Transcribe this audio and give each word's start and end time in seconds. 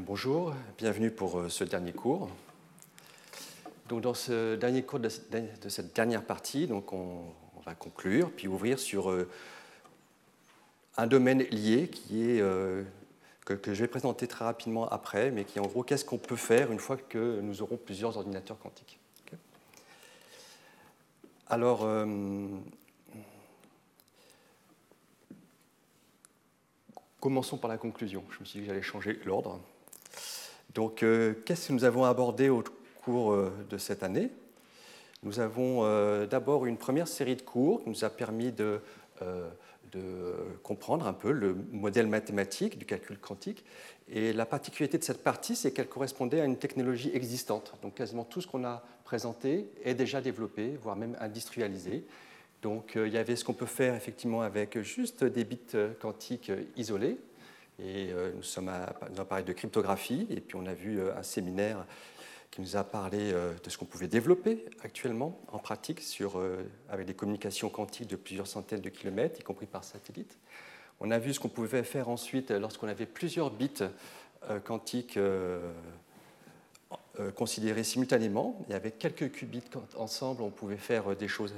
bonjour, 0.00 0.54
bienvenue 0.76 1.10
pour 1.10 1.38
euh, 1.38 1.48
ce 1.48 1.64
dernier 1.64 1.92
cours. 1.92 2.28
Donc, 3.88 4.02
dans 4.02 4.14
ce 4.14 4.54
dernier 4.56 4.82
cours 4.82 5.00
de, 5.00 5.08
cette 5.08 5.94
dernière 5.94 6.24
partie, 6.24 6.68
on, 6.70 7.24
va 7.64 7.74
conclure 7.74 8.30
puis 8.30 8.46
ouvrir 8.46 8.78
sur 8.78 9.10
euh, 9.10 9.28
un 10.96 11.06
domaine 11.06 11.42
lié 11.50 11.90
euh, 12.12 12.84
que, 13.44 13.58
je 13.66 13.80
vais 13.80 13.88
présenter 13.88 14.26
très 14.26 14.44
rapidement 14.44 14.88
après, 14.88 15.30
mais 15.30 15.44
qui 15.44 15.58
est 15.58 15.62
en 15.62 15.66
gros 15.66 15.82
qu'est-ce 15.82 16.04
qu'on 16.04 16.18
peut 16.18 16.36
faire 16.36 16.70
une 16.70 16.78
fois 16.78 16.96
que 16.96 17.40
nous 17.40 17.62
aurons 17.62 17.76
plusieurs 17.76 18.16
ordinateurs 18.16 18.58
quantiques. 18.58 18.98
Alors, 21.48 21.86
commençons 27.20 27.56
par 27.56 27.70
la 27.70 27.78
conclusion. 27.78 28.24
Je 28.30 28.40
me 28.40 28.44
suis 28.44 28.58
dit 28.58 28.66
que 28.66 28.72
j'allais 28.72 28.82
changer 28.82 29.20
l'ordre. 29.24 29.60
Donc, 30.76 31.02
euh, 31.02 31.32
qu'est-ce 31.46 31.68
que 31.68 31.72
nous 31.72 31.84
avons 31.84 32.04
abordé 32.04 32.50
au 32.50 32.62
cours 33.02 33.32
euh, 33.32 33.50
de 33.70 33.78
cette 33.78 34.02
année? 34.02 34.28
Nous 35.22 35.40
avons 35.40 35.84
euh, 35.84 36.26
d'abord 36.26 36.66
une 36.66 36.76
première 36.76 37.08
série 37.08 37.34
de 37.34 37.40
cours 37.40 37.82
qui 37.82 37.88
nous 37.88 38.04
a 38.04 38.10
permis 38.10 38.52
de, 38.52 38.80
comprendre 40.62 41.06
un 41.06 41.14
peu 41.14 41.32
le 41.32 41.56
modèle 41.72 42.06
mathématique 42.06 42.78
du 42.78 42.84
calcul 42.84 43.16
quantique. 43.18 43.64
Et 44.10 44.34
la 44.34 44.44
particularité 44.44 44.98
de 44.98 45.02
cette 45.02 45.24
partie, 45.24 45.56
c'est 45.56 45.72
qu'elle 45.72 45.88
correspondait 45.88 46.42
à 46.42 46.44
une 46.44 46.58
technologie 46.58 47.10
existante. 47.14 47.72
Donc, 47.80 47.94
quasiment 47.94 48.24
tout 48.24 48.42
ce 48.42 48.46
qu'on 48.46 48.64
a 48.64 48.84
présenté 49.04 49.70
est 49.82 49.94
déjà 49.94 50.20
développé, 50.20 50.76
voire 50.82 50.96
même 50.96 51.16
industrialisé. 51.18 52.04
Donc, 52.60 52.92
il 52.96 53.10
y 53.10 53.16
avait 53.16 53.36
ce 53.36 53.44
qu'on 53.46 53.54
peut 53.54 53.64
faire 53.64 53.94
effectivement 53.94 54.42
avec 54.42 54.78
juste 54.82 55.24
des 55.24 55.44
bits 55.44 55.72
quantiques 55.98 56.52
isolés, 56.76 57.16
et 57.78 58.10
euh, 58.10 58.32
nous, 58.34 58.42
sommes 58.42 58.68
à, 58.68 58.94
nous 59.10 59.20
avons 59.20 59.28
parlé 59.28 59.44
de 59.44 59.52
cryptographie, 59.52 60.26
et 60.30 60.40
puis 60.40 60.56
on 60.56 60.66
a 60.66 60.74
vu 60.74 60.98
euh, 60.98 61.16
un 61.16 61.22
séminaire 61.22 61.84
qui 62.50 62.62
nous 62.62 62.76
a 62.76 62.84
parlé 62.84 63.32
euh, 63.32 63.52
de 63.62 63.68
ce 63.68 63.76
qu'on 63.76 63.84
pouvait 63.84 64.08
développer 64.08 64.64
actuellement 64.82 65.38
en 65.52 65.58
pratique 65.58 66.00
sur, 66.00 66.42
avec 66.88 67.06
des 67.06 67.14
communications 67.14 67.68
quantiques 67.68 68.08
de 68.08 68.16
plusieurs 68.16 68.46
centaines 68.46 68.80
de 68.80 68.88
kilomètres, 68.88 69.40
y 69.40 69.42
compris 69.42 69.66
par 69.66 69.84
satellite. 69.84 70.38
On 71.00 71.10
a 71.10 71.18
vu 71.18 71.34
ce 71.34 71.40
qu'on 71.40 71.48
pouvait 71.48 71.82
faire 71.82 72.08
ensuite 72.08 72.50
lorsqu'on 72.50 72.88
avait 72.88 73.04
plusieurs 73.04 73.50
bits 73.50 73.82
quantiques 74.64 75.18
considérés 77.34 77.84
simultanément. 77.84 78.64
Et 78.70 78.74
avec 78.74 78.98
quelques 78.98 79.30
qubits 79.30 79.62
ensemble, 79.98 80.40
on 80.40 80.48
pouvait 80.48 80.78
faire 80.78 81.14
des 81.14 81.28
choses 81.28 81.52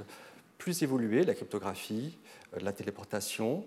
plus 0.57 0.83
évoluées, 0.83 1.23
la 1.23 1.33
cryptographie, 1.33 2.17
la 2.59 2.73
téléportation, 2.73 3.63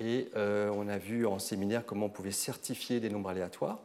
et 0.00 0.28
euh, 0.36 0.70
on 0.74 0.88
a 0.88 0.98
vu 0.98 1.26
en 1.26 1.38
séminaire 1.38 1.84
comment 1.84 2.06
on 2.06 2.10
pouvait 2.10 2.30
certifier 2.30 3.00
des 3.00 3.10
nombres 3.10 3.30
aléatoires. 3.30 3.78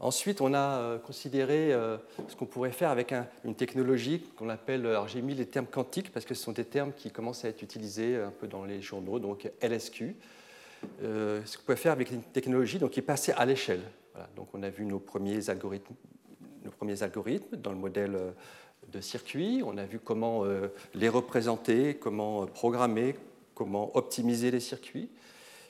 Ensuite, 0.00 0.40
on 0.40 0.52
a 0.52 0.78
euh, 0.78 0.98
considéré 0.98 1.72
euh, 1.72 1.96
ce 2.28 2.36
qu'on 2.36 2.46
pourrait 2.46 2.72
faire 2.72 2.90
avec 2.90 3.14
une 3.44 3.54
technologie 3.54 4.20
qu'on 4.36 4.48
appelle, 4.48 4.86
alors 4.86 5.08
j'ai 5.08 5.22
mis 5.22 5.34
les 5.34 5.46
termes 5.46 5.66
quantiques 5.66 6.12
parce 6.12 6.26
que 6.26 6.34
ce 6.34 6.42
sont 6.42 6.52
des 6.52 6.64
termes 6.64 6.92
qui 6.92 7.10
commencent 7.10 7.44
à 7.44 7.48
être 7.48 7.62
utilisés 7.62 8.16
un 8.16 8.30
peu 8.30 8.46
dans 8.46 8.64
les 8.64 8.82
journaux, 8.82 9.18
donc 9.18 9.50
LSQ. 9.62 10.16
ce 11.00 11.56
qu'on 11.56 11.62
pouvait 11.64 11.76
faire 11.76 11.92
avec 11.92 12.10
une 12.10 12.22
technologie 12.22 12.78
donc, 12.78 12.90
qui 12.90 13.00
est 13.00 13.04
passée 13.04 13.32
à 13.36 13.46
l'échelle. 13.46 13.82
donc 14.36 14.48
on 14.52 14.62
a 14.62 14.68
vu 14.68 14.84
nos 14.84 14.98
premiers, 14.98 15.48
algorithmes, 15.48 15.94
nos 16.64 16.70
premiers 16.70 17.02
algorithmes 17.02 17.56
dans 17.56 17.70
le 17.70 17.78
modèle 17.78 18.18
de 18.92 19.00
circuit, 19.00 19.62
on 19.64 19.78
a 19.78 19.84
vu 19.84 20.00
comment 20.00 20.44
les 20.94 21.08
représenter, 21.08 21.94
comment 21.94 22.46
programmer, 22.46 23.14
comment 23.54 23.96
optimiser 23.96 24.50
les 24.50 24.60
circuits. 24.60 25.08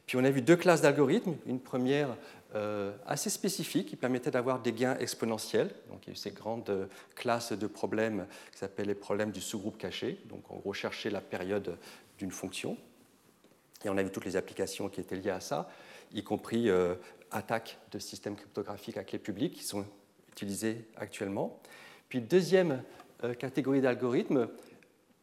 Puis 0.06 0.16
on 0.16 0.24
a 0.24 0.30
vu 0.30 0.42
deux 0.42 0.56
classes 0.56 0.82
d'algorithmes. 0.82 1.36
Une 1.46 1.60
première 1.60 2.16
euh, 2.54 2.92
assez 3.06 3.30
spécifique 3.30 3.88
qui 3.88 3.96
permettait 3.96 4.30
d'avoir 4.30 4.60
des 4.60 4.72
gains 4.72 4.96
exponentiels. 4.98 5.70
Donc 5.90 6.00
il 6.02 6.08
y 6.08 6.10
a 6.10 6.12
eu 6.12 6.16
ces 6.16 6.30
grandes 6.30 6.88
classes 7.14 7.52
de 7.52 7.66
problèmes 7.66 8.26
qui 8.52 8.58
s'appellent 8.58 8.88
les 8.88 8.94
problèmes 8.94 9.30
du 9.30 9.40
sous-groupe 9.40 9.78
caché. 9.78 10.20
Donc 10.26 10.50
en 10.50 10.56
gros 10.56 10.72
chercher 10.72 11.10
la 11.10 11.20
période 11.20 11.76
d'une 12.18 12.30
fonction. 12.30 12.76
Et 13.84 13.88
on 13.88 13.96
a 13.96 14.02
vu 14.02 14.10
toutes 14.10 14.24
les 14.24 14.36
applications 14.36 14.88
qui 14.88 15.00
étaient 15.00 15.16
liées 15.16 15.30
à 15.30 15.40
ça, 15.40 15.70
y 16.12 16.22
compris 16.22 16.70
euh, 16.70 16.94
attaques 17.30 17.78
de 17.92 17.98
systèmes 17.98 18.36
cryptographiques 18.36 18.96
à 18.96 19.04
clé 19.04 19.18
publique 19.18 19.54
qui 19.54 19.64
sont 19.64 19.84
utilisés 20.32 20.86
actuellement. 20.96 21.60
Puis 22.08 22.20
deuxième 22.20 22.82
euh, 23.24 23.34
catégorie 23.34 23.80
d'algorithmes, 23.80 24.48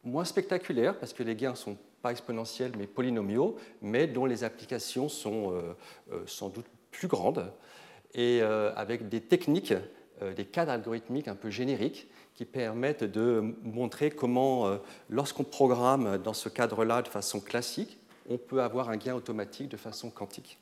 moins 0.04 0.24
spectaculaire 0.24 0.98
parce 0.98 1.12
que 1.12 1.22
les 1.22 1.34
gains 1.34 1.54
sont 1.54 1.76
pas 2.02 2.10
exponentiels 2.10 2.72
mais 2.76 2.86
polynomiaux, 2.86 3.56
mais 3.80 4.06
dont 4.06 4.26
les 4.26 4.44
applications 4.44 5.08
sont 5.08 5.52
euh, 5.52 5.74
euh, 6.12 6.22
sans 6.26 6.48
doute 6.48 6.66
plus 6.90 7.08
grandes, 7.08 7.50
et 8.14 8.40
euh, 8.42 8.74
avec 8.74 9.08
des 9.08 9.20
techniques, 9.20 9.72
des 10.36 10.44
cadres 10.44 10.70
algorithmiques 10.70 11.26
un 11.26 11.34
peu 11.34 11.50
génériques 11.50 12.06
qui 12.34 12.44
permettent 12.44 13.02
de 13.02 13.56
montrer 13.64 14.10
comment, 14.10 14.78
lorsqu'on 15.10 15.42
programme 15.42 16.18
dans 16.18 16.32
ce 16.32 16.48
cadre-là 16.48 17.02
de 17.02 17.08
façon 17.08 17.40
classique, 17.40 17.98
on 18.30 18.38
peut 18.38 18.62
avoir 18.62 18.88
un 18.88 18.96
gain 18.98 19.16
automatique 19.16 19.68
de 19.68 19.76
façon 19.76 20.10
quantique. 20.10 20.58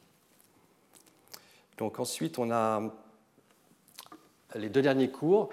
Donc 1.77 2.01
ensuite, 2.01 2.39
on 2.39 2.51
a 2.51 2.83
les 4.55 4.71
deux 4.71 4.81
derniers 4.81 5.11
cours 5.11 5.51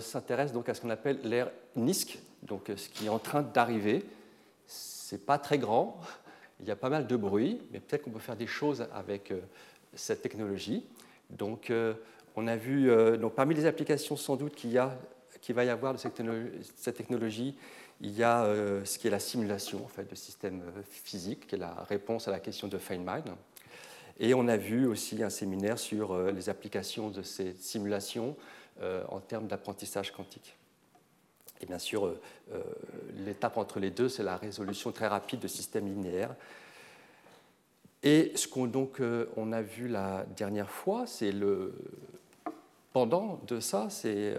s'intéressent 0.00 0.54
donc 0.54 0.68
à 0.68 0.74
ce 0.74 0.80
qu'on 0.80 0.90
appelle 0.90 1.20
l'ère 1.22 1.52
NISC, 1.76 2.18
donc 2.42 2.72
ce 2.74 2.88
qui 2.88 3.06
est 3.06 3.10
en 3.10 3.20
train 3.20 3.42
d'arriver, 3.42 4.04
c'est 5.08 5.24
pas 5.24 5.38
très 5.38 5.56
grand, 5.56 5.98
il 6.60 6.68
y 6.68 6.70
a 6.70 6.76
pas 6.76 6.90
mal 6.90 7.06
de 7.06 7.16
bruit, 7.16 7.62
mais 7.72 7.80
peut-être 7.80 8.02
qu'on 8.02 8.10
peut 8.10 8.18
faire 8.18 8.36
des 8.36 8.46
choses 8.46 8.86
avec 8.92 9.30
euh, 9.30 9.40
cette 9.94 10.20
technologie. 10.20 10.84
Donc, 11.30 11.70
euh, 11.70 11.94
on 12.36 12.46
a 12.46 12.56
vu, 12.56 12.90
euh, 12.90 13.16
donc, 13.16 13.34
parmi 13.34 13.54
les 13.54 13.64
applications 13.64 14.16
sans 14.16 14.36
doute 14.36 14.54
qu'il 14.54 14.70
y 14.70 14.76
a, 14.76 14.98
va 15.48 15.64
y 15.64 15.70
avoir 15.70 15.94
de 15.94 15.98
cette 15.98 16.94
technologie, 16.94 17.56
il 18.02 18.10
y 18.10 18.22
a 18.22 18.44
ce 18.84 18.98
qui 18.98 19.06
est 19.06 19.10
la 19.10 19.18
simulation 19.18 19.82
en 19.82 19.88
fait, 19.88 20.08
de 20.08 20.14
systèmes 20.14 20.62
physiques, 20.82 21.46
qui 21.46 21.54
est 21.54 21.58
la 21.58 21.72
réponse 21.88 22.28
à 22.28 22.30
la 22.30 22.38
question 22.38 22.68
de 22.68 22.76
Feynman. 22.76 23.24
Et 24.20 24.34
on 24.34 24.46
a 24.46 24.58
vu 24.58 24.86
aussi 24.86 25.22
un 25.22 25.30
séminaire 25.30 25.78
sur 25.78 26.30
les 26.30 26.50
applications 26.50 27.08
de 27.08 27.22
ces 27.22 27.54
simulations 27.54 28.36
en 29.08 29.20
termes 29.20 29.46
d'apprentissage 29.46 30.12
quantique. 30.12 30.57
Et 31.60 31.66
bien 31.66 31.78
sûr, 31.78 32.06
euh, 32.06 32.20
euh, 32.52 32.62
l'étape 33.24 33.56
entre 33.56 33.80
les 33.80 33.90
deux, 33.90 34.08
c'est 34.08 34.22
la 34.22 34.36
résolution 34.36 34.92
très 34.92 35.06
rapide 35.06 35.40
de 35.40 35.48
systèmes 35.48 35.86
linéaires. 35.86 36.34
Et 38.02 38.32
ce 38.36 38.46
qu'on 38.46 38.66
donc 38.66 39.00
euh, 39.00 39.26
on 39.36 39.52
a 39.52 39.60
vu 39.60 39.88
la 39.88 40.24
dernière 40.36 40.70
fois, 40.70 41.06
c'est 41.06 41.32
le 41.32 41.74
pendant 42.92 43.40
de 43.46 43.60
ça, 43.60 43.88
c'est 43.90 44.34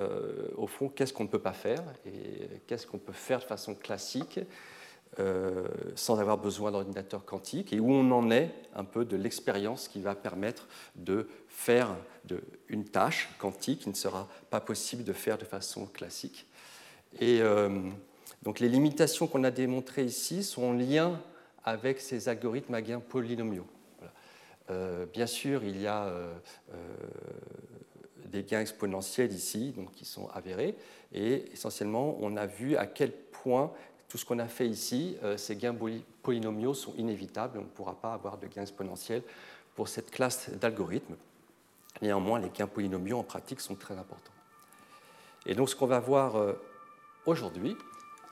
au 0.58 0.66
fond 0.66 0.90
qu'est-ce 0.90 1.14
qu'on 1.14 1.24
ne 1.24 1.30
peut 1.30 1.40
pas 1.40 1.54
faire 1.54 1.82
et 2.06 2.60
qu'est-ce 2.68 2.88
qu'on 2.88 2.98
peut 2.98 3.14
faire 3.14 3.40
de 3.40 3.44
façon 3.46 3.76
classique 3.76 4.40
sans 5.96 6.20
avoir 6.20 6.38
besoin 6.40 6.72
d'ordinateur 6.72 7.24
quantique 7.24 7.72
et 7.72 7.80
où 7.80 7.92
on 7.92 8.12
en 8.12 8.32
est 8.32 8.52
un 8.76 8.84
peu 8.84 9.06
de 9.06 9.16
l'expérience 9.16 9.88
qui 9.88 10.02
va 10.02 10.16
permettre 10.16 10.68
de 10.96 11.30
faire 11.48 11.96
une 12.68 12.86
tâche 12.86 13.30
quantique 13.38 13.82
qui 13.82 13.90
ne 13.90 13.94
sera 13.94 14.28
pas 14.50 14.60
possible 14.60 15.04
de 15.04 15.14
faire 15.14 15.38
de 15.38 15.46
façon 15.46 15.86
classique. 15.86 16.49
Et 17.18 17.42
euh, 17.42 17.90
donc 18.44 18.60
les 18.60 18.70
limitations 18.70 19.28
qu'on 19.28 19.44
a 19.44 19.52
démontrées 19.52 20.06
ici 20.06 20.44
sont 20.44 20.64
en 20.64 20.74
lien 20.74 21.20
avec 21.64 22.00
ces 22.00 22.30
algorithmes 22.30 22.74
à 22.76 22.82
gains 22.82 23.00
polynomiaux. 23.00 23.68
Euh, 24.70 25.06
bien 25.08 25.26
sûr, 25.26 25.64
il 25.64 25.82
y 25.82 25.88
a 25.88 26.06
euh, 26.06 26.32
des 28.26 28.44
gains 28.44 28.62
exponentiels 28.62 29.34
ici, 29.34 29.74
donc 29.76 29.92
qui 29.92 30.06
sont 30.06 30.30
avérés, 30.30 30.76
et 31.12 31.52
essentiellement, 31.52 32.18
on 32.22 32.38
a 32.38 32.46
vu 32.46 32.78
à 32.78 32.86
quel 32.86 33.12
point 33.12 33.72
tout 34.08 34.18
ce 34.18 34.26
qu'on 34.26 34.40
a 34.40 34.48
fait 34.48 34.68
ici, 34.68 35.18
ces 35.38 35.56
gains 35.56 35.76
polynomiaux 36.24 36.74
sont 36.74 36.94
inévitables, 36.98 37.60
on 37.60 37.64
ne 37.64 37.68
pourra 37.68 38.00
pas 38.00 38.14
avoir 38.14 38.38
de 38.38 38.48
gains 38.48 38.64
exponentiels 38.64 39.22
pour 39.76 39.88
cette 39.88 40.10
classe 40.10 40.50
d'algorithmes. 40.50 41.16
Néanmoins, 42.02 42.40
les 42.40 42.50
gains 42.50 42.68
polynomiaux 42.68 43.20
en 43.20 43.24
pratique 43.24 43.62
sont 43.62 43.76
très 43.76 43.96
importants. 43.96 44.34
Et 45.46 45.54
donc, 45.54 45.70
ce 45.70 45.76
qu'on 45.76 45.88
va 45.88 46.00
voir 46.00 46.36
aujourd'hui, 47.26 47.76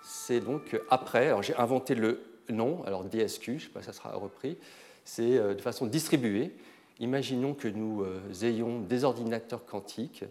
c'est 0.04 0.40
donc 0.40 0.80
après, 0.90 1.28
alors 1.28 1.44
j'ai 1.44 1.56
inventé 1.56 1.96
le 1.96 2.22
nom, 2.50 2.84
alors 2.86 3.04
DSQ, 3.04 3.46
je 3.46 3.52
ne 3.54 3.60
sais 3.60 3.68
pas 3.68 3.82
si 3.82 3.88
ça 3.88 3.94
sera 3.94 4.12
repris, 4.16 4.58
c'est 5.04 5.38
euh, 5.38 5.54
de 5.54 5.62
façon 5.62 5.86
distribuée. 5.86 6.54
Imaginons 7.00 7.54
que 7.54 7.68
nous 7.68 8.04
euh, 8.04 8.22
ayons 8.42 8.82
des 8.82 9.04
ordinateurs 9.04 9.66
quantiques 9.66 10.26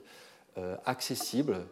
euh, 0.58 0.76
accessibles 0.84 1.66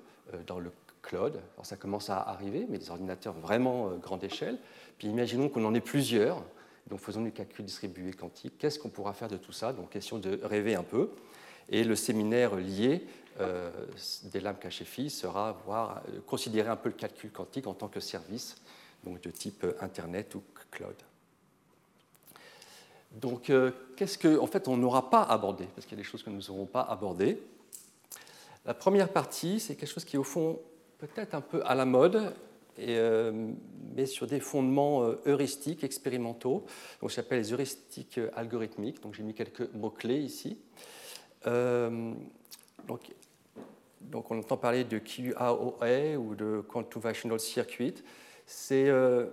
dans 0.46 0.58
le 0.58 0.70
cloud. 1.02 1.38
Alors 1.54 1.66
ça 1.66 1.76
commence 1.76 2.08
à 2.08 2.18
arriver, 2.18 2.66
mais 2.68 2.78
des 2.78 2.90
ordinateurs 2.90 3.34
vraiment 3.34 3.90
grande 3.96 4.24
échelle. 4.24 4.58
Puis 4.98 5.08
imaginons 5.08 5.50
qu'on 5.50 5.64
en 5.64 5.74
ait 5.74 5.80
plusieurs. 5.80 6.42
Donc 6.88 7.00
faisons 7.00 7.22
du 7.22 7.30
calcul 7.30 7.64
distribué 7.64 8.12
quantique. 8.12 8.54
Qu'est-ce 8.58 8.78
qu'on 8.78 8.88
pourra 8.88 9.12
faire 9.12 9.28
de 9.28 9.36
tout 9.36 9.52
ça? 9.52 9.72
Donc 9.72 9.90
question 9.90 10.18
de 10.18 10.40
rêver 10.42 10.74
un 10.74 10.82
peu. 10.82 11.10
Et 11.68 11.84
le 11.84 11.94
séminaire 11.94 12.56
lié 12.56 13.06
euh, 13.40 13.70
des 14.24 14.38
lames 14.38 14.58
cachées 14.60 14.84
filles 14.84 15.10
sera 15.10 15.60
voir, 15.64 16.02
euh, 16.08 16.20
considérer 16.24 16.68
un 16.68 16.76
peu 16.76 16.88
le 16.88 16.94
calcul 16.94 17.32
quantique 17.32 17.66
en 17.66 17.74
tant 17.74 17.88
que 17.88 17.98
service 17.98 18.56
donc 19.02 19.20
de 19.22 19.30
type 19.30 19.64
euh, 19.64 19.74
Internet 19.80 20.36
ou 20.36 20.42
cloud. 20.70 20.94
Donc, 23.10 23.52
qu'est-ce 23.96 24.18
que, 24.18 24.40
en 24.40 24.48
fait, 24.48 24.66
on 24.66 24.76
n'aura 24.76 25.08
pas 25.08 25.22
abordé, 25.22 25.66
parce 25.66 25.86
qu'il 25.86 25.96
y 25.96 26.00
a 26.00 26.02
des 26.02 26.08
choses 26.08 26.24
que 26.24 26.30
nous 26.30 26.40
n'aurons 26.48 26.66
pas 26.66 26.80
abordées. 26.80 27.40
La 28.64 28.74
première 28.74 29.08
partie, 29.08 29.60
c'est 29.60 29.76
quelque 29.76 29.92
chose 29.92 30.04
qui 30.04 30.16
est 30.16 30.18
au 30.18 30.24
fond 30.24 30.58
peut-être 30.98 31.34
un 31.34 31.40
peu 31.40 31.62
à 31.64 31.76
la 31.76 31.84
mode, 31.84 32.34
mais 32.76 34.06
sur 34.06 34.26
des 34.26 34.40
fondements 34.40 35.02
heuristiques, 35.28 35.84
expérimentaux, 35.84 36.66
donc 37.00 37.10
j'appelle 37.10 37.38
les 37.38 37.52
heuristiques 37.52 38.18
algorithmiques. 38.34 39.00
Donc 39.00 39.14
j'ai 39.14 39.22
mis 39.22 39.34
quelques 39.34 39.72
mots-clés 39.74 40.18
ici. 40.18 40.58
donc, 41.44 43.12
donc 44.04 44.30
on 44.30 44.38
entend 44.38 44.56
parler 44.56 44.84
de 44.84 44.98
QAOA 44.98 46.18
ou 46.18 46.34
de 46.34 46.62
Quantum 46.68 47.38
Circuit. 47.38 47.94
C'est 48.46 48.88
euh, 48.88 49.26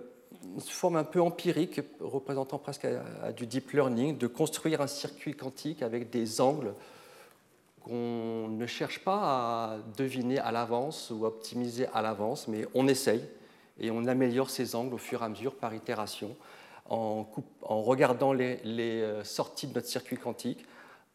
une 0.54 0.60
forme 0.60 0.96
un 0.96 1.04
peu 1.04 1.20
empirique, 1.20 1.80
représentant 2.00 2.58
presque 2.58 2.86
à, 2.86 3.32
du 3.32 3.46
deep 3.46 3.70
learning, 3.72 4.18
de 4.18 4.26
construire 4.26 4.80
un 4.80 4.86
circuit 4.86 5.34
quantique 5.34 5.82
avec 5.82 6.10
des 6.10 6.40
angles 6.40 6.74
qu'on 7.80 8.48
ne 8.48 8.66
cherche 8.66 9.00
pas 9.00 9.18
à 9.18 9.76
deviner 9.96 10.38
à 10.38 10.52
l'avance 10.52 11.10
ou 11.10 11.24
optimiser 11.24 11.86
à 11.92 12.00
l'avance, 12.00 12.48
mais 12.48 12.64
on 12.74 12.86
essaye 12.86 13.24
et 13.80 13.90
on 13.90 14.06
améliore 14.06 14.50
ces 14.50 14.74
angles 14.74 14.94
au 14.94 14.98
fur 14.98 15.22
et 15.22 15.24
à 15.24 15.28
mesure 15.28 15.54
par 15.54 15.74
itération, 15.74 16.36
en, 16.88 17.26
en 17.62 17.82
regardant 17.82 18.32
les, 18.32 18.60
euh, 18.64 19.24
sorties 19.24 19.66
de 19.66 19.74
notre 19.74 19.88
circuit 19.88 20.16
quantique, 20.16 20.64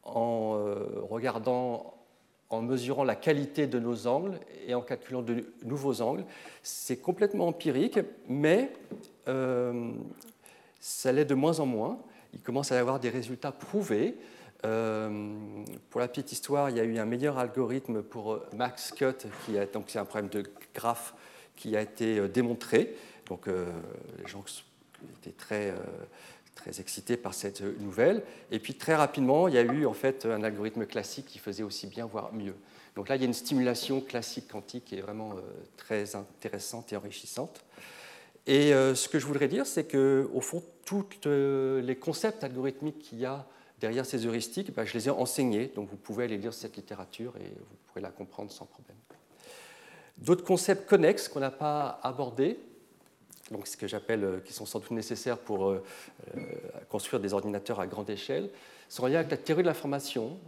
en 0.03 0.55
euh, 0.57 1.01
regardant 1.09 1.96
en 2.49 2.61
mesurant 2.61 3.03
la 3.03 3.15
qualité 3.15 3.67
de 3.67 3.79
nos 3.79 4.07
angles 4.07 4.39
et 4.65 4.73
en 4.73 4.81
calculant 4.81 5.21
de 5.21 5.45
nouveaux 5.63 6.01
angles. 6.01 6.25
C'est 6.63 6.97
complètement 6.97 7.47
empirique, 7.47 7.99
mais 8.27 8.71
euh, 9.27 9.91
ça 10.79 11.11
l'est 11.11 11.25
de 11.25 11.35
moins 11.35 11.59
en 11.59 11.65
moins. 11.65 11.99
Il 12.33 12.41
commence 12.41 12.71
à 12.71 12.75
y 12.75 12.79
avoir 12.79 12.99
des 12.99 13.09
résultats 13.09 13.51
prouvés. 13.51 14.15
Euh, 14.65 15.35
pour 15.89 15.99
la 15.99 16.07
petite 16.07 16.31
histoire, 16.31 16.69
il 16.69 16.77
y 16.77 16.79
a 16.79 16.83
eu 16.83 16.97
un 16.97 17.05
meilleur 17.05 17.37
algorithme 17.37 18.01
pour 18.01 18.39
Max 18.53 18.91
Cut, 18.91 19.27
qui 19.45 19.57
a, 19.57 19.65
donc 19.65 19.85
c'est 19.87 19.99
un 19.99 20.05
problème 20.05 20.29
de 20.29 20.43
graphe 20.73 21.13
qui 21.55 21.75
a 21.75 21.81
été 21.81 22.19
euh, 22.19 22.27
démontré. 22.27 22.95
Donc 23.27 23.47
les 23.47 24.25
gens 24.25 24.41
étaient 25.19 25.35
très 25.35 25.73
très 26.57 26.81
excité 26.81 27.15
par 27.15 27.33
cette 27.33 27.61
nouvelle. 27.61 28.23
Et 28.51 28.59
puis 28.59 28.73
très 28.73 28.95
rapidement, 28.95 29.47
il 29.47 29.53
y 29.53 29.57
a 29.57 29.61
eu 29.61 29.85
en 29.85 29.93
fait 29.93 30.25
un 30.25 30.43
algorithme 30.43 30.85
classique 30.85 31.27
qui 31.27 31.39
faisait 31.39 31.63
aussi 31.63 31.87
bien, 31.87 32.05
voire 32.05 32.33
mieux. 32.33 32.55
Donc 32.95 33.09
là, 33.09 33.15
il 33.15 33.21
y 33.21 33.25
a 33.25 33.27
une 33.27 33.33
stimulation 33.33 34.01
classique 34.01 34.47
quantique 34.47 34.85
qui 34.85 34.95
est 34.95 35.01
vraiment 35.01 35.33
euh, 35.33 35.41
très 35.77 36.15
intéressante 36.15 36.91
et 36.91 36.95
enrichissante. 36.95 37.63
Et 38.47 38.73
euh, 38.73 38.95
ce 38.95 39.07
que 39.07 39.19
je 39.19 39.25
voudrais 39.25 39.47
dire, 39.47 39.67
c'est 39.67 39.83
que 39.83 40.27
au 40.33 40.41
fond, 40.41 40.63
tous 40.83 41.05
euh, 41.27 41.81
les 41.81 41.95
concepts 41.95 42.43
algorithmiques 42.43 42.99
qu'il 42.99 43.19
y 43.19 43.25
a 43.25 43.45
derrière 43.79 44.05
ces 44.05 44.25
heuristiques, 44.25 44.73
ben, 44.73 44.83
je 44.83 44.93
les 44.93 45.07
ai 45.07 45.11
enseignés. 45.11 45.71
Donc 45.75 45.89
vous 45.89 45.97
pouvez 45.97 46.23
aller 46.23 46.37
lire 46.37 46.53
cette 46.53 46.75
littérature 46.75 47.35
et 47.37 47.49
vous 47.49 47.77
pourrez 47.85 48.01
la 48.01 48.09
comprendre 48.09 48.51
sans 48.51 48.65
problème. 48.65 48.97
D'autres 50.17 50.43
concepts 50.43 50.89
connexes 50.89 51.27
qu'on 51.27 51.39
n'a 51.39 51.51
pas 51.51 51.99
abordés, 52.01 52.57
donc 53.51 53.67
ce 53.67 53.77
que 53.77 53.87
j'appelle, 53.87 54.23
euh, 54.23 54.39
qui 54.39 54.53
sont 54.53 54.65
sans 54.65 54.79
doute 54.79 54.91
nécessaires 54.91 55.37
pour 55.37 55.69
euh, 55.69 55.83
euh, 56.35 56.41
construire 56.89 57.21
des 57.21 57.33
ordinateurs 57.33 57.79
à 57.79 57.87
grande 57.87 58.09
échelle, 58.09 58.49
sont 58.89 59.05
liés 59.05 59.15
avec 59.15 59.31
la 59.31 59.37
théorie 59.37 59.63
de 59.63 59.67
l'information, 59.67 60.39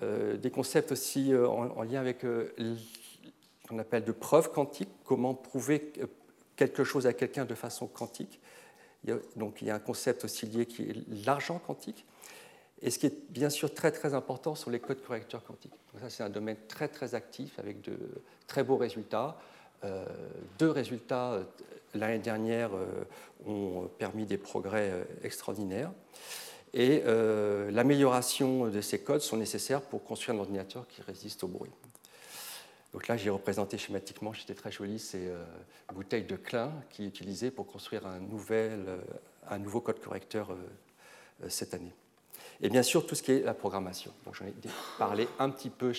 des 0.00 0.50
concepts 0.50 0.92
aussi 0.92 1.34
en, 1.34 1.82
lien 1.82 2.00
avec 2.00 2.20
ce 2.22 2.78
qu'on 3.68 3.78
appelle 3.78 4.04
de 4.04 4.12
preuves 4.12 4.50
quantiques, 4.52 4.88
comment 5.04 5.34
prouver 5.34 5.92
quelque 6.56 6.84
chose 6.84 7.06
à 7.06 7.12
quelqu'un 7.12 7.44
de 7.44 7.54
façon 7.54 7.86
quantique. 7.86 8.40
donc 9.36 9.60
il 9.60 9.68
y 9.68 9.70
a 9.70 9.74
un 9.74 9.80
concept 9.80 10.24
aussi 10.24 10.46
lié 10.46 10.64
qui 10.64 10.84
est 10.84 11.26
l'argent 11.26 11.58
quantique. 11.58 12.06
Et 12.80 12.90
ce 12.90 12.98
qui 12.98 13.04
est 13.04 13.30
bien 13.30 13.50
sûr 13.50 13.74
très 13.74 13.92
très 13.92 14.14
important 14.14 14.54
sont 14.54 14.70
les 14.70 14.80
codes 14.80 15.02
correcteurs 15.02 15.44
quantiques. 15.44 15.74
Donc 15.92 16.00
ça 16.00 16.08
c'est 16.08 16.22
un 16.22 16.30
domaine 16.30 16.56
très 16.68 16.88
très 16.88 17.14
actif 17.14 17.58
avec 17.58 17.82
de 17.82 17.98
très 18.46 18.64
beaux 18.64 18.78
résultats. 18.78 19.38
Euh, 19.84 20.04
deux 20.58 20.70
résultats 20.70 21.32
euh, 21.32 21.44
l'année 21.94 22.18
dernière 22.18 22.70
euh, 22.74 23.04
ont 23.46 23.88
permis 23.98 24.26
des 24.26 24.38
progrès 24.38 25.06
extraordinaires. 25.22 25.92
Et 26.74 27.02
l'amélioration 27.70 28.68
de 28.68 28.80
ces 28.82 28.98
codes 29.00 29.22
sont 29.22 29.38
nécessaires 29.38 29.80
pour 29.80 30.04
construire 30.04 30.36
un 30.36 30.40
ordinateur 30.40 30.86
qui 30.86 31.00
résiste 31.00 31.42
au 31.42 31.48
bruit. 31.48 31.70
Donc 32.92 33.08
là, 33.08 33.16
j'ai 33.16 33.30
représenté 33.30 33.78
schématiquement, 33.78 34.34
c'était 34.34 34.54
très 34.54 34.70
joli, 34.70 34.98
ces 34.98 35.32
bouteilles 35.94 36.24
de 36.24 36.36
Klein 36.36 36.70
qui 36.90 37.04
est 37.04 37.06
utilisée 37.06 37.50
pour 37.50 37.66
construire 37.66 38.06
un, 38.06 38.18
nouvel, 38.18 38.84
un 39.48 39.58
nouveau 39.58 39.80
code 39.80 39.98
correcteur 39.98 40.54
cette 41.48 41.72
année. 41.72 41.94
Et 42.60 42.68
bien 42.68 42.82
sûr, 42.82 43.06
tout 43.06 43.14
ce 43.14 43.22
qui 43.22 43.32
est 43.32 43.40
la 43.40 43.54
programmation. 43.54 44.12
J'en 44.30 44.44
ai 44.44 44.52
parlé 44.98 45.26
un 45.38 45.48
petit 45.48 45.70
peu 45.70 45.94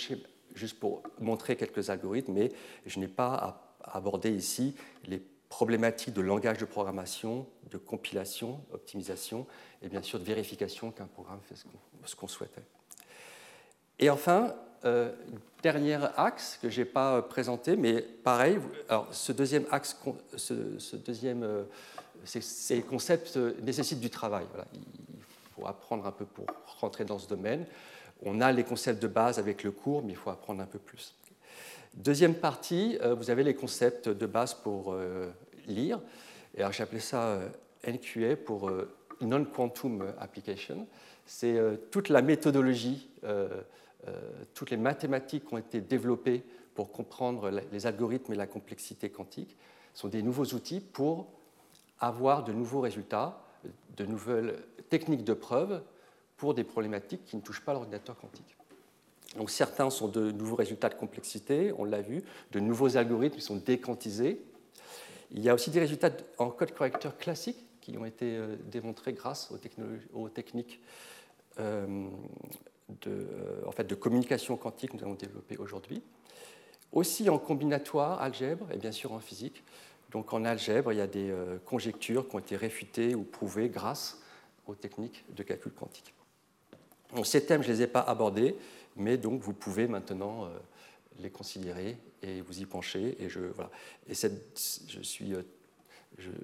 juste 0.53 0.79
pour 0.79 1.01
montrer 1.19 1.55
quelques 1.55 1.89
algorithmes, 1.89 2.33
mais 2.33 2.51
je 2.85 2.99
n'ai 2.99 3.07
pas 3.07 3.33
à 3.33 3.68
aborder 3.95 4.31
ici 4.31 4.75
les 5.05 5.21
problématiques 5.49 6.13
de 6.13 6.21
langage 6.21 6.59
de 6.59 6.65
programmation, 6.65 7.47
de 7.71 7.77
compilation, 7.77 8.61
optimisation 8.71 9.47
et 9.81 9.89
bien 9.89 10.01
sûr 10.01 10.19
de 10.19 10.23
vérification 10.23 10.91
qu'un 10.91 11.07
programme 11.07 11.39
fait 11.41 11.55
ce 12.05 12.15
qu'on 12.15 12.27
souhaitait. 12.27 12.63
Et 13.97 14.09
enfin, 14.09 14.55
euh, 14.85 15.11
dernier 15.61 15.99
axe 16.15 16.57
que 16.61 16.69
je 16.69 16.81
n'ai 16.81 16.85
pas 16.85 17.21
présenté, 17.21 17.75
mais 17.75 18.01
pareil, 18.01 18.59
alors 18.87 19.07
ce 19.11 19.33
deuxième 19.33 19.65
axe, 19.71 19.97
ce, 20.37 20.95
deuxième, 20.95 21.43
euh, 21.43 21.63
ces, 22.23 22.81
concepts 22.81 23.35
nécessitent 23.61 23.99
du 23.99 24.09
travail. 24.09 24.45
Il 24.73 24.81
faut 25.55 25.67
apprendre 25.67 26.05
un 26.05 26.11
peu 26.11 26.25
pour 26.25 26.45
rentrer 26.79 27.03
dans 27.03 27.19
ce 27.19 27.27
domaine. 27.27 27.65
On 28.23 28.39
a 28.39 28.51
les 28.53 28.63
concepts 28.63 29.01
de 29.01 29.07
base 29.07 29.37
avec 29.37 29.63
le 29.63 29.71
cours, 29.71 30.01
mais 30.01 30.13
il 30.13 30.17
faut 30.17 30.29
apprendre 30.29 30.61
un 30.61 30.65
peu 30.65 30.79
plus. 30.79 31.13
Deuxième 31.99 32.35
partie, 32.35 32.97
euh, 33.01 33.13
vous 33.13 33.29
avez 33.29 33.43
les 33.43 33.53
concepts 33.53 34.07
de 34.07 34.25
base 34.25 34.53
pour 34.53 34.93
euh, 34.93 35.29
lire. 35.67 35.99
Et 36.55 36.61
alors 36.61 36.71
j'ai 36.71 36.99
ça 37.01 37.23
euh, 37.23 37.49
NQA 37.85 38.37
pour 38.37 38.71
Non-Quantum 39.19 40.13
Application. 40.17 40.87
C'est 41.25 41.59
toute 41.91 42.09
la 42.09 42.23
méthodologie, 42.23 43.07
toutes 44.55 44.71
les 44.71 44.77
mathématiques 44.77 45.45
qui 45.45 45.53
ont 45.53 45.59
été 45.59 45.79
développées 45.79 46.43
pour 46.73 46.91
comprendre 46.91 47.51
les 47.71 47.85
algorithmes 47.85 48.33
et 48.33 48.35
la 48.35 48.47
complexité 48.47 49.11
quantique 49.11 49.55
sont 49.93 50.07
des 50.07 50.23
nouveaux 50.23 50.55
outils 50.55 50.79
pour 50.79 51.27
avoir 51.99 52.43
de 52.43 52.51
nouveaux 52.51 52.81
résultats, 52.81 53.43
de 53.95 54.05
nouvelles 54.05 54.57
techniques 54.89 55.23
de 55.23 55.33
preuve 55.33 55.83
pour 56.35 56.55
des 56.55 56.63
problématiques 56.63 57.25
qui 57.25 57.35
ne 57.35 57.41
touchent 57.41 57.63
pas 57.63 57.73
l'ordinateur 57.73 58.17
quantique. 58.17 58.58
Donc 59.35 59.49
certains 59.49 59.89
sont 59.89 60.07
de 60.07 60.31
nouveaux 60.31 60.55
résultats 60.55 60.89
de 60.89 60.95
complexité, 60.95 61.71
on 61.77 61.85
l'a 61.85 62.01
vu, 62.01 62.23
de 62.51 62.59
nouveaux 62.59 62.97
algorithmes 62.97 63.35
qui 63.35 63.41
sont 63.41 63.57
déquantisés. 63.57 64.41
Il 65.31 65.41
y 65.41 65.49
a 65.49 65.53
aussi 65.53 65.69
des 65.69 65.79
résultats 65.79 66.11
en 66.39 66.49
code 66.49 66.73
correcteur 66.73 67.17
classique 67.17 67.63
qui 67.81 67.97
ont 67.97 68.05
été 68.05 68.35
euh, 68.35 68.55
démontrés 68.71 69.13
grâce 69.13 69.51
aux, 69.51 70.27
techniques 70.29 70.81
euh, 71.59 72.07
de, 73.01 73.27
euh, 73.77 73.83
de 73.83 73.95
communication 73.95 74.57
quantique 74.57 74.91
que 74.91 74.97
nous 74.97 75.03
avons 75.03 75.13
développées 75.13 75.57
aujourd'hui. 75.57 76.01
Aussi 76.91 77.29
en 77.29 77.37
combinatoire, 77.37 78.19
algèbre 78.21 78.65
et 78.71 78.77
bien 78.77 78.91
sûr 78.91 79.11
en 79.13 79.19
physique. 79.19 79.63
Donc 80.09 80.33
en 80.33 80.43
algèbre, 80.43 80.91
il 80.91 80.97
y 80.97 81.01
a 81.01 81.07
des 81.07 81.31
conjectures 81.65 82.27
qui 82.27 82.35
ont 82.35 82.39
été 82.39 82.55
réfutées 82.55 83.13
ou 83.13 83.21
prouvées 83.21 83.69
grâce 83.69 84.19
aux 84.65 84.73
techniques 84.73 85.23
de 85.35 85.43
calcul 85.43 85.71
quantique. 85.71 86.15
ces 87.23 87.45
thèmes, 87.45 87.61
je 87.61 87.67
ne 87.67 87.73
les 87.73 87.83
ai 87.83 87.87
pas 87.87 87.99
abordés 87.99 88.55
mais 88.99 89.17
donc 89.17 89.41
vous 89.41 89.53
pouvez 89.53 89.87
maintenant 89.87 90.45
euh, 90.45 90.49
les 91.19 91.31
considérer 91.31 91.97
et 92.21 92.41
vous 92.41 92.59
y 92.59 92.65
pencher. 92.65 93.15
Et 93.19 93.29
je, 93.29 93.39
voilà. 93.39 93.71
et 94.07 94.13
je, 94.13 95.01
suis, 95.01 95.33
euh, 95.33 95.41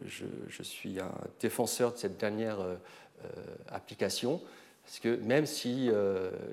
je, 0.05 0.63
suis 0.63 0.99
un 0.99 1.11
défenseur 1.39 1.93
de 1.93 1.97
cette 1.97 2.17
dernière 2.17 2.59
euh, 2.61 2.75
application, 3.67 4.41
parce 4.83 4.99
que 4.99 5.15
même 5.17 5.45
si 5.45 5.89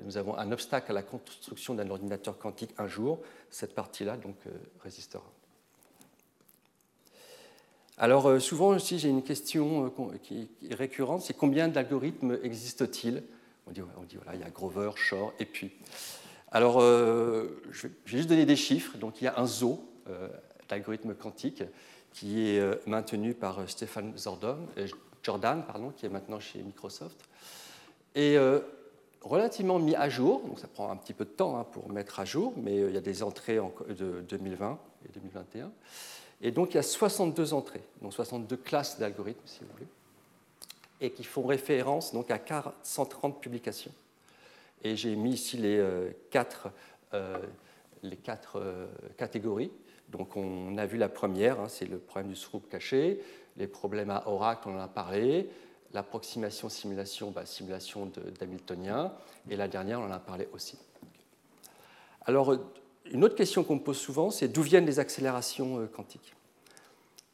nous 0.05 0.17
avons 0.17 0.35
un 0.37 0.51
obstacle 0.51 0.89
à 0.89 0.93
la 0.93 1.03
construction 1.03 1.75
d'un 1.75 1.89
ordinateur 1.91 2.39
quantique 2.39 2.71
un 2.79 2.87
jour, 2.87 3.19
cette 3.51 3.75
partie-là 3.75 4.17
donc 4.17 4.37
résistera. 4.83 5.23
Alors 7.99 8.41
souvent 8.41 8.69
aussi 8.69 8.97
j'ai 8.97 9.09
une 9.09 9.21
question 9.21 9.93
qui 10.23 10.49
est 10.67 10.73
récurrente, 10.73 11.21
c'est 11.21 11.35
combien 11.35 11.67
d'algorithmes 11.67 12.39
existent-ils 12.41 13.21
on 13.67 13.71
dit, 13.71 14.15
voilà, 14.15 14.35
il 14.35 14.41
y 14.41 14.43
a 14.43 14.49
Grover, 14.49 14.91
Shor, 14.95 15.33
et 15.39 15.45
puis. 15.45 15.71
Alors, 16.53 16.81
euh, 16.81 17.61
je 17.71 17.87
vais 17.87 17.93
juste 18.05 18.29
donner 18.29 18.45
des 18.45 18.55
chiffres. 18.55 18.97
Donc, 18.97 19.21
il 19.21 19.25
y 19.25 19.27
a 19.27 19.39
un 19.39 19.47
zoo 19.47 19.83
euh, 20.07 20.27
d'algorithmes 20.69 21.15
quantiques 21.15 21.63
qui 22.11 22.47
est 22.47 22.59
euh, 22.59 22.75
maintenu 22.85 23.33
par 23.33 23.67
Stéphane 23.67 24.13
Jordan, 25.23 25.63
pardon, 25.65 25.89
qui 25.89 26.05
est 26.05 26.09
maintenant 26.09 26.39
chez 26.39 26.61
Microsoft, 26.61 27.17
et 28.13 28.37
relativement 29.21 29.79
mis 29.79 29.95
à 29.95 30.09
jour. 30.09 30.41
Donc, 30.41 30.59
ça 30.59 30.67
prend 30.67 30.91
un 30.91 30.97
petit 30.97 31.13
peu 31.13 31.25
de 31.25 31.31
temps 31.31 31.57
hein, 31.57 31.63
pour 31.63 31.89
mettre 31.89 32.19
à 32.19 32.25
jour, 32.25 32.53
mais 32.57 32.75
il 32.75 32.93
y 32.93 32.97
a 32.97 33.01
des 33.01 33.23
entrées 33.23 33.59
de 33.89 34.21
2020 34.21 34.77
et 35.07 35.11
2021. 35.13 35.71
Et 36.41 36.51
donc, 36.51 36.73
il 36.73 36.75
y 36.75 36.79
a 36.79 36.83
62 36.83 37.53
entrées, 37.53 37.83
donc 38.01 38.13
62 38.13 38.57
classes 38.57 38.99
d'algorithmes, 38.99 39.41
si 39.45 39.61
vous 39.61 39.71
voulez. 39.71 39.87
Et 41.03 41.11
qui 41.11 41.25
font 41.25 41.43
référence 41.43 42.13
donc 42.13 42.31
à 42.31 42.39
430 42.39 43.41
publications. 43.41 43.91
Et 44.83 44.95
j'ai 44.95 45.15
mis 45.15 45.33
ici 45.33 45.57
les 45.57 45.77
euh, 45.77 46.11
quatre, 46.31 46.69
euh, 47.13 47.37
les 48.01 48.15
quatre 48.15 48.57
euh, 48.57 48.87
catégories. 49.17 49.71
Donc 50.09 50.37
on 50.37 50.77
a 50.77 50.85
vu 50.85 50.97
la 50.97 51.09
première, 51.09 51.59
hein, 51.59 51.67
c'est 51.67 51.85
le 51.85 51.97
problème 51.97 52.31
du 52.31 52.37
scoop 52.37 52.69
caché, 52.69 53.21
les 53.57 53.67
problèmes 53.67 54.09
à 54.09 54.27
Oracle, 54.27 54.69
on 54.69 54.77
en 54.77 54.79
a 54.79 54.87
parlé, 54.87 55.49
l'approximation 55.91 56.69
simulation, 56.69 57.31
bah, 57.31 57.45
simulation 57.45 58.09
d'Hamiltonien, 58.39 59.13
et 59.49 59.57
la 59.57 59.67
dernière, 59.67 59.99
on 59.99 60.05
en 60.05 60.11
a 60.11 60.19
parlé 60.19 60.47
aussi. 60.53 60.77
Alors, 62.25 62.55
une 63.11 63.23
autre 63.25 63.35
question 63.35 63.63
qu'on 63.63 63.75
me 63.75 63.81
pose 63.81 63.97
souvent, 63.97 64.31
c'est 64.31 64.47
d'où 64.47 64.61
viennent 64.61 64.85
les 64.85 64.99
accélérations 64.99 65.85
quantiques? 65.87 66.33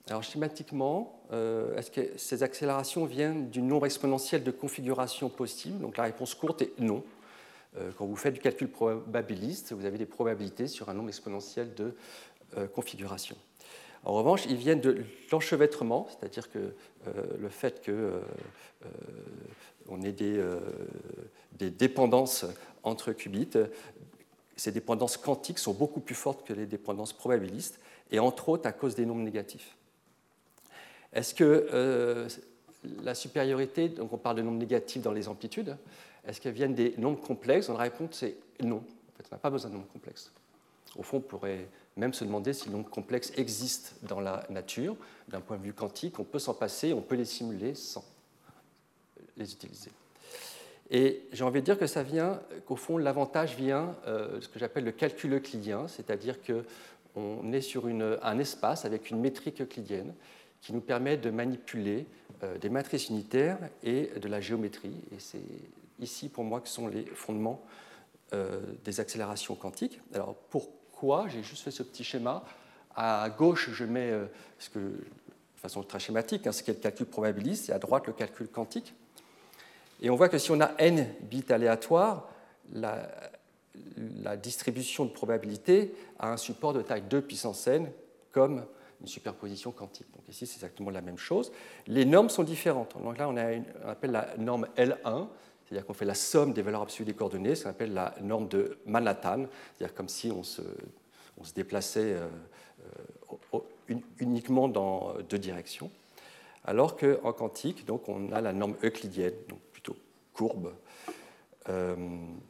Alors 0.09 0.23
schématiquement, 0.23 1.18
euh, 1.31 1.75
est-ce 1.77 1.91
que 1.91 2.17
ces 2.17 2.41
accélérations 2.43 3.05
viennent 3.05 3.50
du 3.50 3.62
nombre 3.62 3.86
exponentiel 3.86 4.43
de 4.43 4.51
configurations 4.51 5.29
possibles 5.29 5.79
Donc 5.79 5.98
la 5.98 6.03
réponse 6.03 6.33
courte 6.33 6.62
est 6.63 6.79
non. 6.79 7.03
Euh, 7.77 7.91
quand 7.98 8.05
vous 8.05 8.15
faites 8.15 8.33
du 8.33 8.39
calcul 8.39 8.67
probabiliste, 8.67 9.74
vous 9.74 9.86
avez 9.86 10.00
des 10.00 10.07
probabilités 10.07 10.67
sur 10.67 10.89
un 10.89 10.95
nombre 10.95 11.09
exponentiel 11.09 11.75
de 11.75 11.93
euh, 12.57 12.67
configurations. 12.67 13.38
En 14.05 14.13
revanche, 14.13 14.45
ils 14.48 14.55
viennent 14.55 14.81
de 14.81 15.03
l'enchevêtrement, 15.31 16.07
c'est-à-dire 16.09 16.50
que 16.50 16.74
le 17.38 17.50
fait 17.50 17.86
qu'on 17.86 18.21
ait 20.01 20.13
des, 20.13 20.41
des, 21.57 21.69
dépendances 21.69 22.45
entre 22.83 23.12
qubits, 23.12 23.50
ces 24.55 24.71
dépendances 24.71 25.17
quantiques 25.17 25.59
sont 25.59 25.74
beaucoup 25.74 26.00
plus 26.00 26.15
fortes 26.15 26.48
que 26.48 26.53
les 26.53 26.65
dépendances 26.65 27.12
probabilistes, 27.12 27.81
et 28.09 28.19
entre 28.19 28.48
autres 28.48 28.67
à 28.67 28.71
cause 28.71 28.95
des 28.95 29.05
nombres 29.05 29.24
négatifs. 29.24 29.75
Est-ce 31.13 31.33
que 31.33 31.67
euh, 31.73 32.27
la 33.03 33.15
supériorité, 33.15 33.89
donc 33.89 34.13
on 34.13 34.17
parle 34.17 34.37
de 34.37 34.41
nombres 34.41 34.59
négatifs 34.59 35.01
dans 35.01 35.11
les 35.11 35.27
amplitudes, 35.27 35.75
est-ce 36.27 36.39
qu'elles 36.39 36.53
viennent 36.53 36.75
des 36.75 36.93
nombres 36.97 37.21
complexes? 37.21 37.69
La 37.69 37.75
réponse 37.75 38.23
est 38.23 38.37
non. 38.61 38.77
En 38.77 39.17
fait, 39.17 39.25
on 39.31 39.35
n'a 39.35 39.39
pas 39.39 39.49
besoin 39.49 39.69
de 39.69 39.75
nombres 39.75 39.91
complexes. 39.91 40.31
Au 40.97 41.03
fond, 41.03 41.17
on 41.17 41.21
pourrait 41.21 41.67
même 41.97 42.13
se 42.13 42.23
demander 42.23 42.53
si 42.53 42.67
les 42.67 42.73
nombres 42.73 42.89
complexes 42.89 43.31
existent 43.37 43.95
dans 44.03 44.19
la 44.19 44.45
nature. 44.49 44.95
D'un 45.27 45.41
point 45.41 45.57
de 45.57 45.63
vue 45.63 45.73
quantique, 45.73 46.19
on 46.19 46.23
peut 46.23 46.39
s'en 46.39 46.53
passer, 46.53 46.93
on 46.93 47.01
peut 47.01 47.15
les 47.15 47.25
simuler 47.25 47.75
sans 47.75 48.03
les 49.37 49.51
utiliser. 49.51 49.91
Et 50.91 51.27
j'ai 51.31 51.43
envie 51.43 51.59
de 51.59 51.65
dire 51.65 51.77
que 51.77 51.85
ça 51.85 52.01
vient, 52.01 52.41
qu'au 52.65 52.75
fond, 52.75 52.97
l'avantage 52.97 53.55
vient 53.55 53.95
euh, 54.07 54.37
de 54.37 54.41
ce 54.41 54.49
que 54.49 54.57
j'appelle 54.57 54.83
le 54.83 54.91
calcul 54.91 55.33
euclidien, 55.33 55.87
c'est-à-dire 55.87 56.37
qu'on 56.41 57.53
est 57.53 57.61
sur 57.61 57.85
un 57.85 58.39
espace 58.39 58.85
avec 58.85 59.11
une 59.11 59.19
métrique 59.19 59.61
euclidienne 59.61 60.13
qui 60.61 60.73
nous 60.73 60.81
permet 60.81 61.17
de 61.17 61.29
manipuler 61.29 62.05
euh, 62.43 62.57
des 62.57 62.69
matrices 62.69 63.09
unitaires 63.09 63.57
et 63.83 64.11
de 64.19 64.27
la 64.27 64.41
géométrie. 64.41 64.95
Et 65.11 65.19
c'est 65.19 65.41
ici, 65.99 66.29
pour 66.29 66.43
moi, 66.43 66.61
que 66.61 66.67
sont 66.67 66.87
les 66.87 67.05
fondements 67.05 67.61
euh, 68.33 68.59
des 68.83 68.99
accélérations 68.99 69.55
quantiques. 69.55 69.99
Alors, 70.13 70.35
pourquoi 70.49 71.27
J'ai 71.27 71.43
juste 71.43 71.63
fait 71.63 71.71
ce 71.71 71.83
petit 71.83 72.03
schéma. 72.03 72.43
À 72.95 73.29
gauche, 73.29 73.69
je 73.71 73.85
mets, 73.85 74.11
euh, 74.11 74.25
de 74.75 74.91
façon 75.55 75.83
très 75.83 75.99
schématique, 75.99 76.47
hein, 76.47 76.51
ce 76.51 76.63
qui 76.63 76.71
est 76.71 76.75
le 76.75 76.79
calcul 76.79 77.05
probabiliste, 77.05 77.69
et 77.69 77.73
à 77.73 77.79
droite, 77.79 78.07
le 78.07 78.13
calcul 78.13 78.47
quantique. 78.47 78.93
Et 80.01 80.09
on 80.09 80.15
voit 80.15 80.29
que 80.29 80.37
si 80.37 80.51
on 80.51 80.61
a 80.61 80.71
n 80.77 81.07
bits 81.23 81.45
aléatoires, 81.49 82.29
la, 82.71 83.09
la 84.23 84.37
distribution 84.37 85.05
de 85.05 85.11
probabilité 85.11 85.93
a 86.19 86.31
un 86.31 86.37
support 86.37 86.73
de 86.73 86.81
taille 86.81 87.03
2 87.09 87.21
puissance 87.21 87.67
n, 87.67 87.91
comme 88.31 88.63
une 89.01 89.07
superposition 89.07 89.71
quantique. 89.71 90.07
Donc 90.13 90.23
ici, 90.27 90.45
c'est 90.45 90.55
exactement 90.55 90.89
la 90.89 91.01
même 91.01 91.17
chose. 91.17 91.51
Les 91.87 92.05
normes 92.05 92.29
sont 92.29 92.43
différentes. 92.43 92.95
Donc 93.01 93.17
là, 93.17 93.29
on, 93.29 93.37
a 93.37 93.53
une, 93.53 93.65
on 93.83 93.89
appelle 93.89 94.11
la 94.11 94.35
norme 94.37 94.67
L1, 94.77 95.27
c'est-à-dire 95.65 95.85
qu'on 95.85 95.93
fait 95.93 96.05
la 96.05 96.15
somme 96.15 96.53
des 96.53 96.61
valeurs 96.61 96.81
absolues 96.81 97.05
des 97.05 97.13
coordonnées, 97.13 97.55
ce 97.55 97.63
qu'on 97.63 97.69
appelle 97.69 97.93
la 97.93 98.15
norme 98.21 98.47
de 98.47 98.79
Manhattan, 98.85 99.45
c'est-à-dire 99.77 99.95
comme 99.95 100.09
si 100.09 100.31
on 100.31 100.43
se, 100.43 100.61
on 101.39 101.43
se 101.43 101.53
déplaçait 101.53 102.13
euh, 102.13 102.27
euh, 103.93 103.99
uniquement 104.19 104.67
dans 104.67 105.13
deux 105.29 105.37
directions. 105.37 105.91
Alors 106.65 106.97
qu'en 106.97 107.33
quantique, 107.33 107.85
donc, 107.85 108.09
on 108.09 108.31
a 108.31 108.41
la 108.41 108.51
norme 108.51 108.75
euclidienne, 108.83 109.33
donc 109.47 109.59
plutôt 109.71 109.95
courbe. 110.33 110.73
Euh, 111.69 111.95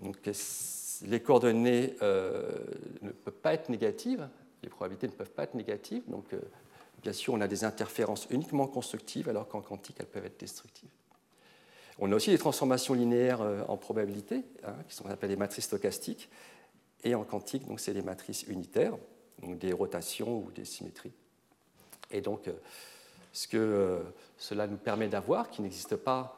donc, 0.02 0.18
les 1.06 1.20
coordonnées 1.20 1.96
ne 2.02 3.12
peuvent 3.12 3.34
pas 3.42 3.54
être 3.54 3.70
négatives, 3.70 4.28
les 4.64 4.70
probabilités 4.70 5.08
ne 5.08 5.14
peuvent 5.14 5.32
pas 5.32 5.44
être 5.44 5.56
négatives. 5.56 6.04
Donc, 6.08 6.34
euh, 6.34 6.40
bien 7.02 7.14
sûr, 7.14 7.34
on 7.34 7.42
a 7.42 7.48
des 7.48 7.64
interférences 7.64 8.28
uniquement 8.30 8.68
constructives, 8.68 9.30
alors 9.30 9.48
qu'en 9.48 9.62
quantique, 9.62 9.98
elles 10.00 10.08
peuvent 10.08 10.26
être 10.26 10.40
destructives. 10.40 10.90
On 12.00 12.12
a 12.12 12.16
aussi 12.16 12.30
des 12.30 12.38
transformations 12.38 12.94
linéaires 12.94 13.42
euh, 13.42 13.64
en 13.68 13.78
probabilité, 13.78 14.44
hein, 14.64 14.76
qui 14.88 14.96
sont 14.96 15.08
appelées 15.08 15.36
matrices 15.36 15.66
stochastiques. 15.66 16.30
Et 17.04 17.16
en 17.16 17.24
quantique, 17.24 17.68
donc, 17.68 17.80
c'est 17.80 17.94
des 17.94 18.02
matrices 18.02 18.44
unitaires, 18.44 18.98
donc 19.42 19.58
des 19.58 19.72
rotations 19.72 20.40
ou 20.40 20.52
des 20.52 20.66
symétries. 20.66 21.14
Et 22.12 22.22
donc, 22.22 22.48
euh, 22.48 22.54
ce 23.32 23.48
que 23.48 24.02
cela 24.38 24.66
nous 24.66 24.78
permet 24.78 25.08
d'avoir, 25.08 25.50
qui 25.50 25.62
n'existe 25.62 25.96
pas 25.96 26.36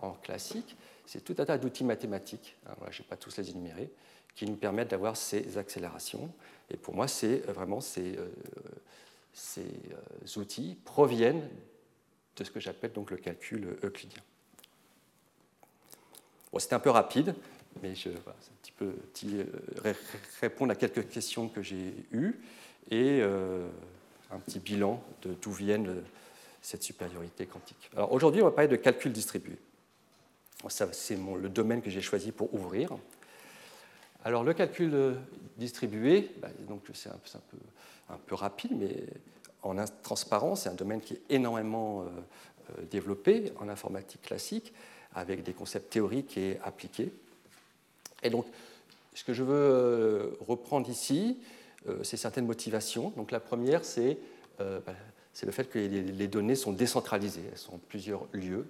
en 0.00 0.10
classique, 0.10 0.76
c'est 1.06 1.22
tout 1.22 1.36
un 1.38 1.44
tas 1.44 1.56
d'outils 1.56 1.84
mathématiques. 1.84 2.56
Je 2.90 2.98
ne 2.98 3.04
vais 3.04 3.08
pas 3.08 3.16
tous 3.16 3.36
les 3.36 3.50
énumérer, 3.50 3.92
qui 4.34 4.46
nous 4.46 4.56
permettent 4.56 4.90
d'avoir 4.90 5.16
ces 5.16 5.58
accélérations. 5.58 6.32
Et 6.70 6.76
pour 6.76 6.94
moi, 6.94 7.08
c'est 7.08 7.48
euh, 7.48 7.52
vraiment 7.52 7.80
ces, 7.80 8.16
euh, 8.16 8.28
ces 9.32 9.60
euh, 9.60 10.40
outils 10.40 10.78
proviennent 10.84 11.48
de 12.36 12.44
ce 12.44 12.50
que 12.50 12.60
j'appelle 12.60 12.92
donc 12.92 13.10
le 13.10 13.18
calcul 13.18 13.76
euclidien. 13.82 14.22
Bon, 16.52 16.58
C'était 16.58 16.74
un 16.74 16.80
peu 16.80 16.90
rapide, 16.90 17.34
mais 17.82 17.94
je, 17.94 18.10
peu 18.78 18.94
répondre 20.40 20.72
à 20.72 20.74
quelques 20.74 21.08
questions 21.08 21.48
que 21.48 21.62
j'ai 21.62 21.94
eues 22.10 22.40
et 22.90 23.22
un 23.22 24.38
petit 24.40 24.58
bilan 24.58 25.02
de 25.22 25.34
d'où 25.40 25.52
viennent 25.52 26.02
cette 26.62 26.82
supériorité 26.82 27.46
quantique. 27.46 27.90
Alors 27.94 28.12
aujourd'hui, 28.12 28.42
on 28.42 28.46
va 28.46 28.50
parler 28.50 28.68
de 28.68 28.76
calcul 28.76 29.12
distribué. 29.12 29.56
C'est 30.68 31.16
le 31.16 31.48
domaine 31.48 31.82
que 31.82 31.90
j'ai 31.90 32.00
choisi 32.00 32.32
pour 32.32 32.52
ouvrir. 32.54 32.96
Alors 34.24 34.44
le 34.44 34.54
calcul 34.54 34.94
euh, 34.94 35.14
distribué, 35.56 36.30
bah, 36.40 36.48
c'est 36.94 37.08
un, 37.08 38.18
peu, 38.26 38.34
rapide, 38.34 38.72
mais 38.76 39.04
en 39.62 39.74
transparence, 40.02 40.62
c'est 40.62 40.68
un 40.68 40.74
domaine 40.74 41.00
qui 41.00 41.14
est 41.14 41.22
énormément 41.30 42.02
euh, 42.02 42.04
euh, 42.78 42.82
développé 42.90 43.52
en 43.58 43.68
informatique 43.68 44.22
classique, 44.22 44.72
avec 45.14 45.42
des 45.42 45.52
concepts 45.52 45.92
théoriques 45.92 46.36
et 46.38 46.58
appliqués. 46.62 47.12
Et 48.22 48.30
donc, 48.30 48.46
ce 49.14 49.24
que 49.24 49.32
je 49.32 49.42
veux 49.42 50.38
reprendre 50.46 50.88
ici, 50.88 51.38
c'est 52.02 52.16
certaines 52.16 52.46
motivations. 52.46 53.10
Donc 53.16 53.30
la 53.30 53.40
première, 53.40 53.84
c'est 53.84 54.16
bah, 54.58 54.94
le 55.42 55.50
fait 55.50 55.68
que 55.68 55.78
les, 55.78 56.28
données 56.28 56.54
sont 56.54 56.72
décentralisées, 56.72 57.42
elles 57.50 57.58
sont 57.58 57.74
en 57.74 57.80
plusieurs 57.88 58.26
lieux. 58.32 58.66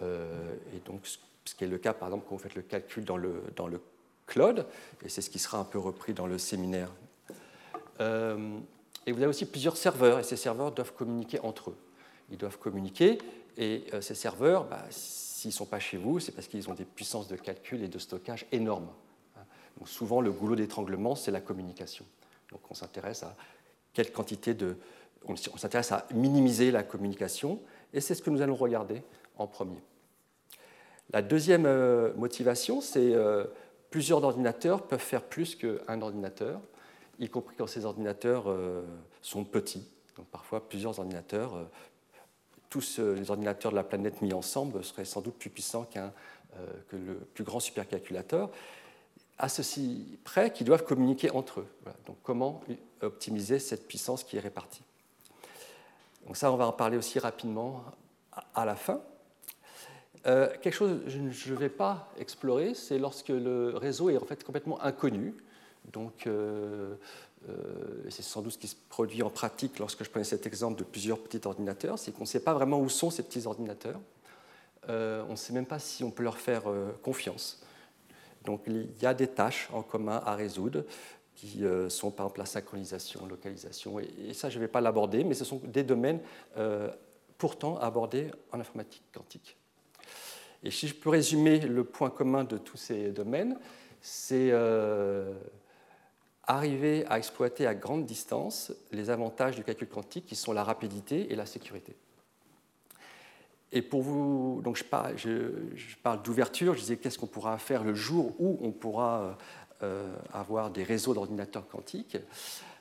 et 0.00 0.80
donc, 0.86 1.06
ce 1.06 1.54
qui 1.54 1.62
est 1.62 1.68
le 1.68 1.78
cas, 1.78 1.92
par 1.92 2.08
exemple, 2.08 2.24
quand 2.28 2.34
vous 2.34 2.42
faites 2.42 2.56
le 2.56 2.62
calcul 2.62 3.04
dans 3.04 3.18
le, 3.18 3.44
dans 3.54 3.68
le 3.68 3.80
Claude, 4.26 4.66
et 5.04 5.08
c'est 5.08 5.22
ce 5.22 5.30
qui 5.30 5.38
sera 5.38 5.58
un 5.58 5.64
peu 5.64 5.78
repris 5.78 6.14
dans 6.14 6.26
le 6.26 6.38
séminaire. 6.38 6.90
Euh, 8.00 8.58
et 9.06 9.12
vous 9.12 9.18
avez 9.18 9.28
aussi 9.28 9.46
plusieurs 9.46 9.76
serveurs, 9.76 10.18
et 10.18 10.22
ces 10.22 10.36
serveurs 10.36 10.72
doivent 10.72 10.94
communiquer 10.94 11.40
entre 11.40 11.70
eux. 11.70 11.76
Ils 12.30 12.38
doivent 12.38 12.58
communiquer, 12.58 13.18
et 13.56 13.84
euh, 13.92 14.00
ces 14.00 14.14
serveurs, 14.14 14.64
bah, 14.64 14.82
s'ils 14.90 15.50
ne 15.50 15.54
sont 15.54 15.66
pas 15.66 15.78
chez 15.78 15.98
vous, 15.98 16.20
c'est 16.20 16.32
parce 16.32 16.48
qu'ils 16.48 16.68
ont 16.70 16.74
des 16.74 16.84
puissances 16.86 17.28
de 17.28 17.36
calcul 17.36 17.82
et 17.82 17.88
de 17.88 17.98
stockage 17.98 18.46
énormes. 18.50 18.88
Donc 19.78 19.88
souvent, 19.88 20.20
le 20.20 20.30
goulot 20.30 20.56
d'étranglement, 20.56 21.16
c'est 21.16 21.30
la 21.30 21.40
communication. 21.40 22.06
Donc 22.50 22.60
on 22.70 22.74
s'intéresse 22.74 23.22
à 23.22 23.36
quelle 23.92 24.12
quantité 24.12 24.54
de... 24.54 24.76
On 25.26 25.36
s'intéresse 25.36 25.90
à 25.90 26.06
minimiser 26.12 26.70
la 26.70 26.82
communication, 26.82 27.60
et 27.92 28.00
c'est 28.00 28.14
ce 28.14 28.22
que 28.22 28.30
nous 28.30 28.42
allons 28.42 28.54
regarder 28.54 29.02
en 29.36 29.46
premier. 29.46 29.82
La 31.12 31.22
deuxième 31.22 31.66
euh, 31.66 32.12
motivation, 32.14 32.80
c'est 32.80 33.12
plusieurs 33.94 34.24
ordinateurs 34.24 34.82
peuvent 34.82 34.98
faire 34.98 35.22
plus 35.22 35.54
qu'un 35.54 36.02
ordinateur, 36.02 36.60
y 37.20 37.28
compris 37.28 37.54
quand 37.56 37.68
ces 37.68 37.84
ordinateurs 37.84 38.50
euh, 38.50 38.82
sont 39.22 39.44
petits. 39.44 39.86
Donc 40.16 40.26
parfois, 40.26 40.68
plusieurs 40.68 40.98
ordinateurs, 40.98 41.54
euh, 41.54 41.62
tous 42.70 42.98
euh, 42.98 43.14
les 43.14 43.30
ordinateurs 43.30 43.70
de 43.70 43.76
la 43.76 43.84
planète 43.84 44.20
mis 44.20 44.32
ensemble 44.32 44.82
seraient 44.82 45.04
sans 45.04 45.20
doute 45.20 45.36
plus 45.36 45.48
puissants 45.48 45.84
qu'un, 45.84 46.12
que 46.88 46.96
le 46.96 47.14
plus 47.34 47.44
grand 47.44 47.60
supercalculateur, 47.60 48.50
à 49.38 49.48
ceci 49.48 50.18
près 50.24 50.52
qu'ils 50.52 50.66
doivent 50.66 50.84
communiquer 50.84 51.30
entre 51.30 51.60
eux. 51.60 51.68
Donc 52.06 52.16
comment 52.24 52.62
optimiser 53.00 53.60
cette 53.60 53.86
puissance 53.86 54.24
qui 54.24 54.38
est 54.38 54.40
répartie? 54.40 54.82
Donc 56.26 56.36
ça, 56.36 56.50
on 56.50 56.56
va 56.56 56.66
en 56.66 56.72
parler 56.72 56.96
aussi 56.96 57.20
rapidement 57.20 57.84
à 58.56 58.64
la 58.64 58.74
fin. 58.74 59.00
Euh, 60.26 60.48
quelque 60.62 60.74
chose 60.74 61.00
que 61.04 61.10
je 61.10 61.52
ne 61.52 61.58
vais 61.58 61.68
pas 61.68 62.10
explorer, 62.18 62.74
c'est 62.74 62.98
lorsque 62.98 63.28
le 63.28 63.76
réseau 63.76 64.08
est 64.08 64.16
en 64.16 64.24
fait 64.24 64.42
complètement 64.42 64.80
inconnu. 64.82 65.34
Donc, 65.92 66.26
euh, 66.26 66.94
euh, 67.48 67.52
c'est 68.08 68.22
sans 68.22 68.40
doute 68.40 68.52
ce 68.52 68.58
qui 68.58 68.68
se 68.68 68.76
produit 68.88 69.22
en 69.22 69.28
pratique 69.28 69.78
lorsque 69.78 70.02
je 70.02 70.08
prenais 70.08 70.24
cet 70.24 70.46
exemple 70.46 70.78
de 70.78 70.84
plusieurs 70.84 71.18
petits 71.18 71.46
ordinateurs, 71.46 71.98
c'est 71.98 72.12
qu'on 72.12 72.22
ne 72.22 72.28
sait 72.28 72.40
pas 72.40 72.54
vraiment 72.54 72.80
où 72.80 72.88
sont 72.88 73.10
ces 73.10 73.22
petits 73.22 73.46
ordinateurs. 73.46 74.00
on 74.88 75.30
ne 75.30 75.36
sait 75.36 75.52
même 75.52 75.66
pas 75.66 75.78
si 75.78 76.04
on 76.04 76.10
peut 76.10 76.22
leur 76.22 76.38
faire 76.38 76.62
confiance. 77.02 77.62
Donc 78.44 78.62
il 78.66 78.88
y 79.02 79.06
a 79.06 79.12
des 79.12 79.28
tâches 79.28 79.68
en 79.72 79.82
commun 79.82 80.22
à 80.24 80.34
résoudre 80.34 80.84
qui 81.34 81.64
sont 81.88 82.10
par 82.10 82.26
exemple 82.26 82.40
la 82.40 82.46
synchronisation, 82.46 83.26
localisation, 83.26 83.98
et, 84.00 84.32
ça 84.32 84.48
je 84.48 84.56
ne 84.56 84.60
vais 84.62 84.68
pas 84.68 84.80
l'aborder, 84.80 85.22
mais 85.24 85.34
ce 85.34 85.44
sont 85.44 85.60
des 85.64 85.82
domaines 85.82 86.20
pourtant 87.36 87.76
abordés 87.78 88.30
en 88.52 88.60
informatique 88.60 89.04
quantique. 89.12 89.58
Et 90.64 90.70
si 90.70 90.88
je 90.88 90.94
peux 90.94 91.10
résumer 91.10 91.60
le 91.60 91.84
point 91.84 92.10
commun 92.10 92.44
de 92.44 92.58
tous 92.58 92.76
ces 92.76 93.10
domaines, 93.10 93.58
c'est 94.00 94.52
arriver 96.46 97.04
à 97.08 97.18
exploiter 97.18 97.66
à 97.66 97.74
grande 97.74 98.04
distance 98.04 98.72
les 98.92 99.10
avantages 99.10 99.56
du 99.56 99.64
calcul 99.64 99.88
quantique 99.88 100.26
qui 100.26 100.36
sont 100.36 100.52
la 100.52 100.64
rapidité 100.64 101.32
et 101.32 101.36
la 101.36 101.46
sécurité. 101.46 101.94
Et 103.72 103.82
pour 103.82 104.02
vous, 104.02 104.60
donc 104.62 104.76
je 104.76 104.84
parle, 104.84 105.18
je, 105.18 105.50
parle 106.02 106.22
d'ouverture, 106.22 106.74
je 106.74 106.80
disais 106.80 106.96
qu'est-ce 106.96 107.18
qu'on 107.18 107.26
pourra 107.26 107.58
faire 107.58 107.82
le 107.82 107.94
jour 107.94 108.32
où 108.38 108.58
on 108.62 108.70
pourra 108.70 109.36
euh, 109.82 110.14
avoir 110.32 110.70
des 110.70 110.84
réseaux 110.84 111.12
d'ordinateurs 111.12 111.66
quantiques. 111.66 112.16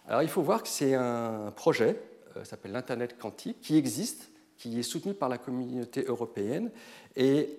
Alors 0.07 0.21
il 0.21 0.29
faut 0.29 0.43
voir 0.43 0.61
que 0.61 0.67
c'est 0.67 0.93
un 0.93 1.51
projet, 1.55 1.99
euh, 2.37 2.43
s'appelle 2.43 2.73
l'Internet 2.73 3.17
quantique, 3.17 3.59
qui 3.61 3.77
existe, 3.77 4.29
qui 4.57 4.79
est 4.79 4.83
soutenu 4.83 5.15
par 5.15 5.29
la 5.29 5.39
communauté 5.39 6.05
européenne 6.05 6.69
et 7.15 7.57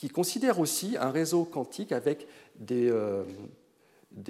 qui 0.00 0.08
considère 0.08 0.58
aussi 0.58 0.96
un 0.98 1.10
réseau 1.10 1.44
quantique 1.44 1.92
avec 1.92 2.26
des, 2.54 2.90
euh, 2.90 3.22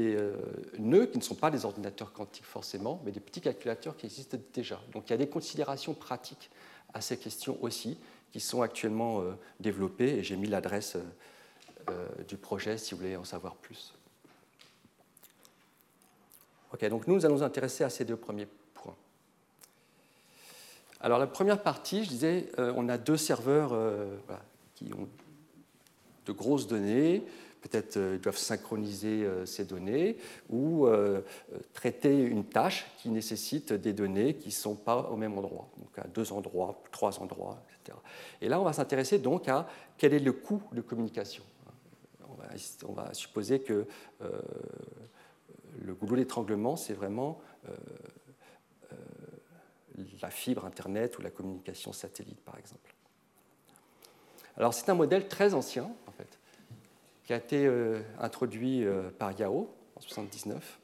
euh, 0.01 0.37
nœuds 0.81 1.07
qui 1.07 1.17
ne 1.17 1.23
sont 1.23 1.37
pas 1.37 1.53
des 1.53 1.65
ordinateurs 1.65 2.13
quantiques 2.13 2.45
forcément, 2.45 3.01
mais 3.05 3.13
des 3.13 3.21
petits 3.21 3.41
calculateurs 3.41 3.97
qui 3.97 4.07
existent 4.07 4.37
déjà. 4.53 4.81
Donc 4.93 5.05
il 5.07 5.11
y 5.11 5.13
a 5.13 5.17
des 5.17 5.29
considérations 5.29 5.95
pratiques 5.95 6.51
à 6.93 7.01
ces 7.01 7.17
questions 7.17 7.57
aussi 7.63 8.01
qui 8.33 8.41
sont 8.41 8.63
actuellement 8.63 9.21
euh, 9.21 9.31
développées 9.61 10.19
et 10.19 10.25
j'ai 10.25 10.35
mis 10.35 10.49
l'adresse 10.49 10.97
du 12.29 12.37
projet 12.37 12.77
si 12.77 12.95
vous 12.95 13.01
voulez 13.01 13.17
en 13.17 13.25
savoir 13.25 13.55
plus. 13.55 13.95
Ok, 16.73 16.85
donc 16.89 17.07
nous, 17.07 17.25
allons 17.25 17.37
nous 17.37 17.43
intéresser 17.45 17.85
à 17.85 17.91
ces 17.91 18.05
deux 18.05 18.17
premiers 18.17 18.47
points. 18.75 18.97
Alors 21.01 21.19
la 21.19 21.27
première 21.29 21.63
partie, 21.63 22.05
je 22.05 22.09
disais, 22.09 22.53
on 22.59 22.89
a 22.89 22.99
deux 22.99 23.17
serveurs 23.17 23.73
qui 24.77 24.93
ont 24.93 25.09
de 26.31 26.37
grosses 26.37 26.69
données, 26.69 27.25
peut-être 27.61 27.97
euh, 27.97 28.19
doivent 28.19 28.37
synchroniser 28.37 29.25
euh, 29.25 29.45
ces 29.47 29.65
données 29.65 30.17
ou 30.49 30.87
euh, 30.87 31.23
traiter 31.75 32.23
une 32.23 32.45
tâche 32.45 32.87
qui 32.99 33.09
nécessite 33.11 33.73
des 33.73 33.93
données 33.93 34.35
qui 34.35 34.49
ne 34.49 34.55
sont 34.55 34.77
pas 34.77 35.11
au 35.11 35.17
même 35.17 35.37
endroit, 35.37 35.69
donc 35.77 35.99
à 35.99 36.07
deux 36.07 36.33
endroits, 36.33 36.81
trois 36.93 37.19
endroits, 37.21 37.61
etc. 37.69 37.99
Et 38.41 38.49
là, 38.49 38.61
on 38.61 38.65
va 38.65 38.73
s'intéresser 38.73 39.19
donc 39.19 39.49
à 39.49 39.67
quel 39.99 40.15
est 40.15 40.21
le 40.21 40.33
coût 40.33 40.63
de 40.73 40.81
communication. 40.81 41.43
On 42.89 42.93
va, 42.95 43.13
supposer 43.15 43.61
que 43.61 43.87
le 45.81 45.95
goulot 45.95 46.17
d'étranglement, 46.17 46.75
c'est 46.75 46.95
vraiment 46.95 47.41
la 50.21 50.31
fibre 50.31 50.65
Internet 50.65 51.17
ou 51.19 51.23
la 51.23 51.31
communication 51.31 51.93
satellite, 51.93 52.41
par 52.41 52.59
exemple. 52.59 52.95
Alors 54.57 54.75
c'est 54.75 54.89
un 54.91 54.95
modèle 54.95 55.29
très 55.29 55.55
ancien, 55.55 55.91
qui 57.31 57.35
a 57.35 57.37
été 57.37 57.65
euh, 57.65 58.01
introduit 58.19 58.85
euh, 58.85 59.09
par 59.17 59.31
Yao 59.39 59.71
en 59.95 60.01
1979. 60.01 60.81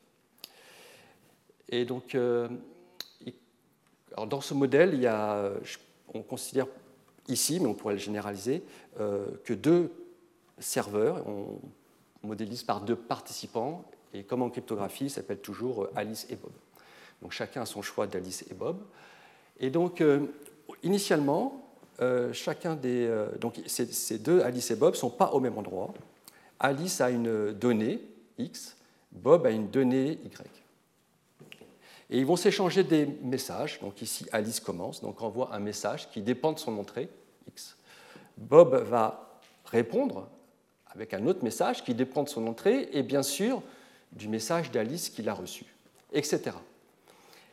Et 1.70 1.84
donc, 1.84 2.14
euh, 2.14 2.48
dans 4.16 4.40
ce 4.40 4.54
modèle, 4.54 4.94
il 4.94 5.00
y 5.00 5.08
a, 5.08 5.50
on 6.14 6.22
considère 6.22 6.68
ici, 7.26 7.58
mais 7.58 7.66
on 7.66 7.74
pourrait 7.74 7.94
le 7.94 8.00
généraliser, 8.00 8.62
que 8.96 9.52
deux 9.54 9.90
serveurs, 10.60 11.26
on 11.26 11.58
modélise 12.22 12.62
par 12.62 12.80
deux 12.80 12.94
participants, 12.94 13.82
et 14.14 14.22
comme 14.22 14.42
en 14.42 14.48
cryptographie, 14.48 15.06
il 15.06 15.10
s'appelle 15.10 15.40
toujours 15.40 15.88
Alice 15.96 16.28
et 16.30 16.36
Bob. 16.36 16.52
Donc 17.22 17.32
chacun 17.32 17.62
a 17.62 17.66
son 17.66 17.82
choix 17.82 18.06
d'Alice 18.06 18.44
et 18.48 18.54
Bob. 18.54 18.78
Et 19.58 19.70
donc, 19.70 20.00
initialement, 20.84 21.68
chacun 22.32 22.76
des. 22.76 23.12
donc 23.40 23.60
ces, 23.66 23.86
ces, 23.86 24.18
deux 24.18 24.40
Alice 24.42 24.70
et 24.70 24.76
Bob 24.76 24.94
ne 24.94 24.98
sont 24.98 25.10
pas 25.10 25.32
au 25.32 25.40
même 25.40 25.58
endroit. 25.58 25.92
Alice 26.58 27.00
a 27.00 27.10
une 27.10 27.52
donnée 27.52 28.00
X, 28.38 28.76
Bob 29.12 29.46
a 29.46 29.50
une 29.50 29.68
donnée 29.68 30.18
Y. 30.24 30.62
Et 32.10 32.18
ils 32.18 32.26
vont 32.26 32.36
s'échanger 32.36 32.84
des 32.84 33.06
messages. 33.22 33.80
Donc 33.80 34.00
ici, 34.00 34.26
Alice 34.32 34.60
commence, 34.60 35.00
donc 35.00 35.20
envoie 35.22 35.54
un 35.54 35.58
message 35.58 36.08
qui 36.10 36.22
dépend 36.22 36.52
de 36.52 36.58
son 36.58 36.78
entrée 36.78 37.08
X. 37.48 37.76
Bob 38.36 38.74
va 38.74 39.40
répondre 39.64 40.28
avec 40.86 41.14
un 41.14 41.26
autre 41.26 41.42
message 41.42 41.84
qui 41.84 41.94
dépend 41.94 42.22
de 42.22 42.28
son 42.28 42.46
entrée 42.46 42.88
et 42.92 43.02
bien 43.02 43.22
sûr 43.22 43.62
du 44.12 44.28
message 44.28 44.70
d'Alice 44.70 45.10
qu'il 45.10 45.28
a 45.28 45.34
reçu, 45.34 45.66
etc. 46.12 46.56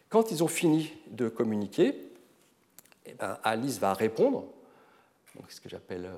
Quand 0.10 0.32
ils 0.32 0.44
ont 0.44 0.48
fini 0.48 0.94
de 1.10 1.28
communiquer, 1.28 2.12
eh 3.06 3.13
ben, 3.13 3.38
Alice 3.44 3.80
va 3.80 3.94
répondre, 3.94 4.46
donc 5.36 5.52
ce 5.52 5.60
que 5.60 5.68
j'appelle 5.68 6.10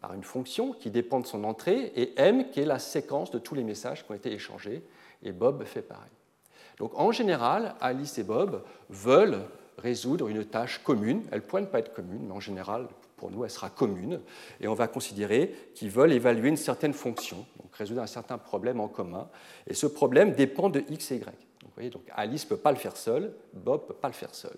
par 0.00 0.14
une 0.14 0.24
fonction 0.24 0.72
qui 0.72 0.90
dépend 0.90 1.20
de 1.20 1.26
son 1.26 1.44
entrée, 1.44 1.92
et 1.96 2.12
M 2.16 2.50
qui 2.50 2.60
est 2.60 2.66
la 2.66 2.78
séquence 2.78 3.30
de 3.30 3.38
tous 3.38 3.54
les 3.54 3.64
messages 3.64 4.04
qui 4.04 4.10
ont 4.10 4.14
été 4.14 4.32
échangés, 4.32 4.82
et 5.22 5.32
Bob 5.32 5.64
fait 5.64 5.82
pareil. 5.82 6.10
Donc 6.78 6.98
en 6.98 7.12
général, 7.12 7.74
Alice 7.80 8.18
et 8.18 8.22
Bob 8.22 8.62
veulent 8.88 9.44
résoudre 9.78 10.28
une 10.28 10.44
tâche 10.44 10.80
commune. 10.82 11.22
Elle 11.30 11.42
pourrait 11.42 11.62
ne 11.62 11.66
pas 11.66 11.78
être 11.78 11.92
commune, 11.92 12.26
mais 12.26 12.32
en 12.32 12.40
général, 12.40 12.88
pour 13.16 13.30
nous, 13.30 13.44
elle 13.44 13.50
sera 13.50 13.68
commune. 13.68 14.20
Et 14.60 14.68
on 14.68 14.74
va 14.74 14.88
considérer 14.88 15.54
qu'ils 15.74 15.90
veulent 15.90 16.12
évaluer 16.12 16.48
une 16.48 16.56
certaine 16.56 16.94
fonction, 16.94 17.46
donc 17.62 17.74
résoudre 17.74 18.00
un 18.00 18.06
certain 18.06 18.38
problème 18.38 18.80
en 18.80 18.88
commun. 18.88 19.28
Et 19.66 19.74
ce 19.74 19.86
problème 19.86 20.32
dépend 20.32 20.70
de 20.70 20.82
x 20.88 21.12
et 21.12 21.16
y. 21.16 21.20
Donc, 21.20 21.34
vous 21.64 21.74
voyez, 21.74 21.90
donc 21.90 22.04
Alice 22.14 22.44
ne 22.44 22.48
peut 22.48 22.56
pas 22.56 22.72
le 22.72 22.78
faire 22.78 22.96
seule, 22.96 23.32
Bob 23.52 23.82
ne 23.82 23.86
peut 23.88 23.94
pas 23.94 24.08
le 24.08 24.14
faire 24.14 24.34
seul. 24.34 24.56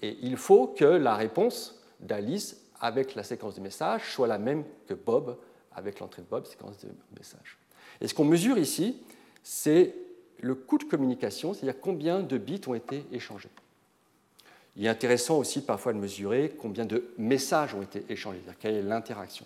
et 0.00 0.16
il 0.22 0.36
faut 0.38 0.68
que 0.68 0.84
la 0.84 1.14
réponse 1.14 1.82
d'Alice 2.00 2.59
avec 2.80 3.14
la 3.14 3.22
séquence 3.22 3.56
de 3.56 3.60
messages 3.60 4.12
soit 4.12 4.26
la 4.26 4.38
même 4.38 4.64
que 4.86 4.94
Bob 4.94 5.36
avec 5.72 6.00
l'entrée 6.00 6.22
de 6.22 6.26
Bob, 6.26 6.46
séquence 6.46 6.78
de 6.78 6.88
messages. 7.16 7.58
Et 8.00 8.08
ce 8.08 8.14
qu'on 8.14 8.24
mesure 8.24 8.58
ici, 8.58 8.96
c'est 9.42 9.94
le 10.40 10.54
coût 10.54 10.78
de 10.78 10.84
communication, 10.84 11.54
c'est-à-dire 11.54 11.80
combien 11.80 12.20
de 12.20 12.38
bits 12.38 12.60
ont 12.66 12.74
été 12.74 13.04
échangés. 13.12 13.50
Il 14.76 14.86
est 14.86 14.88
intéressant 14.88 15.38
aussi 15.38 15.62
parfois 15.62 15.92
de 15.92 15.98
mesurer 15.98 16.54
combien 16.58 16.86
de 16.86 17.12
messages 17.18 17.74
ont 17.74 17.82
été 17.82 18.04
échangés, 18.08 18.38
c'est-à-dire 18.44 18.58
quelle 18.58 18.74
est 18.74 18.82
l'interaction. 18.82 19.44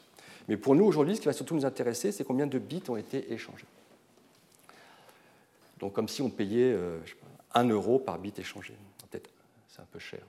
Mais 0.48 0.56
pour 0.56 0.74
nous, 0.74 0.84
aujourd'hui, 0.84 1.16
ce 1.16 1.20
qui 1.20 1.26
va 1.26 1.32
surtout 1.32 1.54
nous 1.54 1.64
intéresser, 1.64 2.12
c'est 2.12 2.24
combien 2.24 2.46
de 2.46 2.58
bits 2.58 2.82
ont 2.88 2.96
été 2.96 3.32
échangés. 3.32 3.66
Donc 5.80 5.94
comme 5.94 6.08
si 6.08 6.22
on 6.22 6.30
payait 6.30 6.72
euh, 6.72 6.98
pas, 7.52 7.60
1 7.60 7.68
euro 7.68 7.98
par 7.98 8.18
bit 8.18 8.38
échangé. 8.38 8.74
Peut-être 9.10 9.30
c'est 9.68 9.80
un 9.80 9.86
peu 9.90 9.98
cher. 9.98 10.20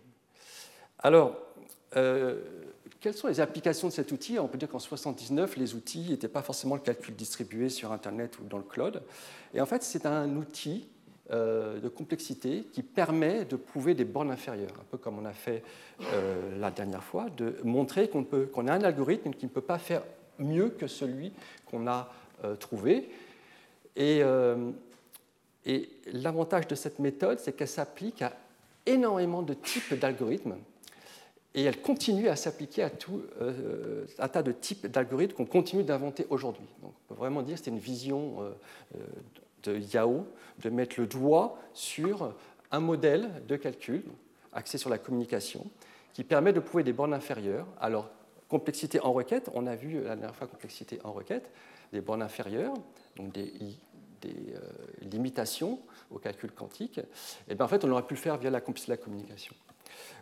Alors, 1.00 1.38
euh, 1.96 2.40
quelles 3.00 3.14
sont 3.14 3.28
les 3.28 3.40
applications 3.40 3.88
de 3.88 3.94
cet 3.94 4.12
outil? 4.12 4.40
On 4.40 4.48
peut 4.48 4.58
dire 4.58 4.68
qu'en 4.68 4.78
1979, 4.78 5.58
les 5.58 5.76
outils 5.76 6.10
n'étaient 6.10 6.28
pas 6.28 6.42
forcément 6.42 6.76
le 6.76 6.82
calcul 6.82 7.16
distribué 7.16 7.70
sur 7.70 7.92
Internet 7.92 8.40
ou 8.40 8.44
dans 8.44 8.58
le 8.58 8.64
cloud. 8.64 9.02
Et 9.54 9.62
en 9.62 9.66
fait, 9.66 9.84
c'est 9.84 10.06
un 10.06 10.36
outil 10.36 10.88
euh, 11.32 11.80
de 11.80 11.88
complexité 11.88 12.68
qui 12.72 12.84
permet 12.84 13.46
de 13.46 13.56
prouver 13.56 13.94
des 13.94 14.06
bornes 14.06 14.32
inférieures, 14.32 14.74
un 14.80 14.86
peu 14.90 14.98
comme 14.98 15.20
on 15.20 15.26
a 15.26 15.34
fait 15.34 15.64
euh, 16.02 16.60
la 16.60 16.72
dernière 16.72 17.04
fois, 17.04 17.28
de 17.30 17.58
montrer 17.64 18.10
qu'on 18.10 18.68
a 18.68 18.74
un 18.74 18.84
algorithme 18.84 19.32
qui 19.32 19.46
ne 19.46 19.52
peut 19.52 19.62
pas 19.62 19.80
faire 19.80 20.02
mieux 20.40 20.70
que 20.70 20.88
celui 20.88 21.32
qu'on 21.70 21.88
a 21.88 22.12
trouvé. 22.60 23.10
Et 23.96 24.22
l'avantage 26.12 26.68
de 26.68 26.76
cette 26.76 27.00
méthode, 27.00 27.40
c'est 27.40 27.54
qu'elle 27.54 27.70
s'applique 27.70 28.22
à 28.22 28.34
énormément 28.86 29.42
de 29.42 29.54
types 29.54 29.98
d'algorithmes 29.98 30.58
et 31.56 31.64
elle 31.64 31.82
continue 31.82 32.28
à 32.28 32.36
s'appliquer 32.36 32.84
à 32.84 32.90
tout 32.90 33.24
euh, 33.42 34.06
un 34.20 34.28
tas 34.28 34.44
de 34.44 34.52
types 34.52 34.86
d'algorithmes 34.88 35.34
qu'on 35.34 35.46
continue 35.46 35.84
d'inventer 35.84 36.28
aujourd'hui. 36.30 36.68
on 36.84 36.92
peut 37.08 37.16
vraiment 37.16 37.42
dire 37.42 37.54
que 37.54 37.60
c'était 37.60 37.72
une 37.72 37.80
vision 37.80 38.36
euh, 38.42 39.00
de 39.64 39.78
Yao 39.78 40.28
de 40.62 40.70
mettre 40.70 41.00
le 41.00 41.08
doigt 41.08 41.58
sur 41.74 42.36
un 42.72 42.80
modèle 42.82 43.30
de 43.48 43.56
calcul 43.56 44.04
axé 44.52 44.78
sur 44.78 44.90
la 44.90 44.98
communication 44.98 45.66
qui 46.14 46.26
permet 46.26 46.52
de 46.54 46.60
prouver 46.60 46.84
des 46.84 46.94
bornes 46.94 47.14
inférieures. 47.14 47.68
Alors, 47.80 48.10
complexité 48.50 49.00
en 49.00 49.14
requête, 49.14 49.50
on 49.54 49.66
a 49.66 49.76
vu 49.76 49.96
la 49.96 50.16
dernière 50.16 50.36
fois 50.36 50.48
complexité 50.48 51.00
en 51.04 51.14
requête, 51.14 51.50
des 51.92 52.02
bornes 52.02 52.22
inférieures, 52.22 52.74
donc 53.16 53.34
des, 53.34 53.52
euh, 54.26 54.60
limitations 55.02 55.80
au 56.10 56.18
calcul 56.18 56.52
quantique. 56.52 57.00
Et 57.48 57.56
bien, 57.56 57.66
en 57.66 57.68
fait, 57.68 57.84
on 57.86 57.92
aurait 57.92 58.08
pu 58.08 58.16
le 58.16 58.20
faire 58.20 58.38
via 58.38 58.50
la 58.50 58.62
la 58.88 58.98
communication. 58.98 59.54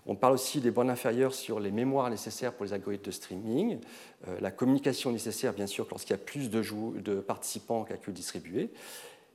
On 0.05 0.15
parle 0.15 0.33
aussi 0.33 0.59
des 0.59 0.71
bornes 0.71 0.89
inférieures 0.89 1.33
sur 1.33 1.59
les 1.59 1.71
mémoires 1.71 2.09
nécessaires 2.09 2.53
pour 2.53 2.65
les 2.65 2.73
algorithmes 2.73 3.05
de 3.05 3.11
streaming, 3.11 3.79
euh, 4.27 4.37
la 4.41 4.51
communication 4.51 5.11
nécessaire, 5.11 5.53
bien 5.53 5.67
sûr, 5.67 5.87
lorsqu'il 5.89 6.11
y 6.11 6.15
a 6.15 6.17
plus 6.17 6.49
de, 6.49 7.19
participants 7.21 7.81
en 7.81 7.83
calcul 7.83 8.13
distribué. 8.13 8.69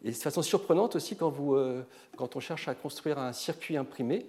Et 0.05 0.11
de 0.11 0.17
façon 0.17 0.43
surprenante 0.43 0.95
aussi, 0.97 1.17
quand, 1.17 1.35
euh, 1.55 1.83
quand, 2.17 2.37
on 2.37 2.41
cherche 2.41 2.69
à 2.69 2.75
construire 2.75 3.19
un 3.19 3.33
circuit 3.33 3.77
imprimé, 3.77 4.27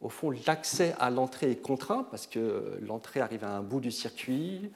au 0.00 0.08
fond, 0.08 0.32
l'accès 0.46 0.94
à 0.98 1.10
l'entrée 1.10 1.50
est 1.50 1.60
contraint 1.60 2.06
parce 2.10 2.26
que 2.26 2.78
l'entrée 2.80 3.20
arrive 3.20 3.44
à 3.44 3.56
un 3.56 3.62
bout 3.62 3.80
du 3.80 3.90
circuit, 3.90 4.70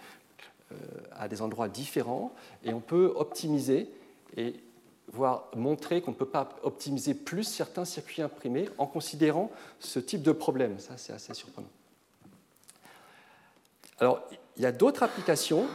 euh, 0.72 0.76
à 1.12 1.28
des 1.28 1.40
endroits 1.42 1.68
différents, 1.68 2.34
et 2.62 2.74
on 2.74 2.80
peut 2.80 3.12
optimiser 3.16 3.88
et 4.36 4.54
voire 5.12 5.50
montrer 5.54 6.00
qu'on 6.00 6.12
ne 6.12 6.16
peut 6.16 6.26
pas 6.26 6.48
optimiser 6.62 7.14
plus 7.14 7.44
certains 7.44 7.84
circuits 7.84 8.22
imprimés 8.22 8.68
en 8.78 8.86
considérant 8.86 9.50
ce 9.78 9.98
type 9.98 10.22
de 10.22 10.32
problème. 10.32 10.78
Ça, 10.78 10.96
c'est 10.96 11.12
assez 11.12 11.34
surprenant. 11.34 11.68
Alors, 13.98 14.20
il 14.56 14.62
y 14.62 14.66
a 14.66 14.72
d'autres 14.72 15.02
applications 15.02 15.66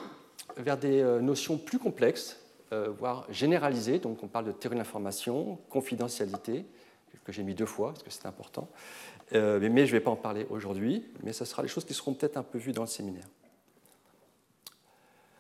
vers 0.58 0.78
des 0.78 1.02
euh, 1.02 1.22
notions 1.22 1.58
plus 1.58 1.80
complexes, 1.80 2.38
euh, 2.74 2.90
voire 2.90 3.26
généralisées. 3.30 4.00
Donc, 4.00 4.24
on 4.24 4.28
parle 4.28 4.46
de 4.46 4.52
théorie 4.52 4.76
de 4.76 4.80
l'information, 4.80 5.58
confidentialité, 5.70 6.66
que 7.30 7.32
j'ai 7.32 7.44
mis 7.44 7.54
deux 7.54 7.66
fois 7.66 7.92
parce 7.92 8.04
que 8.04 8.10
c'est 8.10 8.26
important. 8.26 8.68
Euh, 9.34 9.60
mais 9.62 9.86
je 9.86 9.94
ne 9.94 10.00
vais 10.00 10.04
pas 10.04 10.12
en 10.12 10.16
parler 10.16 10.48
aujourd'hui, 10.50 11.06
mais 11.24 11.34
ce 11.34 11.46
sera 11.46 11.62
des 11.62 11.68
choses 11.68 11.86
qui 11.86 11.94
seront 11.94 12.14
peut-être 12.14 12.38
un 12.38 12.44
peu 12.44 12.58
vues 12.58 12.72
dans 12.72 12.82
le 12.82 12.88
séminaire. 12.88 13.28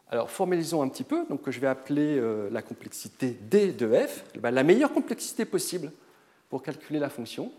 Alors, 0.10 0.32
formalisons 0.32 0.82
un 0.82 0.90
petit 0.90 1.04
peu, 1.04 1.26
donc 1.30 1.44
que 1.44 1.52
je 1.52 1.60
vais 1.60 1.68
appeler 1.68 2.20
la 2.50 2.62
complexité 2.64 3.38
D 3.42 3.72
de 3.72 3.94
F, 3.94 4.24
ben, 4.40 4.50
la 4.50 4.64
meilleure 4.64 4.92
complexité 4.92 5.46
possible 5.46 5.92
pour 6.50 6.64
calculer 6.64 7.00
la 7.00 7.10
fonction 7.10 7.52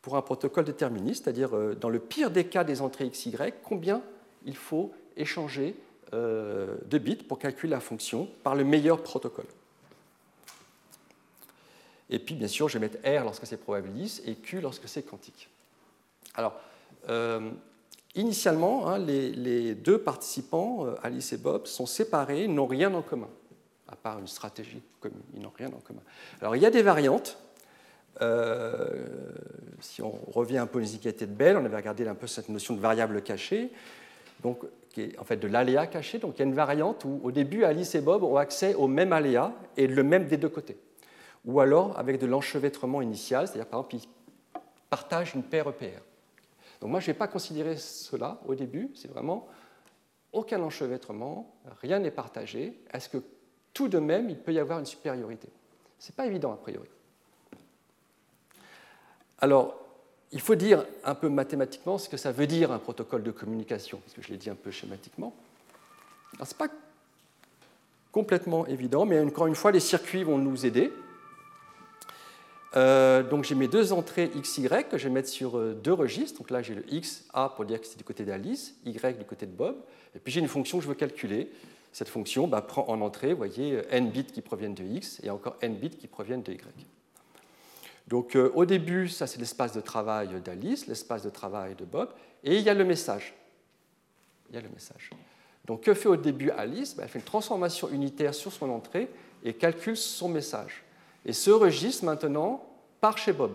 pour 0.00 0.16
un 0.16 0.22
protocole 0.22 0.64
déterministe, 0.64 1.24
c'est-à-dire 1.24 1.50
dans 1.76 1.90
le 1.90 1.98
pire 1.98 2.30
des 2.30 2.46
cas 2.46 2.64
des 2.64 2.80
entrées 2.80 3.10
XY, 3.10 3.36
combien 3.62 4.02
il 4.46 4.56
faut 4.56 4.92
échanger 5.16 5.76
euh, 6.14 6.76
de 6.86 6.98
bits 6.98 7.16
pour 7.16 7.38
calculer 7.38 7.72
la 7.72 7.80
fonction 7.80 8.28
par 8.44 8.54
le 8.54 8.62
meilleur 8.62 9.02
protocole. 9.02 9.46
Et 12.08 12.20
puis, 12.20 12.36
bien 12.36 12.46
sûr, 12.46 12.68
je 12.68 12.78
vais 12.78 12.88
mettre 12.88 12.98
R 12.98 13.24
lorsque 13.24 13.44
c'est 13.44 13.56
probabiliste 13.56 14.22
et 14.28 14.36
Q 14.36 14.60
lorsque 14.60 14.88
c'est 14.88 15.02
quantique. 15.02 15.48
Alors, 16.36 16.54
euh, 17.08 17.50
initialement, 18.16 18.88
hein, 18.88 18.98
les, 18.98 19.74
deux 19.74 19.98
participants, 19.98 20.86
euh, 20.86 20.94
Alice 21.02 21.32
et 21.32 21.36
Bob, 21.36 21.66
sont 21.66 21.86
séparés, 21.86 22.48
n'ont 22.48 22.66
rien 22.66 22.92
en 22.94 23.02
commun, 23.02 23.28
à 23.88 23.96
part 23.96 24.18
une 24.18 24.26
stratégie 24.26 24.82
commune. 25.00 25.22
Ils 25.34 25.40
n'ont 25.40 25.52
rien 25.56 25.68
en 25.68 25.80
commun. 25.80 26.02
Alors, 26.40 26.56
il 26.56 26.62
y 26.62 26.66
a 26.66 26.70
des 26.70 26.82
variantes. 26.82 27.38
si 29.80 30.02
on 30.02 30.12
revient 30.32 30.58
un 30.58 30.66
peu 30.66 30.80
aux 30.80 30.82
inégalités 30.82 31.26
de 31.26 31.34
Bell, 31.34 31.56
on 31.56 31.64
avait 31.64 31.76
regardé 31.76 32.06
un 32.08 32.14
peu 32.14 32.26
cette 32.26 32.48
notion 32.48 32.74
de 32.74 32.80
variable 32.80 33.22
cachée 33.22 33.70
donc, 34.42 34.58
qui 34.90 35.02
est 35.02 35.18
en 35.18 35.24
fait 35.24 35.36
de 35.36 35.48
l'aléa 35.48 35.86
caché. 35.86 36.18
Donc 36.18 36.34
il 36.36 36.38
y 36.40 36.42
a 36.42 36.46
une 36.46 36.54
variante 36.54 37.04
où 37.04 37.20
au 37.22 37.30
début 37.30 37.64
Alice 37.64 37.94
et 37.94 38.00
Bob 38.00 38.22
ont 38.22 38.36
accès 38.36 38.74
au 38.74 38.86
même 38.86 39.12
aléa 39.12 39.52
et 39.76 39.86
le 39.86 40.02
même 40.02 40.26
des 40.26 40.36
deux 40.36 40.48
côtés. 40.48 40.76
Ou 41.44 41.60
alors 41.60 41.98
avec 41.98 42.20
de 42.20 42.26
l'enchevêtrement 42.26 43.02
initial, 43.02 43.46
c'est-à-dire 43.46 43.66
par 43.66 43.80
exemple 43.80 43.96
ils 43.96 44.62
partagent 44.90 45.34
une 45.34 45.42
paire 45.42 45.68
EPR. 45.68 46.02
Donc 46.86 46.92
moi 46.92 47.00
je 47.00 47.10
ne 47.10 47.14
vais 47.14 47.18
pas 47.18 47.26
considérer 47.26 47.76
cela 47.78 48.40
au 48.46 48.54
début, 48.54 48.92
c'est 48.94 49.10
vraiment 49.10 49.48
aucun 50.32 50.62
enchevêtrement, 50.62 51.52
rien 51.82 51.98
n'est 51.98 52.12
partagé. 52.12 52.80
Est-ce 52.92 53.08
que 53.08 53.18
tout 53.74 53.88
de 53.88 53.98
même 53.98 54.30
il 54.30 54.38
peut 54.38 54.52
y 54.52 54.60
avoir 54.60 54.78
une 54.78 54.86
supériorité? 54.86 55.48
Ce 55.98 56.12
n'est 56.12 56.14
pas 56.14 56.26
évident 56.26 56.52
a 56.52 56.56
priori. 56.56 56.86
Alors, 59.40 59.74
il 60.30 60.40
faut 60.40 60.54
dire 60.54 60.86
un 61.02 61.16
peu 61.16 61.28
mathématiquement 61.28 61.98
ce 61.98 62.08
que 62.08 62.16
ça 62.16 62.30
veut 62.30 62.46
dire 62.46 62.70
un 62.70 62.78
protocole 62.78 63.24
de 63.24 63.32
communication, 63.32 63.98
parce 63.98 64.14
que 64.14 64.22
je 64.22 64.28
l'ai 64.28 64.38
dit 64.38 64.48
un 64.48 64.54
peu 64.54 64.70
schématiquement. 64.70 65.34
Ce 66.34 66.44
n'est 66.44 66.56
pas 66.56 66.68
complètement 68.12 68.64
évident, 68.68 69.06
mais 69.06 69.18
encore 69.18 69.48
une 69.48 69.56
fois, 69.56 69.72
les 69.72 69.80
circuits 69.80 70.22
vont 70.22 70.38
nous 70.38 70.64
aider. 70.64 70.92
Euh, 72.76 73.22
donc 73.22 73.44
j'ai 73.44 73.54
mes 73.54 73.68
deux 73.68 73.92
entrées 73.92 74.28
XY 74.28 74.68
que 74.90 74.98
je 74.98 75.08
vais 75.08 75.14
mettre 75.14 75.28
sur 75.28 75.56
euh, 75.56 75.74
deux 75.74 75.92
registres. 75.92 76.38
Donc 76.38 76.50
là 76.50 76.62
j'ai 76.62 76.74
le 76.74 76.84
X, 76.92 77.24
A 77.32 77.48
pour 77.48 77.64
dire 77.64 77.80
que 77.80 77.86
c'est 77.86 77.96
du 77.96 78.04
côté 78.04 78.24
d'Alice, 78.24 78.74
Y 78.84 79.18
du 79.18 79.24
côté 79.24 79.46
de 79.46 79.52
Bob. 79.52 79.76
Et 80.14 80.18
puis 80.18 80.32
j'ai 80.32 80.40
une 80.40 80.48
fonction 80.48 80.78
que 80.78 80.84
je 80.84 80.88
veux 80.88 80.94
calculer. 80.94 81.50
Cette 81.92 82.08
fonction 82.08 82.46
bah, 82.46 82.60
prend 82.60 82.84
en 82.88 83.00
entrée, 83.00 83.30
vous 83.30 83.38
voyez, 83.38 83.80
n 83.90 84.10
bits 84.10 84.24
qui 84.24 84.42
proviennent 84.42 84.74
de 84.74 84.84
X 84.84 85.20
et 85.22 85.30
encore 85.30 85.56
n 85.62 85.74
bits 85.76 85.90
qui 85.90 86.06
proviennent 86.06 86.42
de 86.42 86.52
Y. 86.52 86.86
Donc 88.08 88.36
euh, 88.36 88.52
au 88.54 88.66
début, 88.66 89.08
ça 89.08 89.26
c'est 89.26 89.38
l'espace 89.38 89.72
de 89.72 89.80
travail 89.80 90.28
d'Alice, 90.44 90.86
l'espace 90.86 91.22
de 91.22 91.30
travail 91.30 91.74
de 91.74 91.84
Bob, 91.84 92.10
et 92.44 92.56
il 92.56 92.62
y 92.62 92.68
a 92.68 92.74
le 92.74 92.84
message. 92.84 93.34
Il 94.50 94.54
y 94.54 94.58
a 94.58 94.60
le 94.60 94.68
message. 94.68 95.10
Donc 95.64 95.80
que 95.80 95.94
fait 95.94 96.08
au 96.08 96.16
début 96.16 96.50
Alice? 96.50 96.94
Ben, 96.94 97.04
Elle 97.04 97.08
fait 97.08 97.18
une 97.18 97.24
transformation 97.24 97.88
unitaire 97.88 98.34
sur 98.34 98.52
son 98.52 98.68
entrée 98.70 99.08
et 99.42 99.54
calcule 99.54 99.96
son 99.96 100.28
message. 100.28 100.84
Et 101.26 101.32
ce 101.32 101.50
registre 101.50 102.04
maintenant 102.04 102.64
part 103.00 103.18
chez 103.18 103.32
Bob. 103.32 103.52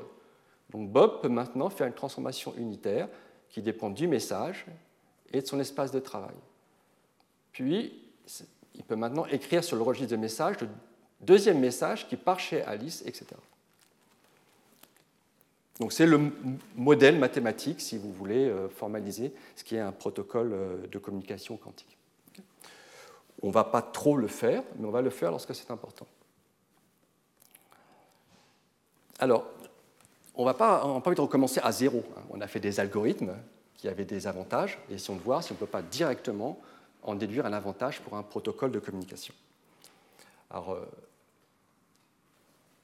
Donc 0.69 0.89
Bob 0.89 1.21
peut 1.21 1.29
maintenant 1.29 1.69
faire 1.69 1.87
une 1.87 1.93
transformation 1.93 2.53
unitaire 2.57 3.07
qui 3.49 3.61
dépend 3.61 3.89
du 3.89 4.07
message 4.07 4.65
et 5.31 5.41
de 5.41 5.47
son 5.47 5.59
espace 5.59 5.91
de 5.91 5.99
travail. 5.99 6.35
Puis, 7.53 7.93
il 8.75 8.83
peut 8.83 8.95
maintenant 8.95 9.25
écrire 9.25 9.63
sur 9.63 9.77
le 9.77 9.83
registre 9.83 10.11
de 10.11 10.17
message 10.17 10.59
le 10.61 10.67
deuxième 11.21 11.59
message 11.59 12.07
qui 12.07 12.17
part 12.17 12.39
chez 12.39 12.61
Alice, 12.61 13.03
etc. 13.05 13.25
Donc 15.79 15.93
c'est 15.93 16.05
le 16.05 16.31
modèle 16.75 17.17
mathématique, 17.17 17.81
si 17.81 17.97
vous 17.97 18.11
voulez, 18.11 18.47
euh, 18.47 18.69
formaliser 18.69 19.33
ce 19.55 19.63
qui 19.63 19.75
est 19.75 19.79
un 19.79 19.91
protocole 19.91 20.51
euh, 20.53 20.87
de 20.87 20.97
communication 20.99 21.57
quantique. 21.57 21.97
On 23.41 23.47
ne 23.47 23.51
va 23.53 23.63
pas 23.63 23.81
trop 23.81 24.15
le 24.15 24.27
faire, 24.27 24.61
mais 24.77 24.87
on 24.87 24.91
va 24.91 25.01
le 25.01 25.09
faire 25.09 25.31
lorsque 25.31 25.55
c'est 25.55 25.71
important. 25.71 26.05
Alors, 29.21 29.45
on 30.35 30.45
n'a 30.45 30.55
pas, 30.55 30.83
envie 30.83 31.15
de 31.15 31.21
recommencer 31.21 31.61
à 31.63 31.71
zéro. 31.71 32.03
Hein. 32.17 32.21
On 32.31 32.41
a 32.41 32.47
fait 32.47 32.59
des 32.59 32.79
algorithmes 32.79 33.35
qui 33.75 33.87
avaient 33.87 34.05
des 34.05 34.25
avantages, 34.27 34.79
et 34.89 34.95
on 35.09 35.15
de 35.15 35.21
voir 35.21 35.43
si 35.43 35.51
on 35.51 35.55
ne 35.55 35.59
peut 35.59 35.67
pas 35.67 35.83
directement 35.83 36.59
en 37.03 37.15
déduire 37.15 37.45
un 37.45 37.53
avantage 37.53 38.01
pour 38.01 38.17
un 38.17 38.23
protocole 38.23 38.71
de 38.71 38.79
communication. 38.79 39.33
Alors, 40.49 40.73
euh, 40.73 40.85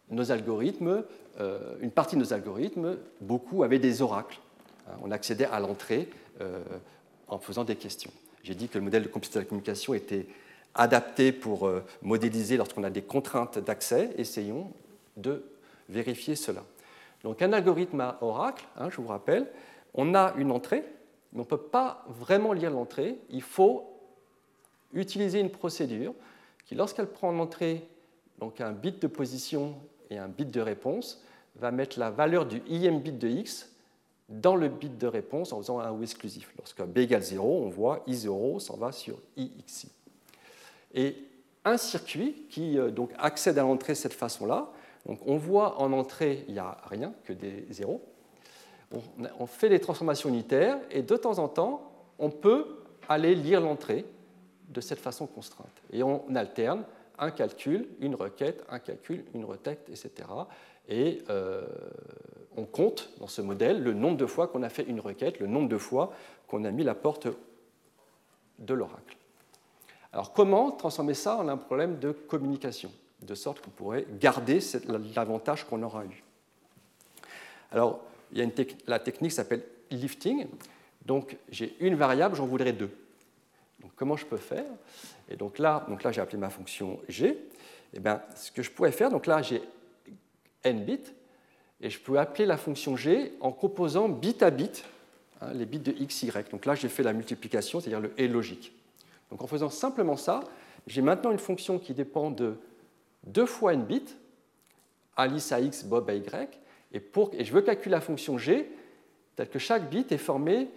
nos 0.10 0.32
algorithmes, 0.32 1.04
euh, 1.40 1.76
une 1.82 1.92
partie 1.92 2.16
de 2.16 2.22
nos 2.22 2.34
algorithmes, 2.34 2.98
beaucoup 3.20 3.64
avaient 3.64 3.80
des 3.80 4.04
oracles. 4.04 4.40
Hein, 4.88 4.94
on 5.02 5.10
accédait 5.10 5.46
à 5.46 5.60
l'entrée 5.60 6.10
euh, 6.42 6.62
en 7.28 7.40
faisant 7.40 7.64
des 7.64 7.76
questions. 7.76 8.12
J'ai 8.44 8.54
dit 8.54 8.70
que 8.70 8.78
le 8.78 8.84
modèle 8.84 9.04
de 9.04 9.08
complexité 9.08 9.40
de 9.40 9.46
communication 9.46 9.96
était 9.96 10.28
adapté 10.76 11.32
pour 11.32 11.70
modéliser 12.04 12.56
lorsqu'on 12.56 12.84
a 12.84 12.92
des 12.92 13.02
contraintes 13.02 13.58
d'accès. 13.58 14.12
Essayons 14.18 14.72
de 15.18 15.44
vérifier 15.90 16.36
cela. 16.36 16.64
Donc 17.24 17.42
un 17.42 17.54
algorithme 17.54 18.02
à 18.02 18.18
oracle, 18.22 18.66
hein, 18.78 18.90
je 18.90 19.02
vous 19.02 19.08
rappelle, 19.08 19.48
on 19.94 20.14
a 20.14 20.34
une 20.38 20.52
entrée, 20.52 20.84
mais 21.34 21.40
on 21.40 21.44
ne 21.44 21.48
peut 21.48 21.58
pas 21.58 22.06
vraiment 22.08 22.54
lire 22.54 22.72
l'entrée. 22.72 23.18
Il 23.30 23.42
faut 23.42 24.00
utiliser 24.94 25.40
une 25.40 25.50
procédure 25.50 26.14
qui, 26.66 26.76
lorsqu'elle 26.76 27.08
prend 27.08 27.32
l'entrée, 27.32 27.88
donc 28.40 28.62
un 28.62 28.72
bit 28.72 29.02
de 29.02 29.08
position 29.08 29.76
et 30.10 30.18
un 30.18 30.28
bit 30.28 30.52
de 30.52 30.62
réponse 30.62 31.24
va 31.56 31.72
mettre 31.72 32.00
la 32.00 32.12
valeur 32.12 32.46
du 32.46 32.62
im 32.70 33.00
bit 33.00 33.18
de 33.18 33.28
x 33.28 33.72
dans 34.30 34.56
le 34.56 34.68
bit 34.68 34.98
de 34.98 35.08
réponse 35.08 35.54
en 35.54 35.58
faisant 35.58 35.80
un 35.80 35.92
ou 35.92 36.04
exclusif. 36.04 36.54
Lorsque 36.58 36.84
b 36.84 37.00
égale 37.00 37.24
0, 37.24 37.64
on 37.64 37.70
voit 37.70 38.04
i0 38.08 38.60
s'en 38.60 38.78
va 38.78 38.92
sur 38.92 39.18
ixi. 39.38 39.90
Et 40.94 41.16
un 41.66 41.78
circuit 41.78 42.46
qui 42.50 42.78
euh, 42.78 42.92
donc, 42.92 43.12
accède 43.18 43.58
à 43.58 43.62
l'entrée 43.62 43.94
de 43.94 43.98
cette 43.98 44.14
façon-là, 44.14 44.72
donc 45.08 45.20
on 45.26 45.38
voit 45.38 45.82
en 45.82 45.94
entrée, 45.94 46.44
il 46.48 46.54
n'y 46.54 46.60
a 46.60 46.78
rien 46.90 47.14
que 47.24 47.34
des 47.34 47.66
zéros. 47.70 48.02
On, 49.40 49.48
fait 49.48 49.70
des 49.70 49.80
transformations 49.80 50.30
unitaires 50.30 50.80
et 50.92 51.02
de 51.02 51.18
temps 51.18 51.40
en 51.40 51.48
temps, 51.50 51.92
on 52.20 52.30
peut 52.30 52.78
aller 53.10 53.36
lire 53.36 53.60
l'entrée 53.60 54.06
de 54.70 54.80
cette 54.80 55.00
façon 55.00 55.28
contrainte. 55.28 55.82
Et 55.92 56.04
on 56.04 56.24
alterne 56.36 56.84
un 57.18 57.32
calcul, 57.32 57.88
une 58.00 58.16
requête, 58.16 58.64
un 58.70 58.80
calcul, 58.80 59.26
une 59.34 59.44
requête, 59.44 59.90
etc. 59.90 60.30
Et 60.88 61.22
euh, 61.30 61.66
on 62.56 62.64
compte 62.64 63.10
dans 63.20 63.28
ce 63.28 63.42
modèle 63.42 63.84
le 63.84 63.94
nombre 63.94 64.18
de 64.18 64.26
fois 64.26 64.48
qu'on 64.48 64.64
a 64.64 64.70
fait 64.70 64.84
une 64.84 65.00
requête, 65.02 65.40
le 65.40 65.48
nombre 65.48 65.68
de 65.68 65.78
fois 65.78 66.14
qu'on 66.48 66.64
a 66.64 66.72
mis 66.72 66.84
la 66.84 66.96
porte 66.96 67.28
de 68.60 68.74
l'oracle. 68.74 69.18
Alors 70.14 70.32
comment 70.32 70.72
transformer 70.72 71.14
ça 71.14 71.38
en 71.38 71.48
un 71.50 71.58
problème 71.58 72.00
de 72.00 72.12
communication, 72.12 72.92
de 73.28 73.36
sorte 73.36 73.62
qu'on 73.62 73.70
pourrait 73.70 74.06
garder 74.20 74.60
l'avantage 75.14 75.66
qu'on 75.66 75.84
aura 75.84 76.06
eu 76.06 76.24
Alors, 77.72 78.02
il 78.32 78.40
y 78.40 78.42
a 78.42 78.66
la 78.88 79.00
technique 79.00 79.32
s'appelle 79.32 79.64
lifting. 79.92 80.48
Donc, 81.06 81.38
j'ai 81.50 81.76
une 81.80 81.96
variable, 81.96 82.36
j'en 82.36 82.46
voudrais 82.46 82.74
deux. 82.74 82.90
Donc, 83.80 83.92
comment 83.96 84.18
je 84.18 84.26
peux 84.26 84.38
faire? 84.38 84.66
Et 85.30 85.36
donc 85.36 85.60
là, 85.60 85.86
donc 85.88 86.04
là 86.04 86.12
j'ai 86.12 86.22
appelé 86.22 86.38
ma 86.38 86.50
fonction 86.50 87.00
g. 87.08 87.28
Et 87.28 87.38
eh 87.94 88.00
bien, 88.00 88.22
ce 88.36 88.52
que 88.52 88.62
je 88.62 88.72
pourrais 88.72 88.92
faire, 88.92 89.10
donc 89.10 89.28
là, 89.28 89.42
j'ai 89.42 89.62
n 90.64 90.84
bits, 90.84 91.00
et 91.80 91.90
je 91.90 92.00
peux 92.00 92.20
appeler 92.20 92.46
la 92.46 92.58
fonction 92.58 92.98
g 92.98 93.34
en 93.40 93.52
composant 93.52 94.10
bit 94.10 94.44
à 94.44 94.50
bit 94.50 94.84
hein, 95.42 95.54
les 95.54 95.66
bits 95.66 95.80
de 95.80 95.94
x, 95.98 96.24
y. 96.24 96.50
Donc 96.50 96.66
là, 96.66 96.76
j'ai 96.76 96.90
fait 96.90 97.04
la 97.04 97.14
multiplication, 97.14 97.80
c'est-à-dire 97.80 98.02
le 98.02 98.14
et 98.18 98.28
logique. 98.28 98.74
Donc 99.30 99.42
en 99.42 99.48
faisant 99.48 99.70
simplement 99.70 100.18
ça, 100.18 100.42
j'ai 100.86 101.02
maintenant 101.02 101.32
une 101.32 101.40
fonction 101.40 101.80
qui 101.80 101.94
dépend 101.94 102.32
de 102.32 102.56
2 103.28 103.46
fois 103.46 103.74
n 103.74 103.86
bits, 103.86 104.16
Alice 105.16 105.52
à 105.52 105.60
x, 105.60 105.84
Bob 105.84 106.10
à 106.10 106.14
y, 106.14 106.24
et, 106.94 107.02
je 107.44 107.54
veux 107.54 107.62
calculer 107.62 107.92
la 107.92 108.02
fonction 108.02 108.38
g 108.38 108.72
tel 109.36 109.50
que 109.50 109.60
chaque 109.60 109.90
bit 109.90 110.12
est 110.12 110.18
formé 110.18 110.70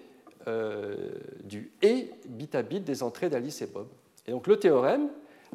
euh, 0.48 1.12
du 1.44 1.70
et 1.82 2.10
bit 2.26 2.54
à 2.54 2.62
bit 2.62 2.84
des 2.84 3.02
entrées 3.02 3.30
d'Alice 3.30 3.62
et 3.62 3.66
Bob. 3.66 3.86
Et 4.26 4.32
donc 4.32 4.46
le 4.46 4.58
théorème, 4.58 5.08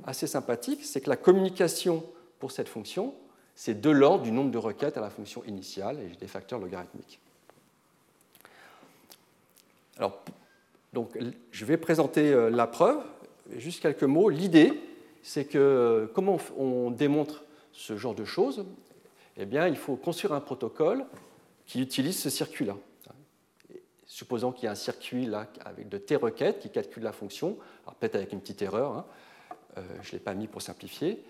assez 0.06 0.28
sympathique, 0.28 0.84
c'est 0.84 1.02
que 1.02 1.10
la 1.10 1.18
communication 1.18 2.04
pour 2.40 2.52
cette 2.52 2.70
fonction, 2.70 3.14
c'est 3.56 3.80
de 3.80 3.90
l'ordre 3.90 4.24
du 4.24 4.32
nombre 4.32 4.52
de 4.52 4.58
requêtes 4.58 4.98
à 4.98 5.02
la 5.02 5.10
fonction 5.10 5.44
initiale, 5.46 6.00
et 6.00 6.16
des 6.16 6.28
facteurs 6.28 6.60
logarithmiques. 6.60 7.20
Alors, 9.98 10.22
donc, 10.94 11.18
je 11.52 11.66
vais 11.66 11.78
présenter 11.78 12.34
euh, 12.34 12.50
la 12.50 12.68
preuve, 12.68 13.02
juste 13.56 13.82
quelques 13.82 14.04
mots. 14.04 14.30
L'idée, 14.30 14.74
c'est 15.26 15.46
que 15.46 15.58
euh, 15.58 16.08
comment 16.14 16.38
on 16.56 16.92
démontre 16.92 17.46
ce 17.72 17.98
genre 17.98 18.14
de 18.14 18.26
choses 18.26 18.64
Eh 19.38 19.46
bien, 19.48 19.68
il 19.68 19.76
faut 19.76 19.96
construire 19.96 20.34
un 20.34 20.40
protocole 20.40 21.04
qui 21.66 21.82
utilise 21.82 22.20
ce 22.20 22.30
circuit-là. 22.30 22.78
Supposons 24.06 24.52
qu'il 24.52 24.66
y 24.66 24.68
a 24.68 24.72
un 24.72 24.76
circuit 24.76 25.26
là 25.26 25.48
avec 25.66 25.90
de 25.90 25.98
T 25.98 26.16
requêtes 26.16 26.60
qui 26.60 26.70
calcule 26.70 27.02
la 27.02 27.12
fonction, 27.12 27.58
peut-être 28.00 28.14
avec 28.14 28.34
une 28.34 28.40
petite 28.40 28.62
erreur, 28.62 28.92
hein. 28.92 29.06
euh, 29.78 29.82
je 30.04 30.10
ne 30.10 30.12
l'ai 30.14 30.20
pas 30.20 30.36
mis 30.36 30.46
pour 30.46 30.62
simplifier. 30.62 31.26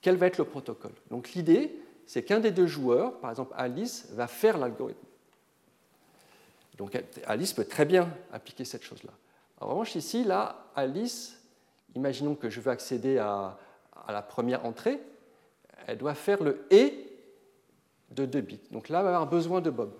quel 0.00 0.16
va 0.16 0.26
être 0.26 0.38
le 0.38 0.44
protocole? 0.44 0.94
Donc 1.10 1.34
l'idée, 1.34 1.78
c'est 2.06 2.22
qu'un 2.22 2.40
des 2.40 2.52
deux 2.52 2.66
joueurs, 2.66 3.20
par 3.20 3.30
exemple 3.30 3.52
Alice, 3.54 4.08
va 4.12 4.26
faire 4.28 4.56
l'algorithme. 4.56 5.06
Donc 6.78 6.98
Alice 7.26 7.52
peut 7.52 7.66
très 7.66 7.84
bien 7.84 8.08
appliquer 8.32 8.64
cette 8.64 8.82
chose-là. 8.82 9.12
En 9.60 9.68
revanche, 9.68 9.94
ici, 9.94 10.24
là, 10.24 10.70
Alice, 10.74 11.36
imaginons 11.96 12.34
que 12.34 12.50
je 12.50 12.60
veux 12.60 12.70
accéder 12.70 13.18
à, 13.18 13.58
la 14.08 14.22
première 14.22 14.64
entrée, 14.64 15.00
elle 15.86 15.98
doit 15.98 16.14
faire 16.14 16.42
le 16.42 16.64
et 16.70 17.10
de 18.10 18.24
2 18.24 18.40
bits. 18.40 18.60
Donc 18.70 18.88
là, 18.88 18.98
elle 18.98 19.04
va 19.04 19.10
avoir 19.10 19.28
besoin 19.28 19.60
de 19.60 19.70
Bob. 19.70 19.92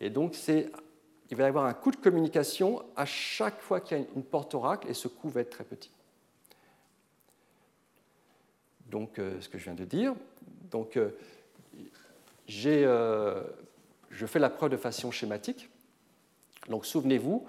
Et 0.00 0.10
donc, 0.10 0.36
il 0.48 1.36
va 1.36 1.44
y 1.44 1.46
avoir 1.46 1.66
un 1.66 1.74
coût 1.74 1.92
de 1.92 1.96
communication 1.96 2.82
à 2.96 3.04
chaque 3.04 3.60
fois 3.60 3.80
qu'il 3.80 3.96
y 3.96 4.00
a 4.00 4.04
une 4.16 4.24
porte 4.24 4.54
oracle, 4.54 4.88
et 4.88 4.94
ce 4.94 5.06
coût 5.06 5.28
va 5.28 5.42
être 5.42 5.50
très 5.50 5.64
petit. 5.64 5.90
Donc, 8.86 9.18
euh, 9.18 9.40
ce 9.40 9.48
que 9.48 9.58
je 9.58 9.64
viens 9.64 9.74
de 9.74 9.84
dire. 9.84 10.14
Donc, 10.70 10.96
euh, 10.96 11.10
euh, 12.66 13.42
je 14.10 14.26
fais 14.26 14.38
la 14.38 14.50
preuve 14.50 14.70
de 14.70 14.76
façon 14.76 15.10
schématique. 15.10 15.68
Donc 16.68 16.86
souvenez-vous, 16.86 17.44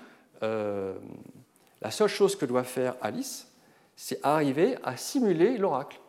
la 1.84 1.92
seule 1.92 2.08
chose 2.08 2.36
que 2.38 2.46
doit 2.46 2.64
faire 2.64 2.96
Alice, 3.02 3.48
c'est 3.96 4.20
arriver 4.24 4.78
à 4.84 4.96
simuler 4.96 5.58
l'oracle, 5.58 6.00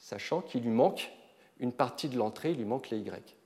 sachant 0.00 0.42
qu'il 0.42 0.62
lui 0.62 0.70
manque 0.70 1.10
une 1.58 1.72
partie 1.72 2.08
de 2.08 2.18
l'entrée, 2.18 2.52
il 2.52 2.58
lui 2.58 2.64
manque 2.64 2.90
les 2.90 2.98
Y. 2.98 3.36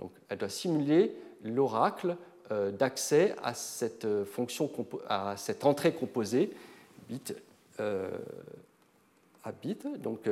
Donc 0.00 0.10
elle 0.28 0.38
doit 0.38 0.48
simuler 0.48 1.16
l'oracle 1.42 2.16
euh, 2.50 2.72
d'accès 2.72 3.34
à 3.42 3.54
cette 3.54 4.04
euh, 4.04 4.24
à 5.08 5.36
cette 5.36 5.64
entrée 5.64 5.94
composée 5.94 6.50
bit 7.08 7.34
à 7.78 9.52
bit. 9.52 9.86
Donc 10.00 10.28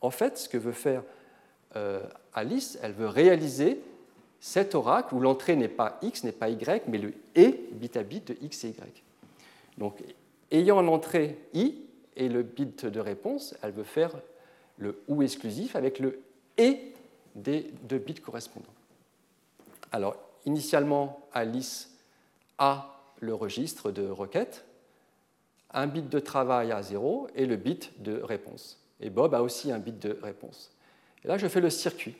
en 0.00 0.10
fait, 0.10 0.38
ce 0.38 0.48
que 0.48 0.58
veut 0.58 0.72
faire 0.72 1.02
Alice, 2.32 2.78
elle 2.82 2.92
veut 2.92 3.06
réaliser 3.06 3.80
cet 4.40 4.74
oracle 4.74 5.14
où 5.14 5.20
l'entrée 5.20 5.56
n'est 5.56 5.68
pas 5.68 5.98
x, 6.02 6.24
n'est 6.24 6.32
pas 6.32 6.48
y, 6.48 6.82
mais 6.88 6.98
le 6.98 7.12
et 7.34 7.68
bit 7.72 7.96
à 7.96 8.02
bit 8.02 8.26
de 8.26 8.36
x 8.40 8.64
et 8.64 8.68
y. 8.70 9.05
Donc, 9.78 10.02
ayant 10.50 10.82
l'entrée 10.82 11.38
i 11.54 11.74
et 12.16 12.28
le 12.28 12.42
bit 12.42 12.86
de 12.86 13.00
réponse, 13.00 13.54
elle 13.62 13.72
veut 13.72 13.84
faire 13.84 14.12
le 14.78 15.02
ou 15.08 15.22
exclusif 15.22 15.76
avec 15.76 15.98
le 15.98 16.20
et 16.58 16.94
des 17.34 17.70
deux 17.82 17.98
bits 17.98 18.14
correspondants. 18.14 18.66
Alors, 19.92 20.16
initialement, 20.46 21.26
Alice 21.32 21.94
a 22.58 23.02
le 23.20 23.34
registre 23.34 23.90
de 23.90 24.08
requête, 24.08 24.64
un 25.72 25.86
bit 25.86 26.08
de 26.08 26.18
travail 26.18 26.72
à 26.72 26.82
0 26.82 27.28
et 27.34 27.46
le 27.46 27.56
bit 27.56 28.02
de 28.02 28.20
réponse. 28.20 28.80
Et 29.00 29.10
Bob 29.10 29.34
a 29.34 29.42
aussi 29.42 29.70
un 29.70 29.78
bit 29.78 29.98
de 29.98 30.18
réponse. 30.22 30.72
Et 31.24 31.28
là, 31.28 31.36
je 31.36 31.48
fais 31.48 31.60
le 31.60 31.70
circuit 31.70 32.16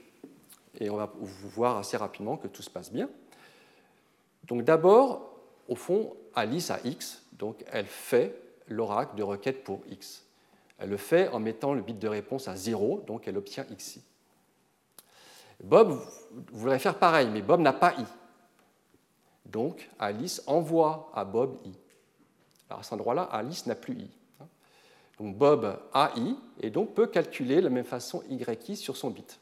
et 0.79 0.91
on 0.91 0.97
va 0.97 1.13
voir 1.21 1.79
assez 1.79 1.97
rapidement 1.97 2.37
que 2.37 2.49
tout 2.49 2.63
se 2.63 2.71
passe 2.71 2.93
bien. 2.93 3.09
Donc 4.45 4.63
d'abord, 4.63 5.36
au 5.69 5.75
fond, 5.75 6.15
Alice 6.35 6.71
a 6.71 6.81
x, 6.85 7.23
donc 7.33 7.65
elle 7.71 7.87
fait 7.87 8.41
l'oracle 8.69 9.17
de 9.17 9.23
requête 9.23 9.65
pour 9.65 9.81
x. 9.89 10.25
Elle 10.79 10.91
le 10.91 10.97
fait 10.97 11.29
en 11.29 11.41
mettant 11.41 11.73
le 11.73 11.81
bit 11.81 11.99
de 11.99 12.09
réponse 12.09 12.49
à 12.49 12.57
0, 12.57 13.05
donc 13.07 13.27
elle 13.27 13.37
obtient 13.37 13.65
xi. 13.65 14.03
Bob 15.63 15.99
voudrait 16.53 16.79
faire 16.79 16.99
pareil, 16.99 17.29
mais 17.31 17.41
Bob 17.41 17.61
n'a 17.61 17.73
pas 17.73 17.95
i. 17.95 18.05
Donc 19.47 19.89
Alice 19.99 20.43
envoie 20.47 21.11
à 21.15 21.25
Bob 21.25 21.59
i. 21.65 21.73
Alors 22.69 22.81
à 22.81 22.83
cet 22.83 22.93
endroit-là, 22.95 23.23
Alice 23.23 23.67
n'a 23.67 23.75
plus 23.75 23.95
i. 23.95 24.11
Donc 25.19 25.37
Bob 25.37 25.79
a 25.95 26.13
i 26.17 26.37
et 26.61 26.69
donc 26.69 26.95
peut 26.95 27.07
calculer 27.07 27.57
de 27.57 27.63
la 27.63 27.71
même 27.71 27.85
façon 27.85 28.23
yi 28.29 28.77
sur 28.77 28.97
son 28.97 29.11
bit. 29.11 29.41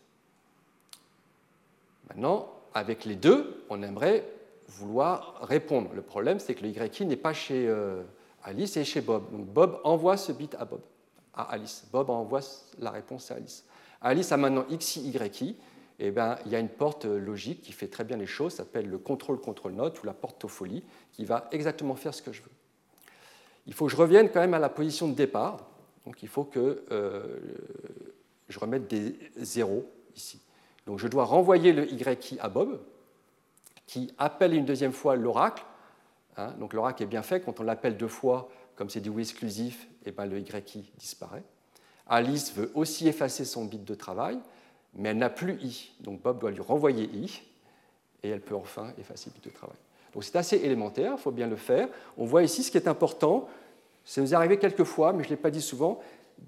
Maintenant, 2.09 2.49
avec 2.75 3.05
les 3.05 3.17
deux, 3.17 3.65
on 3.71 3.83
aimerait 3.83 4.25
vouloir 4.69 5.39
répondre. 5.43 5.91
Le 5.95 6.03
problème, 6.03 6.39
c'est 6.39 6.55
que 6.55 6.65
le 6.65 6.71
YI 6.71 7.07
n'est 7.07 7.17
pas 7.17 7.33
chez 7.33 7.69
euh, 7.69 8.03
Alice, 8.43 8.77
et 8.77 8.85
chez 8.85 9.01
Bob. 9.01 9.31
Donc 9.31 9.47
Bob 9.47 9.81
envoie 9.85 10.17
ce 10.17 10.33
bit 10.33 10.55
à 10.59 10.65
Bob, 10.65 10.81
à 11.35 11.43
Alice. 11.45 11.87
Bob 11.93 12.11
envoie 12.11 12.41
la 12.79 12.91
réponse 12.91 13.31
à 13.31 13.35
Alice. 13.37 13.65
Alice 14.01 14.33
a 14.33 14.37
maintenant 14.37 14.65
XI, 14.71 15.11
YI. 15.11 15.57
Et 16.01 16.11
bien, 16.11 16.37
il 16.45 16.51
y 16.51 16.57
a 16.57 16.59
une 16.59 16.69
porte 16.69 17.05
logique 17.05 17.63
qui 17.63 17.73
fait 17.73 17.87
très 17.87 18.03
bien 18.03 18.17
les 18.17 18.27
choses, 18.27 18.55
s'appelle 18.55 18.89
le 18.89 18.99
contrôle-contrôle 18.99 19.73
note 19.73 20.03
ou 20.03 20.07
la 20.07 20.13
portopholie, 20.13 20.83
qui 21.13 21.25
va 21.25 21.49
exactement 21.53 21.95
faire 21.95 22.13
ce 22.13 22.21
que 22.21 22.33
je 22.33 22.43
veux. 22.43 22.51
Il 23.67 23.75
faut 23.75 23.87
que 23.87 23.93
je 23.93 23.97
revienne 23.97 24.29
quand 24.29 24.41
même 24.41 24.55
à 24.55 24.59
la 24.59 24.69
position 24.69 25.09
de 25.09 25.15
départ. 25.15 25.59
Donc 26.05 26.23
il 26.23 26.29
faut 26.29 26.45
que 26.45 26.85
euh, 26.91 27.39
je 28.49 28.59
remette 28.59 28.89
des 28.89 29.17
zéros 29.37 29.87
ici. 30.17 30.41
Donc 30.87 30.99
je 30.99 31.09
dois 31.09 31.25
renvoyer 31.25 31.73
le 31.73 31.91
YI 31.91 32.39
à 32.41 32.49
Bob, 32.49 32.81
qui 33.87 34.13
appelle 34.19 34.55
une 34.55 34.65
deuxième 34.65 34.93
fois 34.93 35.17
l'oracle. 35.17 35.65
Hein, 36.37 36.53
donc 36.59 36.73
l'oracle 36.73 37.03
est 37.03 37.07
bien 37.07 37.23
fait, 37.23 37.41
quand 37.41 37.61
on 37.61 37.63
l'appelle 37.63 37.97
deux 37.97 38.09
fois, 38.09 38.49
comme 38.77 38.91
c'est 38.91 39.01
du 39.01 39.09
oui 39.09 39.23
exclusif, 39.23 39.89
et 40.05 40.09
eh 40.09 40.13
ben 40.13 40.27
le 40.27 40.39
YI 40.39 40.91
disparaît. 40.99 41.45
Alice 42.07 42.55
veut 42.55 42.71
aussi 42.75 43.09
effacer 43.09 43.45
son 43.45 43.65
bit 43.65 43.85
de 43.85 43.95
travail, 43.95 44.39
mais 44.95 45.11
elle 45.11 45.19
n'a 45.19 45.31
plus 45.31 45.55
I. 45.63 45.93
Donc 46.01 46.23
Bob 46.23 46.41
doit 46.41 46.51
lui 46.51 46.61
renvoyer 46.61 47.05
I, 47.05 47.43
et 48.23 48.31
elle 48.31 48.41
peut 48.41 48.57
enfin 48.57 48.93
effacer 48.99 49.31
le 49.31 49.35
bit 49.35 49.45
de 49.45 49.51
travail. 49.51 49.77
Donc 50.13 50.25
c'est 50.25 50.37
assez 50.37 50.57
élémentaire, 50.57 51.15
il 51.17 51.21
faut 51.21 51.31
bien 51.31 51.47
le 51.47 51.57
faire. 51.57 51.89
On 52.17 52.25
voit 52.25 52.43
ici 52.43 52.63
ce 52.63 52.71
qui 52.71 52.77
est 52.77 52.89
important, 52.89 53.49
ça 54.05 54.21
nous 54.21 54.33
est 54.33 54.37
arrivé 54.37 54.59
quelques 54.59 54.85
fois, 54.85 55.13
mais 55.13 55.23
je 55.23 55.29
ne 55.29 55.35
l'ai 55.35 55.41
pas 55.41 55.51
dit 55.51 55.63
souvent, 55.63 56.01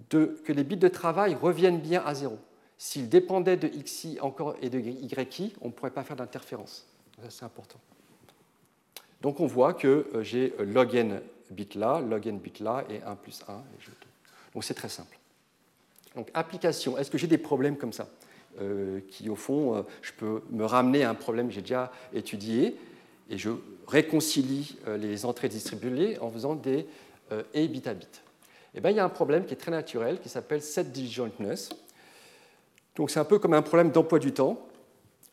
que 0.09 0.53
les 0.53 0.65
bits 0.65 0.77
de 0.77 0.89
travail 0.89 1.35
reviennent 1.35 1.81
bien 1.81 2.03
à 2.05 2.15
zéro. 2.15 2.39
S'il 2.79 3.09
dépendait 3.09 3.57
de 3.57 3.69
xi 3.69 4.19
encore 4.21 4.57
et 4.61 4.69
de 4.69 4.79
yi, 4.79 5.55
on 5.63 5.69
ne 5.69 5.73
pourrait 5.73 5.91
pas 5.91 6.05
faire 6.05 6.17
d'interférence. 6.17 6.87
C'est 7.29 7.45
important. 7.45 7.79
Donc 9.21 9.41
on 9.41 9.47
voit 9.47 9.75
que 9.75 10.07
euh, 10.15 10.23
j'ai 10.23 10.55
euh, 10.61 10.65
log 10.65 10.95
n 10.95 11.21
bit 11.51 11.75
là, 11.75 12.01
log 12.01 12.27
n 12.27 12.39
bit 12.39 12.61
là 12.61 12.85
et 12.91 13.03
1 13.03 13.17
plus 13.17 13.43
1. 13.49 13.53
Donc 14.55 14.65
c'est 14.65 14.75
très 14.75 14.89
simple. 14.89 15.19
Donc 16.15 16.31
application, 16.35 16.99
est-ce 16.99 17.11
que 17.11 17.19
j'ai 17.19 17.27
des 17.27 17.39
problèmes 17.39 17.77
comme 17.77 17.93
ça? 17.93 18.09
Euh, 18.61 19.01
qui 19.11 19.29
au 19.29 19.37
fond, 19.37 19.85
je 20.01 20.13
peux 20.13 20.43
me 20.51 20.65
ramener 20.65 21.05
à 21.05 21.11
un 21.11 21.15
problème 21.15 21.49
que 21.49 21.53
j'ai 21.53 21.61
déjà 21.61 21.93
étudié 22.15 22.77
et 23.29 23.37
je 23.37 23.51
réconcilie 23.87 24.79
les 24.99 25.27
entrées 25.27 25.51
distribuées 25.51 26.19
en 26.21 26.31
faisant 26.31 26.55
des 26.55 26.87
et 27.53 27.69
bit 27.69 27.87
à 27.87 27.93
bit. 27.93 28.23
Eh 28.75 28.81
bien, 28.81 28.91
il 28.91 28.97
y 28.97 29.01
a 29.01 29.05
un 29.05 29.11
problème 29.11 29.45
qui 29.45 29.53
est 29.53 29.59
très 29.59 29.71
naturel 29.71 30.21
qui 30.21 30.31
s'appelle 30.31 30.63
set 30.63 30.91
disjointness 30.91 31.69
donc 32.97 33.11
c'est 33.11 33.21
un 33.21 33.25
peu 33.25 33.39
comme 33.39 33.53
un 33.53 33.63
problème 33.63 33.91
d'emploi 33.91 34.19
du 34.19 34.33
temps. 34.33 34.59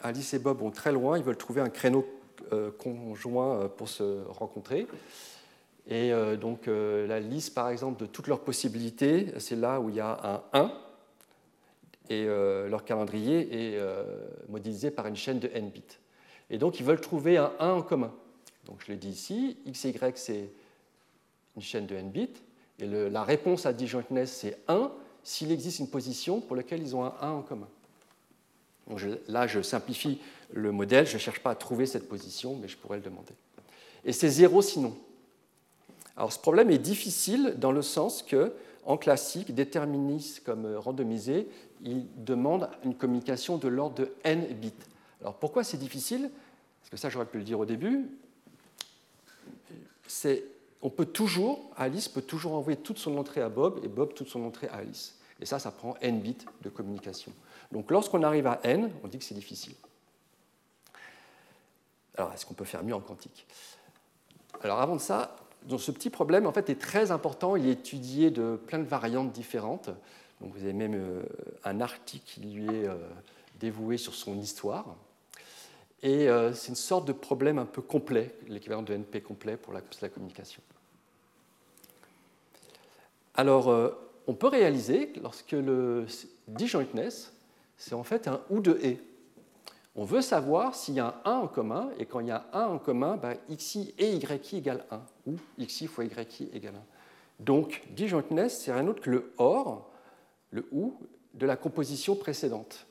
Alice 0.04 0.34
et 0.34 0.40
Bob 0.40 0.60
vont 0.60 0.72
très 0.72 0.92
loin, 0.92 1.18
ils 1.18 1.24
veulent 1.24 1.38
trouver 1.38 1.62
un 1.62 1.70
créneau 1.70 2.06
euh, 2.52 2.72
conjoint 2.72 3.62
euh, 3.62 3.68
pour 3.70 3.88
se 3.88 4.24
rencontrer. 4.28 4.86
Et 5.88 6.12
euh, 6.12 6.36
donc 6.36 6.68
la 6.68 7.20
liste, 7.20 7.54
par 7.54 7.70
exemple, 7.70 8.02
de 8.02 8.06
toutes 8.06 8.28
leurs 8.28 8.42
possibilités, 8.42 9.34
c'est 9.40 9.56
là 9.56 9.80
où 9.80 9.90
il 9.90 9.96
y 9.96 10.00
a 10.02 10.44
un 10.54 10.60
1, 10.60 10.72
et 12.10 12.26
leur 12.26 12.84
calendrier 12.84 13.76
est 13.76 13.80
modélisé 14.50 14.92
par 14.92 15.08
une 15.08 15.16
chaîne 15.16 15.40
de 15.40 15.50
n 15.54 15.70
bits. 15.70 16.00
Et 16.50 16.58
donc 16.58 16.80
ils 16.80 16.86
veulent 16.86 17.02
trouver 17.02 17.38
un 17.38 17.54
1 17.60 17.72
en 17.72 17.82
commun. 17.82 18.14
Donc 18.66 18.84
je 18.86 18.92
l'ai 18.92 18.98
dit 18.98 19.10
ici, 19.10 19.58
x 19.66 19.86
et 19.86 19.90
y 19.90 20.18
c'est 20.18 20.52
une 21.56 21.62
chaîne 21.62 21.86
de 21.86 21.96
n 21.96 22.10
bits, 22.12 22.30
et 22.80 22.88
la 22.88 23.24
réponse 23.24 23.66
à 23.66 23.74
disjointness 23.74 24.32
c'est 24.32 24.60
1, 24.68 24.92
s'il 25.24 25.52
existe 25.52 25.80
une 25.80 25.90
position 25.90 26.42
pour 26.42 26.58
laquelle 26.58 26.82
ils 26.82 26.96
ont 26.96 27.06
un 27.06 27.16
1 27.22 27.32
en 27.32 27.42
commun. 27.42 27.70
Là, 29.28 29.48
je 29.48 29.62
simplifie 29.62 30.20
le 30.52 30.72
modèle, 30.72 31.08
je 31.08 31.14
ne 31.14 31.20
cherche 31.20 31.40
pas 31.40 31.52
à 31.52 31.56
trouver 31.56 31.86
cette 31.86 32.08
position, 32.08 32.56
mais 32.62 32.68
je 32.68 32.78
pourrais 32.78 32.98
le 32.98 33.04
demander. 33.04 33.34
Et 34.06 34.12
c'est 34.12 34.30
0 34.30 34.62
sinon. 34.62 34.96
Alors 36.16 36.32
ce 36.32 36.40
problème 36.40 36.70
est 36.70 36.78
difficile 36.78 37.56
dans 37.58 37.72
le 37.72 37.82
sens 37.82 38.22
que, 38.22 38.54
en 38.86 38.98
classique, 38.98 39.56
déterministe 39.56 40.44
comme 40.44 40.76
randomisé, 40.76 41.48
il 41.82 42.06
demande 42.24 42.70
une 42.84 42.96
communication 42.96 43.58
de 43.58 43.68
l'ordre 43.68 43.96
de 43.96 44.14
n 44.24 44.46
bits. 44.54 44.74
Alors 45.22 45.36
pourquoi 45.36 45.64
c'est 45.64 45.78
difficile? 45.78 46.30
Parce 46.82 46.90
que 46.92 46.98
ça, 46.98 47.10
j'aurais 47.10 47.26
pu 47.26 47.38
le 47.38 47.44
dire 47.44 47.60
au 47.60 47.66
début. 47.66 48.06
On 50.82 50.90
peut 50.90 51.06
toujours, 51.06 51.72
Alice 51.78 52.10
peut 52.10 52.22
toujours 52.22 52.54
envoyer 52.54 52.78
toute 52.78 53.00
son 53.00 53.18
entrée 53.18 53.42
à 53.42 53.50
Bob 53.50 53.80
et 53.84 53.88
Bob 53.88 54.14
toute 54.14 54.28
son 54.28 54.44
entrée 54.44 54.68
à 54.68 54.76
Alice. 54.76 55.16
Et 55.40 55.46
ça, 55.46 55.58
ça 55.58 55.72
prend 55.72 55.96
n 56.02 56.20
bits 56.20 56.36
de 56.62 56.70
communication. 56.70 57.32
Donc 57.74 57.90
lorsqu'on 57.90 58.22
arrive 58.22 58.46
à 58.46 58.60
n, 58.64 58.92
on 59.04 59.08
dit 59.08 59.18
que 59.18 59.24
c'est 59.24 59.34
difficile. 59.34 59.74
Alors, 62.16 62.32
est-ce 62.32 62.46
qu'on 62.46 62.54
peut 62.54 62.66
faire 62.66 62.84
mieux 62.84 62.94
en 62.94 63.02
quantique? 63.02 63.48
Alors, 64.62 64.80
avant 64.80 64.96
de 64.96 65.02
ça, 65.02 65.36
donc 65.64 65.82
ce 65.82 65.90
petit 65.90 66.12
problème 66.12 66.46
en 66.46 66.54
fait 66.54 66.70
est 66.70 66.80
très 66.80 67.10
important. 67.10 67.56
Il 67.56 67.68
est 67.68 67.72
étudié 67.72 68.30
de 68.30 68.60
plein 68.68 68.78
de 68.78 68.84
variantes 68.84 69.32
différentes. 69.32 69.90
Donc, 70.40 70.54
vous 70.54 70.64
avez 70.64 70.74
même 70.74 70.94
euh, 70.94 71.24
un 71.64 71.82
article 71.82 72.24
qui 72.24 72.42
lui 72.42 72.66
est 72.66 72.88
euh, 72.88 72.96
dévoué 73.60 73.98
sur 73.98 74.14
son 74.14 74.38
histoire. 74.38 74.96
Et 76.04 76.30
euh, 76.30 76.54
c'est 76.54 76.68
une 76.68 76.76
sorte 76.76 77.06
de 77.06 77.14
problème 77.14 77.58
un 77.58 77.66
peu 77.66 77.82
complet, 77.82 78.36
l'équivalent 78.48 78.84
de 78.84 78.94
NP 78.94 79.24
complet 79.24 79.58
pour 79.58 79.74
la, 79.74 79.82
la 80.00 80.10
communication. 80.10 80.62
Alors, 83.34 83.98
on 84.28 84.36
peut 84.36 84.48
réaliser 84.48 85.08
que 85.08 85.20
lorsque 85.20 85.54
le 85.54 86.06
disjointness, 86.48 87.33
c'est 87.78 87.96
en 87.96 88.04
fait 88.04 88.28
un 88.28 88.42
ou 88.50 88.60
de 88.60 88.78
et. 88.82 89.00
On 89.96 90.06
veut 90.06 90.22
savoir 90.22 90.74
s'il 90.74 90.96
y 90.96 91.00
a 91.00 91.22
un 91.26 91.32
1 91.32 91.38
en 91.38 91.48
commun, 91.48 91.92
et 92.00 92.06
quand 92.06 92.20
il 92.20 92.28
y 92.28 92.32
a 92.32 92.48
un 92.54 92.62
1 92.62 92.68
en 92.68 92.80
commun, 92.80 93.16
ben, 93.18 93.38
xi 93.56 93.94
et 94.00 94.10
yi 94.10 94.58
égale 94.58 94.86
1, 94.90 95.02
ou 95.28 95.36
xi 95.60 95.86
fois 95.86 96.04
yi 96.04 96.12
égale 96.54 96.76
1. 96.76 96.80
Donc, 97.40 97.84
disjointness, 97.92 98.62
c'est 98.62 98.74
rien 98.74 98.88
autre 98.88 99.02
que 99.02 99.10
le 99.12 99.34
OR, 99.38 99.90
le 100.52 100.68
OU, 100.72 100.98
de 101.34 101.46
la 101.46 101.56
composition 101.56 102.16
précédente. 102.16 102.86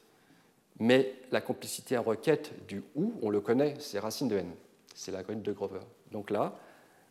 Mais 0.79 1.15
la 1.31 1.41
complicité 1.41 1.97
en 1.97 2.03
requête 2.03 2.67
du 2.67 2.83
OU, 2.95 3.15
on 3.23 3.31
le 3.31 3.41
connaît, 3.41 3.77
c'est 3.79 3.99
racine 3.99 4.29
de 4.29 4.37
n. 4.37 4.51
C'est 4.95 5.11
la 5.11 5.19
l'algorithme 5.19 5.43
de 5.43 5.53
Grover. 5.53 5.81
Donc 6.11 6.31
là, 6.31 6.57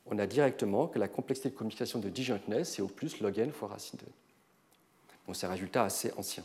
on 0.06 0.20
a 0.20 0.28
directement 0.28 0.88
que 0.88 1.00
la 1.00 1.08
complexité 1.08 1.50
de 1.50 1.56
communication 1.56 2.00
de 2.00 2.10
disjointness, 2.10 2.76
c'est 2.76 2.82
au 2.82 2.88
plus 2.88 3.20
log 3.22 3.38
n 3.40 3.52
fois 3.52 3.70
racine 3.70 4.00
de 4.00 4.06
n. 4.06 4.12
Bon, 5.28 5.34
c'est 5.34 5.48
un 5.48 5.52
résultat 5.52 5.84
assez 5.84 6.12
ancien. 6.18 6.44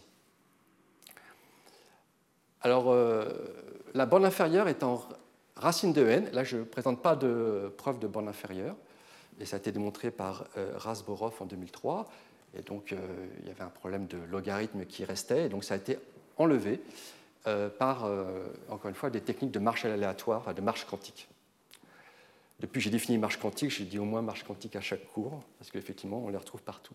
Alors, 2.62 2.90
euh, 2.90 3.28
la 3.94 4.06
borne 4.06 4.24
inférieure 4.24 4.68
est 4.68 4.82
en 4.82 5.06
racine 5.56 5.92
de 5.92 6.06
n. 6.06 6.28
Là, 6.32 6.44
je 6.44 6.58
ne 6.58 6.64
présente 6.64 7.02
pas 7.02 7.16
de 7.16 7.72
preuve 7.76 7.98
de 7.98 8.06
borne 8.06 8.28
inférieure. 8.28 8.76
Et 9.38 9.44
ça 9.44 9.56
a 9.56 9.58
été 9.58 9.72
démontré 9.72 10.10
par 10.10 10.46
euh, 10.56 10.72
Rasborov 10.76 11.34
en 11.40 11.44
2003. 11.44 12.06
Et 12.58 12.62
donc, 12.62 12.92
euh, 12.92 12.96
il 13.40 13.48
y 13.48 13.50
avait 13.50 13.62
un 13.62 13.68
problème 13.68 14.06
de 14.06 14.18
logarithme 14.30 14.86
qui 14.86 15.04
restait. 15.04 15.46
Et 15.46 15.48
donc, 15.48 15.64
ça 15.64 15.74
a 15.74 15.76
été 15.76 15.98
enlevé 16.38 16.80
par, 17.78 18.10
encore 18.68 18.88
une 18.88 18.96
fois, 18.96 19.08
des 19.08 19.20
techniques 19.20 19.52
de 19.52 19.60
marche 19.60 19.84
aléatoire, 19.84 20.52
de 20.52 20.60
marche 20.60 20.84
quantique. 20.84 21.28
Depuis, 22.58 22.80
j'ai 22.80 22.90
défini 22.90 23.18
marche 23.18 23.38
quantique. 23.38 23.70
J'ai 23.70 23.84
dit 23.84 24.00
au 24.00 24.04
moins 24.04 24.20
marche 24.20 24.42
quantique 24.42 24.74
à 24.74 24.80
chaque 24.80 25.06
cours, 25.12 25.44
parce 25.56 25.70
qu'effectivement, 25.70 26.24
on 26.24 26.28
les 26.28 26.36
retrouve 26.36 26.62
partout. 26.62 26.94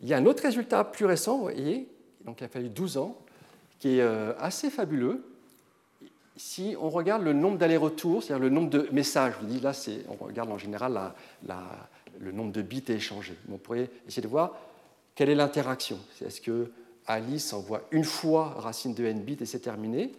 Il 0.00 0.08
y 0.08 0.14
a 0.14 0.16
un 0.16 0.24
autre 0.24 0.42
résultat 0.42 0.82
plus 0.82 1.04
récent, 1.04 1.36
vous 1.36 1.42
voyez, 1.42 1.88
donc 2.24 2.40
il 2.40 2.44
a 2.44 2.48
fallu 2.48 2.68
12 2.68 2.98
ans, 2.98 3.18
qui 3.78 3.98
est 3.98 4.02
euh, 4.02 4.32
assez 4.38 4.70
fabuleux. 4.70 5.24
Si 6.36 6.76
on 6.80 6.88
regarde 6.88 7.22
le 7.22 7.32
nombre 7.32 7.58
d'allers-retours, 7.58 8.22
c'est-à-dire 8.22 8.42
le 8.42 8.50
nombre 8.50 8.70
de 8.70 8.88
messages, 8.92 9.34
on 10.08 10.24
regarde 10.24 10.50
en 10.50 10.58
général 10.58 11.12
le 12.20 12.32
nombre 12.32 12.52
de 12.52 12.62
bits 12.62 12.84
échangés. 12.88 13.36
On 13.50 13.58
pourrait 13.58 13.90
essayer 14.06 14.22
de 14.22 14.28
voir 14.28 14.54
quelle 15.14 15.30
est 15.30 15.34
l'interaction. 15.34 15.98
Est-ce 16.24 16.40
que 16.40 16.70
Alice 17.06 17.52
envoie 17.52 17.82
une 17.90 18.04
fois 18.04 18.54
racine 18.58 18.94
de 18.94 19.04
n 19.04 19.20
bits 19.20 19.38
et 19.40 19.46
c'est 19.46 19.58
terminé? 19.58 20.12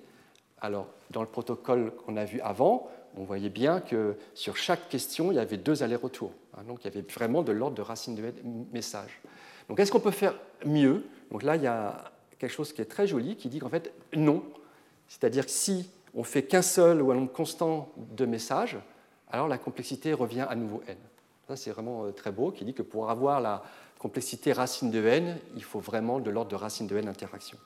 Alors, 0.60 0.88
dans 1.12 1.22
le 1.22 1.28
protocole 1.28 1.92
qu'on 1.92 2.18
a 2.18 2.26
vu 2.26 2.42
avant, 2.42 2.90
on 3.16 3.24
voyait 3.24 3.50
bien 3.50 3.80
que 3.80 4.18
sur 4.34 4.58
chaque 4.58 4.90
question, 4.90 5.32
il 5.32 5.36
y 5.36 5.40
avait 5.40 5.58
deux 5.58 5.84
allers-retours. 5.84 6.34
Hein, 6.58 6.64
donc, 6.68 6.84
il 6.84 6.86
y 6.86 6.88
avait 6.90 7.06
vraiment 7.10 7.44
de 7.44 7.54
l'ordre 7.54 7.78
de 7.78 7.82
racine 7.82 8.16
de 8.16 8.24
n 8.26 8.66
messages. 8.74 9.22
Donc, 9.70 9.80
est-ce 9.80 9.92
qu'on 9.92 10.02
peut 10.02 10.12
faire 10.12 10.36
mieux? 10.66 11.06
Donc 11.32 11.44
là, 11.44 11.56
il 11.56 11.64
y 11.64 11.68
a 11.68 12.12
quelque 12.40 12.52
chose 12.52 12.74
qui 12.74 12.82
est 12.82 12.86
très 12.86 13.06
joli, 13.06 13.36
qui 13.36 13.50
dit 13.50 13.60
qu'en 13.60 13.70
fait, 13.70 13.94
non. 14.16 14.44
C'est-à-dire 15.08 15.46
que 15.46 15.52
si 15.52 15.90
on 16.16 16.24
fait 16.24 16.44
qu'un 16.44 16.62
seul 16.62 17.02
ou 17.02 17.12
un 17.12 17.16
nombre 17.16 17.32
constant 17.32 17.90
de 17.98 18.26
messages, 18.26 18.78
alors 19.30 19.48
la 19.48 19.58
complexité 19.58 20.14
revient 20.14 20.46
à 20.50 20.56
nouveau 20.56 20.82
n. 20.88 20.98
Ça, 21.48 21.56
c'est 21.56 21.72
vraiment 21.72 22.06
euh, 22.06 22.12
très 22.12 22.32
beau, 22.32 22.52
qui 22.52 22.66
dit 22.66 22.74
que 22.74 22.82
pour 22.82 23.10
avoir 23.10 23.42
la 23.42 23.64
complexité 24.00 24.54
racine 24.54 24.90
de 24.90 25.06
n, 25.06 25.38
il 25.56 25.64
faut 25.64 25.80
vraiment 25.80 26.20
de 26.20 26.30
l'ordre 26.30 26.52
de 26.52 26.56
racine 26.56 26.88
de 26.88 26.98
n 26.98 27.08
interaction. 27.08 27.58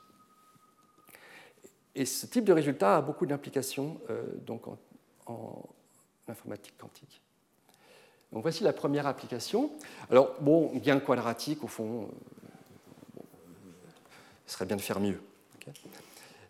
Et 1.94 2.06
ce 2.06 2.26
type 2.26 2.44
de 2.44 2.52
résultat 2.52 2.96
a 2.96 3.00
beaucoup 3.00 3.24
d'implications 3.24 4.00
euh, 4.10 4.24
donc 4.44 4.62
en, 5.26 5.62
informatique 6.28 6.76
quantique. 6.76 7.20
Donc 8.32 8.42
voici 8.42 8.64
la 8.64 8.72
première 8.72 9.06
application. 9.06 9.70
Alors, 10.10 10.34
bon, 10.40 10.72
gain 10.76 10.98
quadratique, 10.98 11.62
au 11.62 11.68
fond, 11.68 12.02
euh, 12.02 12.06
ce 14.54 14.58
serait 14.58 14.66
bien 14.66 14.76
de 14.76 14.82
faire 14.82 15.00
mieux. 15.00 15.20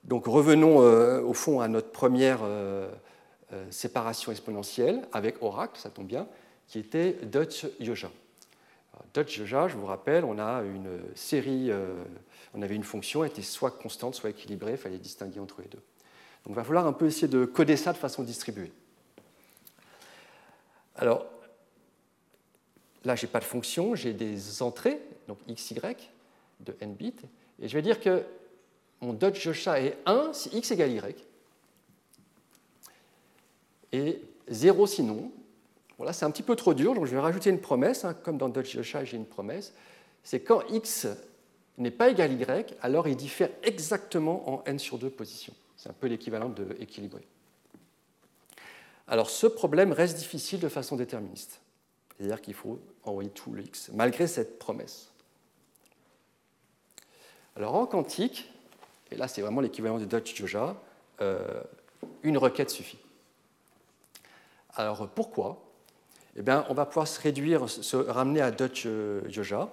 Donc 0.04 0.26
revenons 0.26 0.82
euh, 0.82 1.22
au 1.22 1.32
fond 1.32 1.60
à 1.60 1.68
notre 1.68 1.90
première 1.90 2.40
euh, 2.42 2.92
euh, 3.54 3.64
séparation 3.70 4.30
exponentielle 4.30 5.08
avec 5.14 5.42
Oracle, 5.42 5.80
ça 5.80 5.88
tombe 5.88 6.06
bien, 6.06 6.28
qui 6.68 6.78
était 6.78 7.14
Dutch 7.22 7.64
Yoja. 7.80 8.10
Dutch 9.14 9.38
Yoja, 9.38 9.68
je 9.68 9.76
vous 9.78 9.86
rappelle, 9.86 10.26
on 10.26 10.38
a 10.38 10.62
une 10.64 11.00
série, 11.14 11.70
on 12.52 12.60
avait 12.60 12.74
une 12.74 12.84
fonction, 12.84 13.24
elle 13.24 13.30
était 13.30 13.40
soit 13.40 13.70
constante, 13.70 14.14
soit 14.14 14.30
équilibrée, 14.30 14.72
il 14.72 14.76
fallait 14.76 14.98
distinguer 14.98 15.40
entre 15.40 15.62
les 15.62 15.68
deux. 15.68 15.82
Donc 16.44 16.50
il 16.50 16.54
va 16.54 16.64
falloir 16.64 16.86
un 16.86 16.92
peu 16.92 17.06
essayer 17.06 17.28
de 17.28 17.46
coder 17.46 17.78
ça 17.78 17.94
de 17.94 17.98
façon 17.98 18.22
distribuée. 18.22 18.72
Alors, 20.96 21.24
là, 23.04 23.16
je 23.16 23.24
n'ai 23.24 23.32
pas 23.32 23.40
de 23.40 23.44
fonction, 23.44 23.94
j'ai 23.94 24.12
des 24.12 24.62
entrées, 24.62 25.00
donc 25.26 25.38
xy 25.48 25.74
de 26.60 26.76
n 26.80 26.94
bits, 26.94 27.14
et 27.60 27.68
je 27.68 27.74
vais 27.74 27.82
dire 27.82 28.00
que 28.00 28.24
mon 29.00 29.12
Dodge 29.12 29.52
chat 29.52 29.80
est 29.80 29.98
1 30.06 30.32
si 30.32 30.48
x 30.56 30.70
égale 30.70 30.92
y, 30.92 31.16
et 33.92 34.22
0 34.48 34.86
sinon. 34.86 35.30
Bon, 35.98 36.04
là, 36.04 36.12
c'est 36.12 36.24
un 36.24 36.30
petit 36.30 36.42
peu 36.42 36.56
trop 36.56 36.74
dur, 36.74 36.94
donc 36.94 37.06
je 37.06 37.14
vais 37.14 37.20
rajouter 37.20 37.50
une 37.50 37.60
promesse, 37.60 38.04
hein, 38.04 38.14
comme 38.14 38.38
dans 38.38 38.48
Dodge 38.48 38.82
chat, 38.82 39.04
j'ai 39.04 39.16
une 39.16 39.26
promesse. 39.26 39.72
C'est 40.24 40.40
quand 40.40 40.62
x 40.70 41.06
n'est 41.78 41.90
pas 41.90 42.10
égal 42.10 42.30
à 42.48 42.60
y, 42.60 42.76
alors 42.82 43.06
il 43.08 43.16
diffère 43.16 43.50
exactement 43.62 44.48
en 44.48 44.64
n 44.64 44.78
sur 44.78 44.98
2 44.98 45.10
positions. 45.10 45.54
C'est 45.76 45.90
un 45.90 45.94
peu 45.94 46.06
l'équivalent 46.06 46.48
de 46.48 46.76
équilibré. 46.80 47.26
Alors 49.06 49.28
ce 49.28 49.46
problème 49.46 49.92
reste 49.92 50.16
difficile 50.16 50.60
de 50.60 50.68
façon 50.68 50.96
déterministe. 50.96 51.60
C'est-à-dire 52.16 52.40
qu'il 52.40 52.54
faut 52.54 52.78
envoyer 53.02 53.30
tout 53.30 53.52
le 53.52 53.62
x, 53.62 53.90
malgré 53.92 54.26
cette 54.26 54.58
promesse. 54.58 55.10
Alors 57.56 57.74
en 57.74 57.86
quantique, 57.86 58.50
et 59.10 59.16
là 59.16 59.28
c'est 59.28 59.42
vraiment 59.42 59.60
l'équivalent 59.60 59.98
de 59.98 60.04
Dutch 60.04 60.34
Joja, 60.34 60.76
euh, 61.20 61.62
une 62.22 62.36
requête 62.36 62.70
suffit. 62.70 62.98
Alors 64.74 65.08
pourquoi? 65.08 65.60
Eh 66.36 66.42
bien, 66.42 66.66
on 66.68 66.74
va 66.74 66.84
pouvoir 66.84 67.06
se 67.06 67.20
réduire, 67.20 67.70
se 67.70 67.96
ramener 67.96 68.40
à 68.40 68.50
Dutch 68.50 68.88
Joja. 69.28 69.68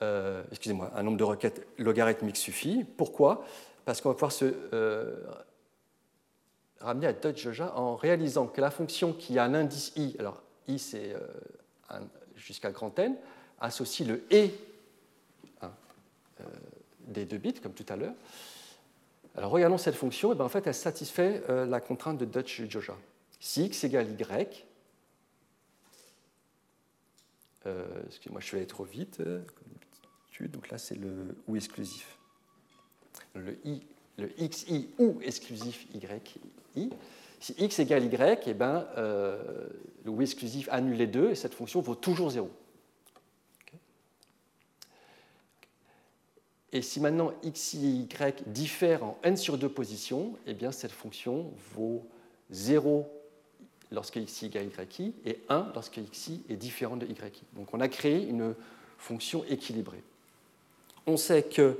Euh, 0.00 0.42
excusez-moi, 0.50 0.90
un 0.94 1.02
nombre 1.02 1.18
de 1.18 1.24
requêtes 1.24 1.66
logarithmiques 1.76 2.38
suffit. 2.38 2.84
Pourquoi? 2.96 3.44
Parce 3.84 4.00
qu'on 4.00 4.08
va 4.08 4.14
pouvoir 4.14 4.32
se 4.32 4.46
euh, 4.72 5.22
ramener 6.80 7.06
à 7.06 7.12
Dutch 7.12 7.42
Joja 7.42 7.76
en 7.76 7.96
réalisant 7.96 8.46
que 8.46 8.62
la 8.62 8.70
fonction 8.70 9.12
qui 9.12 9.38
a 9.38 9.44
un 9.44 9.52
indice 9.52 9.92
i, 9.96 10.16
alors 10.18 10.40
i 10.68 10.78
c'est 10.78 11.14
jusqu'à 12.34 12.70
grand 12.70 12.98
n, 12.98 13.14
associe 13.60 14.08
le 14.08 14.24
et 14.30 14.44
euh, 14.44 14.71
des 17.06 17.24
deux 17.24 17.38
bits, 17.38 17.54
comme 17.54 17.72
tout 17.72 17.86
à 17.88 17.96
l'heure. 17.96 18.14
Alors 19.36 19.50
regardons 19.50 19.78
cette 19.78 19.94
fonction, 19.94 20.30
et 20.30 20.32
eh 20.32 20.36
bien, 20.36 20.44
en 20.44 20.48
fait 20.48 20.66
elle 20.66 20.74
satisfait 20.74 21.42
euh, 21.48 21.64
la 21.64 21.80
contrainte 21.80 22.18
de 22.18 22.24
Dutch-Joja. 22.24 22.96
Si 23.40 23.64
x 23.64 23.84
égale 23.84 24.10
y, 24.10 24.64
euh, 27.66 27.84
excusez-moi, 28.06 28.40
je 28.40 28.52
vais 28.52 28.58
aller 28.58 28.66
trop 28.66 28.84
vite, 28.84 29.22
donc 30.40 30.70
là 30.70 30.78
c'est 30.78 30.96
le 30.96 31.36
ou 31.46 31.56
exclusif. 31.56 32.18
Le, 33.34 33.56
i, 33.64 33.82
le 34.18 34.26
xi 34.26 34.90
ou 34.98 35.18
exclusif 35.22 35.86
yi. 36.74 36.90
Si 37.40 37.54
x 37.58 37.78
égale 37.78 38.04
y, 38.04 38.14
et 38.14 38.38
eh 38.46 38.54
ben, 38.54 38.86
le 38.96 40.10
ou 40.10 40.20
exclusif 40.20 40.68
annule 40.70 40.96
les 40.96 41.06
deux 41.06 41.30
et 41.30 41.34
cette 41.34 41.54
fonction 41.54 41.80
vaut 41.80 41.94
toujours 41.94 42.30
0. 42.30 42.50
Et 46.72 46.80
si 46.80 47.00
maintenant 47.00 47.32
x, 47.42 47.74
y 47.74 48.08
diffèrent 48.46 49.04
en 49.04 49.18
n 49.22 49.36
sur 49.36 49.58
2 49.58 49.68
positions, 49.68 50.36
eh 50.46 50.54
bien 50.54 50.72
cette 50.72 50.92
fonction 50.92 51.52
vaut 51.74 52.06
0 52.50 53.06
lorsque 53.90 54.18
xi 54.24 54.46
égale 54.46 54.70
yi 54.98 55.14
et 55.26 55.40
1 55.48 55.72
lorsque 55.74 56.00
xi 56.10 56.42
est 56.48 56.56
différent 56.56 56.96
de 56.96 57.06
yi. 57.06 57.14
Donc 57.54 57.74
on 57.74 57.80
a 57.80 57.88
créé 57.88 58.26
une 58.26 58.54
fonction 58.96 59.44
équilibrée. 59.44 60.02
On 61.06 61.16
sait 61.16 61.42
que 61.42 61.78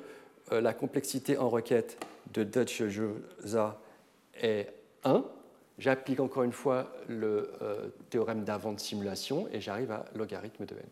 euh, 0.50 0.60
la 0.60 0.74
complexité 0.74 1.38
en 1.38 1.48
requête 1.48 2.04
de 2.34 2.44
Dutch-Josa 2.44 3.80
est 4.40 4.72
1, 5.04 5.24
j'applique 5.78 6.20
encore 6.20 6.42
une 6.42 6.52
fois 6.52 6.92
le 7.08 7.52
euh, 7.62 7.88
théorème 8.10 8.44
d'avant 8.44 8.72
de 8.72 8.80
simulation 8.80 9.48
et 9.52 9.60
j'arrive 9.60 9.92
à 9.92 10.04
logarithme 10.14 10.66
de 10.66 10.74
n. 10.74 10.82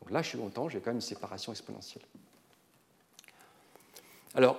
Donc 0.00 0.10
là, 0.10 0.22
je 0.22 0.28
suis 0.28 0.38
content, 0.38 0.68
j'ai 0.68 0.80
quand 0.80 0.90
même 0.90 0.96
une 0.96 1.00
séparation 1.00 1.52
exponentielle. 1.52 2.04
Alors, 4.34 4.58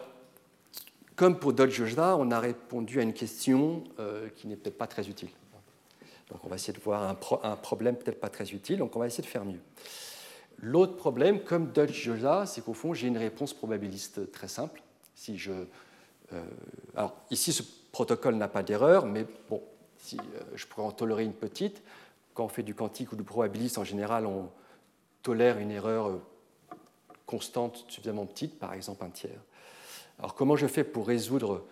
comme 1.16 1.40
pour 1.40 1.54
Dodge-Josa, 1.54 2.16
on 2.18 2.30
a 2.30 2.40
répondu 2.40 3.00
à 3.00 3.04
une 3.04 3.14
question 3.14 3.84
euh, 4.00 4.30
qui 4.36 4.48
n'est 4.48 4.56
peut-être 4.56 4.78
pas 4.78 4.88
très 4.88 5.10
utile. 5.10 5.30
Donc 6.30 6.44
on 6.44 6.48
va 6.48 6.56
essayer 6.56 6.74
de 6.74 6.84
voir 6.84 7.04
un, 7.44 7.56
problème 7.56 7.96
peut-être 7.96 8.20
pas 8.20 8.30
très 8.30 8.52
utile, 8.52 8.80
donc 8.80 8.96
on 8.96 9.00
va 9.00 9.08
essayer 9.08 9.24
de 9.24 9.28
faire 9.28 9.46
mieux. 9.46 9.60
L'autre 10.60 10.96
problème, 10.96 11.44
comme 11.44 11.72
Dodge-Josa, 11.72 12.46
c'est 12.46 12.64
qu'au 12.64 12.74
fond, 12.74 12.94
j'ai 12.94 13.08
une 13.08 13.18
réponse 13.18 13.54
probabiliste 13.54 14.32
très 14.32 14.48
simple. 14.48 14.82
Si 15.16 15.38
je, 15.38 15.52
euh, 15.52 16.44
alors 16.96 17.16
ici, 17.30 17.52
ce 17.52 17.64
protocole 17.92 18.36
n'a 18.36 18.48
pas 18.48 18.64
d'erreur, 18.64 19.06
mais 19.06 19.26
bon, 19.50 19.62
si, 19.98 20.18
euh, 20.18 20.44
je 20.56 20.66
pourrais 20.68 20.86
en 20.86 20.92
tolérer 20.92 21.24
une 21.24 21.34
petite. 21.34 21.82
Quand 22.34 22.46
on 22.46 22.50
fait 22.50 22.64
du 22.64 22.74
quantique 22.74 23.12
ou 23.12 23.16
du 23.16 23.24
probabiliste, 23.24 23.78
en 23.78 23.84
général, 23.84 24.26
on 24.26 24.50
tolère 25.22 25.58
une 25.60 25.72
erreur 25.72 26.20
constante 27.26 27.86
suffisamment 27.88 28.26
petite, 28.26 28.60
par 28.60 28.74
exemple 28.74 29.04
un 29.04 29.10
tiers. 29.10 29.40
Alors 30.20 30.36
comment 30.36 30.56
je 30.56 30.68
fais 30.68 30.84
pour 30.84 31.08
résoudre 31.08 31.66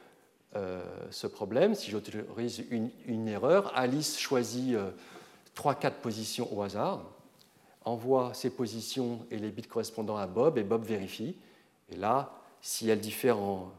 euh, 0.55 0.83
ce 1.09 1.27
problème 1.27 1.75
Si 1.75 1.91
j'autorise 1.91 2.63
une, 2.69 3.27
erreur, 3.27 3.71
Alice 3.75 4.19
choisit 4.19 4.75
3-4 5.55 5.93
positions 6.01 6.47
au 6.55 6.61
hasard, 6.61 7.03
envoie 7.85 8.33
ces 8.33 8.49
positions 8.49 9.25
et 9.31 9.37
les 9.37 9.51
bits 9.51 9.61
correspondant 9.63 10.17
à 10.17 10.27
Bob, 10.27 10.57
et 10.57 10.63
Bob 10.63 10.83
vérifie. 10.83 11.35
Et 11.89 11.95
là, 11.95 12.33
si 12.61 12.89
elle 12.89 12.99
diffère 12.99 13.39
en 13.39 13.71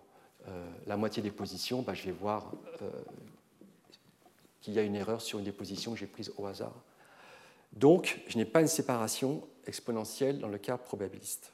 la 0.86 0.96
moitié 0.96 1.22
des 1.22 1.30
positions, 1.30 1.82
bah, 1.82 1.94
je 1.94 2.04
vais 2.04 2.12
voir 2.12 2.52
qu'il 4.62 4.74
y 4.74 4.78
a 4.78 4.82
une 4.82 4.94
erreur 4.94 5.20
sur 5.20 5.38
une 5.38 5.44
des 5.44 5.52
positions 5.52 5.92
que 5.92 5.98
j'ai 5.98 6.06
prise 6.06 6.32
au 6.38 6.46
hasard. 6.46 6.72
Donc, 7.72 8.20
je 8.28 8.38
n'ai 8.38 8.44
pas 8.44 8.60
une 8.60 8.68
séparation 8.68 9.42
exponentielle 9.66 10.38
dans 10.38 10.48
le 10.48 10.58
cas 10.58 10.76
probabiliste. 10.76 11.52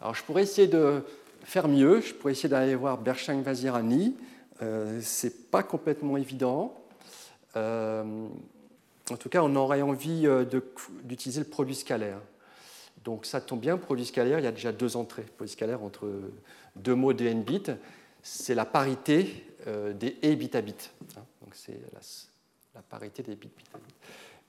Alors, 0.00 0.14
je 0.14 0.22
pourrais 0.22 0.42
essayer 0.42 0.68
de 0.68 1.02
faire 1.44 1.68
mieux. 1.68 2.00
Je 2.00 2.14
pourrais 2.14 2.32
essayer 2.32 2.48
d'aller 2.48 2.74
voir 2.74 2.98
Bershang-Vazirani. 2.98 4.16
Euh, 4.62 5.00
Ce 5.02 5.26
n'est 5.26 5.32
pas 5.32 5.62
complètement 5.62 6.16
évident. 6.16 6.74
Euh, 7.56 8.28
en 9.10 9.16
tout 9.16 9.28
cas, 9.28 9.42
on 9.42 9.54
aurait 9.56 9.82
envie 9.82 10.26
euh, 10.26 10.44
d'utiliser 11.04 11.40
le 11.40 11.46
produit 11.46 11.74
scalaire. 11.74 12.20
Donc, 13.04 13.26
ça 13.26 13.40
tombe 13.40 13.60
bien, 13.60 13.76
produit 13.76 14.04
scalaire, 14.04 14.38
il 14.38 14.44
y 14.44 14.48
a 14.48 14.52
déjà 14.52 14.72
deux 14.72 14.96
entrées. 14.96 15.22
Produit 15.22 15.52
scalaire 15.52 15.82
entre 15.82 16.10
deux 16.76 16.94
mots 16.94 17.12
de 17.12 17.24
n 17.24 17.42
bits, 17.42 17.62
c'est 18.22 18.54
la 18.54 18.64
parité 18.64 19.44
euh, 19.66 19.92
des 19.92 20.16
et 20.22 20.36
bit 20.36 20.54
à 20.54 20.60
bit. 20.60 20.90
Hein. 21.16 21.22
donc 21.42 21.54
c'est 21.54 21.80
la, 22.74 22.82
parité 22.82 23.22
des 23.22 23.34
bits 23.34 23.50
bit 23.56 23.66
à 23.74 23.78
bit. 23.78 23.96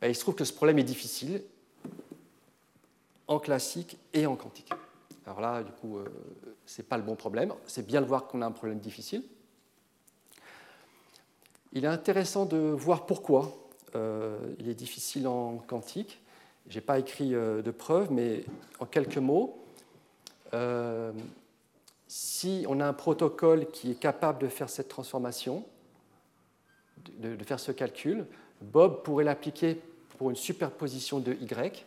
Ben, 0.02 0.08
il 0.10 0.16
se 0.16 0.22
trouve 0.22 0.36
que 0.36 0.44
ce 0.44 0.54
problème 0.54 0.80
est 0.80 0.84
difficile 0.84 1.42
en 3.28 3.40
classique 3.40 3.98
et 4.14 4.26
en 4.26 4.36
quantique. 4.36 4.72
Alors 5.30 5.42
là, 5.42 5.62
du 5.62 5.72
coup, 5.72 6.00
euh, 6.00 6.06
ce 6.66 6.82
n'est 6.82 6.88
pas 6.88 6.98
le 6.98 7.04
bon 7.04 7.16
problème. 7.16 7.54
C'est 7.68 7.86
bien 7.86 8.02
de 8.02 8.08
voir 8.08 8.26
qu'on 8.26 8.42
a 8.42 8.48
un 8.48 8.52
problème 8.52 8.80
difficile. 8.80 9.22
Il 11.72 11.86
est 11.86 11.88
intéressant 11.88 12.48
de 12.48 12.58
voir 12.58 13.06
pourquoi 13.06 13.54
euh, 13.94 14.40
il 14.58 14.68
est 14.70 14.74
difficile 14.74 15.28
en 15.28 15.58
quantique. 15.58 16.20
Je 16.68 16.80
n'ai 16.80 16.82
pas 16.82 16.98
écrit 16.98 17.30
de 17.30 17.72
preuve, 17.72 18.12
mais 18.12 18.44
en 18.80 18.88
quelques 18.88 19.18
mots, 19.18 19.64
si 22.08 22.66
on 22.68 22.80
a 22.80 22.88
un 22.88 22.94
protocole 22.94 23.68
qui 23.68 23.92
est 23.92 24.00
capable 24.00 24.40
de 24.40 24.48
faire 24.48 24.70
cette 24.70 24.88
transformation, 24.88 25.64
de, 27.20 27.44
faire 27.44 27.60
ce 27.60 27.72
calcul, 27.72 28.26
Bob 28.62 29.04
pourrait 29.04 29.24
l'appliquer 29.24 29.80
pour 30.18 30.32
une 30.32 30.36
superposition 30.36 31.20
de 31.20 31.34
y, 31.34 31.84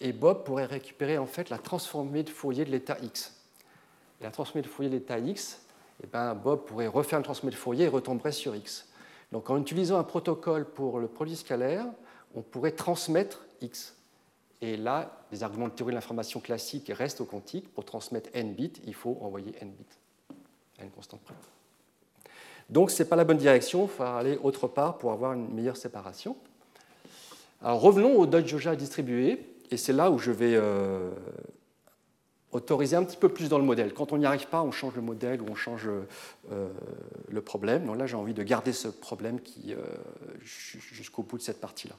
et 0.00 0.12
Bob 0.12 0.44
pourrait 0.44 0.66
récupérer 0.66 1.18
en 1.18 1.26
fait 1.26 1.50
la 1.50 1.58
transformée 1.58 2.22
de 2.22 2.30
Fourier 2.30 2.64
de 2.64 2.70
l'état 2.70 2.96
x. 3.02 3.34
La 4.20 4.30
transformée 4.30 4.62
de 4.62 4.68
Fourier 4.68 4.90
de 4.90 4.96
l'état 4.96 5.18
x, 5.18 5.62
eh 6.02 6.06
ben, 6.06 6.34
Bob 6.34 6.64
pourrait 6.64 6.86
refaire 6.86 7.18
une 7.18 7.24
transformée 7.24 7.52
de 7.52 7.56
Fourier 7.56 7.86
et 7.86 7.88
retomberait 7.88 8.32
sur 8.32 8.54
x. 8.54 8.88
Donc 9.32 9.50
en 9.50 9.60
utilisant 9.60 9.98
un 9.98 10.04
protocole 10.04 10.64
pour 10.64 10.98
le 10.98 11.08
produit 11.08 11.36
scalaire, 11.36 11.84
on 12.34 12.42
pourrait 12.42 12.72
transmettre 12.72 13.44
x. 13.60 13.94
Et 14.60 14.76
là, 14.76 15.24
les 15.30 15.42
arguments 15.42 15.68
de 15.68 15.72
théorie 15.72 15.92
de 15.92 15.96
l'information 15.96 16.40
classique 16.40 16.90
restent 16.94 17.20
au 17.20 17.24
quantique. 17.24 17.72
Pour 17.72 17.84
transmettre 17.84 18.30
n 18.32 18.54
bits, 18.54 18.72
il 18.86 18.94
faut 18.94 19.18
envoyer 19.20 19.54
n 19.60 19.70
bits 19.70 20.36
à 20.80 20.84
une 20.84 20.90
constante 20.90 21.20
près. 21.20 21.34
Donc, 22.68 22.90
ce 22.90 23.02
n'est 23.02 23.08
pas 23.08 23.16
la 23.16 23.24
bonne 23.24 23.38
direction, 23.38 23.84
il 23.84 23.88
faut 23.88 24.02
aller 24.02 24.38
autre 24.42 24.68
part 24.68 24.98
pour 24.98 25.12
avoir 25.12 25.32
une 25.32 25.52
meilleure 25.54 25.76
séparation. 25.76 26.36
Alors, 27.62 27.80
revenons 27.80 28.16
au 28.18 28.26
Dodge-Joja 28.26 28.76
distribué, 28.76 29.48
et 29.70 29.76
c'est 29.76 29.92
là 29.92 30.10
où 30.10 30.18
je 30.18 30.30
vais 30.30 30.54
euh, 30.54 31.10
autoriser 32.52 32.96
un 32.96 33.04
petit 33.04 33.16
peu 33.16 33.28
plus 33.28 33.48
dans 33.48 33.58
le 33.58 33.64
modèle. 33.64 33.92
Quand 33.92 34.12
on 34.12 34.18
n'y 34.18 34.26
arrive 34.26 34.46
pas, 34.46 34.62
on 34.62 34.70
change 34.70 34.94
le 34.94 35.02
modèle 35.02 35.42
ou 35.42 35.46
on 35.50 35.54
change 35.54 35.88
euh, 36.50 36.68
le 37.28 37.40
problème. 37.40 37.86
Donc 37.86 37.98
là, 37.98 38.06
j'ai 38.06 38.16
envie 38.16 38.34
de 38.34 38.42
garder 38.42 38.72
ce 38.72 38.88
problème 38.88 39.38
euh, 39.68 39.76
jusqu'au 40.40 41.22
bout 41.22 41.36
de 41.36 41.42
cette 41.42 41.60
partie-là. 41.60 41.96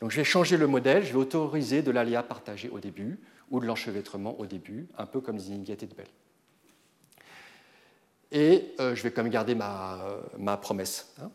Donc 0.00 0.10
je 0.10 0.16
vais 0.16 0.24
changer 0.24 0.56
le 0.56 0.66
modèle, 0.66 1.04
je 1.04 1.12
vais 1.12 1.18
autoriser 1.18 1.82
de 1.82 1.90
l'aléa 1.90 2.22
partagé 2.22 2.68
au 2.68 2.78
début 2.78 3.18
ou 3.50 3.60
de 3.60 3.66
l'enchevêtrement 3.66 4.38
au 4.38 4.46
début, 4.46 4.86
un 4.96 5.06
peu 5.06 5.20
comme 5.20 5.36
les 5.36 5.48
inégalités 5.48 5.86
de 5.86 5.94
Bell. 5.94 6.06
Et 8.30 8.74
je 8.78 9.02
vais 9.02 9.10
quand 9.10 9.22
même 9.22 9.32
garder 9.32 9.56
ma, 9.56 10.56
promesse. 10.60 11.14
Hein. 11.20 11.30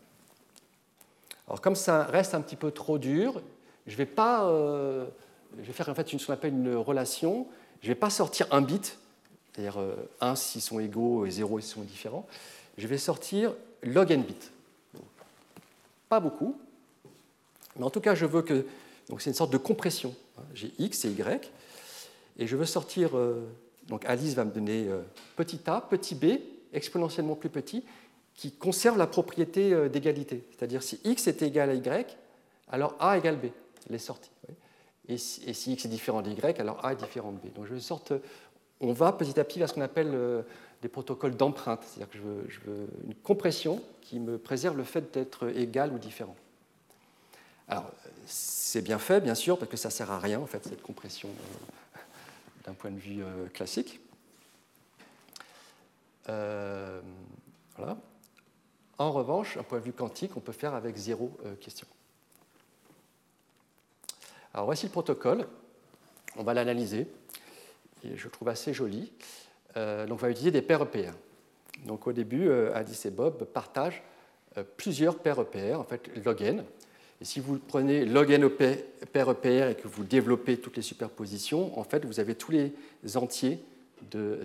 Alors 1.46 1.60
comme 1.60 1.74
ça 1.74 2.04
reste 2.04 2.34
un 2.34 2.40
petit 2.40 2.56
peu 2.56 2.70
trop 2.70 2.98
dur, 2.98 3.42
je 3.86 3.96
vais 3.96 4.06
pas, 4.06 4.48
je 5.60 5.66
vais 5.66 5.72
faire 5.72 5.88
en 5.88 5.94
fait 5.94 6.12
une, 6.12 6.18
ce 6.18 6.26
qu'on 6.26 6.32
appelle 6.32 6.52
une 6.52 6.74
relation. 6.74 7.46
Je 7.80 7.88
ne 7.88 7.94
vais 7.94 7.98
pas 7.98 8.10
sortir 8.10 8.46
un 8.50 8.62
bit, 8.62 8.98
c'est-à-dire 9.52 9.78
1 10.20 10.32
euh, 10.32 10.34
s'ils 10.34 10.62
sont 10.62 10.80
égaux 10.80 11.26
et 11.26 11.30
0 11.30 11.60
s'ils 11.60 11.70
sont 11.70 11.82
différents. 11.82 12.26
Je 12.78 12.86
vais 12.86 12.98
sortir 12.98 13.52
log 13.82 14.10
n 14.10 14.22
bits. 14.22 14.50
Pas 16.08 16.20
beaucoup, 16.20 16.56
mais 17.76 17.84
en 17.84 17.90
tout 17.90 18.00
cas, 18.00 18.14
je 18.14 18.26
veux 18.26 18.42
que. 18.42 18.66
Donc, 19.08 19.20
c'est 19.20 19.30
une 19.30 19.36
sorte 19.36 19.52
de 19.52 19.58
compression. 19.58 20.14
J'ai 20.54 20.72
x 20.78 21.04
et 21.04 21.10
y. 21.10 21.50
Et 22.38 22.46
je 22.46 22.56
veux 22.56 22.66
sortir. 22.66 23.16
Euh, 23.16 23.46
donc, 23.88 24.04
Alice 24.06 24.34
va 24.34 24.44
me 24.44 24.50
donner 24.50 24.88
euh, 24.88 25.02
petit 25.36 25.60
a, 25.66 25.80
petit 25.80 26.14
b, 26.14 26.40
exponentiellement 26.72 27.34
plus 27.34 27.50
petit, 27.50 27.84
qui 28.34 28.50
conserve 28.50 28.96
la 28.96 29.06
propriété 29.06 29.88
d'égalité. 29.88 30.42
C'est-à-dire, 30.50 30.82
si 30.82 31.00
x 31.04 31.26
est 31.26 31.42
égal 31.42 31.70
à 31.70 31.74
y, 31.74 32.06
alors 32.70 32.96
a 32.98 33.16
égale 33.18 33.36
b. 33.36 33.46
Elle 33.88 33.96
est 33.96 33.98
sortie. 33.98 34.30
Et 35.08 35.18
si, 35.18 35.72
x 35.72 35.84
est 35.84 35.88
différent 35.88 36.22
de 36.22 36.30
y, 36.30 36.60
alors 36.60 36.84
a 36.84 36.92
est 36.92 36.96
différent 36.96 37.32
de 37.32 37.36
b. 37.36 37.52
Donc, 37.54 37.66
je 37.66 37.78
sorte. 37.78 38.12
On 38.80 38.92
va 38.92 39.12
petit 39.12 39.38
à 39.38 39.44
petit 39.44 39.58
vers 39.58 39.68
ce 39.68 39.74
qu'on 39.74 39.82
appelle 39.82 40.44
des 40.82 40.88
protocoles 40.88 41.36
d'empreinte. 41.36 41.82
C'est-à-dire 41.84 42.10
que 42.10 42.18
je 42.48 42.60
veux, 42.60 42.86
une 43.06 43.14
compression 43.14 43.82
qui 44.02 44.18
me 44.20 44.38
préserve 44.38 44.76
le 44.76 44.84
fait 44.84 45.12
d'être 45.14 45.48
égal 45.56 45.92
ou 45.92 45.98
différent. 45.98 46.36
Alors, 47.68 47.90
c'est 48.26 48.82
bien 48.82 48.98
fait, 48.98 49.20
bien 49.20 49.34
sûr, 49.34 49.58
parce 49.58 49.70
que 49.70 49.76
ça 49.76 49.90
sert 49.90 50.10
à 50.10 50.18
rien, 50.18 50.40
en 50.40 50.46
fait, 50.46 50.62
cette 50.64 50.82
compression 50.82 51.28
euh, 51.28 51.98
d'un 52.66 52.74
point 52.74 52.90
de 52.90 52.98
vue 52.98 53.22
euh, 53.22 53.46
classique. 53.48 54.00
Euh, 56.28 57.00
voilà. 57.76 57.96
En 58.98 59.12
revanche, 59.12 59.56
d'un 59.56 59.62
point 59.62 59.78
de 59.78 59.84
vue 59.84 59.92
quantique, 59.92 60.36
on 60.36 60.40
peut 60.40 60.52
faire 60.52 60.74
avec 60.74 60.96
zéro 60.96 61.36
question. 61.60 61.86
Alors, 64.54 64.66
voici 64.66 64.86
le 64.86 64.92
protocole. 64.92 65.46
On 66.36 66.44
va 66.44 66.54
l'analyser. 66.54 67.08
Et 68.04 68.16
je 68.16 68.28
trouve 68.28 68.48
assez 68.48 68.72
joli. 68.72 69.12
donc, 69.74 70.12
on 70.12 70.14
va 70.14 70.30
utiliser 70.30 70.52
des 70.52 70.62
paires 70.62 70.82
EPR. 70.82 71.12
Donc, 71.84 72.06
au 72.06 72.12
début, 72.12 72.50
Alice 72.50 73.04
et 73.04 73.10
Bob 73.10 73.44
partagent 73.44 74.02
plusieurs 74.76 75.18
paires 75.18 75.40
EPR, 75.40 75.74
en 75.74 75.84
fait, 75.84 76.08
log 76.24 76.40
n. 76.40 76.64
Et 77.20 77.24
si 77.24 77.40
vous 77.40 77.58
prenez 77.58 78.04
log 78.04 78.30
n 78.30 78.48
paire 78.48 79.30
EPR 79.30 79.70
et 79.70 79.74
que 79.74 79.88
vous 79.88 80.04
développez 80.04 80.58
toutes 80.58 80.76
les 80.76 80.82
superpositions, 80.82 81.76
en 81.78 81.84
fait, 81.84 82.04
vous 82.04 82.20
avez 82.20 82.36
tous 82.36 82.52
les 82.52 82.72
entiers 83.16 83.60
de, 84.10 84.40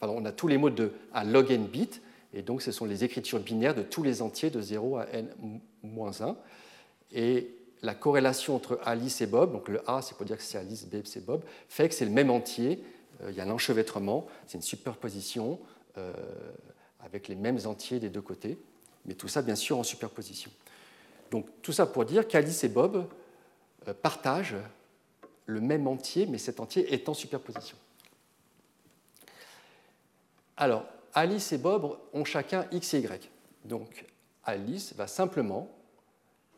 on 0.00 0.24
a 0.24 0.32
tous 0.32 0.48
les 0.48 0.58
mots 0.58 0.70
de, 0.70 0.92
à 1.12 1.24
log 1.24 1.50
n 1.50 1.66
bits, 1.66 2.00
et 2.34 2.42
donc 2.42 2.62
ce 2.62 2.72
sont 2.72 2.84
les 2.84 3.04
écritures 3.04 3.40
binaires 3.40 3.74
de 3.74 3.82
tous 3.82 4.02
les 4.02 4.20
entiers 4.22 4.50
de 4.50 4.60
0 4.60 4.98
à 4.98 5.06
n-1. 6.04 6.36
Et 7.12 7.54
la 7.82 7.94
corrélation 7.94 8.56
entre 8.56 8.80
Alice 8.84 9.20
et 9.20 9.26
Bob, 9.26 9.52
donc 9.52 9.68
le 9.68 9.88
A 9.88 10.02
c'est 10.02 10.16
pour 10.16 10.26
dire 10.26 10.36
que 10.36 10.42
c'est 10.42 10.58
Alice, 10.58 10.86
B 10.86 10.96
c'est 11.04 11.24
Bob, 11.24 11.42
fait 11.68 11.88
que 11.88 11.94
c'est 11.94 12.04
le 12.04 12.10
même 12.10 12.30
entier, 12.30 12.82
euh, 13.22 13.30
il 13.30 13.36
y 13.36 13.40
a 13.40 13.44
l'enchevêtrement, 13.44 14.26
c'est 14.46 14.58
une 14.58 14.62
superposition. 14.62 15.58
Euh, 15.98 16.12
avec 17.06 17.28
les 17.28 17.36
mêmes 17.36 17.58
entiers 17.66 18.00
des 18.00 18.10
deux 18.10 18.20
côtés, 18.20 18.58
mais 19.04 19.14
tout 19.14 19.28
ça 19.28 19.40
bien 19.40 19.54
sûr 19.54 19.78
en 19.78 19.84
superposition. 19.84 20.50
Donc 21.30 21.46
tout 21.62 21.72
ça 21.72 21.86
pour 21.86 22.04
dire 22.04 22.26
qu'Alice 22.26 22.64
et 22.64 22.68
Bob 22.68 23.06
euh, 23.86 23.94
partagent 23.94 24.56
le 25.46 25.60
même 25.60 25.86
entier, 25.86 26.26
mais 26.26 26.38
cet 26.38 26.58
entier 26.58 26.92
est 26.92 27.08
en 27.08 27.14
superposition. 27.14 27.76
Alors, 30.56 30.84
Alice 31.14 31.52
et 31.52 31.58
Bob 31.58 31.96
ont 32.12 32.24
chacun 32.24 32.66
x 32.72 32.94
et 32.94 33.00
y. 33.00 33.30
Donc, 33.64 34.04
Alice 34.42 34.92
va 34.94 35.06
simplement, 35.06 35.70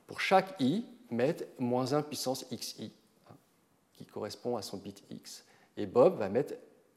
pour 0.09 0.21
chaque 0.21 0.61
i, 0.61 0.85
mettre 1.11 1.45
moins 1.59 1.93
1 1.93 2.03
puissance 2.03 2.45
xi, 2.51 2.91
qui 3.97 4.07
correspond 4.07 4.57
à 4.57 4.63
son 4.63 4.79
bit 4.79 5.05
x. 5.11 5.45
Et 5.77 5.87
Bob 5.87 6.19
va 6.19 6.29
mettre 6.29 6.55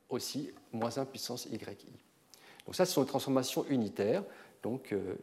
aussi 0.09 0.49
moins 0.71 0.97
1 0.97 1.05
puissance 1.05 1.45
yi. 1.45 1.59
Donc 2.65 2.75
ça, 2.75 2.85
ce 2.85 2.93
sont 2.93 3.01
des 3.01 3.07
transformations 3.07 3.65
unitaires. 3.67 4.23
Donc 4.63 4.93
euh, 4.93 5.15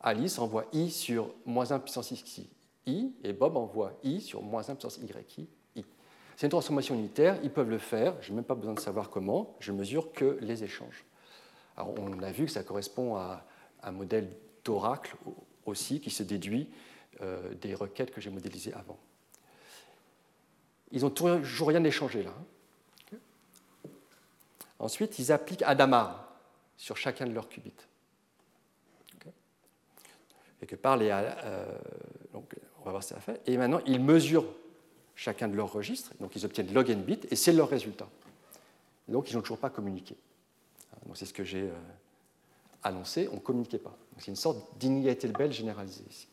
Alice 0.00 0.38
envoie 0.38 0.66
i 0.72 0.90
sur 0.90 1.34
moins 1.46 1.72
1 1.72 1.80
puissance 1.80 2.12
xi, 2.12 2.48
i, 2.86 3.12
et 3.24 3.32
Bob 3.32 3.56
envoie 3.56 3.98
i 4.04 4.20
sur 4.20 4.42
moins 4.42 4.68
1 4.68 4.74
puissance 4.74 4.98
yi, 4.98 5.48
i. 5.76 5.84
C'est 6.36 6.46
une 6.46 6.50
transformation 6.50 6.94
unitaire, 6.94 7.38
ils 7.42 7.50
peuvent 7.50 7.70
le 7.70 7.78
faire, 7.78 8.20
je 8.20 8.30
n'ai 8.30 8.36
même 8.36 8.44
pas 8.44 8.56
besoin 8.56 8.74
de 8.74 8.80
savoir 8.80 9.08
comment, 9.08 9.56
je 9.60 9.72
mesure 9.72 10.12
que 10.12 10.36
les 10.40 10.62
échanges. 10.62 11.04
Alors 11.76 11.94
on 11.98 12.22
a 12.22 12.32
vu 12.32 12.46
que 12.46 12.50
ça 12.50 12.64
correspond 12.64 13.16
à 13.16 13.46
un 13.82 13.92
modèle 13.92 14.30
d'oracle 14.64 15.16
aussi 15.64 16.00
qui 16.00 16.10
se 16.10 16.22
déduit 16.22 16.68
des 17.60 17.74
requêtes 17.74 18.12
que 18.12 18.20
j'ai 18.20 18.30
modélisées 18.30 18.72
avant. 18.74 18.98
Ils 20.92 21.02
n'ont 21.02 21.10
toujours 21.10 21.68
rien 21.68 21.82
échangé 21.84 22.22
là. 22.22 22.30
Hein. 22.30 22.44
Ensuite, 24.78 25.18
ils 25.18 25.32
appliquent 25.32 25.62
Adamar 25.62 26.36
sur 26.76 26.96
chacun 26.96 27.26
de 27.26 27.32
leurs 27.32 27.48
qubits. 27.48 27.72
Et 30.62 30.66
que 30.66 30.76
par 30.76 30.96
les, 30.96 31.10
euh, 31.10 31.78
donc, 32.32 32.54
on 32.80 32.84
va 32.84 32.92
voir 32.92 33.02
ce 33.02 33.14
que 33.14 33.20
fait. 33.20 33.40
Et 33.46 33.56
maintenant, 33.56 33.80
ils 33.86 34.02
mesurent 34.02 34.46
chacun 35.14 35.48
de 35.48 35.54
leurs 35.54 35.72
registres, 35.72 36.12
donc 36.20 36.34
ils 36.36 36.44
obtiennent 36.44 36.72
log 36.72 36.90
n 36.90 37.02
bits, 37.02 37.20
et 37.30 37.36
c'est 37.36 37.52
leur 37.52 37.68
résultat. 37.68 38.08
Donc, 39.08 39.30
ils 39.30 39.34
n'ont 39.34 39.42
toujours 39.42 39.58
pas 39.58 39.70
communiqué. 39.70 40.16
Donc, 41.06 41.16
c'est 41.16 41.26
ce 41.26 41.34
que 41.34 41.44
j'ai 41.44 41.68
euh, 41.68 41.74
annoncé, 42.82 43.28
on 43.30 43.36
ne 43.36 43.40
communiquait 43.40 43.78
pas. 43.78 43.96
C'est 44.18 44.28
une 44.28 44.36
sorte 44.36 44.78
d'inégalité 44.78 45.52
généralisée 45.52 46.04
ici. 46.08 46.28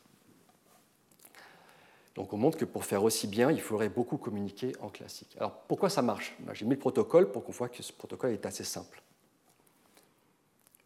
Donc 2.14 2.32
on 2.32 2.36
montre 2.36 2.58
que 2.58 2.64
pour 2.64 2.84
faire 2.84 3.02
aussi 3.02 3.26
bien, 3.26 3.50
il 3.50 3.60
faudrait 3.60 3.88
beaucoup 3.88 4.18
communiquer 4.18 4.72
en 4.80 4.88
classique. 4.88 5.34
Alors 5.38 5.52
pourquoi 5.62 5.88
ça 5.88 6.02
marche? 6.02 6.34
Ben, 6.40 6.52
J'ai 6.52 6.64
mis 6.64 6.72
le 6.72 6.78
protocole 6.78 7.32
pour 7.32 7.44
qu'on 7.44 7.52
voit 7.52 7.68
que 7.68 7.82
ce 7.82 7.92
protocole 7.92 8.32
est 8.32 8.44
assez 8.44 8.64
simple. 8.64 9.02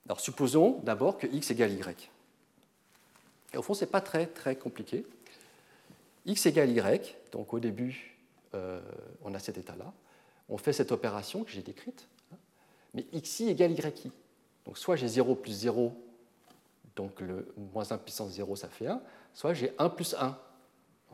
Alors 0.06 0.20
supposons 0.20 0.80
d'abord 0.84 1.18
que 1.18 1.26
x 1.26 1.50
égale 1.50 1.72
y. 1.72 2.10
Et 3.52 3.56
au 3.56 3.62
fond, 3.62 3.74
ce 3.74 3.84
n'est 3.84 3.90
pas 3.90 4.00
très, 4.00 4.26
très 4.26 4.56
compliqué. 4.56 5.04
x 6.26 6.46
égale 6.46 6.70
y, 6.70 7.16
donc 7.32 7.52
au 7.52 7.58
début, 7.58 8.16
euh, 8.54 8.80
on 9.24 9.34
a 9.34 9.38
cet 9.38 9.58
état-là. 9.58 9.92
On 10.48 10.58
fait 10.58 10.72
cette 10.72 10.92
opération 10.92 11.42
que 11.42 11.50
j'ai 11.50 11.62
décrite. 11.62 12.06
Hein. 12.32 12.36
mais 12.94 13.04
xi 13.20 13.48
égale 13.48 13.72
yi. 13.72 14.12
Donc 14.64 14.78
soit 14.78 14.96
j'ai 14.96 15.08
0 15.08 15.34
plus 15.34 15.52
0, 15.52 15.92
donc 16.94 17.20
le 17.20 17.52
moins 17.72 17.90
1 17.90 17.98
puissance 17.98 18.30
0, 18.30 18.56
ça 18.56 18.68
fait 18.68 18.86
1, 18.86 19.00
soit 19.34 19.54
j'ai 19.54 19.72
1 19.78 19.88
plus 19.90 20.14
1, 20.14 20.38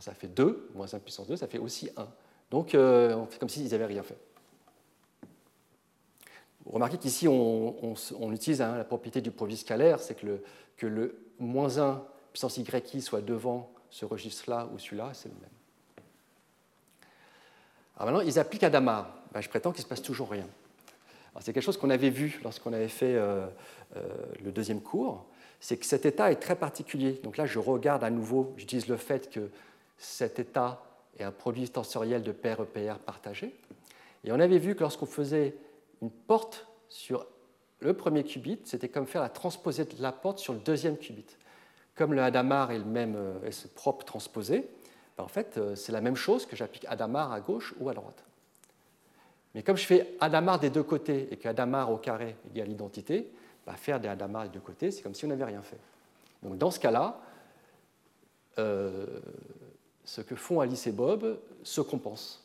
ça 0.03 0.15
fait 0.15 0.27
2, 0.27 0.71
moins 0.75 0.93
1 0.93 0.99
puissance 0.99 1.29
2, 1.29 1.37
ça 1.37 1.47
fait 1.47 1.59
aussi 1.59 1.89
1. 1.97 2.09
Donc 2.51 2.75
euh, 2.75 3.15
on 3.15 3.27
fait 3.27 3.39
comme 3.39 3.49
s'ils 3.49 3.71
n'avaient 3.71 3.87
rien 3.87 4.03
fait. 4.03 4.19
Remarquez 6.67 6.99
qu'ici, 6.99 7.27
on, 7.29 7.97
utilise 8.33 8.63
hein, 8.63 8.77
la 8.77 8.85
propriété 8.85 9.21
du 9.21 9.31
produit 9.31 9.57
scalaire, 9.57 10.01
c'est 10.01 10.15
que 10.15 10.87
le, 10.87 11.25
moins 11.39 11.79
1 11.79 12.03
puissance 12.33 12.57
y 12.57 13.01
soit 13.01 13.21
devant 13.21 13.73
ce 13.91 14.05
registre-là 14.05 14.69
ou 14.73 14.79
celui-là, 14.79 15.11
c'est 15.13 15.29
le 15.29 15.35
même. 15.35 15.51
Alors 17.97 18.13
maintenant, 18.13 18.27
ils 18.27 18.39
appliquent 18.39 18.65
Adama. 18.65 19.23
Ben, 19.33 19.41
je 19.41 19.49
prétends 19.49 19.71
qu'il 19.71 19.81
ne 19.81 19.85
se 19.85 19.89
passe 19.89 20.03
toujours 20.03 20.31
rien. 20.31 20.47
C'est 21.41 21.53
quelque 21.53 21.65
chose 21.65 21.77
qu'on 21.79 21.91
avait 21.91 22.11
vu 22.11 22.41
lorsqu'on 22.43 22.73
avait 22.73 22.89
fait 22.89 23.15
euh, 23.15 23.47
euh, 23.97 24.03
le 24.45 24.53
deuxième 24.53 24.81
cours, 24.81 25.27
c'est 25.61 25.77
que 25.77 25.87
cet 25.87 26.07
état 26.07 26.31
est 26.31 26.37
très 26.37 26.57
particulier. 26.57 27.21
Donc 27.23 27.37
là, 27.37 27.47
je 27.47 27.59
regarde 27.59 28.05
à 28.05 28.11
nouveau, 28.11 28.53
j'utilise 28.57 28.89
le 28.89 28.97
fait 28.97 29.31
que 29.31 29.51
cet 29.99 30.38
état 30.38 30.82
est 31.18 31.24
un 31.24 31.32
produit 31.32 31.68
tensoriel 31.68 32.22
de 32.22 32.32
paires 32.32 32.61
EPR 32.61 32.99
partagées. 33.05 33.55
Et 34.24 34.32
on 34.32 34.40
avait 34.40 34.59
vu 34.59 34.74
que 34.74 34.80
lorsqu'on 34.80 35.07
faisait 35.07 35.55
une 36.01 36.11
porte 36.11 36.66
sur 36.88 37.26
le 37.80 37.95
premier 37.95 38.24
qubit, 38.24 38.61
c'était 38.64 38.88
comme 38.88 39.07
faire 39.07 39.22
la 39.22 39.28
transposée 39.28 39.84
de 39.84 40.01
la 40.01 40.12
porte 40.12 40.38
sur 40.38 40.53
le 40.53 40.61
deuxième 40.61 40.97
qubit. 40.97 41.26
Comme 41.95 42.14
le 42.14 42.22
Hadamard 42.22 42.70
est 42.70 42.78
le 42.78 42.84
même 42.84 43.16
euh, 43.16 43.47
est 43.47 43.74
propre 43.74 44.05
transposé, 44.05 44.68
ben, 45.16 45.24
en 45.24 45.28
fait, 45.28 45.59
euh, 45.59 45.74
c'est 45.74 45.93
la 45.93 46.01
même 46.01 46.16
chose 46.16 46.47
que 46.47 46.57
j'applique 46.57 46.86
Hadamard 46.88 47.32
à 47.32 47.40
gauche 47.40 47.74
ou 47.80 47.88
à 47.88 47.95
droite. 47.95 48.24
Mais 49.55 49.62
comme 49.62 49.76
je 49.76 49.84
fais 49.84 50.14
Hadamard 50.20 50.61
des 50.61 50.70
deux 50.70 50.82
côtés 50.82 51.28
et 51.30 51.36
que 51.36 51.49
Hadamard 51.49 51.90
au 51.90 51.99
carré 51.99 52.36
égale 52.51 52.70
identité, 52.70 53.30
ben, 53.66 53.74
faire 53.74 54.01
des 54.01 54.09
Hadamard 54.09 54.45
des 54.45 54.51
deux 54.51 54.61
côtés, 54.61 54.90
c'est 54.90 55.03
comme 55.03 55.14
si 55.14 55.24
on 55.24 55.28
n'avait 55.28 55.45
rien 55.45 55.62
fait. 55.62 55.78
Donc 56.43 56.57
dans 56.57 56.70
ce 56.70 56.80
cas-là, 56.80 57.20
euh, 58.59 59.07
ce 60.05 60.21
que 60.21 60.35
font 60.35 60.61
Alice 60.61 60.87
et 60.87 60.93
Bob 60.93 61.39
se 61.63 61.81
compense. 61.81 62.45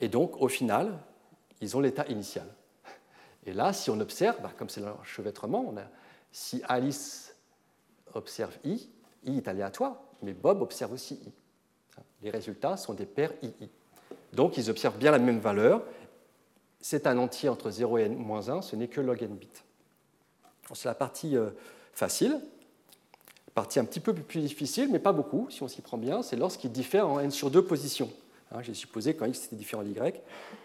Et 0.00 0.08
donc, 0.08 0.40
au 0.40 0.48
final, 0.48 0.98
ils 1.60 1.76
ont 1.76 1.80
l'état 1.80 2.06
initial. 2.06 2.46
Et 3.46 3.52
là, 3.52 3.72
si 3.72 3.90
on 3.90 4.00
observe, 4.00 4.40
bah, 4.42 4.52
comme 4.56 4.68
c'est 4.68 4.80
l'enchevêtrement, 4.80 5.74
si 6.32 6.62
Alice 6.68 7.34
observe 8.14 8.56
I, 8.64 8.88
I 9.24 9.38
est 9.38 9.48
aléatoire, 9.48 9.96
mais 10.22 10.32
Bob 10.32 10.62
observe 10.62 10.92
aussi 10.92 11.14
I. 11.14 11.32
Les 12.22 12.30
résultats 12.30 12.76
sont 12.76 12.94
des 12.94 13.06
paires 13.06 13.32
II. 13.42 13.52
Donc, 14.32 14.56
ils 14.56 14.70
observent 14.70 14.98
bien 14.98 15.10
la 15.10 15.18
même 15.18 15.38
valeur. 15.38 15.82
C'est 16.80 17.06
un 17.06 17.18
entier 17.18 17.48
entre 17.48 17.70
0 17.70 17.98
et 17.98 18.02
n-1, 18.02 18.62
ce 18.62 18.76
n'est 18.76 18.88
que 18.88 19.00
log 19.00 19.22
n 19.22 19.34
bits. 19.34 19.48
C'est 20.74 20.88
la 20.88 20.94
partie 20.94 21.36
euh, 21.36 21.50
facile 21.92 22.40
partie 23.58 23.80
un 23.80 23.84
petit 23.84 23.98
peu 23.98 24.14
plus 24.14 24.40
difficile, 24.40 24.88
mais 24.88 25.00
pas 25.00 25.10
beaucoup, 25.10 25.48
si 25.50 25.64
on 25.64 25.68
s'y 25.68 25.82
prend 25.82 25.98
bien, 25.98 26.22
c'est 26.22 26.36
lorsqu'il 26.36 26.70
diffère 26.70 27.08
en 27.08 27.18
n 27.18 27.32
sur 27.32 27.50
2 27.50 27.64
positions. 27.64 28.08
Hein, 28.52 28.62
j'ai 28.62 28.72
supposé 28.72 29.14
quand 29.14 29.26
x 29.26 29.46
était 29.46 29.56
différent 29.56 29.82
de 29.82 29.88
y, 29.88 30.14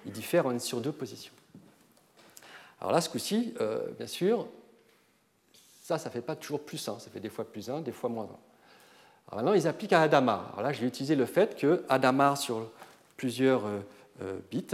il 0.06 0.12
diffère 0.12 0.46
en 0.46 0.52
n 0.52 0.60
sur 0.60 0.80
2 0.80 0.92
positions. 0.92 1.34
Alors 2.80 2.92
là, 2.92 3.02
ce 3.02 3.10
coup-ci, 3.10 3.56
euh, 3.62 3.88
bien 3.98 4.06
sûr, 4.06 4.46
ça, 5.82 5.98
ça 5.98 6.10
ne 6.10 6.14
fait 6.14 6.22
pas 6.22 6.36
toujours 6.36 6.60
plus 6.60 6.88
1, 6.88 7.00
ça 7.00 7.10
fait 7.10 7.20
des 7.20 7.30
fois 7.30 7.46
plus 7.46 7.68
1, 7.68 7.82
des 7.82 7.92
fois 7.92 8.12
moins 8.12 8.26
1. 8.26 8.28
Alors 8.28 9.44
maintenant, 9.44 9.54
ils 9.54 9.68
appliquent 9.68 9.94
à 9.94 10.04
Adamar. 10.04 10.52
Alors 10.52 10.62
là, 10.62 10.72
je 10.72 10.80
vais 10.80 10.88
utiliser 10.88 11.16
le 11.16 11.26
fait 11.26 11.58
que 11.58 11.84
Adamar 11.90 12.38
sur 12.38 12.70
plusieurs 13.18 13.66
euh, 13.66 13.80
euh, 14.22 14.40
bits 14.52 14.68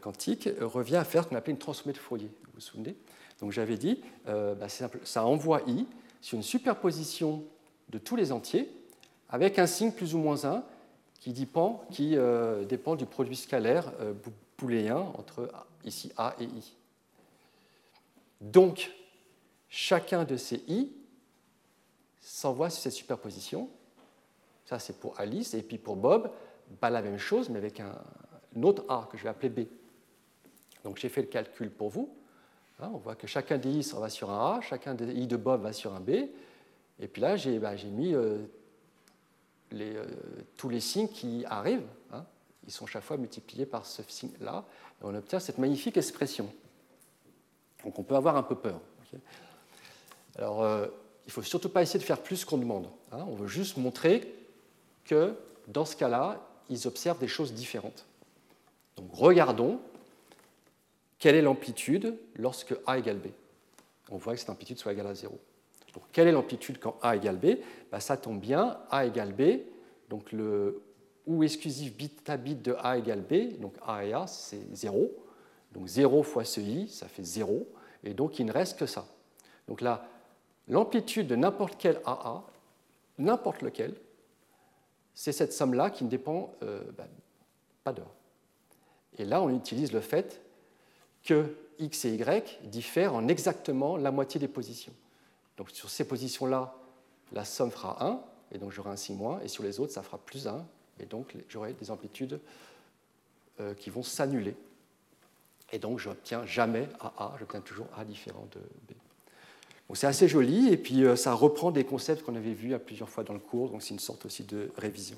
quantiques 0.00 0.48
revient 0.58 0.96
à 0.96 1.04
faire 1.04 1.24
ce 1.24 1.28
qu'on 1.28 1.36
appelle 1.36 1.52
une 1.52 1.58
transformée 1.58 1.92
de 1.92 1.98
Fourier. 1.98 2.30
Vous 2.44 2.52
vous 2.54 2.60
souvenez? 2.60 2.96
Donc 3.40 3.52
j'avais 3.52 3.76
dit, 3.76 4.00
bah, 4.24 4.68
ça 5.04 5.26
envoie 5.26 5.60
i, 5.66 5.86
sur 6.22 6.36
une 6.36 6.42
superposition 6.42 7.44
de 7.90 7.98
tous 7.98 8.16
les 8.16 8.32
entiers 8.32 8.72
avec 9.28 9.58
un 9.58 9.66
signe 9.66 9.92
plus 9.92 10.14
ou 10.14 10.18
moins 10.18 10.46
1 10.46 10.64
qui 11.18 12.16
euh, 12.16 12.64
dépend 12.64 12.96
du 12.96 13.06
produit 13.06 13.36
scalaire 13.36 13.92
euh, 14.00 14.14
booléen 14.58 15.12
entre 15.18 15.50
ici 15.84 16.12
A 16.16 16.34
et 16.40 16.44
I. 16.44 16.76
Donc, 18.40 18.90
chacun 19.68 20.24
de 20.24 20.36
ces 20.36 20.64
I 20.68 20.90
s'envoie 22.20 22.70
sur 22.70 22.82
cette 22.82 22.92
superposition. 22.92 23.68
Ça, 24.64 24.78
c'est 24.78 24.98
pour 24.98 25.18
Alice. 25.20 25.54
Et 25.54 25.62
puis 25.62 25.78
pour 25.78 25.96
Bob, 25.96 26.30
la 26.90 27.02
même 27.02 27.18
chose, 27.18 27.48
mais 27.50 27.58
avec 27.58 27.80
un, 27.80 27.98
un 28.56 28.62
autre 28.62 28.84
A 28.88 29.08
que 29.10 29.18
je 29.18 29.24
vais 29.24 29.28
appeler 29.28 29.48
B. 29.48 29.60
Donc, 30.84 30.98
j'ai 30.98 31.08
fait 31.08 31.22
le 31.22 31.28
calcul 31.28 31.70
pour 31.70 31.88
vous. 31.88 32.12
Hein, 32.82 32.90
on 32.94 32.98
voit 32.98 33.14
que 33.14 33.28
chacun 33.28 33.58
des 33.58 33.70
i 33.70 33.92
va 33.92 34.10
sur 34.10 34.30
un 34.30 34.56
A, 34.56 34.60
chacun 34.60 34.94
des 34.94 35.12
i 35.12 35.28
de 35.28 35.36
Bob 35.36 35.62
va 35.62 35.72
sur 35.72 35.94
un 35.94 36.00
B. 36.00 36.10
Et 36.98 37.06
puis 37.06 37.22
là, 37.22 37.36
j'ai 37.36 37.60
bah, 37.60 37.74
mis 37.76 38.12
euh, 38.12 38.38
euh, 39.72 40.04
tous 40.56 40.68
les 40.68 40.80
signes 40.80 41.08
qui 41.08 41.44
arrivent. 41.46 41.86
Hein. 42.12 42.24
ils 42.66 42.72
sont 42.72 42.86
chaque 42.86 43.04
fois 43.04 43.16
multipliés 43.16 43.66
par 43.66 43.86
ce 43.86 44.02
signe-là. 44.02 44.64
Et 45.00 45.04
on 45.04 45.14
obtient 45.14 45.38
cette 45.38 45.58
magnifique 45.58 45.96
expression. 45.96 46.52
Donc 47.84 48.00
on 48.00 48.02
peut 48.02 48.16
avoir 48.16 48.36
un 48.36 48.42
peu 48.42 48.56
peur. 48.56 48.80
Alors, 50.36 50.62
euh, 50.62 50.86
il 51.24 51.28
ne 51.28 51.32
faut 51.32 51.42
surtout 51.42 51.68
pas 51.68 51.82
essayer 51.82 52.00
de 52.00 52.04
faire 52.04 52.20
plus 52.20 52.44
qu'on 52.44 52.58
demande. 52.58 52.88
Hein. 53.12 53.24
on 53.28 53.34
veut 53.36 53.46
juste 53.46 53.76
montrer 53.76 54.34
que 55.04 55.36
dans 55.68 55.84
ce 55.84 55.94
cas-là, 55.94 56.40
ils 56.68 56.88
observent 56.88 57.20
des 57.20 57.28
choses 57.28 57.52
différentes. 57.52 58.06
Donc 58.96 59.10
regardons 59.12 59.80
quelle 61.22 61.36
est 61.36 61.42
l'amplitude 61.42 62.18
lorsque 62.34 62.74
A 62.84 62.98
égale 62.98 63.18
B? 63.18 63.28
On 64.10 64.16
voit 64.16 64.32
que 64.32 64.40
cette 64.40 64.50
amplitude 64.50 64.76
soit 64.78 64.92
égale 64.92 65.06
à 65.06 65.14
0. 65.14 65.38
Donc, 65.94 66.02
quelle 66.10 66.26
est 66.26 66.32
l'amplitude 66.32 66.80
quand 66.80 66.96
A 67.00 67.14
égale 67.14 67.36
B? 67.36 67.58
Ben, 67.92 68.00
Ça 68.00 68.16
tombe 68.16 68.40
bien, 68.40 68.80
A 68.90 69.06
égale 69.06 69.32
B, 69.32 69.60
donc 70.10 70.32
le 70.32 70.82
ou 71.28 71.44
exclusif 71.44 71.94
bit 71.96 72.28
à 72.28 72.36
bit 72.36 72.60
de 72.60 72.74
A 72.80 72.98
égale 72.98 73.20
B, 73.20 73.60
donc 73.60 73.74
A 73.86 74.04
et 74.04 74.12
A, 74.12 74.26
c'est 74.26 74.74
0. 74.74 75.12
Donc 75.70 75.86
0 75.86 76.24
fois 76.24 76.44
ce 76.44 76.60
i, 76.60 76.88
ça 76.88 77.06
fait 77.06 77.22
0, 77.22 77.68
et 78.02 78.14
donc 78.14 78.40
il 78.40 78.46
ne 78.46 78.52
reste 78.52 78.76
que 78.76 78.86
ça. 78.86 79.06
Donc 79.68 79.80
là, 79.80 80.08
l'amplitude 80.66 81.28
de 81.28 81.36
n'importe 81.36 81.76
quel 81.78 82.00
AA, 82.04 82.42
n'importe 83.18 83.62
lequel, 83.62 83.94
c'est 85.14 85.30
cette 85.30 85.52
somme-là 85.52 85.90
qui 85.90 86.02
ne 86.02 86.08
dépend 86.08 86.52
euh, 86.64 86.82
ben, 86.98 87.06
pas 87.84 87.92
d'heure. 87.92 88.12
Et 89.18 89.24
là, 89.24 89.40
on 89.40 89.50
utilise 89.50 89.92
le 89.92 90.00
fait 90.00 90.42
que 91.24 91.56
x 91.78 92.04
et 92.04 92.14
y 92.14 92.58
diffèrent 92.64 93.14
en 93.14 93.28
exactement 93.28 93.96
la 93.96 94.10
moitié 94.10 94.38
des 94.40 94.48
positions. 94.48 94.92
Donc 95.56 95.70
sur 95.70 95.90
ces 95.90 96.06
positions-là, 96.06 96.74
la 97.32 97.44
somme 97.44 97.70
fera 97.70 98.04
1, 98.04 98.20
et 98.52 98.58
donc 98.58 98.72
j'aurai 98.72 98.90
un 98.90 98.96
6 98.96 99.14
moins, 99.14 99.40
et 99.40 99.48
sur 99.48 99.62
les 99.62 99.80
autres, 99.80 99.92
ça 99.92 100.02
fera 100.02 100.18
plus 100.18 100.46
1, 100.46 100.64
et 101.00 101.06
donc 101.06 101.34
j'aurai 101.48 101.72
des 101.72 101.90
amplitudes 101.90 102.40
euh, 103.60 103.74
qui 103.74 103.90
vont 103.90 104.02
s'annuler. 104.02 104.56
Et 105.72 105.78
donc 105.78 105.98
je 105.98 106.08
n'obtiens 106.08 106.44
jamais 106.44 106.88
AA, 107.00 107.34
j'obtiens 107.38 107.60
toujours 107.60 107.86
A 107.96 108.04
différent 108.04 108.46
de 108.52 108.60
B. 108.88 108.96
c'est 109.94 110.06
assez 110.06 110.28
joli, 110.28 110.72
et 110.72 110.76
puis 110.76 111.04
euh, 111.04 111.16
ça 111.16 111.32
reprend 111.32 111.70
des 111.70 111.84
concepts 111.84 112.22
qu'on 112.22 112.36
avait 112.36 112.54
vus 112.54 112.74
à 112.74 112.78
plusieurs 112.78 113.08
fois 113.08 113.24
dans 113.24 113.34
le 113.34 113.40
cours, 113.40 113.70
donc 113.70 113.82
c'est 113.82 113.94
une 113.94 113.98
sorte 113.98 114.26
aussi 114.26 114.44
de 114.44 114.70
révision. 114.76 115.16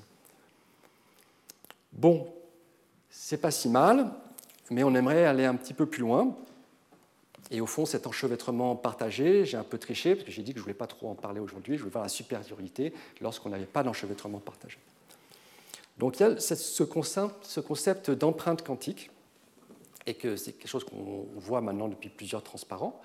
Bon, 1.91 2.33
c'est 3.09 3.37
pas 3.37 3.51
si 3.51 3.69
mal, 3.69 4.11
mais 4.71 4.83
on 4.83 4.93
aimerait 4.95 5.25
aller 5.25 5.45
un 5.45 5.55
petit 5.55 5.73
peu 5.73 5.85
plus 5.85 6.01
loin. 6.01 6.35
Et 7.51 7.61
au 7.61 7.67
fond, 7.67 7.85
cet 7.85 8.07
enchevêtrement 8.07 8.75
partagé, 8.75 9.45
j'ai 9.45 9.57
un 9.57 9.63
peu 9.63 9.77
triché, 9.77 10.15
parce 10.15 10.25
que 10.25 10.31
j'ai 10.31 10.41
dit 10.41 10.51
que 10.51 10.57
je 10.57 10.61
ne 10.61 10.63
voulais 10.63 10.73
pas 10.73 10.87
trop 10.87 11.09
en 11.09 11.15
parler 11.15 11.39
aujourd'hui, 11.39 11.75
je 11.75 11.81
voulais 11.81 11.91
voir 11.91 12.03
la 12.03 12.09
supériorité 12.09 12.93
lorsqu'on 13.21 13.49
n'avait 13.49 13.65
pas 13.65 13.83
d'enchevêtrement 13.83 14.39
partagé. 14.39 14.79
Donc 15.97 16.19
il 16.19 16.23
y 16.23 16.25
a 16.25 16.39
ce 16.39 16.83
concept, 16.83 18.11
d'empreinte 18.11 18.63
quantique, 18.63 19.11
et 20.07 20.15
que 20.15 20.35
c'est 20.35 20.53
quelque 20.53 20.67
chose 20.67 20.83
qu'on 20.83 21.25
voit 21.35 21.61
maintenant 21.61 21.87
depuis 21.87 22.09
plusieurs 22.09 22.43
transparents. 22.43 22.99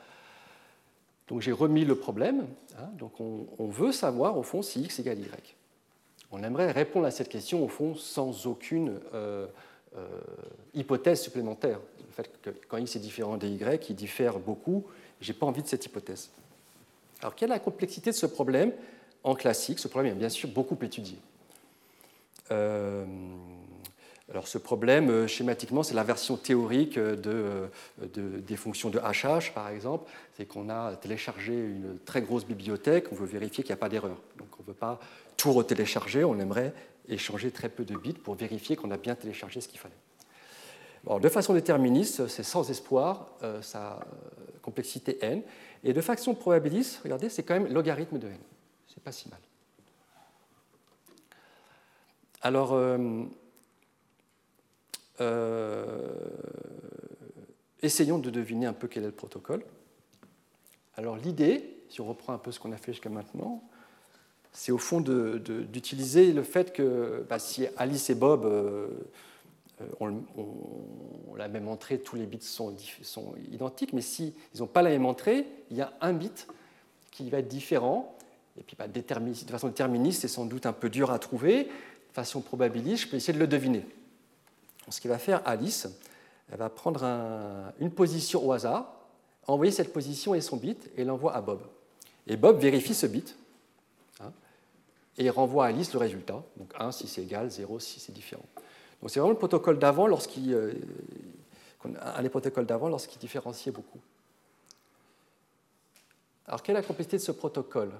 Donc 1.28 1.40
j'ai 1.40 1.52
remis 1.52 1.84
le 1.84 1.94
problème. 1.94 2.46
Hein. 2.78 2.88
donc 2.98 3.20
on, 3.20 3.68
veut 3.68 3.92
savoir 3.92 4.36
au 4.36 4.42
fond 4.42 4.62
si 4.62 4.82
x 4.82 4.98
égale 4.98 5.20
y. 5.20 5.54
On 6.32 6.42
aimerait 6.42 6.72
répondre 6.72 7.06
à 7.06 7.10
cette 7.10 7.28
question 7.28 7.64
au 7.64 7.68
fond 7.68 7.94
sans 7.94 8.46
aucune 8.46 9.00
euh, 9.14 9.46
hypothèse 10.74 11.20
supplémentaire. 11.20 11.80
Le 12.06 12.12
fait 12.12 12.30
que 12.42 12.50
quand 12.68 12.76
x 12.76 12.96
est 12.96 13.00
différent 13.00 13.36
de 13.36 13.46
y, 13.46 13.90
il 13.90 13.96
diffère 13.96 14.38
beaucoup, 14.38 14.84
je 15.20 15.30
n'ai 15.30 15.38
pas 15.38 15.46
envie 15.46 15.62
de 15.62 15.68
cette 15.68 15.84
hypothèse. 15.84 16.30
Alors, 17.20 17.34
quelle 17.34 17.50
est 17.50 17.54
la 17.54 17.58
complexité 17.58 18.10
de 18.10 18.16
ce 18.16 18.26
problème 18.26 18.72
en 19.24 19.34
classique? 19.34 19.78
Ce 19.78 19.88
problème 19.88 20.12
est 20.12 20.18
bien 20.18 20.28
sûr 20.28 20.48
beaucoup 20.48 20.78
étudié. 20.82 21.18
Euh, 22.50 23.04
alors 24.30 24.46
ce 24.46 24.58
problème, 24.58 25.10
euh, 25.10 25.26
schématiquement, 25.26 25.82
c'est 25.82 25.94
la 25.94 26.04
version 26.04 26.36
théorique 26.36 26.98
de, 26.98 27.68
des 28.14 28.56
fonctions 28.56 28.88
de 28.88 28.98
HH, 28.98 29.52
par 29.52 29.68
exemple. 29.68 30.10
C'est 30.36 30.46
qu'on 30.46 30.68
a 30.68 30.94
téléchargé 30.96 31.52
une 31.52 31.98
très 32.04 32.22
grosse 32.22 32.46
bibliothèque, 32.46 33.06
on 33.10 33.16
veut 33.16 33.26
vérifier 33.26 33.64
qu'il 33.64 33.72
n'y 33.72 33.78
a 33.78 33.80
pas 33.80 33.88
d'erreur. 33.88 34.16
Donc 34.38 34.48
on 34.58 34.62
ne 34.62 34.68
veut 34.68 34.74
pas 34.74 35.00
tout 35.36 35.52
retélécharger, 35.52 36.22
on 36.24 36.38
aimerait 36.38 36.72
échanger 37.12 37.50
très 37.50 37.68
peu 37.68 37.84
de 37.84 37.96
bits 37.96 38.12
pour 38.12 38.34
vérifier 38.34 38.76
qu'on 38.76 38.90
a 38.90 38.96
bien 38.96 39.14
téléchargé 39.14 39.60
ce 39.60 39.68
qu'il 39.68 39.78
fallait. 39.78 41.20
de 41.20 41.28
façon 41.28 41.54
déterministe, 41.54 42.28
c'est 42.28 42.42
sans 42.42 42.70
espoir, 42.70 43.34
euh, 43.42 43.62
sa 43.62 44.00
complexité 44.62 45.18
n. 45.24 45.42
Et 45.84 45.92
de 45.92 46.00
façon 46.00 46.34
probabiliste, 46.34 47.00
regardez, 47.02 47.28
c'est 47.28 47.42
quand 47.42 47.54
même 47.54 47.72
logarithme 47.72 48.18
de 48.18 48.28
n. 48.28 48.38
C'est 48.86 49.02
pas 49.02 49.12
si 49.12 49.28
mal. 49.28 49.40
Alors, 52.42 52.72
euh, 52.72 53.24
euh, 55.20 56.14
essayons 57.82 58.18
de 58.18 58.30
deviner 58.30 58.66
un 58.66 58.72
peu 58.72 58.88
quel 58.88 59.02
est 59.02 59.06
le 59.06 59.12
protocole. 59.12 59.62
Alors, 60.96 61.16
l'idée, 61.16 61.84
si 61.88 62.00
on 62.00 62.06
reprend 62.06 62.32
un 62.32 62.38
peu 62.38 62.50
ce 62.50 62.60
qu'on 62.60 62.72
a 62.72 62.76
fait 62.76 62.92
jusqu'à 62.92 63.10
maintenant, 63.10 63.62
c'est 64.52 64.72
au 64.72 64.78
fond 64.78 65.00
d'utiliser 65.00 66.32
le 66.32 66.42
fait 66.42 66.72
que 66.72 67.24
bah, 67.28 67.38
si 67.38 67.66
Alice 67.76 68.10
et 68.10 68.14
Bob 68.14 68.44
euh, 68.44 68.88
euh, 69.80 69.86
ont, 70.00 71.36
la 71.36 71.48
même 71.48 71.68
entrée, 71.68 71.98
tous 71.98 72.16
les 72.16 72.26
bits 72.26 72.38
sont, 72.42 72.74
identiques, 73.50 73.92
mais 73.92 74.02
s'ils 74.02 74.32
n'ont 74.58 74.66
pas 74.66 74.82
la 74.82 74.90
même 74.90 75.06
entrée, 75.06 75.46
il 75.70 75.76
y 75.76 75.80
a 75.80 75.92
un 76.00 76.12
bit 76.12 76.48
qui 77.10 77.30
va 77.30 77.38
être 77.38 77.48
différent. 77.48 78.16
Et 78.58 78.62
puis 78.62 78.76
bah, 78.78 78.88
de 78.88 79.50
façon 79.50 79.68
déterministe, 79.68 80.22
c'est 80.22 80.28
sans 80.28 80.44
doute 80.44 80.66
un 80.66 80.72
peu 80.72 80.90
dur 80.90 81.10
à 81.10 81.18
trouver. 81.18 81.64
De 81.64 82.12
façon 82.12 82.40
probabiliste, 82.40 83.04
je 83.04 83.08
peux 83.08 83.16
essayer 83.16 83.32
de 83.32 83.38
le 83.38 83.46
deviner. 83.46 83.86
ce 84.88 85.00
qu'il 85.00 85.10
va 85.10 85.18
faire 85.18 85.40
Alice, 85.44 85.88
elle 86.50 86.58
va 86.58 86.68
prendre 86.68 87.04
une 87.78 87.92
position 87.92 88.44
au 88.44 88.52
hasard, 88.52 88.92
envoyer 89.46 89.70
cette 89.70 89.92
position 89.92 90.34
et 90.34 90.40
son 90.40 90.56
bit, 90.56 90.90
et 90.96 91.04
l'envoie 91.04 91.34
à 91.34 91.40
Bob. 91.40 91.60
Et 92.26 92.36
Bob 92.36 92.58
vérifie 92.58 92.94
ce 92.94 93.06
bit 93.06 93.36
et 95.18 95.30
renvoie 95.30 95.66
à 95.66 95.68
Alice 95.68 95.92
le 95.92 95.98
résultat. 95.98 96.42
Donc 96.56 96.72
1 96.78 96.92
si 96.92 97.08
c'est 97.08 97.22
égal, 97.22 97.50
0 97.50 97.78
si 97.80 98.00
c'est 98.00 98.12
différent. 98.12 98.46
Donc 99.00 99.10
c'est 99.10 99.20
vraiment 99.20 99.32
le 99.32 99.38
protocole 99.38 99.78
d'avant 99.78 100.06
lorsqu'il, 100.06 100.52
euh, 100.52 100.72
un 101.84 102.22
des 102.22 102.28
protocoles 102.28 102.66
d'avant 102.66 102.88
lorsqu'il 102.88 103.18
différenciait 103.18 103.72
beaucoup. 103.72 104.00
Alors 106.46 106.62
quelle 106.62 106.76
est 106.76 106.80
la 106.80 106.86
complexité 106.86 107.16
de 107.16 107.22
ce 107.22 107.32
protocole? 107.32 107.92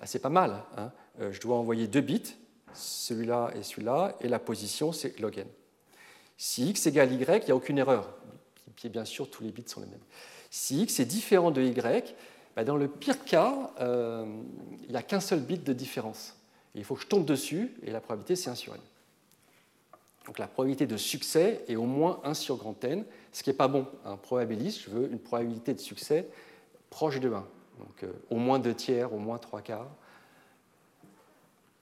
Ah, 0.00 0.06
C'est 0.06 0.18
pas 0.18 0.28
mal. 0.28 0.62
Hein. 0.76 0.92
Euh, 1.20 1.32
je 1.32 1.40
dois 1.40 1.56
envoyer 1.56 1.86
deux 1.86 2.00
bits, 2.00 2.34
celui-là 2.74 3.52
et 3.56 3.62
celui-là, 3.62 4.16
et 4.20 4.28
la 4.28 4.38
position 4.38 4.92
c'est 4.92 5.18
log 5.20 5.38
n. 5.38 5.48
Si 6.36 6.68
x 6.70 6.86
égale 6.86 7.12
y, 7.12 7.22
il 7.22 7.44
n'y 7.44 7.50
a 7.52 7.56
aucune 7.56 7.78
erreur. 7.78 8.12
Et 8.84 8.88
bien 8.90 9.04
sûr, 9.06 9.30
tous 9.30 9.42
les 9.42 9.50
bits 9.50 9.64
sont 9.66 9.80
les 9.80 9.86
mêmes. 9.86 10.04
Si 10.50 10.82
x 10.82 11.00
est 11.00 11.06
différent 11.06 11.50
de 11.50 11.62
y, 11.62 12.14
dans 12.62 12.76
le 12.76 12.86
pire 12.86 13.24
cas, 13.24 13.72
euh, 13.80 14.24
il 14.84 14.90
n'y 14.90 14.96
a 14.96 15.02
qu'un 15.02 15.20
seul 15.20 15.40
bit 15.40 15.64
de 15.64 15.72
différence. 15.72 16.36
il 16.76 16.84
faut 16.84 16.94
que 16.94 17.02
je 17.02 17.08
tombe 17.08 17.24
dessus, 17.24 17.74
et 17.82 17.90
la 17.90 18.00
probabilité, 18.00 18.36
c'est 18.36 18.50
1 18.50 18.54
sur 18.54 18.74
n. 18.74 18.80
Donc 20.26 20.38
la 20.38 20.46
probabilité 20.46 20.86
de 20.86 20.96
succès 20.96 21.64
est 21.68 21.76
au 21.76 21.84
moins 21.84 22.20
1 22.24 22.34
sur 22.34 22.56
grand 22.56 22.82
n, 22.84 23.04
ce 23.32 23.42
qui 23.42 23.50
n'est 23.50 23.56
pas 23.56 23.68
bon. 23.68 23.86
Un 24.04 24.16
probabiliste, 24.16 24.82
je 24.82 24.90
veux 24.90 25.10
une 25.10 25.18
probabilité 25.18 25.74
de 25.74 25.80
succès 25.80 26.28
proche 26.90 27.18
de 27.18 27.28
1. 27.28 27.32
Donc 27.32 28.04
euh, 28.04 28.12
au 28.30 28.36
moins 28.36 28.58
2 28.58 28.72
tiers, 28.74 29.12
au 29.12 29.18
moins 29.18 29.38
3 29.38 29.60
quarts. 29.60 29.90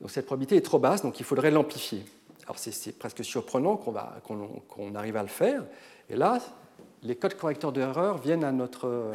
Donc 0.01 0.11
cette 0.11 0.27
probabilité 0.27 0.57
est 0.57 0.63
trop 0.63 0.79
basse, 0.79 1.03
donc 1.03 1.21
il 1.21 1.25
faudrait 1.25 1.51
l'amplifier. 1.51 2.05
Alors 2.45 2.59
c'est 2.59 2.99
presque 2.99 3.25
surprenant 3.25 3.77
qu'on 3.77 4.95
arrive 4.95 5.17
à 5.17 5.23
le 5.23 5.29
faire. 5.29 5.65
Et 6.09 6.17
là, 6.17 6.41
les 7.03 7.17
codes 7.17 7.37
correcteurs 7.37 7.73
d'erreur 7.73 8.19
viennent 8.19 8.45
à, 8.45 8.53
notre, 8.53 8.87
euh, 8.87 9.15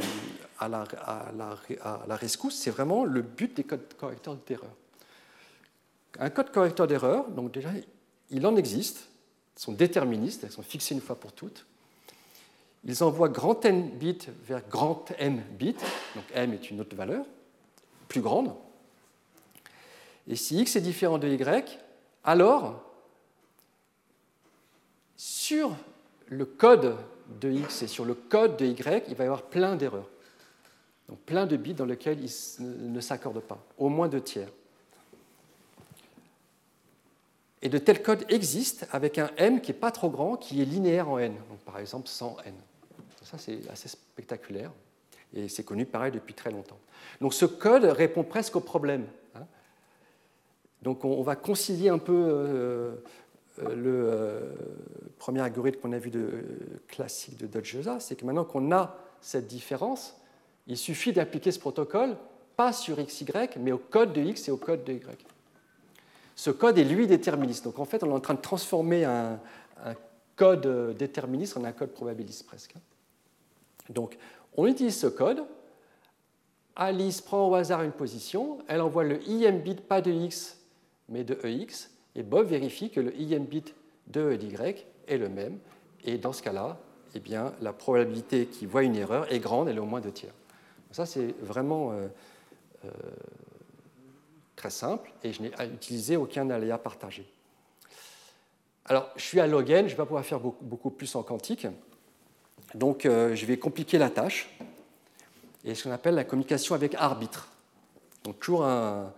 à, 0.60 0.68
la, 0.68 2.16
rescousse. 2.16 2.56
C'est 2.56 2.72
vraiment 2.72 3.06
le 3.06 3.22
but 3.22 3.56
des 3.56 3.64
codes 3.64 3.94
correcteurs 3.98 4.36
d'erreur. 4.46 4.72
Un 6.20 6.30
code 6.30 6.52
correcteur 6.52 6.88
d'erreur, 6.88 7.28
donc 7.30 7.52
déjà, 7.52 7.70
il 8.30 8.46
en 8.46 8.56
existe, 8.56 9.08
ils 9.56 9.62
sont 9.62 9.72
déterministes, 9.72 10.44
elles 10.44 10.52
sont 10.52 10.64
fixées 10.64 10.96
une 10.96 11.02
fois 11.02 11.16
pour 11.16 11.32
toutes. 11.32 11.66
Ils 12.84 13.04
envoient 13.04 13.30
grand 13.30 13.64
n 13.66 13.90
bits 13.98 14.28
vers 14.46 14.68
grand 14.68 15.06
m 15.18 15.42
bits, 15.58 15.76
donc 16.16 16.26
m 16.34 16.54
est 16.54 16.70
une 16.72 16.82
autre 16.82 16.96
valeur, 16.96 17.26
plus 18.08 18.22
grande. 18.22 18.54
Et 20.28 20.36
si 20.36 20.60
x 20.60 20.76
est 20.76 20.82
différent 20.82 21.18
de 21.18 21.28
y, 21.28 21.80
alors, 22.24 22.84
sur 25.16 25.76
le 26.28 26.46
code 26.46 26.98
de 27.42 27.52
x 27.52 27.84
et 27.84 27.88
sur 27.88 28.06
le 28.06 28.14
code 28.14 28.58
de 28.58 28.66
y, 28.66 29.04
il 29.08 29.16
va 29.16 29.24
y 29.24 29.28
avoir 29.28 29.44
plein 29.44 29.76
d'erreurs. 29.76 30.10
Donc 31.10 31.20
plein 31.20 31.46
de 31.46 31.56
bits 31.56 31.74
dans 31.74 31.86
lesquels 31.86 32.20
ils 32.20 32.92
ne 32.92 33.00
s'accordent 33.00 33.42
pas, 33.42 33.64
au 33.78 33.90
moins 33.90 34.08
deux 34.08 34.22
tiers. 34.22 34.50
Et 37.62 37.70
de 37.70 37.78
tels 37.78 38.04
codes 38.04 38.26
existent 38.30 38.86
avec 38.92 39.18
un 39.18 39.32
m 39.38 39.62
qui 39.62 39.72
n'est 39.72 39.78
pas 39.78 39.92
trop 39.92 40.10
grand, 40.10 40.36
qui 40.36 40.62
est 40.62 40.66
linéaire 40.66 41.10
en 41.10 41.18
n, 41.18 41.34
donc 41.50 41.60
par 41.60 41.80
exemple 41.80 42.08
100 42.08 42.38
n. 42.46 42.54
Ça, 43.24 43.38
c'est 43.38 43.60
assez 43.70 43.90
spectaculaire, 43.90 44.72
et 45.34 45.50
c'est 45.50 45.64
connu 45.64 45.86
pareil 45.86 46.12
depuis 46.12 46.34
très 46.34 46.52
longtemps. 46.52 46.80
Donc 47.20 47.34
ce 47.34 47.46
code 47.46 47.84
répond 47.84 48.24
presque 48.24 48.56
au 48.56 48.62
problème. 48.62 49.06
Hein. 49.36 49.46
Donc 50.82 51.04
on, 51.04 51.22
va 51.24 51.36
concilier 51.36 51.90
un 51.90 51.98
peu 51.98 52.14
euh, 52.14 52.96
le 53.58 54.10
euh, 54.10 54.40
premier 55.18 55.42
algorithme 55.42 55.80
qu'on 55.80 55.94
a 55.94 55.98
vu 55.98 56.10
de, 56.10 56.44
classique 56.88 57.38
de 57.38 57.48
dodge 57.48 57.78
c'est 58.00 58.16
que 58.16 58.26
maintenant 58.26 58.46
qu'on 58.46 58.72
a 58.72 58.98
cette 59.22 59.48
différence, 59.48 60.16
il 60.68 60.78
suffit 60.78 61.14
d'appliquer 61.14 61.52
ce 61.52 61.60
protocole, 61.60 62.18
pas 62.56 62.74
sur 62.74 62.98
XY, 62.98 63.26
mais 63.60 63.72
au 63.72 63.78
code 63.78 64.14
de 64.14 64.22
X 64.22 64.48
et 64.48 64.52
au 64.52 64.58
code 64.58 64.84
de 64.84 64.94
Y. 64.94 65.26
Ce 66.36 66.52
code 66.52 66.78
est 66.78 66.84
lui 66.84 67.08
déterministe. 67.08 67.64
Donc 67.64 67.80
en 67.80 67.86
fait, 67.86 68.04
on 68.04 68.10
est 68.10 68.14
en 68.14 68.20
train 68.20 68.36
de 68.36 68.42
transformer 68.42 69.06
un, 69.06 69.40
code 70.36 70.96
déterministe 70.96 71.58
en 71.58 71.64
un 71.64 71.72
code 71.72 71.90
probabiliste 71.90 72.46
presque. 72.46 72.76
Donc 73.90 74.18
on 74.56 74.68
utilise 74.68 74.96
ce 74.96 75.08
code. 75.08 75.44
Alice 76.76 77.22
prend 77.22 77.50
au 77.50 77.56
hasard 77.56 77.82
une 77.82 77.92
position, 77.92 78.60
elle 78.68 78.82
envoie 78.82 79.04
le 79.04 79.20
IM 79.28 79.62
bit 79.62 79.82
pas 79.82 80.00
de 80.00 80.12
X 80.12 80.58
mais 81.10 81.24
de 81.24 81.38
EX, 81.44 81.90
et 82.18 82.24
Bob 82.24 82.48
vérifie 82.48 82.90
que 82.90 83.00
le 83.00 83.16
IM 83.16 83.46
bit 83.46 83.74
de 84.08 84.34
Y 84.34 84.86
est 85.08 85.18
le 85.18 85.30
même. 85.30 85.60
Et 86.04 86.18
dans 86.18 86.34
ce 86.34 86.42
cas-là, 86.42 86.80
eh 87.14 87.20
bien, 87.20 87.54
la 87.62 87.72
probabilité 87.74 88.48
qu'il 88.48 88.68
voit 88.68 88.84
une 88.84 88.96
erreur 88.96 89.32
est 89.32 89.40
grande, 89.40 89.70
elle 89.70 89.78
est 89.78 89.82
au 89.82 89.86
moins 89.86 90.02
deux 90.02 90.12
tiers. 90.12 90.34
Ça, 90.92 91.06
c'est 91.06 91.36
vraiment 91.42 91.92
euh, 91.92 92.08
euh, 92.86 92.90
très 94.56 94.72
simple 94.72 95.12
et 95.24 95.32
je 95.32 95.44
n'ai 95.44 95.52
utilisé 95.72 96.18
aucun 96.18 96.50
aléa 96.50 96.80
partagé. 96.80 97.28
Alors, 98.86 99.10
je 99.16 99.22
suis 99.22 99.40
à 99.40 99.48
log 99.48 99.70
n, 99.70 99.80
je 99.80 99.84
ne 99.84 99.90
vais 99.90 99.96
pas 99.96 100.06
pouvoir 100.06 100.26
faire 100.26 100.40
beaucoup, 100.40 100.90
plus 100.90 101.14
en 101.16 101.22
quantique. 101.22 101.68
Donc, 102.74 103.06
euh, 103.06 103.36
je 103.36 103.46
vais 103.46 103.58
compliquer 103.58 103.98
la 103.98 104.10
tâche. 104.10 104.50
Et 105.64 105.76
ce 105.76 105.84
qu'on 105.84 105.92
appelle 105.92 106.16
la 106.16 106.24
communication 106.24 106.74
avec 106.74 106.96
arbitre. 106.96 107.50
Donc, 108.24 108.40
toujours 108.40 108.66
un, 108.66 109.14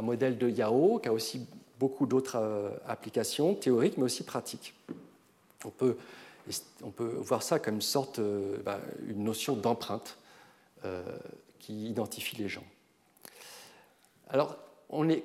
modèle 0.00 0.38
de 0.38 0.48
Yao 0.48 0.98
qui 0.98 1.08
a 1.08 1.12
aussi 1.12 1.46
beaucoup 1.80 2.06
d'autres 2.06 2.36
euh, 2.36 2.68
applications 2.86 3.54
théoriques, 3.54 3.96
mais 3.96 4.04
aussi 4.04 4.22
pratiques. 4.22 4.74
On 5.64 5.70
peut, 5.70 5.96
on 6.82 6.90
peut 6.90 7.14
voir 7.16 7.42
ça 7.42 7.58
comme 7.58 7.76
une 7.76 7.80
sorte, 7.80 8.18
euh, 8.18 8.58
bah, 8.62 8.78
une 9.08 9.24
notion 9.24 9.56
d'empreinte 9.56 10.16
qui 11.58 11.88
identifie 11.88 12.36
les 12.36 12.48
gens. 12.48 12.64
Alors, 14.30 14.56
on 14.88 15.10
est 15.10 15.22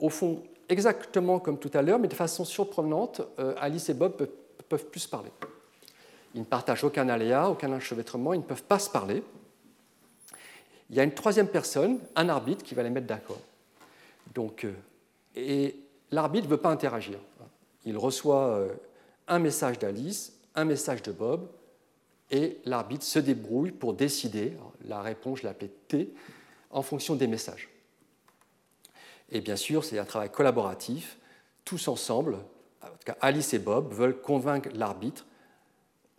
au 0.00 0.08
fond 0.08 0.42
exactement 0.68 1.38
comme 1.38 1.58
tout 1.58 1.70
à 1.74 1.82
l'heure, 1.82 2.00
mais 2.00 2.08
de 2.08 2.14
façon 2.14 2.44
surprenante, 2.44 3.20
euh, 3.38 3.54
Alice 3.58 3.88
et 3.88 3.94
Bob 3.94 4.16
peuvent, 4.68 4.86
plus 4.86 5.06
parler. 5.06 5.30
Ils 6.34 6.40
ne 6.40 6.46
partagent 6.46 6.82
aucun 6.82 7.08
aléa, 7.08 7.48
aucun 7.48 7.72
enchevêtrement, 7.72 8.32
ils 8.34 8.38
ne 8.38 8.42
peuvent 8.42 8.64
pas 8.64 8.80
se 8.80 8.90
parler. 8.90 9.22
Il 10.90 10.96
y 10.96 11.00
a 11.00 11.04
une 11.04 11.14
troisième 11.14 11.46
personne, 11.46 12.00
un 12.16 12.28
arbitre, 12.28 12.64
qui 12.64 12.74
va 12.74 12.82
les 12.82 12.90
mettre 12.90 13.06
d'accord. 13.06 13.40
Donc, 14.34 14.64
euh, 14.64 14.72
et 15.34 15.76
l'arbitre 16.10 16.46
ne 16.46 16.50
veut 16.50 16.60
pas 16.60 16.70
interagir. 16.70 17.18
Il 17.84 17.98
reçoit 17.98 18.46
euh, 18.48 18.68
un 19.28 19.38
message 19.38 19.78
d'Alice, 19.78 20.32
un 20.54 20.64
message 20.64 21.02
de 21.02 21.12
Bob, 21.12 21.48
et 22.30 22.58
l'arbitre 22.64 23.04
se 23.04 23.18
débrouille 23.18 23.70
pour 23.70 23.94
décider, 23.94 24.56
la 24.86 25.02
réponse, 25.02 25.40
je 25.40 25.44
l'appelais 25.44 25.70
T, 25.88 26.14
en 26.70 26.82
fonction 26.82 27.14
des 27.14 27.26
messages. 27.26 27.68
Et 29.30 29.40
bien 29.40 29.56
sûr, 29.56 29.84
c'est 29.84 29.98
un 29.98 30.04
travail 30.04 30.30
collaboratif. 30.30 31.18
Tous 31.64 31.88
ensemble, 31.88 32.36
en 32.82 32.86
tout 32.86 33.04
cas 33.04 33.16
Alice 33.20 33.54
et 33.54 33.58
Bob, 33.58 33.92
veulent 33.92 34.20
convaincre 34.20 34.68
l'arbitre, 34.74 35.26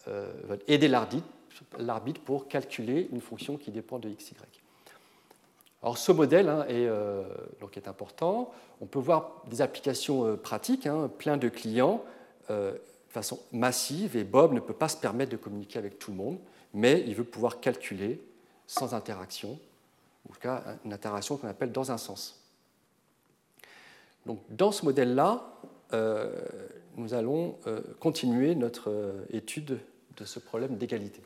euh, 0.08 0.32
veulent 0.44 0.64
aider 0.68 0.88
l'arbitre 0.88 2.22
pour 2.22 2.48
calculer 2.48 3.10
une 3.12 3.22
fonction 3.22 3.58
qui 3.58 3.72
dépend 3.72 4.00
de 4.00 4.10
x, 4.10 4.32
y. 4.32 4.65
Alors 5.86 5.98
ce 5.98 6.12
modèle 6.12 6.50
hein, 6.50 6.66
est, 6.68 6.88
euh, 6.88 7.24
donc 7.62 7.78
est, 7.78 7.88
important. 7.88 8.52
On 8.82 8.86
peut 8.86 9.00
voir 9.00 9.44
des 9.50 9.62
applications 9.62 10.26
euh, 10.26 10.36
pratiques, 10.36 10.88
hein, 10.88 11.10
plein 11.18 11.38
de 11.38 11.48
clients, 11.48 12.04
de 12.50 12.80
façon 13.08 13.40
massive, 13.54 14.18
et 14.18 14.26
Bob 14.26 14.52
ne 14.52 14.60
peut 14.60 14.74
pas 14.74 14.90
se 14.90 14.98
permettre 14.98 15.32
de 15.32 15.38
communiquer 15.38 15.80
avec 15.80 15.98
tout 15.98 16.12
le 16.12 16.18
monde, 16.18 16.38
mais 16.74 17.04
il 17.08 17.16
veut 17.16 17.24
pouvoir 17.24 17.62
calculer 17.62 18.20
sans 18.68 18.94
interaction, 18.94 19.58
ou 20.28 20.32
en 20.32 20.34
tout 20.34 20.42
cas 20.42 20.64
une 20.84 20.94
interaction 20.94 21.38
qu'on 21.38 21.48
appelle 21.48 21.72
dans 21.72 21.92
un 21.92 21.98
sens. 21.98 22.46
Donc, 24.26 24.40
dans 24.50 24.72
ce 24.72 24.86
modèle-là, 24.86 25.56
euh, 25.94 26.32
nous 26.98 27.14
allons 27.14 27.58
euh, 27.68 27.82
continuer 28.00 28.56
notre 28.56 28.90
euh, 28.90 29.26
étude 29.32 29.80
de 30.18 30.26
ce 30.26 30.40
problème 30.40 30.78
d'égalité. 30.78 31.22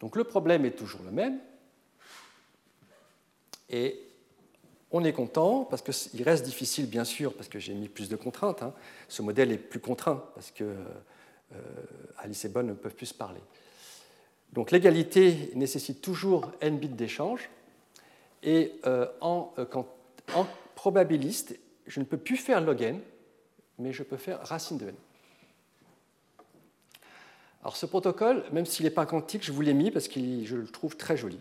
Donc 0.00 0.16
le 0.16 0.24
problème 0.24 0.64
est 0.64 0.72
toujours 0.72 1.00
le 1.04 1.10
même. 1.10 1.38
Et 3.70 4.00
on 4.90 5.04
est 5.04 5.12
content 5.12 5.64
parce 5.64 5.82
qu'il 5.82 6.22
reste 6.22 6.44
difficile, 6.44 6.86
bien 6.88 7.04
sûr, 7.04 7.34
parce 7.34 7.48
que 7.48 7.58
j'ai 7.58 7.74
mis 7.74 7.88
plus 7.88 8.08
de 8.08 8.16
contraintes. 8.16 8.62
Hein. 8.62 8.72
Ce 9.08 9.22
modèle 9.22 9.50
est 9.52 9.58
plus 9.58 9.80
contraint 9.80 10.24
parce 10.34 10.50
que 10.50 10.76
Alice 12.18 12.44
et 12.44 12.48
Bonne 12.48 12.68
ne 12.68 12.74
peuvent 12.74 12.94
plus 12.94 13.06
se 13.06 13.14
parler. 13.14 13.40
Donc 14.52 14.70
l'égalité 14.70 15.50
nécessite 15.54 16.00
toujours 16.00 16.50
n 16.60 16.78
bits 16.78 16.88
d'échange. 16.88 17.50
Et 18.42 18.80
en, 19.20 19.52
quand, 19.70 19.86
en 20.34 20.46
probabiliste, 20.74 21.58
je 21.86 22.00
ne 22.00 22.04
peux 22.04 22.16
plus 22.16 22.36
faire 22.36 22.60
log 22.60 22.82
n, 22.82 23.00
mais 23.78 23.92
je 23.92 24.02
peux 24.02 24.16
faire 24.16 24.40
racine 24.46 24.78
de 24.78 24.88
n. 24.88 24.94
Alors 27.62 27.76
ce 27.76 27.86
protocole, 27.86 28.44
même 28.52 28.66
s'il 28.66 28.84
n'est 28.84 28.90
pas 28.90 29.06
quantique, 29.06 29.44
je 29.44 29.50
vous 29.50 29.62
l'ai 29.62 29.74
mis 29.74 29.90
parce 29.90 30.06
que 30.06 30.20
je 30.44 30.56
le 30.56 30.68
trouve 30.68 30.96
très 30.96 31.16
joli. 31.16 31.40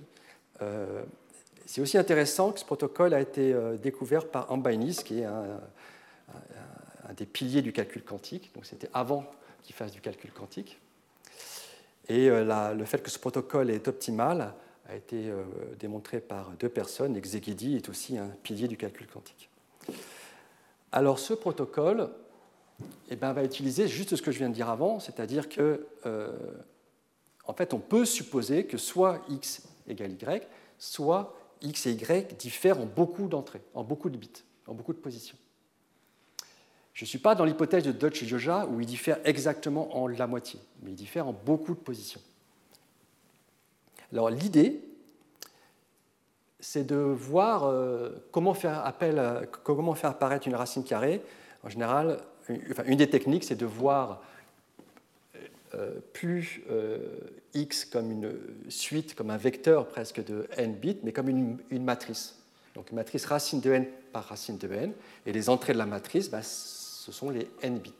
C'est 1.66 1.82
aussi 1.82 1.97
intéressant 1.97 2.51
que 2.51 2.59
ce 2.59 2.66
protocole 2.66 3.13
a 3.13 3.20
été 3.20 3.53
euh, 3.53 3.78
découvert 3.78 4.28
par 4.28 4.51
Ambainis, 4.51 4.97
qui 5.03 5.22
est 5.22 5.26
un, 5.26 5.59
des 7.18 7.26
piliers 7.26 7.61
du 7.61 7.74
calcul 7.74 8.03
quantique. 8.03 8.51
Donc 8.53 8.66
c'était 8.66 8.89
avant 8.93 9.26
qu'il 9.63 9.76
fasse 9.76 9.91
du 9.91 10.01
calcul 10.01 10.32
quantique. 10.32 10.80
Et 12.07 12.30
euh, 12.30 12.74
le 12.74 12.86
fait 12.86 13.01
que 13.01 13.09
ce 13.09 13.18
protocole 13.18 13.72
est 13.72 13.88
optimal 13.88 14.53
a 14.88 14.95
été 14.95 15.30
euh, 15.30 15.43
démontré 15.80 16.20
par 16.20 16.51
deux 16.51 16.70
personnes. 16.70 17.16
Exeguidi 17.16 17.76
est 17.76 17.89
aussi 17.89 18.18
un 18.18 18.28
pilier 18.43 18.68
du 18.68 18.78
calcul 18.78 19.07
quantique. 19.07 19.49
Alors 20.91 21.18
ce 21.18 21.34
protocole 21.34 22.09
eh 23.09 23.16
ben, 23.16 23.34
va 23.34 23.43
utiliser 23.43 23.88
juste 23.88 24.16
ce 24.16 24.22
que 24.22 24.32
je 24.32 24.38
viens 24.38 24.49
de 24.49 24.53
dire 24.53 24.70
avant, 24.70 24.99
c'est-à-dire 24.99 25.49
que 25.49 25.88
en 27.47 27.53
fait, 27.53 27.74
on 27.74 27.80
peut 27.80 28.05
supposer 28.05 28.66
que 28.66 28.78
soit 28.78 29.22
x 29.30 29.63
égale 29.88 30.13
y, 30.13 30.47
soit 30.80 31.36
x 31.66 31.88
et 31.88 31.91
y 31.91 32.34
diffèrent 32.38 32.80
en 32.80 32.86
beaucoup 32.86 33.28
d'entrées, 33.28 33.61
en 33.74 33.84
beaucoup 33.84 34.09
de 34.09 34.18
bits, 34.18 34.43
en 34.68 34.74
beaucoup 34.74 34.93
de 34.93 34.99
positions. 34.99 35.38
Je 36.93 37.03
ne 37.03 37.07
suis 37.07 37.20
pas 37.20 37.36
dans 37.36 37.43
l'hypothèse 37.43 37.84
de 37.84 37.91
Dodge 37.91 38.24
et 38.24 38.26
Joja 38.26 38.68
où 38.68 38.80
ils 38.80 38.86
diffèrent 38.86 39.20
exactement 39.26 39.97
en 39.97 40.07
la 40.07 40.28
moitié, 40.28 40.61
mais 40.82 40.91
ils 40.91 40.95
diffèrent 40.95 41.28
en 41.28 41.34
beaucoup 41.34 41.74
de 41.74 41.80
positions. 41.80 42.22
Alors 44.13 44.30
l'idée, 44.30 44.82
c'est 46.61 46.86
de 46.86 46.95
voir 46.95 47.66
euh, 47.66 48.11
comment, 48.32 48.53
faire 48.53 48.86
apparaître 48.86 50.47
une 50.47 50.55
racine 50.55 50.84
carrée. 50.84 51.22
En 51.63 51.70
général, 51.70 52.20
une, 52.47 52.95
des 52.95 53.09
techniques, 53.09 53.43
c'est 53.43 53.55
de 53.55 53.66
voir 53.66 54.22
plus 56.13 56.63
euh, 56.69 56.99
x 57.53 57.86
comme 57.86 58.11
une 58.11 58.38
suite, 58.69 59.15
comme 59.15 59.30
un 59.30 59.38
vecteur 59.38 59.88
presque 59.88 60.23
de 60.23 60.47
n 60.57 60.73
bits, 60.73 60.99
mais 61.03 61.11
comme 61.11 61.30
une, 61.30 61.84
matrice. 61.84 62.36
Donc 62.76 62.91
une 62.91 62.95
matrice 62.95 63.26
racine 63.26 63.61
de 63.61 63.71
n 63.71 63.86
par 64.11 64.26
racine 64.26 64.57
de 64.57 64.71
n, 64.71 64.93
et 65.26 65.34
les 65.34 65.49
entrées 65.49 65.73
de 65.73 65.78
la 65.78 65.86
matrice, 65.86 66.30
bah, 66.30 66.41
ce 66.43 67.11
sont 67.11 67.30
les 67.30 67.49
n 67.61 67.78
bits. 67.80 67.93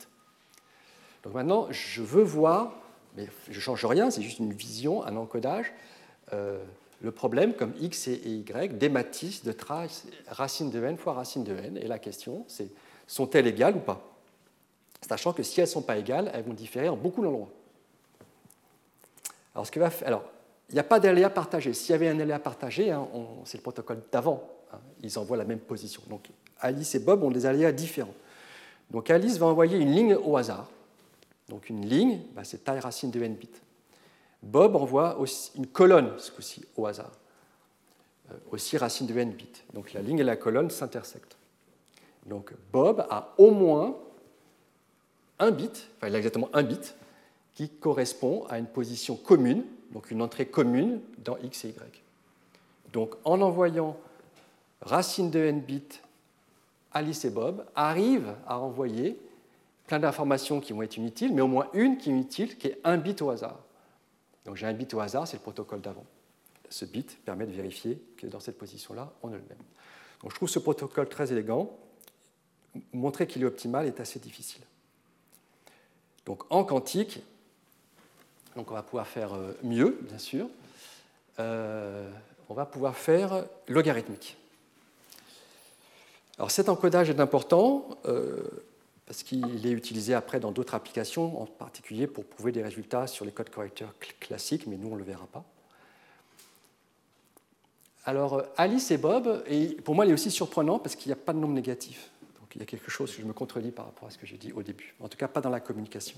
Donc 1.24 1.34
maintenant, 1.34 1.68
je 1.72 2.02
veux 2.02 2.24
voir, 2.24 2.76
mais 3.18 3.28
je 3.50 3.56
ne 3.56 3.62
change 3.62 3.86
rien, 3.86 4.12
c'est 4.12 4.22
juste 4.22 4.40
une 4.40 4.54
vision, 4.54 5.04
un 5.04 5.16
encodage, 5.16 5.74
euh, 6.34 6.64
le 7.02 7.12
problème 7.12 7.54
comme 7.54 7.74
x 7.80 8.08
et 8.08 8.14
y 8.14 8.70
des 8.70 8.90
matrices 8.90 9.44
de 9.44 9.52
trace 9.52 10.06
racine 10.28 10.70
de 10.70 10.84
n 10.84 10.98
fois 10.98 11.14
racine 11.14 11.44
de 11.44 11.56
n. 11.56 11.78
Et 11.78 11.88
la 11.88 12.00
question, 12.00 12.46
c'est 12.48 12.70
sont-elles 13.08 13.48
égales 13.48 13.76
ou 13.76 13.80
pas? 13.80 14.02
Sachant 15.08 15.34
que 15.34 15.44
si 15.44 15.60
elles 15.60 15.68
ne 15.68 15.72
sont 15.72 15.82
pas 15.82 15.98
égales, 15.98 16.32
elles 16.34 16.44
vont 16.44 16.54
différer 16.54 16.90
en 16.90 16.96
beaucoup 16.96 17.24
d'endroits. 17.24 17.50
Alors, 19.56 19.66
ce 19.66 19.80
va 19.80 19.90
alors, 20.06 20.24
il 20.70 20.74
n'y 20.74 20.80
a 20.80 20.84
pas 20.84 21.00
d'aléa 21.00 21.30
partagé. 21.30 21.74
S'il 21.74 21.92
y 21.92 21.96
avait 21.96 22.10
un 22.10 22.20
aléa 22.20 22.40
partagé, 22.40 22.92
hein, 22.92 23.08
c'est 23.46 23.58
le 23.58 23.64
protocole 23.64 24.02
d'avant. 24.12 24.48
Hein, 24.74 24.80
ils 25.02 25.18
envoient 25.18 25.38
la 25.38 25.46
même 25.46 25.60
position. 25.60 26.02
Donc, 26.10 26.30
Alice 26.60 26.94
et 26.96 27.00
Bob 27.00 27.24
ont 27.24 27.32
des 27.32 27.46
aléas 27.46 27.72
différents. 27.72 28.14
Donc, 28.92 29.10
Alice 29.10 29.38
va 29.38 29.48
envoyer 29.48 29.78
une 29.78 29.92
ligne 29.92 30.16
au 30.16 30.38
hasard. 30.38 30.70
Donc, 31.50 31.70
une 31.70 31.86
ligne, 31.86 32.22
bah, 32.34 32.44
c'est 32.44 32.64
taille 32.64 32.80
racine 32.80 33.12
de 33.12 33.22
n 33.22 33.36
bits. 33.36 33.50
Bob 34.44 34.76
envoie 34.76 35.18
aussi 35.18 35.52
une 35.56 35.68
colonne, 35.68 36.12
ce 36.18 36.32
coup-ci, 36.32 36.66
au 36.76 36.86
hasard. 36.86 37.12
Euh, 38.32 38.36
aussi 38.52 38.78
racine 38.78 39.08
de 39.08 39.18
n 39.18 39.32
bits. 39.32 39.64
Donc 39.74 39.94
la 39.94 40.02
ligne 40.02 40.20
et 40.20 40.24
la 40.24 40.36
colonne 40.36 40.70
s'intersectent. 40.70 41.38
Donc 42.26 42.54
Bob 42.72 43.06
a 43.10 43.34
au 43.38 43.52
moins 43.52 43.98
un 45.38 45.52
bit, 45.52 45.90
enfin 45.98 46.08
il 46.08 46.16
a 46.16 46.18
exactement 46.18 46.50
un 46.54 46.64
bit, 46.64 46.96
qui 47.56 47.70
correspond 47.70 48.46
à 48.50 48.60
une 48.60 48.68
position 48.68 49.16
commune, 49.16 49.64
donc 49.92 50.12
une 50.12 50.22
entrée 50.22 50.46
commune 50.46 51.02
dans 51.20 51.38
x 51.38 51.66
et 51.66 51.70
y. 51.70 52.04
Donc 52.94 53.16
en 53.24 53.42
envoyant 53.42 53.98
racine 54.82 55.32
de 55.32 55.40
n 55.40 55.62
bits, 55.62 56.02
Alice 56.92 57.26
et 57.26 57.30
Bob 57.30 57.66
arrivent 57.76 58.36
à 58.48 58.60
envoyer 58.60 59.20
plein 59.88 60.00
d'informations 60.00 60.60
qui 60.60 60.74
vont 60.74 60.82
être 60.82 60.98
inutiles, 60.98 61.34
mais 61.34 61.42
au 61.42 61.48
moins 61.48 61.68
une 61.74 61.98
qui 61.98 62.10
est 62.10 62.18
utile, 62.18 62.58
qui 62.58 62.68
est 62.68 62.80
un 62.84 62.98
bit 62.98 63.22
au 63.22 63.30
hasard. 63.30 63.60
Donc 64.46 64.56
j'ai 64.56 64.66
un 64.66 64.74
bit 64.74 64.94
au 64.94 65.00
hasard, 65.00 65.28
c'est 65.28 65.38
le 65.38 65.42
protocole 65.42 65.82
d'avant. 65.82 66.06
Ce 66.70 66.86
bit 66.86 67.18
permet 67.24 67.46
de 67.46 67.52
vérifier 67.52 68.02
que 68.18 68.28
dans 68.28 68.40
cette 68.40 68.58
position-là, 68.58 69.12
on 69.24 69.30
a 69.30 69.36
le 69.36 69.44
même. 69.50 69.58
Donc 70.22 70.32
je 70.32 70.36
trouve 70.36 70.50
ce 70.50 70.60
protocole 70.60 71.08
très 71.08 71.32
élégant. 71.32 71.78
Montrer 72.94 73.28
qu'il 73.28 73.44
est 73.44 73.46
optimal 73.46 73.86
est 73.86 74.00
assez 74.00 74.20
difficile. 74.20 74.62
Donc 76.26 76.44
en 76.50 76.64
quantique, 76.64 77.22
donc 78.56 78.72
on 78.72 78.74
va 78.74 78.84
pouvoir 78.84 79.08
faire 79.08 79.34
euh, 79.34 79.54
mieux, 79.64 79.98
bien 80.02 80.18
sûr. 80.18 80.48
Euh, 81.40 82.10
on 82.50 82.54
va 82.54 82.66
pouvoir 82.66 82.96
faire 82.96 83.46
logarithmique. 83.68 84.38
Alors 86.38 86.52
cet 86.52 86.70
encodage 86.70 87.10
est 87.10 87.20
important. 87.20 87.88
Euh, 88.06 88.44
parce 89.06 89.24
qu'il 89.24 89.66
est 89.66 89.72
utilisé 89.72 90.14
après 90.14 90.40
dans 90.40 90.52
d'autres 90.52 90.74
applications, 90.74 91.42
en 91.42 91.46
particulier 91.46 92.08
pour 92.08 92.26
prouver 92.26 92.52
des 92.52 92.64
résultats 92.64 93.08
sur 93.08 93.24
les 93.24 93.32
codes 93.32 93.50
correcteurs 93.50 93.94
classiques, 94.20 94.66
mais 94.68 94.78
nous, 94.78 94.90
on 94.90 94.94
ne 94.94 95.00
le 95.00 95.04
verra 95.04 95.28
pas. 95.28 95.44
Alors, 98.06 98.44
Alice 98.58 98.92
et 98.92 98.98
Bob, 98.98 99.44
et 99.48 99.68
pour 99.84 99.96
moi, 99.96 100.06
il 100.06 100.12
est 100.12 100.14
aussi 100.14 100.32
surprenant 100.32 100.80
parce 100.80 100.96
qu'il 100.96 101.10
n'y 101.10 101.14
a 101.14 101.24
pas 101.24 101.34
de 101.34 101.40
nombre 101.40 101.54
négatif. 101.54 102.10
Donc, 102.40 102.56
il 102.56 102.60
y 102.60 102.62
a 102.62 102.66
quelque 102.66 102.92
chose 102.92 103.16
que 103.16 103.22
je 103.22 103.28
me 103.28 103.34
contredis 103.34 103.72
par 103.72 103.86
rapport 103.86 104.08
à 104.08 104.12
ce 104.12 104.18
que 104.18 104.26
j'ai 104.26 104.38
dit 104.38 104.52
au 104.54 104.64
début. 104.64 104.96
En 105.00 105.08
tout 105.08 105.18
cas, 105.18 105.28
pas 105.28 105.42
dans 105.42 105.50
la 105.50 105.60
communication. 105.60 106.18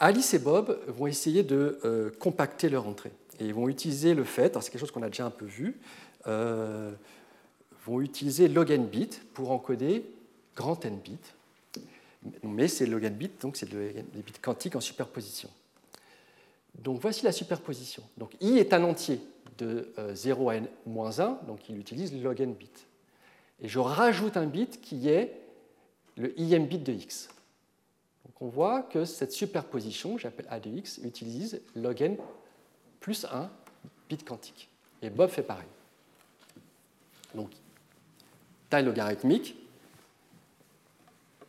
Alice 0.00 0.32
et 0.32 0.38
Bob 0.38 0.80
vont 0.88 1.06
essayer 1.06 1.42
de 1.42 1.78
euh, 1.84 2.10
compacter 2.18 2.70
leur 2.70 2.88
entrée. 2.88 3.12
Et 3.38 3.44
ils 3.44 3.54
vont 3.54 3.68
utiliser 3.68 4.14
le 4.14 4.24
fait, 4.24 4.56
c'est 4.60 4.70
quelque 4.70 4.80
chose 4.80 4.90
qu'on 4.90 5.02
a 5.02 5.08
déjà 5.08 5.26
un 5.26 5.30
peu 5.30 5.44
vu, 5.44 5.78
euh, 6.26 6.90
vont 7.84 8.00
utiliser 8.00 8.48
log 8.48 8.70
n 8.70 8.86
bit 8.86 9.22
pour 9.34 9.50
encoder 9.50 10.04
grand 10.56 10.82
n 10.86 10.98
bit. 10.98 11.34
Mais 12.42 12.66
c'est 12.66 12.86
log 12.86 13.04
n 13.04 13.14
bit, 13.14 13.42
donc 13.42 13.56
c'est 13.58 13.68
des 13.68 14.02
bits 14.14 14.32
quantiques 14.40 14.74
en 14.74 14.80
superposition. 14.80 15.50
Donc 16.78 17.00
voici 17.00 17.24
la 17.24 17.32
superposition. 17.32 18.02
Donc 18.16 18.32
i 18.40 18.56
est 18.56 18.72
un 18.72 18.84
entier 18.84 19.20
de 19.58 19.92
0 20.14 20.48
euh, 20.48 20.52
à 20.52 20.56
n-1, 20.56 21.46
donc 21.46 21.68
il 21.68 21.78
utilise 21.78 22.14
log 22.22 22.40
n 22.40 22.54
bit. 22.54 22.86
Et 23.60 23.68
je 23.68 23.78
rajoute 23.78 24.38
un 24.38 24.46
bit 24.46 24.80
qui 24.80 25.10
est 25.10 25.36
le 26.16 26.32
im 26.38 26.64
bit 26.64 26.82
de 26.82 26.92
x 26.92 27.28
on 28.40 28.48
voit 28.48 28.82
que 28.82 29.04
cette 29.04 29.32
superposition, 29.32 30.16
j'appelle 30.16 30.46
A 30.50 30.60
de 30.60 30.70
x, 30.70 30.98
utilise 31.04 31.60
log 31.74 32.00
n 32.00 32.16
plus 33.00 33.26
1 33.26 33.50
bit 34.08 34.24
quantique. 34.24 34.68
Et 35.02 35.10
Bob 35.10 35.30
fait 35.30 35.42
pareil. 35.42 35.68
Donc, 37.34 37.50
taille 38.68 38.84
logarithmique, 38.84 39.56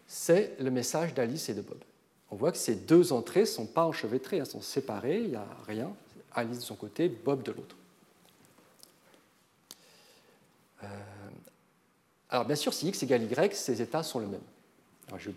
c'est 0.05 0.55
le 0.59 0.69
message 0.69 1.13
d'Alice 1.13 1.49
et 1.49 1.53
de 1.53 1.61
Bob. 1.61 1.79
On 2.29 2.35
voit 2.35 2.51
que 2.51 2.57
ces 2.57 2.75
deux 2.75 3.13
entrées 3.13 3.41
ne 3.41 3.45
sont 3.45 3.65
pas 3.65 3.85
enchevêtrées, 3.85 4.37
elles 4.37 4.45
sont 4.45 4.61
séparées, 4.61 5.19
il 5.19 5.29
n'y 5.29 5.35
a 5.35 5.47
rien. 5.67 5.93
Alice 6.33 6.57
de 6.57 6.63
son 6.63 6.75
côté, 6.75 7.09
Bob 7.09 7.43
de 7.43 7.51
l'autre. 7.51 7.75
Euh, 10.83 10.87
alors 12.29 12.45
bien 12.45 12.55
sûr, 12.55 12.73
si 12.73 12.87
x 12.87 13.03
égale 13.03 13.23
y, 13.23 13.55
ces 13.55 13.81
états 13.81 14.03
sont 14.03 14.19
les 14.19 14.27
j'ai. 15.17 15.33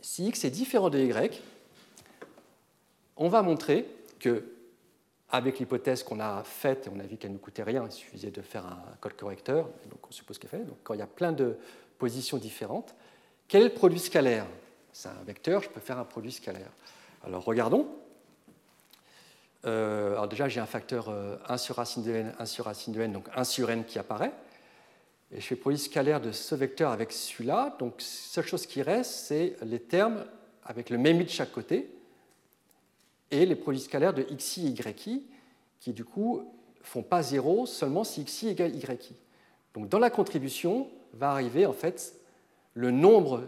Si 0.00 0.26
x 0.26 0.44
est 0.44 0.50
différent 0.50 0.90
de 0.90 0.98
y, 0.98 1.40
on 3.16 3.28
va 3.28 3.42
montrer 3.42 3.86
que, 4.18 4.44
avec 5.28 5.58
l'hypothèse 5.58 6.02
qu'on 6.02 6.20
a 6.20 6.42
faite, 6.42 6.86
et 6.86 6.90
on 6.94 6.98
a 6.98 7.04
vu 7.04 7.16
qu'elle 7.16 7.32
ne 7.32 7.38
coûtait 7.38 7.62
rien, 7.62 7.84
il 7.84 7.92
suffisait 7.92 8.30
de 8.30 8.42
faire 8.42 8.66
un 8.66 8.82
code 9.00 9.16
correcteur, 9.16 9.66
donc 9.90 10.00
on 10.08 10.10
suppose 10.10 10.38
qu'elle 10.38 10.50
fait, 10.50 10.64
donc 10.64 10.78
quand 10.82 10.94
il 10.94 11.00
y 11.00 11.02
a 11.02 11.06
plein 11.06 11.32
de 11.32 11.56
positions 11.98 12.38
différentes, 12.38 12.94
quel 13.46 13.62
est 13.62 13.68
le 13.68 13.74
produit 13.74 13.98
scalaire? 13.98 14.46
C'est 14.92 15.08
un 15.08 15.22
vecteur, 15.26 15.62
je 15.62 15.68
peux 15.68 15.80
faire 15.80 15.98
un 15.98 16.04
produit 16.04 16.32
scalaire. 16.32 16.70
Alors 17.24 17.44
regardons. 17.44 17.86
Euh, 19.66 20.12
alors 20.12 20.28
déjà, 20.28 20.48
j'ai 20.48 20.60
un 20.60 20.66
facteur 20.66 21.08
1 21.08 21.12
euh, 21.12 21.56
sur 21.58 21.76
racine 21.76 22.02
de 22.02 22.10
n, 22.10 22.34
1 22.38 22.46
sur 22.46 22.64
racine 22.64 22.94
de 22.94 23.00
n, 23.00 23.12
donc 23.12 23.28
1 23.34 23.44
sur 23.44 23.70
n 23.70 23.84
qui 23.84 23.98
apparaît. 23.98 24.32
Et 25.32 25.40
je 25.40 25.46
fais 25.46 25.56
produit 25.56 25.78
scalaire 25.78 26.20
de 26.20 26.32
ce 26.32 26.54
vecteur 26.54 26.90
avec 26.90 27.12
celui-là. 27.12 27.76
Donc, 27.78 27.94
seule 27.98 28.46
chose 28.46 28.66
qui 28.66 28.82
reste, 28.82 29.12
c'est 29.12 29.56
les 29.62 29.78
termes 29.78 30.24
avec 30.64 30.90
le 30.90 30.98
même 30.98 31.20
i 31.20 31.24
de 31.24 31.30
chaque 31.30 31.52
côté 31.52 31.90
et 33.30 33.46
les 33.46 33.54
produits 33.54 33.80
scalaires 33.80 34.14
de 34.14 34.22
xi 34.22 34.66
et 34.66 34.70
yi 34.70 35.24
qui, 35.78 35.92
du 35.92 36.04
coup, 36.04 36.42
font 36.82 37.02
pas 37.02 37.22
zéro 37.22 37.66
seulement 37.66 38.02
si 38.02 38.24
xi 38.24 38.48
égale 38.48 38.74
yi. 38.74 38.82
Donc, 39.74 39.88
dans 39.88 40.00
la 40.00 40.10
contribution, 40.10 40.88
va 41.12 41.30
arriver 41.30 41.66
en 41.66 41.72
fait 41.72 42.14
le 42.74 42.90
nombre 42.90 43.46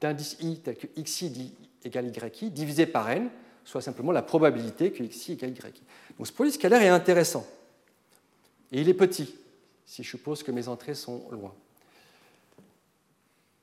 d'indices 0.00 0.36
i 0.40 0.58
tel 0.60 0.76
que 0.76 0.86
xi 1.00 1.54
égale 1.84 2.12
yi 2.40 2.50
divisé 2.50 2.86
par 2.86 3.10
n, 3.10 3.28
soit 3.64 3.82
simplement 3.82 4.12
la 4.12 4.22
probabilité 4.22 4.90
que 4.90 5.02
xi 5.04 5.32
égale 5.32 5.50
yi. 5.50 5.82
Donc, 6.16 6.26
ce 6.26 6.32
produit 6.32 6.52
scalaire 6.52 6.80
est 6.80 6.88
intéressant. 6.88 7.46
Et 8.72 8.80
il 8.80 8.88
est 8.88 8.94
petit 8.94 9.34
si 9.90 10.04
je 10.04 10.10
suppose 10.10 10.44
que 10.44 10.52
mes 10.52 10.68
entrées 10.68 10.94
sont 10.94 11.28
loin. 11.32 11.52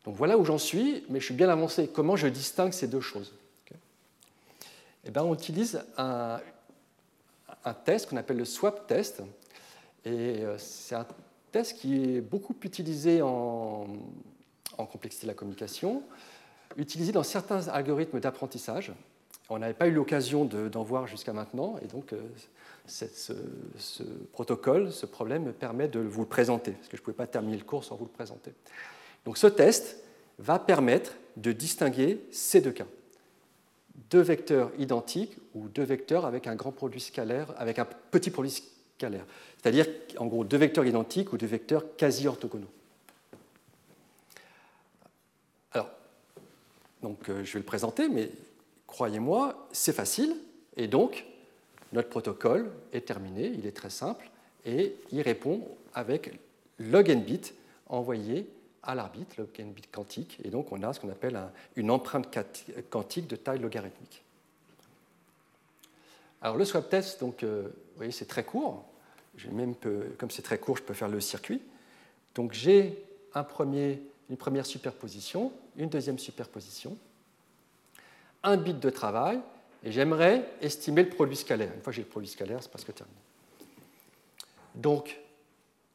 Donc 0.04 0.16
voilà 0.16 0.38
où 0.38 0.44
j'en 0.44 0.58
suis, 0.58 1.06
mais 1.08 1.22
je 1.22 1.26
suis 1.26 1.34
bien 1.34 1.48
avancé. 1.48 1.88
Comment 1.88 2.18
je 2.18 2.28
distingue 2.28 2.74
ces 2.74 2.90
deux 2.90 3.00
choses 3.00 3.34
eh 5.06 5.10
bien, 5.10 5.24
On 5.24 5.34
utilise 5.34 5.82
un, 5.96 6.42
test 7.86 8.10
qu'on 8.10 8.18
appelle 8.18 8.36
le 8.36 8.44
swap 8.44 8.88
test. 8.88 9.22
Et 10.04 10.44
euh, 10.44 10.58
c'est 10.58 10.96
un 10.96 11.08
test 11.54 11.78
qui 11.78 11.96
est 11.96 12.20
beaucoup 12.20 12.56
utilisé 12.62 13.22
en, 13.22 13.88
complexité 14.76 15.28
de 15.28 15.32
la 15.32 15.36
communication, 15.36 16.04
utilisé 16.76 17.14
dans 17.14 17.24
certains 17.24 17.70
algorithmes 17.70 18.20
d'apprentissage. 18.20 18.92
On 19.48 19.60
n'avait 19.60 19.74
pas 19.74 19.88
eu 19.88 19.94
l'occasion 19.94 20.44
d'en 20.44 20.84
voir 20.84 21.08
jusqu'à 21.08 21.32
maintenant, 21.32 21.78
et 21.82 21.88
donc 21.88 22.14
ce, 22.88 24.04
protocole, 24.32 24.92
ce 24.92 25.06
problème 25.06 25.44
me 25.44 25.52
permet 25.52 25.88
de 25.88 26.00
vous 26.00 26.22
le 26.22 26.28
présenter, 26.28 26.72
parce 26.72 26.88
que 26.88 26.98
je 26.98 27.02
ne 27.02 27.06
pouvais 27.06 27.18
pas 27.18 27.28
terminer 27.28 27.58
le 27.58 27.64
cours 27.64 27.84
sans 27.84 27.96
vous 27.96 28.06
le 28.06 28.12
présenter. 28.12 28.54
Donc 29.26 29.38
ce 29.38 29.48
test 29.48 30.04
va 30.40 30.60
permettre 30.60 31.14
de 31.36 31.52
distinguer 31.52 32.26
ces 32.32 32.62
deux 32.62 32.72
cas. 32.72 32.88
Deux 34.10 34.22
vecteurs 34.22 34.72
identiques 34.78 35.38
ou 35.54 35.68
deux 35.68 35.84
vecteurs 35.84 36.26
avec 36.26 36.48
un 36.48 36.56
grand 36.56 36.72
produit 36.72 37.02
scalaire, 37.02 37.54
avec 37.58 37.80
un 37.80 37.86
petit 37.86 38.32
produit 38.32 38.52
scalaire. 38.98 39.26
C'est-à-dire, 39.62 39.88
en 40.18 40.28
gros, 40.28 40.44
deux 40.44 40.58
vecteurs 40.58 40.86
identiques 40.86 41.34
ou 41.34 41.38
deux 41.38 41.48
vecteurs 41.48 41.84
quasi 41.98 42.28
orthogonaux. 42.28 42.70
Alors, 45.74 45.90
donc, 47.02 47.30
euh, 47.30 47.44
je 47.44 47.54
vais 47.54 47.60
le 47.60 47.66
présenter, 47.66 48.08
mais 48.08 48.30
croyez-moi, 48.86 49.68
c'est 49.72 49.94
facile. 49.94 50.36
Et 50.78 50.88
donc, 50.88 51.26
notre 51.94 52.10
protocole 52.10 52.72
est 52.94 53.06
terminé, 53.06 53.48
il 53.48 53.66
est 53.66 53.76
très 53.76 53.90
simple, 53.90 54.30
et 54.66 54.96
il 55.12 55.22
répond 55.22 55.68
avec 55.94 56.38
log 56.80 57.10
n 57.10 57.24
bit 57.24 57.54
envoyé 57.88 58.50
à 58.84 58.96
l'arbitre, 58.96 59.36
log 59.38 59.48
n 59.58 59.72
bit 59.72 59.90
quantique, 59.92 60.40
et 60.44 60.50
donc 60.50 60.72
on 60.72 60.84
a 60.84 60.94
ce 60.94 61.00
qu'on 61.00 61.10
appelle 61.10 61.40
une 61.76 61.92
empreinte 61.92 62.28
quantique 62.90 63.28
de 63.28 63.36
taille 63.36 63.60
logarithmique. 63.60 64.24
Alors 66.42 66.58
le 66.58 66.66
swap 66.66 66.90
test, 66.90 67.20
donc, 67.20 67.44
euh, 67.44 67.64
vous 67.64 67.98
voyez, 67.98 68.12
c'est 68.12 68.28
très 68.28 68.44
court. 68.44 68.86
Même 69.52 69.76
comme 70.18 70.32
c'est 70.32 70.42
très 70.42 70.58
court, 70.58 70.78
je 70.78 70.84
peux 70.84 70.94
faire 70.94 71.10
le 71.10 71.20
circuit. 71.20 71.62
Donc 72.36 72.54
j'ai 72.54 73.04
une 73.36 74.38
première 74.38 74.66
superposition, 74.66 75.52
une 75.78 75.90
deuxième 75.90 76.20
superposition, 76.20 76.98
un 78.44 78.58
bit 78.58 78.80
de 78.80 78.90
travail, 78.90 79.40
et 79.84 79.92
j'aimerais 79.92 80.50
estimer 80.62 81.04
le 81.04 81.10
produit 81.10 81.36
scalaire. 81.36 81.72
Une 81.74 81.82
fois 81.82 81.92
que 81.92 81.96
j'ai 81.98 82.04
le 82.04 82.08
produit 82.08 82.30
scalaire, 82.30 82.62
c'est 82.62 82.70
presque 82.70 82.94
terminé. 82.94 83.18
Donc, 84.76 85.20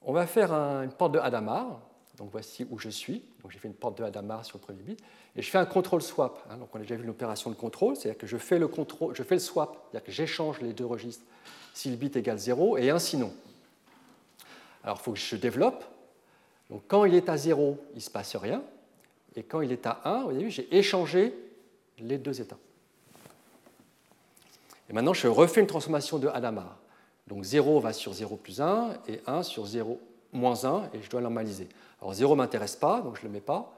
on 0.05 0.13
va 0.13 0.27
faire 0.27 0.53
une 0.53 0.93
porte 0.93 1.13
de 1.13 1.19
Hadamard. 1.19 1.81
Donc 2.19 2.31
voici 2.31 2.67
où 2.71 2.79
je 2.79 2.89
suis. 2.89 3.23
Donc 3.43 3.51
j'ai 3.51 3.59
fait 3.59 3.69
une 3.69 3.75
porte 3.75 3.99
de 3.99 4.05
Hadamard 4.05 4.45
sur 4.45 4.59
le 4.59 4.63
premier 4.63 4.83
bit. 4.83 5.01
Et 5.35 5.43
je 5.43 5.51
fais 5.51 5.59
un 5.59 5.67
contrôle 5.67 6.03
swap. 6.03 6.47
Hein. 6.51 6.57
Donc 6.59 6.69
on 6.75 6.79
a 6.79 6.83
déjà 6.83 6.97
vu 6.97 7.05
l'opération 7.05 7.51
de 7.51 7.55
contrôle, 7.55 7.97
c'est-à-dire 7.97 8.19
que 8.19 8.27
je 8.27 8.37
fais 8.37 8.59
le, 8.59 8.71
je 9.15 9.23
fais 9.23 9.35
le 9.35 9.41
swap, 9.41 9.77
c'est-à-dire 9.91 10.05
que 10.05 10.13
j'échange 10.13 10.61
les 10.61 10.73
deux 10.73 10.85
registres 10.85 11.25
si 11.75 11.91
le 11.91 11.97
bit 11.97 12.15
égale 12.17 12.39
0 12.39 12.77
et 12.77 12.91
ainsi 12.91 13.17
non. 13.17 13.33
Alors 14.85 14.99
il 15.01 15.05
faut 15.05 15.13
que 15.13 15.19
je 15.19 15.37
développe. 15.37 15.85
Donc 16.71 16.83
quand 16.87 17.05
il 17.05 17.15
est 17.15 17.29
à 17.29 17.37
0, 17.37 17.79
il 17.93 17.97
ne 17.97 18.01
se 18.01 18.11
passe 18.11 18.37
rien. 18.37 18.63
Et 19.35 19.43
quand 19.43 19.63
il 19.63 19.73
est 19.73 19.87
à 19.87 20.03
1, 20.05 20.25
vous 20.25 20.31
avez 20.31 20.45
vu, 20.45 20.51
j'ai 20.51 20.77
échangé 20.77 21.35
les 21.99 22.19
deux 22.19 22.41
états. 22.41 22.59
Et 24.89 24.93
maintenant, 24.93 25.15
je 25.15 25.29
refais 25.29 25.61
une 25.61 25.67
transformation 25.67 26.19
de 26.19 26.29
Hadamard. 26.29 26.79
Donc 27.27 27.45
0 27.45 27.81
va 27.81 27.93
sur 27.93 28.13
0 28.13 28.37
plus 28.37 28.61
1 28.61 28.99
et 29.09 29.21
1 29.27 29.43
sur 29.43 29.67
0 29.67 30.01
moins 30.33 30.65
1 30.65 30.91
et 30.95 31.03
je 31.03 31.11
dois 31.11 31.21
normaliser. 31.21 31.69
Alors 32.01 32.15
0 32.15 32.35
ne 32.35 32.39
m'intéresse 32.39 32.77
pas, 32.77 33.01
donc 33.01 33.17
je 33.17 33.23
ne 33.23 33.29
le 33.29 33.33
mets 33.35 33.41
pas. 33.41 33.75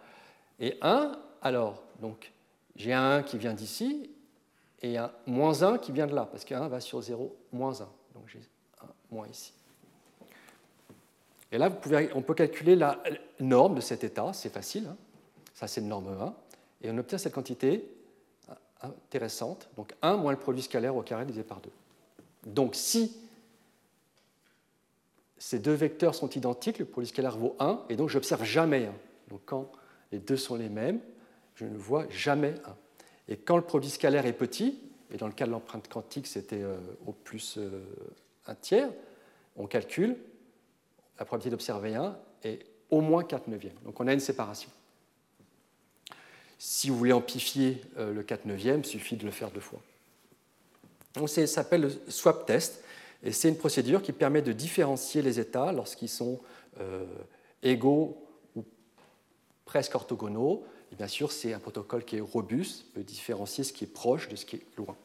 Et 0.61 0.79
1, 0.81 1.13
alors, 1.43 1.83
donc 2.01 2.33
j'ai 2.77 2.93
un 2.93 3.17
1 3.17 3.23
qui 3.23 3.39
vient 3.39 3.55
d'ici 3.55 4.11
et 4.83 4.97
un 4.97 5.11
moins 5.27 5.63
1 5.63 5.79
qui 5.79 5.93
vient 5.93 6.07
de 6.07 6.15
là, 6.15 6.27
parce 6.31 6.45
qu'un 6.45 6.69
va 6.69 6.81
sur 6.81 7.01
0 7.01 7.35
moins 7.53 7.81
1. 7.81 7.89
Donc 8.15 8.25
j'ai 8.27 8.41
un 8.83 8.89
moins 9.11 9.27
ici. 9.29 9.53
Et 11.53 11.59
là, 11.59 11.71
on 12.15 12.23
peut 12.23 12.35
calculer 12.35 12.75
la 12.75 13.01
norme 13.39 13.77
de 13.77 13.81
cet 13.81 14.03
état, 14.03 14.33
c'est 14.33 14.53
facile. 14.53 14.89
Hein. 14.91 14.97
Ça, 15.55 15.69
c'est 15.69 15.81
une 15.81 15.89
norme 15.89 16.09
1. 16.09 16.35
Et 16.83 16.91
on 16.91 16.99
obtient 16.99 17.19
cette 17.19 17.33
quantité 17.33 17.89
intéressante. 18.85 19.69
Donc 19.77 19.95
1 20.03 20.17
moins 20.17 20.33
le 20.33 20.39
produit 20.39 20.63
scalaire 20.63 20.95
au 20.97 21.03
carré 21.03 21.25
divisé 21.25 21.45
par 21.45 21.61
2. 21.61 21.71
Donc 22.47 22.75
si 22.75 23.17
ces 25.39 25.59
deux 25.59 25.73
vecteurs 25.73 26.15
sont 26.15 26.31
identiques, 26.31 26.79
le 26.79 26.85
produit 26.85 27.09
scalaire 27.09 27.37
vaut 27.37 27.57
1, 27.59 27.85
et 27.89 27.97
donc 27.97 28.09
j'observe 28.09 28.45
jamais 28.45 28.87
1. 28.87 28.93
Donc 29.29 29.41
quand 29.45 29.71
les 30.13 30.19
deux 30.19 30.37
sont 30.37 30.57
les 30.57 30.69
mêmes, 30.69 31.01
je 31.55 31.65
ne 31.65 31.77
vois 31.77 32.07
jamais 32.11 32.55
1. 32.65 32.77
Et 33.29 33.37
quand 33.37 33.57
le 33.57 33.63
produit 33.63 33.91
scalaire 33.91 34.27
est 34.27 34.33
petit, 34.33 34.81
et 35.11 35.17
dans 35.17 35.27
le 35.27 35.33
cas 35.33 35.47
de 35.47 35.51
l'empreinte 35.51 35.89
quantique 35.89 36.27
c'était 36.27 36.63
euh, 36.63 36.77
au 37.07 37.13
plus 37.13 37.57
euh, 37.59 37.85
un 38.47 38.55
tiers, 38.55 38.91
on 39.57 39.67
calcule 39.67 40.17
la 41.19 41.25
probabilité 41.25 41.51
d'observer 41.51 41.95
1 41.95 42.17
est 42.43 42.67
au 42.91 43.01
moins 43.01 43.25
4 43.25 43.49
neuvièmes. 43.49 43.77
Donc 43.85 44.01
on 44.01 44.07
a 44.07 44.13
une 44.13 44.21
séparation. 44.21 44.71
Si 46.59 46.91
vous 46.91 46.97
voulez 46.97 47.13
amplifier 47.13 47.81
euh, 47.99 48.13
le 48.13 48.23
4 48.23 48.47
neuvième, 48.47 48.81
il 48.81 48.87
suffit 48.87 49.17
de 49.17 49.25
le 49.25 49.31
faire 49.31 49.51
deux 49.51 49.61
fois. 49.61 49.81
Donc 51.15 51.29
ça 51.29 51.47
s'appelle 51.47 51.83
le 51.83 51.91
swap 52.09 52.47
test. 52.47 52.83
Et 53.23 53.33
c'est 53.33 53.49
une 53.49 53.57
procédure 53.57 54.03
qui 54.03 54.13
permet 54.13 54.43
de 54.43 54.53
différencier 54.53 55.23
les 55.23 55.41
états 55.41 55.73
lorsqu'ils 55.73 56.09
sont 56.09 56.41
euh, 56.81 57.07
égaux 57.63 58.23
ou 58.55 58.65
presque 59.65 59.95
orthogonaux. 59.95 60.65
Et 60.93 60.97
bien 60.97 61.09
sûr, 61.09 61.33
c'est 61.33 61.55
un 61.55 61.59
protocole 61.59 62.05
qui 62.05 62.17
est 62.17 62.21
robuste, 62.21 62.85
peut 62.93 63.03
différencier 63.03 63.65
ce 63.65 63.73
qui 63.73 63.85
est 63.85 63.93
proche 63.93 64.29
de 64.29 64.37
ce 64.37 64.45
qui 64.45 64.57
est 64.57 64.63
loin. 64.77 64.97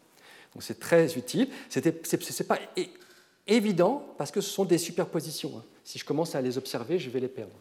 Donc 0.54 0.64
c'est 0.64 0.80
très 0.80 1.18
utile. 1.18 1.50
Ce 1.70 1.80
n'est 1.80 2.47
pas 2.47 2.60
évident 3.47 4.06
parce 4.18 4.32
que 4.32 4.41
ce 4.41 4.50
sont 4.50 4.66
des 4.66 4.78
superpositions. 4.78 5.54
Hein. 5.58 5.64
Si 5.84 5.97
je 5.97 6.06
commence 6.06 6.36
à 6.36 6.41
les 6.41 6.58
observer, 6.58 7.00
je 7.00 7.10
vais 7.10 7.20
les 7.20 7.30
perdre. 7.30 7.56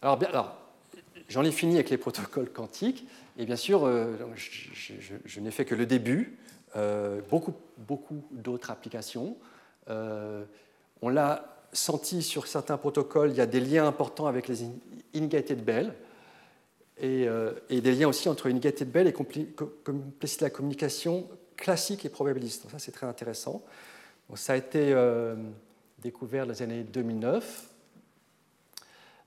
Alors, 0.00 0.16
bien, 0.16 0.28
alors 0.28 0.67
j'en 1.28 1.44
ai 1.44 1.52
fini 1.52 1.74
avec 1.74 1.90
les 1.90 1.98
protocoles 1.98 2.50
quantiques. 2.50 3.06
Et 3.36 3.44
bien 3.44 3.56
sûr, 3.56 3.84
euh, 3.84 4.16
je, 4.34 5.40
n'ai 5.40 5.50
fait 5.50 5.64
que 5.64 5.74
le 5.74 5.86
début. 5.86 6.38
Euh, 6.76 7.20
beaucoup, 7.30 7.54
beaucoup 7.78 8.24
d'autres 8.30 8.70
applications. 8.70 9.36
Euh, 9.88 10.44
on 11.00 11.08
l'a 11.08 11.56
senti 11.72 12.22
sur 12.22 12.46
certains 12.46 12.76
protocoles, 12.76 13.30
il 13.30 13.36
y 13.36 13.40
a 13.40 13.46
des 13.46 13.60
liens 13.60 13.86
importants 13.86 14.26
avec 14.26 14.48
les 14.48 14.64
inégalités 15.14 15.54
de 15.54 15.62
Bell. 15.62 15.94
Et, 17.00 17.28
des 17.70 17.92
liens 17.92 18.08
aussi 18.08 18.28
entre 18.28 18.48
inégalité 18.48 18.84
de 18.84 18.90
Bell 18.90 19.06
et 19.06 19.12
complexité 19.12 20.40
de 20.40 20.44
la 20.44 20.50
communication 20.50 21.28
classique 21.56 22.04
et 22.04 22.08
probabiliste. 22.08 22.68
ça, 22.70 22.78
c'est 22.78 22.90
très 22.90 23.06
intéressant. 23.06 23.62
ça 24.34 24.54
a 24.54 24.56
été 24.56 24.94
découvert 26.00 26.44
dans 26.44 26.52
les 26.52 26.62
années 26.62 26.82
2009. 26.82 27.68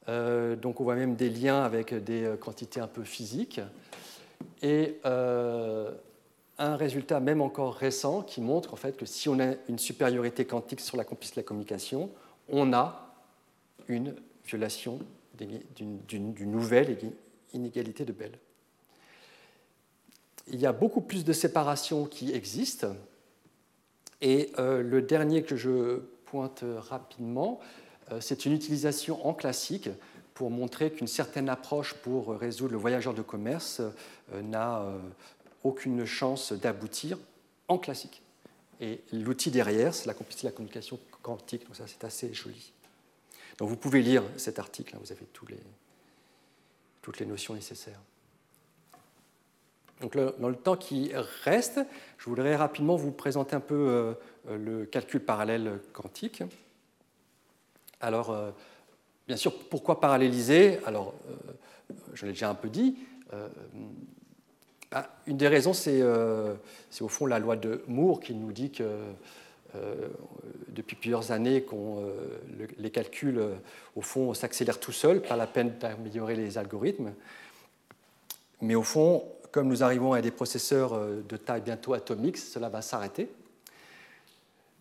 Euh, 0.10 0.56
donc 0.56 0.82
on 0.82 0.84
voit 0.84 0.96
même 0.96 1.16
des 1.16 1.30
liens 1.30 1.64
avec 1.64 1.94
des 1.94 2.24
euh, 2.24 2.36
quantités 2.36 2.80
un 2.80 2.88
peu 2.88 3.04
physiques. 3.04 3.62
Et 4.64 5.00
euh, 5.06 5.92
un 6.58 6.76
résultat 6.76 7.20
même 7.20 7.42
encore 7.42 7.76
récent 7.76 8.24
qui 8.24 8.42
montre 8.42 8.74
en 8.74 8.78
fait 8.78 8.98
que 8.98 9.06
si 9.06 9.30
on 9.30 9.40
a 9.40 9.54
une 9.70 9.80
supériorité 9.80 10.46
quantique 10.46 10.80
sur 10.80 10.98
la 10.98 11.04
complicité 11.04 11.42
de 11.42 11.46
la 11.46 11.48
communication, 11.48 12.10
on 12.50 12.74
a 12.74 13.16
une 13.88 14.16
violation 14.46 15.00
d'une 15.38 16.52
nouvelle 16.52 16.98
inégalité 17.54 18.06
de 18.06 18.12
Bell. 18.12 18.32
Il 20.48 20.60
y 20.60 20.66
a 20.66 20.72
beaucoup 20.72 21.02
plus 21.02 21.24
de 21.24 21.34
séparations 21.34 22.06
qui 22.06 22.32
existent. 22.32 22.96
Et 24.22 24.52
le 24.58 25.02
dernier 25.02 25.42
que 25.42 25.56
je 25.56 26.02
pointe 26.26 26.64
rapidement, 26.78 27.60
c'est 28.20 28.46
une 28.46 28.54
utilisation 28.54 29.26
en 29.26 29.34
classique 29.34 29.90
pour 30.34 30.50
montrer 30.50 30.92
qu'une 30.92 31.08
certaine 31.08 31.50
approche 31.50 31.94
pour 31.94 32.30
résoudre 32.30 32.72
le 32.72 32.78
voyageur 32.78 33.14
de 33.14 33.22
commerce 33.22 33.82
euh, 34.34 34.42
n'a 34.42 34.82
euh, 34.82 34.98
aucune 35.64 36.06
chance 36.06 36.52
d'aboutir 36.52 37.18
en 37.68 37.78
classique. 37.78 38.22
Et 38.80 39.02
l'outil 39.14 39.52
derrière, 39.52 39.94
c'est 39.94 40.08
la 40.08 40.14
complicité 40.14 40.48
de 40.48 40.52
la 40.52 40.56
communication 40.56 41.00
quantique, 41.22 41.66
donc 41.66 41.76
ça 41.76 41.86
c'est 41.86 42.04
assez 42.04 42.34
joli. 42.34 42.74
Donc 43.60 43.70
vous 43.70 43.78
pouvez 43.78 44.02
lire 44.02 44.24
cet 44.38 44.58
article, 44.58 44.96
hein, 44.96 45.00
vous 45.04 45.12
avez 45.12 45.26
toutes 47.02 47.20
les 47.20 47.26
notions 47.28 47.54
nécessaires. 47.54 48.00
Donc 50.00 50.18
dans 50.18 50.50
le 50.50 50.56
temps 50.56 50.78
qui 50.78 51.12
reste, 51.44 51.80
je 52.18 52.26
voudrais 52.26 52.56
rapidement 52.56 52.96
vous 52.96 53.12
présenter 53.12 53.56
un 53.56 53.60
peu 53.60 54.16
le 54.50 54.86
calcul 54.88 55.24
parallèle 55.24 55.80
quantique. 55.94 56.42
Alors, 58.02 58.32
euh, 58.32 58.50
bien 59.28 59.38
sûr, 59.38 59.54
pourquoi 59.70 60.02
paralléliser? 60.02 60.80
Alors, 60.86 61.14
euh, 61.30 61.94
je 62.14 62.26
l'ai 62.26 62.32
déjà 62.32 62.50
un 62.50 62.56
peu 62.56 62.70
dit. 62.70 62.98
Euh, 63.34 63.48
bah, 64.92 65.08
une 65.28 65.38
des 65.38 65.48
raisons, 65.48 65.74
c'est 65.74 66.02
au 66.04 67.08
fond 67.08 67.26
la 67.26 67.40
loi 67.40 67.56
de 67.56 67.84
Moore 67.88 68.20
qui 68.20 68.34
nous 68.34 68.52
dit 68.52 68.72
que 68.72 68.84
depuis 70.68 70.98
plusieurs 70.98 71.32
années, 71.32 71.66
les 72.78 72.90
calculs, 72.90 73.42
au 73.96 74.02
fond, 74.02 74.34
s'accélèrent 74.34 74.82
tout 74.82 74.92
seuls, 74.92 75.22
pas 75.22 75.38
la 75.38 75.48
peine 75.48 75.78
d'améliorer 75.80 76.36
les 76.36 76.58
algorithmes. 76.58 77.14
Mais 78.60 78.76
au 78.76 78.84
fond, 78.84 79.24
comme 79.54 79.70
nous 79.70 79.82
arrivons 79.82 80.12
à 80.12 80.20
des 80.20 80.32
processeurs 80.32 81.00
de 81.00 81.38
taille 81.38 81.62
bientôt 81.62 81.94
atomique, 81.94 82.38
cela 82.38 82.68
va 82.68 82.82
s'arrêter. 82.82 83.30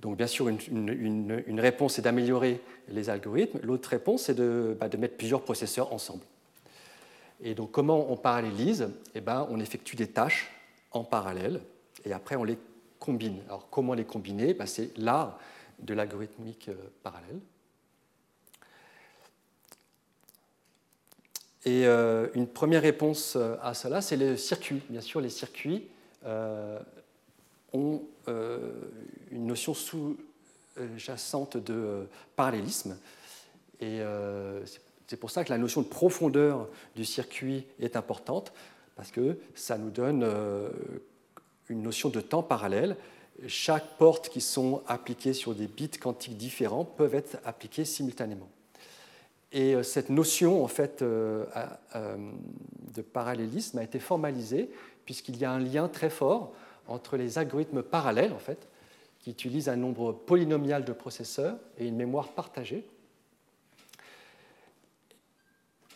Donc 0.00 0.16
bien 0.16 0.26
sûr, 0.26 0.48
une, 0.48 1.60
réponse 1.60 1.98
est 1.98 2.02
d'améliorer 2.02 2.60
les 2.88 3.10
algorithmes. 3.10 3.60
L'autre 3.62 3.88
réponse, 3.90 4.24
c'est 4.24 4.34
de, 4.34 4.76
bah, 4.80 4.88
mettre 4.98 5.16
plusieurs 5.16 5.42
processeurs 5.42 5.92
ensemble. 5.92 6.24
Et 7.42 7.54
donc 7.54 7.70
comment 7.70 8.10
on 8.10 8.16
parallélise 8.16 8.88
eh 9.14 9.20
ben, 9.20 9.46
On 9.50 9.60
effectue 9.60 9.96
des 9.96 10.08
tâches 10.08 10.50
en 10.92 11.04
parallèle 11.04 11.60
et 12.04 12.12
après 12.12 12.36
on 12.36 12.44
les 12.44 12.58
combine. 12.98 13.38
Alors 13.46 13.68
comment 13.70 13.94
les 13.94 14.04
combiner? 14.04 14.54
Ben, 14.54 14.66
C'est 14.66 14.96
l'art 14.96 15.38
de 15.80 15.94
l'algorithmique 15.94 16.68
euh, 16.68 16.74
parallèle. 17.02 17.40
Et 21.66 21.86
euh, 21.86 22.28
une 22.34 22.46
première 22.46 22.82
réponse 22.82 23.36
euh, 23.36 23.56
à 23.62 23.74
cela, 23.74 24.00
c'est 24.00 24.16
le 24.16 24.36
circuit. 24.36 24.82
Bien 24.88 25.02
sûr, 25.02 25.20
les 25.20 25.30
circuits 25.30 25.88
ont 27.72 28.02
une 29.30 29.46
notion 29.46 29.74
sous-jacente 29.74 31.56
de 31.56 31.74
euh, 31.74 32.04
parallélisme. 32.36 32.98
Et 33.80 34.00
euh, 34.00 34.64
c'est 35.06 35.16
pour 35.16 35.30
ça 35.30 35.44
que 35.44 35.50
la 35.50 35.58
notion 35.58 35.82
de 35.82 35.86
profondeur 35.86 36.68
du 36.94 37.04
circuit 37.04 37.66
est 37.80 37.96
importante, 37.96 38.52
parce 38.96 39.10
que 39.10 39.38
ça 39.54 39.78
nous 39.78 39.90
donne 39.90 40.28
une 41.68 41.82
notion 41.82 42.10
de 42.10 42.20
temps 42.20 42.42
parallèle. 42.42 42.96
Chaque 43.46 43.96
porte 43.96 44.28
qui 44.28 44.42
sont 44.42 44.82
appliquées 44.86 45.32
sur 45.32 45.54
des 45.54 45.66
bits 45.66 45.88
quantiques 45.88 46.36
différents 46.36 46.84
peuvent 46.84 47.14
être 47.14 47.38
appliquées 47.44 47.86
simultanément. 47.86 48.50
Et 49.52 49.82
cette 49.82 50.10
notion 50.10 50.62
en 50.62 50.68
fait, 50.68 51.02
de 51.02 51.46
parallélisme 53.12 53.78
a 53.78 53.82
été 53.82 53.98
formalisée 53.98 54.70
puisqu'il 55.06 55.38
y 55.38 55.44
a 55.44 55.50
un 55.50 55.58
lien 55.58 55.88
très 55.88 56.10
fort 56.10 56.52
entre 56.90 57.16
les 57.16 57.38
algorithmes 57.38 57.82
parallèles, 57.82 58.32
en 58.32 58.38
fait, 58.38 58.68
qui 59.20 59.30
utilisent 59.30 59.68
un 59.68 59.76
nombre 59.76 60.12
polynomial 60.12 60.84
de 60.84 60.92
processeurs 60.92 61.56
et 61.78 61.86
une 61.86 61.96
mémoire 61.96 62.28
partagée, 62.28 62.84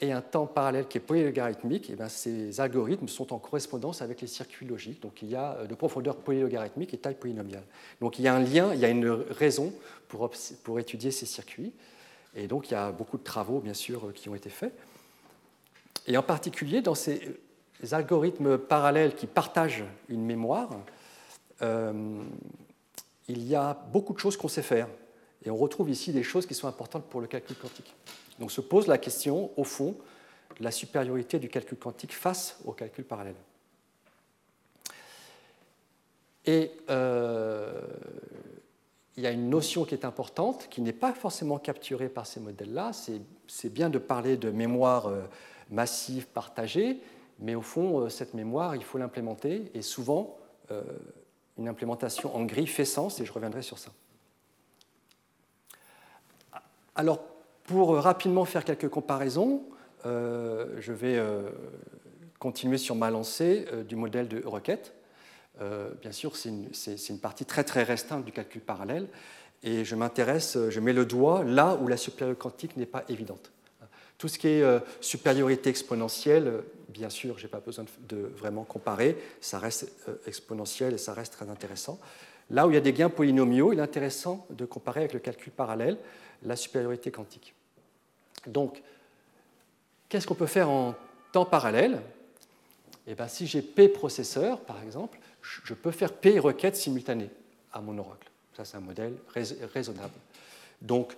et 0.00 0.12
un 0.12 0.20
temps 0.20 0.46
parallèle 0.46 0.86
qui 0.86 0.98
est 0.98 1.00
polylogarithmique, 1.00 1.88
et 1.88 1.94
bien 1.94 2.08
ces 2.08 2.60
algorithmes 2.60 3.08
sont 3.08 3.32
en 3.32 3.38
correspondance 3.38 4.02
avec 4.02 4.20
les 4.20 4.26
circuits 4.26 4.66
logiques. 4.66 5.00
Donc 5.00 5.22
il 5.22 5.30
y 5.30 5.36
a 5.36 5.54
euh, 5.54 5.66
de 5.66 5.74
profondeur 5.74 6.16
polylogarithmique 6.16 6.92
et 6.92 6.98
taille 6.98 7.14
polynomiale. 7.14 7.62
Donc 8.00 8.18
il 8.18 8.22
y 8.22 8.28
a 8.28 8.34
un 8.34 8.40
lien, 8.40 8.74
il 8.74 8.80
y 8.80 8.84
a 8.84 8.88
une 8.88 9.08
raison 9.08 9.72
pour, 10.08 10.30
pour 10.62 10.78
étudier 10.78 11.10
ces 11.10 11.26
circuits. 11.26 11.72
Et 12.34 12.48
donc 12.48 12.70
il 12.70 12.72
y 12.72 12.76
a 12.76 12.90
beaucoup 12.90 13.16
de 13.16 13.22
travaux, 13.22 13.60
bien 13.60 13.72
sûr, 13.72 14.12
qui 14.14 14.28
ont 14.28 14.34
été 14.34 14.50
faits. 14.50 14.74
Et 16.06 16.16
en 16.18 16.22
particulier, 16.22 16.82
dans 16.82 16.96
ces 16.96 17.38
les 17.80 17.94
algorithmes 17.94 18.58
parallèles 18.58 19.14
qui 19.14 19.26
partagent 19.26 19.84
une 20.08 20.24
mémoire, 20.24 20.70
euh, 21.62 22.22
il 23.28 23.46
y 23.46 23.54
a 23.54 23.74
beaucoup 23.92 24.12
de 24.12 24.18
choses 24.18 24.36
qu'on 24.36 24.48
sait 24.48 24.62
faire. 24.62 24.88
Et 25.44 25.50
on 25.50 25.56
retrouve 25.56 25.90
ici 25.90 26.12
des 26.12 26.22
choses 26.22 26.46
qui 26.46 26.54
sont 26.54 26.68
importantes 26.68 27.04
pour 27.04 27.20
le 27.20 27.26
calcul 27.26 27.56
quantique. 27.56 27.94
Donc 28.38 28.50
se 28.50 28.60
pose 28.60 28.86
la 28.86 28.98
question, 28.98 29.50
au 29.56 29.64
fond, 29.64 29.96
de 30.58 30.64
la 30.64 30.70
supériorité 30.70 31.38
du 31.38 31.48
calcul 31.48 31.78
quantique 31.78 32.14
face 32.14 32.58
au 32.64 32.72
calcul 32.72 33.04
parallèle. 33.04 33.36
Et 36.46 36.72
euh, 36.90 37.80
il 39.16 39.22
y 39.22 39.26
a 39.26 39.30
une 39.30 39.48
notion 39.48 39.84
qui 39.84 39.94
est 39.94 40.04
importante, 40.04 40.68
qui 40.70 40.80
n'est 40.80 40.92
pas 40.92 41.12
forcément 41.12 41.58
capturée 41.58 42.08
par 42.08 42.26
ces 42.26 42.40
modèles-là. 42.40 42.92
C'est 43.46 43.72
bien 43.72 43.88
de 43.90 43.98
parler 43.98 44.36
de 44.36 44.50
mémoire 44.50 45.06
euh, 45.06 45.22
massive 45.70 46.26
partagée, 46.26 47.00
mais 47.38 47.54
au 47.54 47.62
fond, 47.62 48.00
euh, 48.00 48.08
cette 48.08 48.34
mémoire, 48.34 48.76
il 48.76 48.84
faut 48.84 48.98
l'implémenter, 48.98 49.70
et 49.74 49.82
souvent, 49.82 50.36
euh, 50.70 50.82
une 51.58 51.68
implémentation 51.68 52.34
en 52.34 52.44
gris 52.44 52.66
fait 52.66 52.84
sens, 52.84 53.20
et 53.20 53.24
je 53.24 53.32
reviendrai 53.32 53.62
sur 53.62 53.78
ça. 53.78 53.90
Alors, 56.94 57.20
pour 57.64 57.96
rapidement 57.96 58.44
faire 58.44 58.64
quelques 58.64 58.88
comparaisons, 58.88 59.62
euh, 60.06 60.76
je 60.80 60.92
vais 60.92 61.20
continuer 62.38 62.78
sur 62.78 62.94
ma 62.94 63.10
lancée 63.10 63.66
du 63.88 63.96
modèle 63.96 64.28
de 64.28 64.44
requête. 64.44 64.92
bien 66.02 66.12
sûr, 66.12 66.36
c'est 66.36 66.50
une, 66.50 67.18
partie 67.20 67.46
très 67.46 67.64
très 67.64 67.82
restreinte 67.82 68.24
du 68.24 68.32
calcul 68.32 68.60
parallèle, 68.60 69.08
et 69.62 69.84
je 69.84 69.96
m'intéresse, 69.96 70.58
je 70.68 70.80
mets 70.80 70.92
le 70.92 71.06
doigt 71.06 71.42
là 71.42 71.78
où 71.80 71.88
la 71.88 71.96
supériorité 71.96 72.38
quantique 72.38 72.76
n'est 72.76 72.86
pas 72.86 73.04
évidente. 73.08 73.50
Tout 74.18 74.28
ce 74.28 74.38
qui 74.38 74.48
est 74.48 74.62
euh, 74.62 74.78
supériorité 75.00 75.70
exponentielle, 75.70 76.46
euh, 76.46 76.60
bien 76.94 77.10
sûr, 77.10 77.38
je 77.38 77.44
n'ai 77.44 77.50
pas 77.50 77.60
besoin 77.60 77.84
de, 78.08 78.16
vraiment 78.36 78.64
comparer, 78.64 79.18
ça 79.40 79.58
reste 79.58 79.92
euh, 80.08 80.14
exponentiel 80.26 80.94
et 80.94 80.98
ça 80.98 81.12
reste 81.12 81.32
très 81.32 81.50
intéressant. 81.50 81.98
Là 82.50 82.66
où 82.66 82.70
il 82.70 82.74
y 82.74 82.78
a 82.78 82.80
des 82.80 82.92
gains 82.92 83.10
polynomiaux, 83.10 83.72
il 83.72 83.80
est 83.80 83.82
intéressant 83.82 84.46
de 84.50 84.64
comparer 84.64 85.00
avec 85.00 85.12
le 85.12 85.18
calcul 85.18 85.52
parallèle 85.52 85.98
la 86.42 86.56
supériorité 86.56 87.10
quantique. 87.10 87.54
Donc, 88.46 88.82
qu'est-ce 90.08 90.26
qu'on 90.26 90.34
peut 90.34 90.46
faire 90.46 90.70
en 90.70 90.94
temps 91.32 91.46
parallèle? 91.46 92.00
Eh 93.06 93.14
bien, 93.14 93.28
Si 93.28 93.46
j'ai 93.46 93.62
P 93.62 93.88
processeurs, 93.88 94.60
par 94.60 94.82
exemple, 94.82 95.18
je 95.40 95.74
peux 95.74 95.90
faire 95.90 96.12
P 96.12 96.38
requêtes 96.38 96.76
simultanées 96.76 97.30
à 97.72 97.80
mon 97.80 97.98
oracle. 97.98 98.30
Ça, 98.56 98.64
c'est 98.64 98.76
un 98.76 98.80
modèle 98.80 99.14
raisonnable. 99.74 100.14
Donc, 100.80 101.16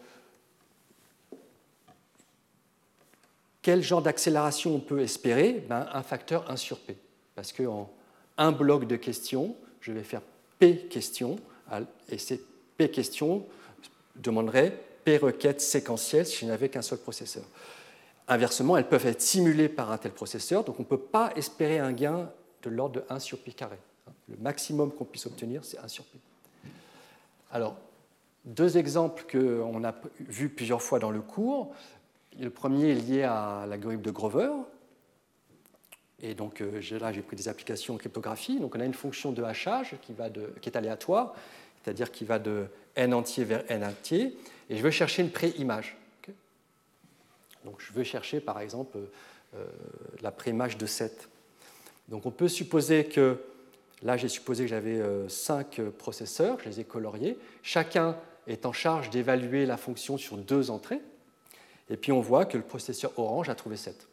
quel 3.66 3.82
genre 3.82 4.00
d'accélération 4.00 4.76
on 4.76 4.78
peut 4.78 5.00
espérer? 5.00 5.64
Ben, 5.68 5.88
Un 5.92 6.04
facteur 6.04 6.48
1 6.48 6.54
sur 6.54 6.78
P. 6.78 6.96
Parce 7.34 7.52
qu'en 7.52 7.90
un 8.38 8.52
bloc 8.52 8.86
de 8.86 8.94
questions, 8.94 9.56
je 9.80 9.90
vais 9.90 10.04
faire 10.04 10.22
P 10.60 10.86
questions, 10.88 11.34
et 12.08 12.18
ces 12.18 12.40
P 12.76 12.92
questions 12.92 13.44
demanderaient 14.14 14.72
P 15.02 15.16
requêtes 15.16 15.60
séquentielles 15.60 16.26
si 16.26 16.36
je 16.36 16.46
n'avais 16.46 16.68
qu'un 16.68 16.80
seul 16.80 16.98
processeur. 16.98 17.42
Inversement, 18.28 18.76
elles 18.76 18.88
peuvent 18.88 19.04
être 19.04 19.20
simulées 19.20 19.68
par 19.68 19.90
un 19.90 19.98
tel 19.98 20.12
processeur, 20.12 20.62
donc 20.62 20.78
on 20.78 20.82
ne 20.82 20.88
peut 20.88 20.96
pas 20.96 21.32
espérer 21.34 21.80
un 21.80 21.90
gain 21.90 22.30
de 22.62 22.70
l'ordre 22.70 23.00
de 23.00 23.04
1 23.10 23.18
sur 23.18 23.38
pi 23.40 23.52
carré. 23.52 23.78
Le 24.28 24.36
maximum 24.36 24.92
qu'on 24.92 25.04
puisse 25.04 25.26
obtenir, 25.26 25.64
c'est 25.64 25.78
1 25.78 25.88
sur 25.88 26.04
pi. 26.04 26.20
Alors, 27.50 27.76
deux 28.44 28.78
exemples 28.78 29.24
qu'on 29.28 29.82
a 29.82 29.92
vus 30.20 30.50
plusieurs 30.50 30.80
fois 30.80 31.00
dans 31.00 31.10
le 31.10 31.20
cours. 31.20 31.74
Le 32.38 32.50
premier 32.50 32.90
est 32.90 32.94
lié 32.94 33.22
à 33.22 33.64
l'algorithme 33.66 34.02
de 34.02 34.10
Grover. 34.10 34.50
Et 36.20 36.34
donc 36.34 36.60
euh, 36.60 36.80
là, 37.00 37.12
j'ai 37.12 37.22
pris 37.22 37.36
des 37.36 37.48
applications 37.48 37.94
en 37.94 37.96
cryptographie. 37.96 38.58
Donc 38.58 38.74
on 38.74 38.80
a 38.80 38.84
une 38.84 38.94
fonction 38.94 39.32
de 39.32 39.42
hachage 39.42 39.96
qui, 40.02 40.12
est 40.68 40.76
aléatoire, 40.76 41.34
c'est-à-dire 41.82 42.10
qui 42.10 42.24
va 42.24 42.38
de 42.38 42.66
n 42.94 43.14
entier 43.14 43.44
vers 43.44 43.64
n 43.70 43.84
entier. 43.84 44.36
Et 44.68 44.76
je 44.76 44.82
veux 44.82 44.90
chercher 44.90 45.22
une 45.22 45.30
pré-image. 45.30 45.96
donc 47.64 47.76
je 47.78 47.92
veux 47.92 48.04
chercher 48.04 48.40
par 48.40 48.60
exemple 48.60 48.98
euh, 49.54 49.64
la 50.20 50.30
pré-image 50.30 50.76
de 50.76 50.86
7. 50.86 51.28
Donc 52.08 52.26
on 52.26 52.30
peut 52.30 52.48
supposer 52.48 53.06
que, 53.06 53.38
là 54.02 54.16
j'ai 54.16 54.28
supposé 54.28 54.64
que 54.64 54.70
j'avais 54.70 55.02
5 55.28 55.78
euh, 55.78 55.90
processeurs, 55.90 56.58
je 56.60 56.68
les 56.68 56.80
ai 56.80 56.84
coloriés. 56.84 57.38
Chacun 57.62 58.16
est 58.46 58.66
en 58.66 58.72
charge 58.72 59.10
d'évaluer 59.10 59.66
la 59.66 59.76
fonction 59.76 60.16
sur 60.16 60.36
deux 60.36 60.70
entrées. 60.70 61.00
Et 61.90 61.96
puis 61.96 62.12
on 62.12 62.20
voit 62.20 62.44
que 62.44 62.56
le 62.56 62.64
processeur 62.64 63.12
orange 63.16 63.48
a 63.48 63.54
trouvé 63.54 63.76
7. 63.76 64.08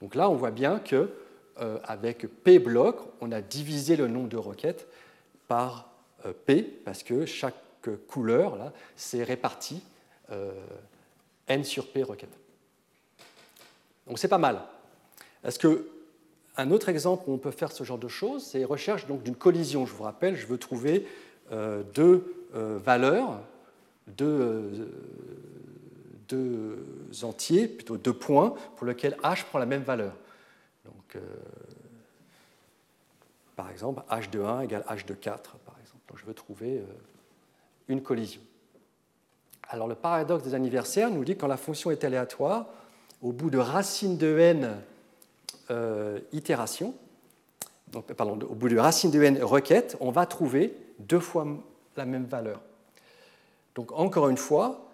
Donc 0.00 0.14
là, 0.14 0.28
on 0.28 0.34
voit 0.34 0.50
bien 0.50 0.78
que 0.78 1.10
euh, 1.60 1.78
avec 1.84 2.26
P 2.42 2.58
bloc, 2.58 2.98
on 3.20 3.30
a 3.30 3.40
divisé 3.40 3.96
le 3.96 4.08
nombre 4.08 4.28
de 4.28 4.36
requêtes 4.36 4.88
par 5.48 5.90
euh, 6.24 6.32
P, 6.46 6.62
parce 6.62 7.02
que 7.02 7.26
chaque 7.26 7.54
couleur, 8.08 8.56
là, 8.56 8.72
c'est 8.96 9.22
réparti 9.22 9.82
euh, 10.30 10.52
N 11.48 11.62
sur 11.64 11.88
P 11.88 12.02
requêtes. 12.02 12.36
Donc 14.06 14.18
c'est 14.18 14.28
pas 14.28 14.38
mal. 14.38 14.62
Est-ce 15.44 15.58
que 15.58 15.88
un 16.56 16.70
autre 16.70 16.88
exemple 16.88 17.24
où 17.26 17.32
on 17.32 17.38
peut 17.38 17.50
faire 17.50 17.72
ce 17.72 17.84
genre 17.84 17.98
de 17.98 18.08
choses, 18.08 18.44
c'est 18.44 18.64
recherche 18.64 19.06
d'une 19.06 19.36
collision. 19.36 19.86
Je 19.86 19.94
vous 19.94 20.04
rappelle, 20.04 20.36
je 20.36 20.46
veux 20.46 20.58
trouver 20.58 21.06
deux 21.94 22.46
valeurs, 22.52 23.40
deux, 24.06 24.70
entiers, 27.22 27.68
plutôt 27.68 27.96
deux 27.96 28.12
points, 28.12 28.54
pour 28.76 28.86
lesquels 28.86 29.16
h 29.22 29.44
prend 29.44 29.58
la 29.58 29.66
même 29.66 29.82
valeur. 29.82 30.12
Donc, 30.84 31.16
euh, 31.16 31.20
par 33.56 33.70
exemple, 33.70 34.02
h 34.10 34.30
de 34.30 34.40
1 34.40 34.60
égale 34.62 34.84
h 34.88 35.04
de 35.06 35.14
4, 35.14 35.56
par 35.58 35.76
exemple. 35.80 36.00
Donc, 36.08 36.18
je 36.18 36.24
veux 36.24 36.34
trouver 36.34 36.78
euh, 36.78 36.84
une 37.88 38.02
collision. 38.02 38.40
Alors, 39.68 39.88
le 39.88 39.94
paradoxe 39.94 40.42
des 40.42 40.54
anniversaires 40.54 41.10
nous 41.10 41.24
dit 41.24 41.34
que 41.34 41.40
quand 41.40 41.46
la 41.46 41.56
fonction 41.56 41.90
est 41.90 42.04
aléatoire, 42.04 42.66
au 43.22 43.32
bout 43.32 43.50
de 43.50 43.58
racine 43.58 44.16
de 44.16 44.38
n 44.38 44.76
euh, 45.70 46.18
itération, 46.32 46.94
donc, 47.92 48.10
pardon, 48.14 48.38
au 48.48 48.54
bout 48.54 48.68
de 48.68 48.78
racine 48.78 49.10
de 49.10 49.22
n 49.22 49.42
requête, 49.42 49.96
on 50.00 50.10
va 50.10 50.26
trouver 50.26 50.74
deux 50.98 51.20
fois 51.20 51.46
la 51.96 52.04
même 52.04 52.24
valeur. 52.24 52.60
Donc, 53.74 53.92
encore 53.92 54.28
une 54.28 54.36
fois, 54.36 54.91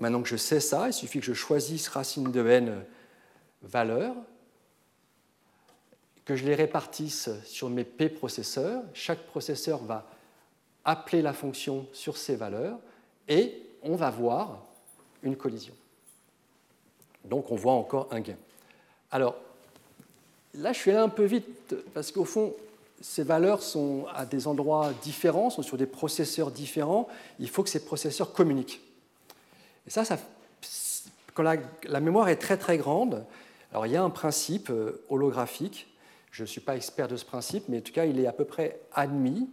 maintenant 0.00 0.22
que 0.22 0.28
je 0.28 0.36
sais 0.36 0.60
ça, 0.60 0.88
il 0.88 0.92
suffit 0.92 1.20
que 1.20 1.26
je 1.26 1.34
choisisse 1.34 1.88
racine 1.88 2.30
de 2.30 2.46
n 2.46 2.84
valeur 3.62 4.14
que 6.24 6.36
je 6.36 6.44
les 6.44 6.54
répartisse 6.54 7.30
sur 7.44 7.68
mes 7.68 7.84
P 7.84 8.08
processeurs. 8.08 8.82
Chaque 8.94 9.26
processeur 9.26 9.82
va 9.82 10.06
appeler 10.84 11.22
la 11.22 11.32
fonction 11.32 11.86
sur 11.92 12.16
ces 12.16 12.36
valeurs 12.36 12.78
et 13.28 13.62
on 13.82 13.96
va 13.96 14.10
voir 14.10 14.62
une 15.22 15.36
collision. 15.36 15.74
Donc 17.24 17.50
on 17.50 17.56
voit 17.56 17.72
encore 17.72 18.08
un 18.10 18.20
gain. 18.20 18.36
Alors 19.10 19.36
là, 20.54 20.72
je 20.72 20.78
suis 20.78 20.90
allé 20.90 21.00
un 21.00 21.08
peu 21.08 21.24
vite 21.24 21.74
parce 21.94 22.10
qu'au 22.10 22.24
fond, 22.24 22.54
ces 23.00 23.24
valeurs 23.24 23.62
sont 23.62 24.06
à 24.14 24.24
des 24.24 24.46
endroits 24.46 24.92
différents, 25.02 25.50
sont 25.50 25.62
sur 25.62 25.76
des 25.76 25.86
processeurs 25.86 26.50
différents. 26.50 27.08
Il 27.40 27.48
faut 27.48 27.62
que 27.62 27.68
ces 27.68 27.84
processeurs 27.84 28.32
communiquent. 28.32 28.80
Et 29.86 29.90
ça, 29.90 30.04
quand 31.34 31.42
la, 31.42 31.56
la, 31.84 32.00
mémoire 32.00 32.28
est 32.28 32.36
très 32.36 32.56
très 32.56 32.78
grande, 32.78 33.24
alors 33.72 33.86
il 33.86 33.92
y 33.92 33.96
a 33.96 34.02
un 34.02 34.10
principe 34.10 34.70
euh, 34.70 35.04
holographique 35.08 35.92
je 36.32 36.42
ne 36.42 36.46
suis 36.46 36.62
pas 36.62 36.76
expert 36.76 37.08
de 37.08 37.16
ce 37.16 37.24
principe, 37.24 37.64
mais 37.68 37.78
en 37.78 37.80
tout 37.82 37.92
cas, 37.92 38.06
il 38.06 38.18
est 38.18 38.26
à 38.26 38.32
peu 38.32 38.46
près 38.46 38.80
admis 38.92 39.48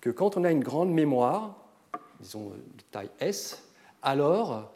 que 0.00 0.10
quand 0.10 0.36
on 0.36 0.44
a 0.44 0.50
une 0.50 0.64
grande 0.64 0.90
mémoire, 0.90 1.54
disons 2.20 2.48
de 2.48 2.82
taille 2.90 3.10
S, 3.20 3.62
alors 4.02 4.72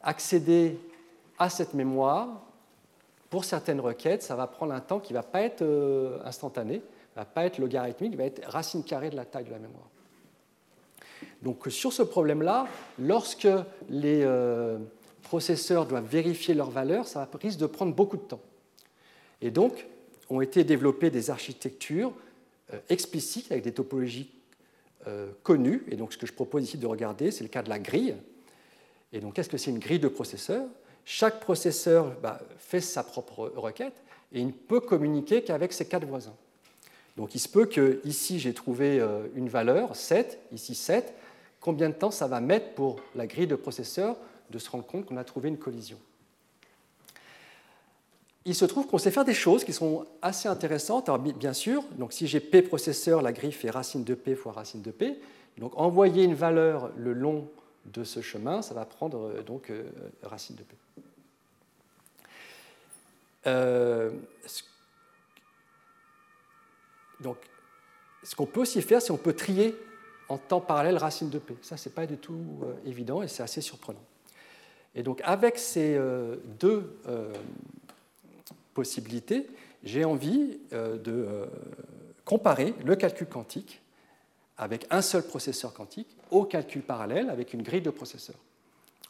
accéder 0.00 0.80
à 1.38 1.50
cette 1.50 1.74
mémoire, 1.74 2.42
pour 3.28 3.44
certaines 3.44 3.80
requêtes, 3.80 4.22
ça 4.22 4.34
va 4.34 4.46
prendre 4.46 4.72
un 4.72 4.80
temps 4.80 4.98
qui 4.98 5.12
ne 5.12 5.18
va 5.18 5.22
pas 5.22 5.42
être 5.42 5.60
euh, 5.60 6.18
instantané, 6.24 6.76
ne 6.76 7.16
va 7.16 7.26
pas 7.26 7.44
être 7.44 7.58
logarithmique, 7.58 8.12
il 8.12 8.18
va 8.18 8.24
être 8.24 8.42
racine 8.48 8.82
carrée 8.82 9.10
de 9.10 9.16
la 9.16 9.26
taille 9.26 9.44
de 9.44 9.50
la 9.50 9.58
mémoire. 9.58 9.88
Donc 11.42 11.66
sur 11.68 11.92
ce 11.92 12.02
problème-là, 12.02 12.66
lorsque 12.98 13.48
les 13.88 14.22
euh, 14.22 14.78
processeurs 15.22 15.86
doivent 15.86 16.06
vérifier 16.06 16.54
leur 16.54 16.70
valeur, 16.70 17.06
ça 17.06 17.28
risque 17.40 17.58
de 17.58 17.66
prendre 17.66 17.94
beaucoup 17.94 18.16
de 18.16 18.22
temps. 18.22 18.40
Et 19.40 19.50
donc, 19.50 19.86
ont 20.30 20.40
été 20.40 20.64
développées 20.64 21.10
des 21.10 21.30
architectures 21.30 22.12
euh, 22.72 22.78
explicites 22.88 23.50
avec 23.50 23.64
des 23.64 23.72
topologies 23.72 24.30
euh, 25.06 25.30
connues. 25.42 25.84
Et 25.90 25.96
donc, 25.96 26.12
ce 26.12 26.18
que 26.18 26.26
je 26.26 26.32
propose 26.32 26.64
ici 26.64 26.76
de 26.76 26.86
regarder, 26.86 27.30
c'est 27.30 27.44
le 27.44 27.48
cas 27.48 27.62
de 27.62 27.68
la 27.68 27.78
grille. 27.78 28.16
Et 29.12 29.20
donc, 29.20 29.34
qu'est-ce 29.34 29.48
que 29.48 29.56
c'est 29.56 29.70
une 29.70 29.78
grille 29.78 30.00
de 30.00 30.08
processeurs 30.08 30.66
Chaque 31.04 31.40
processeur 31.40 32.14
bah, 32.20 32.40
fait 32.58 32.80
sa 32.80 33.02
propre 33.02 33.52
requête 33.56 33.94
et 34.32 34.40
il 34.40 34.48
ne 34.48 34.52
peut 34.52 34.80
communiquer 34.80 35.42
qu'avec 35.42 35.72
ses 35.72 35.86
quatre 35.86 36.06
voisins. 36.06 36.36
Donc, 37.18 37.34
il 37.34 37.40
se 37.40 37.48
peut 37.48 37.66
que 37.66 38.00
ici, 38.04 38.38
j'ai 38.38 38.54
trouvé 38.54 39.00
euh, 39.00 39.26
une 39.34 39.48
valeur, 39.48 39.96
7, 39.96 40.38
ici 40.52 40.76
7. 40.76 41.12
Combien 41.60 41.88
de 41.88 41.94
temps 41.94 42.12
ça 42.12 42.28
va 42.28 42.40
mettre 42.40 42.74
pour 42.74 43.00
la 43.16 43.26
grille 43.26 43.48
de 43.48 43.56
processeurs 43.56 44.16
de 44.50 44.58
se 44.60 44.70
rendre 44.70 44.86
compte 44.86 45.04
qu'on 45.04 45.16
a 45.16 45.24
trouvé 45.24 45.48
une 45.48 45.58
collision? 45.58 45.98
Il 48.44 48.54
se 48.54 48.64
trouve 48.64 48.86
qu'on 48.86 48.98
sait 48.98 49.10
faire 49.10 49.24
des 49.24 49.34
choses 49.34 49.64
qui 49.64 49.72
sont 49.72 50.06
assez 50.22 50.48
intéressantes. 50.48 51.08
Alors, 51.08 51.18
bien 51.18 51.52
sûr, 51.52 51.82
donc 51.98 52.12
si 52.12 52.28
j'ai 52.28 52.38
P 52.38 52.62
processeur, 52.62 53.20
la 53.20 53.32
griffe 53.32 53.64
est 53.64 53.70
racine 53.70 54.04
de 54.04 54.14
P 54.14 54.36
fois 54.36 54.52
racine 54.52 54.82
de 54.82 54.92
P. 54.92 55.18
Donc 55.58 55.72
envoyer 55.76 56.22
une 56.22 56.34
valeur 56.34 56.92
le 56.96 57.14
long 57.14 57.50
de 57.86 58.04
ce 58.04 58.20
chemin, 58.20 58.62
ça 58.62 58.74
va 58.74 58.84
prendre 58.84 59.18
euh, 59.24 59.42
donc 59.42 59.70
euh, 59.70 59.90
racine 60.22 60.54
de 60.54 60.62
P. 60.62 60.76
donc, 67.20 67.36
ce 68.22 68.34
qu'on 68.34 68.46
peut 68.46 68.60
aussi 68.60 68.82
faire, 68.82 69.00
c'est 69.00 69.08
qu'on 69.08 69.16
peut 69.16 69.32
trier 69.32 69.76
en 70.28 70.38
temps 70.38 70.60
parallèle 70.60 70.96
racine 70.96 71.30
de 71.30 71.38
P. 71.38 71.56
Ça, 71.62 71.76
ce 71.76 71.88
n'est 71.88 71.94
pas 71.94 72.06
du 72.06 72.16
tout 72.16 72.60
évident 72.84 73.22
et 73.22 73.28
c'est 73.28 73.42
assez 73.42 73.60
surprenant. 73.60 74.02
Et 74.94 75.02
donc, 75.02 75.20
avec 75.24 75.58
ces 75.58 75.98
deux 76.60 76.98
possibilité, 78.78 79.48
j'ai 79.82 80.04
envie 80.04 80.60
euh, 80.72 80.96
de 80.98 81.10
euh, 81.10 81.46
comparer 82.24 82.74
le 82.84 82.94
calcul 82.94 83.26
quantique 83.26 83.82
avec 84.56 84.86
un 84.90 85.02
seul 85.02 85.24
processeur 85.24 85.74
quantique 85.74 86.06
au 86.30 86.44
calcul 86.44 86.82
parallèle 86.82 87.28
avec 87.28 87.54
une 87.54 87.62
grille 87.62 87.80
de 87.80 87.90
processeurs. 87.90 88.38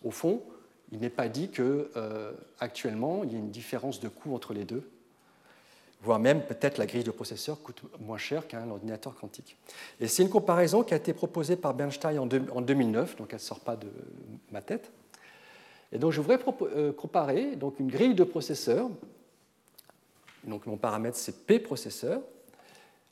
Au 0.03 0.11
fond, 0.11 0.43
il 0.91 1.01
n'est 1.01 1.11
pas 1.11 1.29
dit 1.29 1.51
que 1.51 1.91
euh, 1.97 2.33
actuellement 2.61 3.25
il 3.25 3.33
y 3.33 3.35
ait 3.35 3.41
une 3.41 3.51
différence 3.51 4.01
de 4.01 4.09
coût 4.09 4.35
entre 4.35 4.55
les 4.55 4.65
deux, 4.65 4.89
voire 6.03 6.19
même 6.19 6.43
peut-être 6.43 6.79
la 6.79 6.87
grille 6.87 7.05
de 7.05 7.11
processeurs 7.11 7.61
coûte 7.63 7.83
moins 8.01 8.19
cher 8.19 8.47
qu'un 8.47 8.69
ordinateur 8.71 9.15
quantique. 9.15 9.57
Et 10.01 10.07
c'est 10.07 10.23
une 10.23 10.31
comparaison 10.31 10.83
qui 10.83 10.95
a 10.95 10.97
été 10.97 11.13
proposée 11.13 11.57
par 11.57 11.75
Bernstein 11.75 12.19
en, 12.19 12.27
2009, 12.27 13.17
donc 13.17 13.29
elle 13.31 13.37
ne 13.37 13.41
sort 13.41 13.61
pas 13.61 13.77
de 13.77 13.89
ma 14.51 14.63
tête. 14.63 14.91
Et 15.93 15.99
donc 15.99 16.13
je 16.13 16.21
voudrais 16.21 16.39
comparer 16.97 17.57
donc 17.57 17.81
une 17.81 17.89
grille 17.89 18.15
de 18.15 18.25
processeurs 18.25 18.91
donc 20.45 20.67
mon 20.67 20.77
paramètre 20.77 21.17
c'est 21.17 21.47
P 21.47 21.59
processeur, 21.59 22.21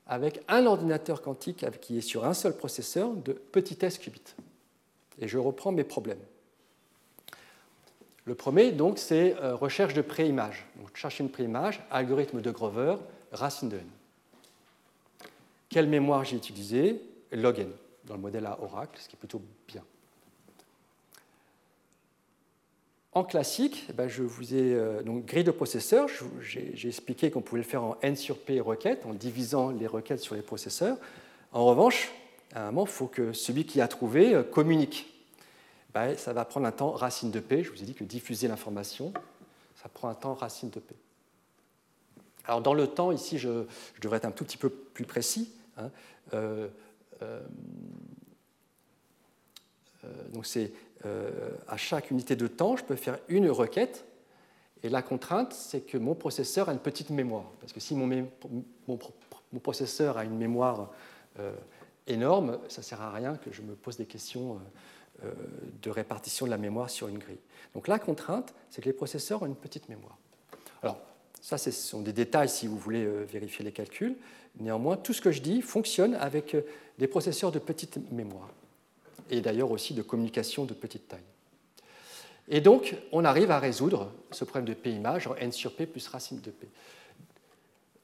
avec 0.06 0.42
un 0.48 0.66
ordinateur 0.66 1.22
quantique 1.22 1.64
qui 1.80 1.98
est 1.98 2.02
sur 2.02 2.24
un 2.24 2.34
seul 2.34 2.56
processeur 2.56 3.12
de 3.12 3.32
petit 3.32 3.76
s 3.80 3.98
qubits. 3.98 4.34
Et 5.18 5.28
je 5.28 5.38
reprends 5.38 5.72
mes 5.72 5.84
problèmes. 5.84 6.20
Le 8.27 8.35
premier, 8.35 8.73
donc, 8.73 8.98
c'est 8.98 9.36
euh, 9.40 9.55
recherche 9.55 9.94
de 9.94 10.03
préimage. 10.03 10.66
Donc, 10.77 10.90
chercher 10.94 11.23
une 11.23 11.31
préimage, 11.31 11.81
algorithme 11.90 12.40
de 12.40 12.51
Grover, 12.51 12.97
racine 13.31 13.69
de 13.69 13.77
n. 13.77 13.86
quelle 15.69 15.89
mémoire 15.89 16.24
j'ai 16.24 16.36
utilisé 16.36 17.01
Log 17.31 17.61
n 17.61 17.70
dans 18.05 18.15
le 18.15 18.20
modèle 18.20 18.47
à 18.47 18.59
Oracle, 18.62 18.98
ce 19.01 19.09
qui 19.09 19.15
est 19.15 19.19
plutôt 19.19 19.40
bien. 19.69 19.82
En 23.12 23.24
classique, 23.24 23.86
eh 23.89 23.93
ben, 23.93 24.09
je 24.09 24.23
vous 24.23 24.55
ai 24.55 24.74
euh, 24.74 25.03
grille 25.27 25.44
de 25.44 25.51
processeurs. 25.51 26.09
J'ai 26.43 26.89
expliqué 26.89 27.31
qu'on 27.31 27.40
pouvait 27.40 27.62
le 27.62 27.66
faire 27.66 27.82
en 27.82 27.97
n 28.03 28.15
sur 28.15 28.39
p 28.39 28.61
requêtes, 28.61 29.07
en 29.07 29.15
divisant 29.15 29.70
les 29.70 29.86
requêtes 29.86 30.20
sur 30.20 30.35
les 30.35 30.43
processeurs. 30.43 30.98
En 31.53 31.65
revanche, 31.65 32.12
à 32.55 32.62
un 32.62 32.66
moment, 32.66 32.85
il 32.85 32.90
faut 32.90 33.07
que 33.07 33.32
celui 33.32 33.65
qui 33.65 33.81
a 33.81 33.89
trouvé 33.89 34.35
euh, 34.35 34.43
communique. 34.43 35.15
Ça 36.16 36.32
va 36.32 36.44
prendre 36.44 36.66
un 36.66 36.73
temps 36.73 36.90
racine 36.90 37.31
de 37.31 37.40
p. 37.40 37.62
Je 37.62 37.70
vous 37.70 37.82
ai 37.82 37.86
dit 37.86 37.94
que 37.94 38.05
diffuser 38.05 38.48
l'information, 38.48 39.12
ça 39.74 39.89
prend 39.89 40.09
un 40.09 40.14
temps 40.14 40.35
racine 40.35 40.70
de 40.70 40.81
p. 40.81 40.94
Alors 42.44 42.60
dans 42.60 42.74
le 42.74 42.86
temps, 42.86 43.12
ici, 43.12 43.39
je, 43.39 43.64
devrais 44.01 44.18
être 44.18 44.24
un 44.24 44.31
tout 44.31 44.44
petit 44.44 44.59
peu 44.59 44.68
plus 44.68 45.05
précis. 45.05 45.52
Hein. 45.77 45.90
Euh, 46.35 46.68
donc 50.32 50.47
c'est 50.47 50.73
euh, 51.05 51.51
à 51.68 51.77
chaque 51.77 52.10
unité 52.10 52.36
de 52.36 52.47
temps, 52.47 52.77
je 52.77 52.85
peux 52.85 52.97
faire 52.97 53.18
une 53.28 53.51
requête. 53.51 54.05
Et 54.82 54.89
la 54.89 55.02
contrainte, 55.02 55.52
c'est 55.52 55.81
que 55.81 55.98
mon 55.98 56.14
processeur 56.14 56.68
a 56.68 56.73
une 56.73 56.78
petite 56.78 57.10
mémoire. 57.10 57.44
Parce 57.60 57.73
que 57.73 57.81
si 57.81 57.94
mon, 57.94 58.98
processeur 59.62 60.18
a 60.18 60.24
une 60.24 60.36
mémoire 60.36 60.90
euh, 61.39 61.52
énorme, 62.06 62.59
ça 62.68 62.81
ne 62.81 62.85
sert 62.85 63.01
à 63.01 63.10
rien 63.10 63.36
que 63.36 63.52
je 63.52 63.62
me 63.62 63.74
pose 63.74 63.97
des 63.97 64.06
questions 64.06 64.55
euh, 64.55 64.59
de 65.22 65.90
répartition 65.90 66.47
de 66.47 66.51
la 66.51 66.59
mémoire 66.59 66.90
sur 66.90 67.09
une 67.09 67.18
grille. 67.18 67.40
Donc 67.74 67.88
la 67.88 67.98
contrainte, 67.98 68.55
c'est 68.70 68.82
que 68.82 68.86
les 68.86 68.93
processeurs 68.93 69.43
ont 69.43 69.47
une 69.47 69.56
petite 69.56 69.88
mémoire. 69.88 70.18
Alors, 70.82 70.98
ça, 71.40 71.59
ce 71.59 71.70
sont 71.70 72.02
des 72.02 72.12
détails 72.12 72.48
si 72.48 72.66
vous 72.66 72.76
voulez 72.76 73.06
vérifier 73.24 73.64
les 73.64 73.72
calculs. 73.72 74.16
Néanmoins, 74.59 74.97
tout 74.97 75.12
ce 75.12 75.20
que 75.20 75.32
je 75.32 75.40
dis 75.40 75.62
fonctionne 75.62 76.14
avec 76.14 76.56
des 76.98 77.06
processeurs 77.06 77.52
de 77.52 77.59
petite 77.59 77.98
mémoire 78.10 78.51
et 79.30 79.40
d'ailleurs 79.40 79.70
aussi 79.70 79.94
de 79.94 80.02
communication 80.02 80.64
de 80.64 80.74
petite 80.74 81.09
taille. 81.09 81.20
Et 82.48 82.60
donc, 82.60 82.97
on 83.12 83.24
arrive 83.24 83.51
à 83.51 83.59
résoudre 83.59 84.12
ce 84.30 84.44
problème 84.44 84.66
de 84.66 84.74
P 84.74 84.90
image 84.90 85.26
en 85.26 85.34
n 85.34 85.51
sur 85.51 85.74
P 85.74 85.86
plus 85.86 86.06
racine 86.06 86.40
de 86.40 86.51
P. 86.51 86.68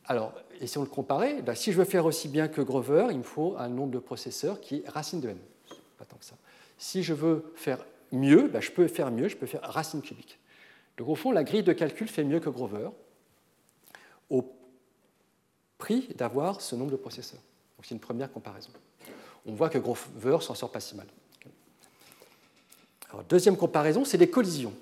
Alors, 0.07 0.35
et 0.61 0.67
si 0.67 0.79
on 0.79 0.83
le 0.83 0.89
comparait, 0.89 1.43
ben, 1.43 1.55
si 1.55 1.71
je 1.73 1.79
veux 1.79 1.85
faire 1.85 2.07
aussi 2.07 2.29
bien 2.29 2.49
que 2.49 2.61
Grover, 2.61 3.07
il 3.11 3.19
me 3.19 3.23
faut 3.23 3.57
un 3.57 3.69
nombre 3.69 3.93
de 3.93 4.01
processeurs 4.01 4.61
qui 4.61 4.83
est 4.85 4.89
racine 4.89 5.21
de 5.21 5.29
n. 5.29 5.39
Pas 5.97 6.05
tant 6.05 6.17
que 6.17 6.25
ça. 6.25 6.35
Si 6.83 7.05
je 7.05 7.15
veux 7.15 7.53
faire 7.55 7.85
mieux, 8.11 8.49
ben, 8.49 8.61
je 8.61 8.73
peux 8.73 8.89
faire 8.89 9.13
mieux, 9.13 9.29
je 9.29 9.37
peux 9.37 9.47
faire 9.47 9.63
racine 9.63 10.03
cubique. 10.03 10.41
Donc 10.97 11.09
au 11.09 11.15
fond, 11.15 11.31
la 11.31 11.45
grille 11.45 11.63
de 11.63 11.73
calcul 11.73 12.09
fait 12.09 12.25
mieux 12.25 12.41
que 12.41 12.51
Grover 12.51 12.89
au 14.29 14.53
prix 15.79 16.09
d'avoir 16.17 16.61
ce 16.61 16.75
nombre 16.75 16.91
de 16.91 16.97
processeurs. 16.97 17.41
Donc 17.77 17.87
c'est 17.87 17.95
une 17.95 18.01
première 18.01 18.33
comparaison 18.33 18.71
on 19.47 19.53
voit 19.53 19.69
que 19.69 19.79
Grover 19.79 20.39
s'en 20.41 20.57
sort 20.57 20.71
pas 20.71 20.81
si 20.81 20.97
mal. 20.97 21.07
deuxième 23.29 23.57
comparaison, 23.57 24.05
c'est 24.05 24.19
les 24.19 24.29
collisions. 24.29 24.75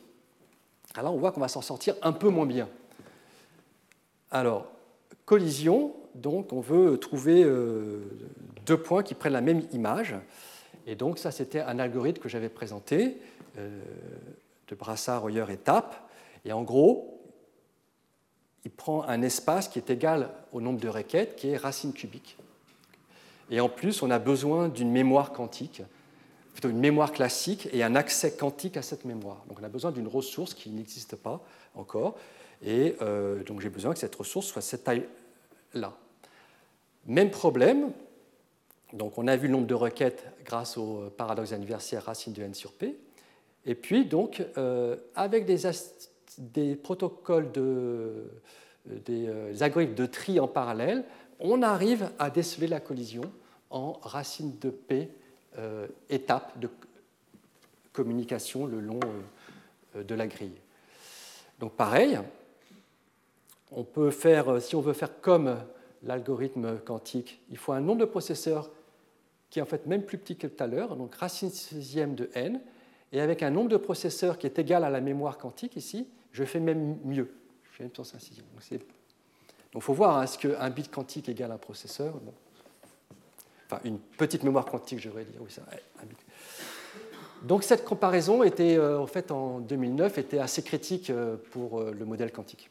Alors 0.94 1.14
on 1.14 1.18
voit 1.18 1.32
qu'on 1.32 1.40
va 1.40 1.48
s'en 1.48 1.62
sortir 1.62 1.97
un 2.01 2.12
peu 2.12 2.31
moins 2.31 2.47
bien. 2.47 2.66
Alors, 4.31 4.72
collision, 5.27 5.94
donc 6.14 6.55
on 6.55 6.60
veut 6.60 6.98
trouver 6.98 7.43
euh, 7.44 8.01
deux 8.64 8.78
points 8.78 9.02
qui 9.02 9.14
prennent 9.14 9.35
la 9.35 9.43
même 9.43 9.66
image. 9.72 10.14
Et 10.91 10.97
donc 10.97 11.21
ça, 11.21 11.31
c'était 11.31 11.61
un 11.61 11.79
algorithme 11.79 12.21
que 12.21 12.29
j'avais 12.29 12.49
présenté 12.49 13.17
euh, 13.59 13.81
de 14.67 14.75
Brassard, 14.75 15.23
Royer 15.23 15.45
et 15.49 15.57
Tapp. 15.57 15.95
Et 16.45 16.53
en 16.53 16.62
gros, 16.65 17.23
il 18.65 18.73
prend 18.73 19.05
un 19.05 19.23
espace 19.23 19.69
qui 19.69 19.79
est 19.79 19.89
égal 19.89 20.31
au 20.53 20.61
nombre 20.61 20.81
de 20.81 20.89
requêtes, 20.89 21.37
qui 21.37 21.51
est 21.51 21.57
racine 21.57 21.93
cubique. 21.93 22.37
Et 23.51 23.61
en 23.61 23.69
plus, 23.69 24.03
on 24.03 24.11
a 24.11 24.19
besoin 24.19 24.69
d'une 24.69 24.91
mémoire 24.91 25.31
quantique, 25.31 25.83
plutôt 26.55 26.71
une 26.71 26.81
mémoire 26.81 27.12
classique 27.12 27.69
et 27.73 27.85
un 27.85 27.95
accès 27.95 28.33
quantique 28.33 28.77
à 28.77 28.83
cette 28.83 29.05
mémoire. 29.05 29.45
Donc 29.49 29.61
on 29.61 29.65
a 29.65 29.69
besoin 29.69 29.93
d'une 29.93 30.09
ressource 30.09 30.55
qui 30.55 30.71
n'existe 30.71 31.15
pas 31.15 31.41
encore. 31.77 32.17
Et 32.65 32.97
euh, 33.01 33.45
donc 33.45 33.61
j'ai 33.61 33.71
besoin 33.71 33.93
que 33.93 34.01
cette 34.01 34.17
ressource 34.17 34.49
soit 34.49 34.61
cette 34.61 34.83
taille-là. 34.83 35.97
Même 37.07 37.31
problème. 37.31 37.93
Donc 38.93 39.19
on 39.19 39.27
a 39.27 39.37
vu 39.37 39.47
le 39.47 39.53
nombre 39.53 39.67
de 39.67 39.75
requêtes 39.75 40.25
grâce 40.45 40.77
au 40.77 41.11
paradoxe 41.17 41.53
anniversaire 41.53 42.05
racine 42.05 42.33
de 42.33 42.43
n 42.43 42.55
sur 42.55 42.73
p. 42.73 42.99
Et 43.67 43.75
puis 43.75 44.05
donc 44.05 44.45
euh, 44.57 44.97
avec 45.15 45.47
des, 45.47 46.75
protocoles 46.75 47.53
de, 47.53 48.31
des 48.87 49.29
euh, 49.29 49.55
algorithmes 49.61 49.95
de 49.95 50.07
tri 50.07 50.41
en 50.41 50.49
parallèle, 50.49 51.05
on 51.41 51.62
arrive 51.62 52.11
à 52.19 52.31
déceler 52.31 52.67
la 52.67 52.81
collision 52.81 53.23
en 53.71 53.93
racine 54.03 54.59
de 54.61 54.71
P 54.71 55.09
euh, 55.59 55.87
étape 56.09 56.59
de 56.59 56.69
communication 57.93 58.67
le 58.67 58.81
long 58.81 59.01
euh, 59.97 60.03
de 60.03 60.15
la 60.15 60.27
grille. 60.27 60.57
Donc 61.59 61.73
pareil, 61.73 62.19
on 63.73 63.85
peut 63.85 64.11
faire, 64.11 64.61
si 64.61 64.75
on 64.75 64.81
veut 64.81 64.93
faire 64.93 65.21
comme 65.21 65.57
l'algorithme 66.03 66.79
quantique, 66.79 67.41
il 67.51 67.57
faut 67.57 67.73
un 67.73 67.81
nombre 67.81 68.01
de 68.01 68.05
processeurs 68.05 68.71
qui 69.51 69.59
est 69.59 69.62
en 69.62 69.66
fait 69.66 69.86
même 69.86 70.05
plus 70.05 70.18
petit 70.18 70.36
que 70.36 70.47
tout 70.47 70.62
à 70.62 70.66
l'heure, 70.66 70.97
donc 70.97 71.14
racine 71.16 71.51
sixième 71.51 72.14
de 72.14 72.31
n, 72.35 72.60
et 73.12 73.20
avec 73.20 73.43
un 73.43 73.51
nombre 73.51 73.68
de 73.68 73.77
processeurs 73.77 74.39
qui 74.39 74.47
est 74.47 74.59
égal 74.59 74.85
à 74.85 74.90
la 74.90 75.01
mémoire 75.01 75.39
quantique 75.39 75.77
ici, 75.77 76.06
je 76.32 76.44
fais 76.44 76.60
même 76.60 76.98
mieux. 77.05 77.32
Je 77.64 77.77
fais 77.77 77.85
même 77.85 77.93
un 77.98 78.18
sixième. 78.18 78.47
Donc 79.72 79.82
il 79.82 79.82
faut 79.82 79.94
voir, 79.94 80.16
hein, 80.16 80.22
est-ce 80.22 80.39
qu'un 80.39 80.70
bit 80.70 80.90
quantique 80.90 81.28
égale 81.28 81.52
un 81.52 81.59
processeur 81.59 82.14
Enfin, 83.66 83.81
une 83.85 83.98
petite 83.98 84.43
mémoire 84.43 84.64
quantique, 84.64 84.98
je 84.98 85.09
devrais 85.09 85.24
dire. 85.24 85.40
Oui, 85.40 85.51
ça. 85.51 85.62
Donc 87.43 87.62
cette 87.62 87.85
comparaison 87.85 88.43
était, 88.43 88.77
euh, 88.77 89.01
en 89.01 89.06
fait, 89.06 89.31
en 89.31 89.60
2009, 89.60 90.18
était 90.18 90.39
assez 90.39 90.62
critique 90.62 91.10
euh, 91.10 91.36
pour 91.52 91.81
euh, 91.81 91.93
le 91.97 92.05
modèle 92.05 92.32
quantique. 92.32 92.68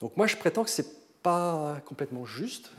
Donc 0.00 0.16
moi, 0.16 0.26
je 0.26 0.36
prétends 0.36 0.64
que 0.64 0.70
ce 0.70 0.82
n'est 0.82 0.88
pas 1.22 1.80
complètement 1.84 2.24
juste, 2.24 2.70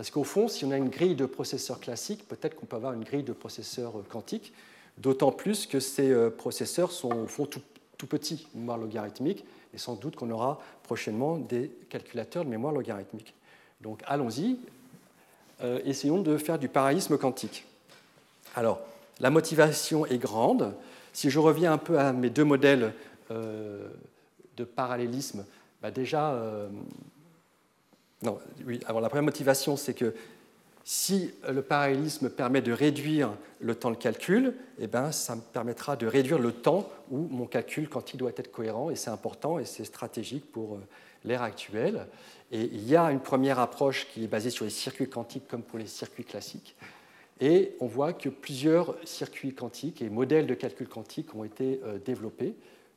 parce 0.00 0.10
qu'au 0.10 0.24
fond, 0.24 0.48
si 0.48 0.64
on 0.64 0.70
a 0.70 0.78
une 0.78 0.88
grille 0.88 1.14
de 1.14 1.26
processeurs 1.26 1.78
classiques, 1.78 2.26
peut-être 2.26 2.56
qu'on 2.56 2.64
peut 2.64 2.76
avoir 2.76 2.94
une 2.94 3.04
grille 3.04 3.22
de 3.22 3.34
processeurs 3.34 3.92
quantiques, 4.08 4.54
d'autant 4.96 5.30
plus 5.30 5.66
que 5.66 5.78
ces 5.78 6.30
processeurs 6.38 6.90
sont 6.90 7.12
au 7.12 7.26
fond 7.26 7.44
tout, 7.44 8.06
petits, 8.06 8.48
mémoire 8.54 8.78
logarithmique, 8.78 9.44
et 9.74 9.76
sans 9.76 9.96
doute 9.96 10.16
qu'on 10.16 10.30
aura 10.30 10.58
prochainement 10.84 11.36
des 11.36 11.70
calculateurs 11.90 12.46
de 12.46 12.48
mémoire 12.48 12.72
logarithmique. 12.72 13.34
Donc 13.82 14.00
allons-y, 14.06 14.56
euh, 15.62 15.80
essayons 15.84 16.22
de 16.22 16.38
faire 16.38 16.58
du 16.58 16.70
parallélisme 16.70 17.18
quantique. 17.18 17.66
Alors, 18.56 18.80
la 19.18 19.28
motivation 19.28 20.06
est 20.06 20.16
grande. 20.16 20.72
Si 21.12 21.28
je 21.28 21.38
reviens 21.38 21.74
un 21.74 21.78
peu 21.78 21.98
à 21.98 22.14
mes 22.14 22.30
deux 22.30 22.44
modèles 22.44 22.94
euh, 23.30 23.86
de 24.56 24.64
parallélisme, 24.64 25.44
bah 25.82 25.90
déjà, 25.90 26.32
euh, 26.32 26.70
non, 28.22 28.38
oui, 28.66 28.80
alors 28.86 29.00
la 29.00 29.08
première 29.08 29.24
motivation, 29.24 29.76
c'est 29.76 29.94
que 29.94 30.14
si 30.84 31.30
le 31.48 31.62
parallélisme 31.62 32.30
permet 32.30 32.62
de 32.62 32.72
réduire 32.72 33.30
le 33.60 33.74
temps 33.74 33.90
de 33.90 33.96
calcul, 33.96 34.54
eh 34.78 34.86
ben, 34.86 35.12
ça 35.12 35.36
me 35.36 35.40
permettra 35.40 35.96
de 35.96 36.06
réduire 36.06 36.38
le 36.38 36.52
temps 36.52 36.90
où 37.10 37.18
mon 37.30 37.46
calcul 37.46 37.88
quantique 37.88 38.18
doit 38.18 38.32
être 38.36 38.50
cohérent, 38.50 38.90
et 38.90 38.96
c'est 38.96 39.10
important 39.10 39.58
et 39.58 39.64
c'est 39.64 39.84
stratégique 39.84 40.50
pour 40.50 40.74
euh, 40.74 40.80
l'ère 41.24 41.42
actuelle. 41.42 42.06
Et 42.50 42.62
il 42.62 42.88
y 42.88 42.96
a 42.96 43.10
une 43.12 43.20
première 43.20 43.58
approche 43.58 44.08
qui 44.12 44.24
est 44.24 44.28
basée 44.28 44.50
sur 44.50 44.64
les 44.64 44.70
circuits 44.70 45.08
quantiques 45.08 45.46
comme 45.48 45.62
pour 45.62 45.78
les 45.78 45.86
circuits 45.86 46.24
classiques. 46.24 46.76
Et 47.40 47.74
on 47.80 47.86
voit 47.86 48.12
que 48.12 48.28
plusieurs 48.28 48.96
circuits 49.04 49.54
quantiques 49.54 50.02
et 50.02 50.10
modèles 50.10 50.46
de 50.46 50.54
calcul 50.54 50.88
quantique 50.88 51.34
ont 51.34 51.44
été 51.44 51.80
euh, 51.84 51.98
développés 51.98 52.54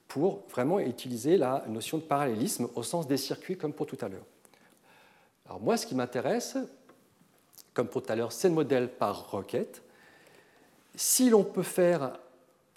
pour 0.08 0.44
vraiment 0.50 0.80
utiliser 0.80 1.38
la 1.38 1.64
notion 1.70 1.98
de 1.98 2.04
parallélisme 2.04 2.68
au 2.76 2.84
sens 2.84 3.08
des 3.08 3.18
circuits 3.18 3.58
comme 3.58 3.74
pour 3.74 3.86
tout 3.86 3.98
à 4.02 4.10
l'heure. 4.10 4.26
Alors 5.45 5.61
moi, 5.61 5.78
ce 5.78 5.86
qui 5.86 5.95
m'intéresse, 5.95 6.57
comme 7.74 7.88
pour 7.88 8.03
tout 8.03 8.11
à 8.11 8.15
l'heure, 8.15 8.32
c'est 8.32 8.48
le 8.48 8.53
modèle 8.53 8.90
par 8.90 9.32
requête. 9.32 9.82
Si 10.95 11.30
l'on 11.30 11.44
peut 11.44 11.64
faire, 11.64 12.18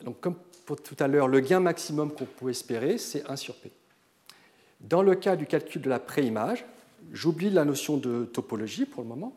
donc 0.03 0.21
comme 0.21 0.37
pour 0.65 0.83
tout 0.83 0.97
à 0.99 1.07
l'heure, 1.07 1.29
le 1.29 1.41
gain 1.41 1.61
maximum 1.61 2.13
qu'on 2.13 2.25
peut 2.25 2.51
espérer, 2.51 2.99
c'est 2.99 3.29
1 3.31 3.37
sur 3.37 3.55
P. 3.57 3.71
Dans 4.81 5.03
le 5.03 5.15
cas 5.15 5.37
du 5.37 5.47
calcul 5.47 5.81
de 5.81 5.89
la 5.89 6.01
préimage, 6.01 6.65
j'oublie 7.13 7.51
la 7.51 7.65
notion 7.65 7.97
de 7.97 8.25
topologie 8.25 8.85
pour 8.85 9.03
le 9.03 9.09
moment. 9.09 9.33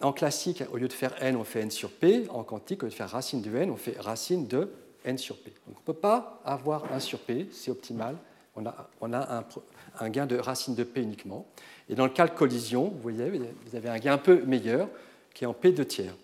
En 0.00 0.12
classique, 0.12 0.62
au 0.72 0.76
lieu 0.76 0.86
de 0.86 0.92
faire 0.92 1.20
n, 1.22 1.34
on 1.36 1.42
fait 1.42 1.60
n 1.60 1.70
sur 1.70 1.90
p. 1.90 2.26
En 2.30 2.44
quantique, 2.44 2.82
au 2.82 2.86
lieu 2.86 2.90
de 2.90 2.96
faire 2.96 3.10
racine 3.10 3.42
de 3.42 3.54
n, 3.56 3.70
on 3.70 3.76
fait 3.76 3.98
racine 3.98 4.46
de 4.46 4.70
n 5.04 5.18
sur 5.18 5.36
p. 5.38 5.52
Donc 5.66 5.76
on 5.76 5.80
ne 5.80 5.86
peut 5.86 6.00
pas 6.00 6.40
avoir 6.44 6.92
1 6.92 7.00
sur 7.00 7.18
p, 7.18 7.48
c'est 7.50 7.70
optimal. 7.70 8.16
On 9.00 9.12
a, 9.12 9.44
un, 10.00 10.10
gain 10.10 10.26
de 10.26 10.36
racine 10.36 10.74
de 10.74 10.84
p 10.84 11.00
uniquement. 11.00 11.46
Et 11.88 11.94
dans 11.94 12.04
le 12.04 12.10
cas 12.10 12.26
de 12.26 12.34
collision, 12.34 12.88
vous 12.88 13.00
voyez, 13.00 13.30
vous 13.30 13.76
avez 13.76 13.88
un 13.88 13.98
gain 13.98 14.14
un 14.14 14.18
peu 14.18 14.42
meilleur 14.44 14.88
qui 15.34 15.44
est 15.44 15.46
en 15.46 15.54
P 15.54 15.72
2 15.72 15.84
tiers. 15.84 16.14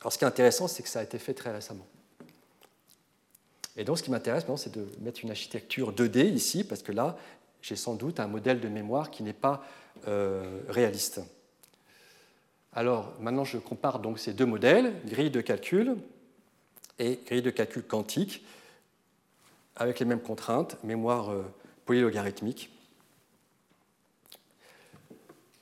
Alors 0.00 0.12
ce 0.12 0.18
qui 0.18 0.24
est 0.24 0.28
intéressant, 0.28 0.68
c'est 0.68 0.82
que 0.82 0.88
ça 0.88 1.00
a 1.00 1.02
été 1.02 1.18
fait 1.18 1.34
très 1.34 1.50
récemment. 1.50 1.86
Et 3.76 3.84
donc 3.84 3.98
ce 3.98 4.02
qui 4.02 4.10
m'intéresse 4.10 4.42
maintenant, 4.42 4.56
c'est 4.56 4.74
de 4.74 4.86
mettre 5.00 5.20
une 5.22 5.30
architecture 5.30 5.92
2D 5.92 6.32
ici, 6.32 6.64
parce 6.64 6.82
que 6.82 6.92
là, 6.92 7.16
j'ai 7.62 7.76
sans 7.76 7.94
doute 7.94 8.20
un 8.20 8.26
modèle 8.26 8.60
de 8.60 8.68
mémoire 8.68 9.10
qui 9.10 9.22
n'est 9.22 9.32
pas 9.32 9.64
euh, 10.06 10.60
réaliste. 10.68 11.20
Alors 12.72 13.12
maintenant, 13.20 13.44
je 13.44 13.58
compare 13.58 13.98
donc 13.98 14.18
ces 14.18 14.32
deux 14.32 14.46
modèles, 14.46 14.92
grille 15.06 15.30
de 15.30 15.40
calcul 15.40 15.96
et 16.98 17.18
grille 17.26 17.42
de 17.42 17.50
calcul 17.50 17.82
quantique, 17.82 18.44
avec 19.78 20.00
les 20.00 20.06
mêmes 20.06 20.20
contraintes, 20.20 20.76
mémoire 20.82 21.30
euh, 21.30 21.42
polylogarithmique. 21.86 22.70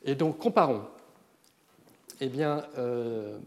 Et 0.04 0.14
donc, 0.14 0.38
comparons. 0.38 0.84
Eh 2.20 2.28
bien, 2.28 2.66
euh, 2.78 3.38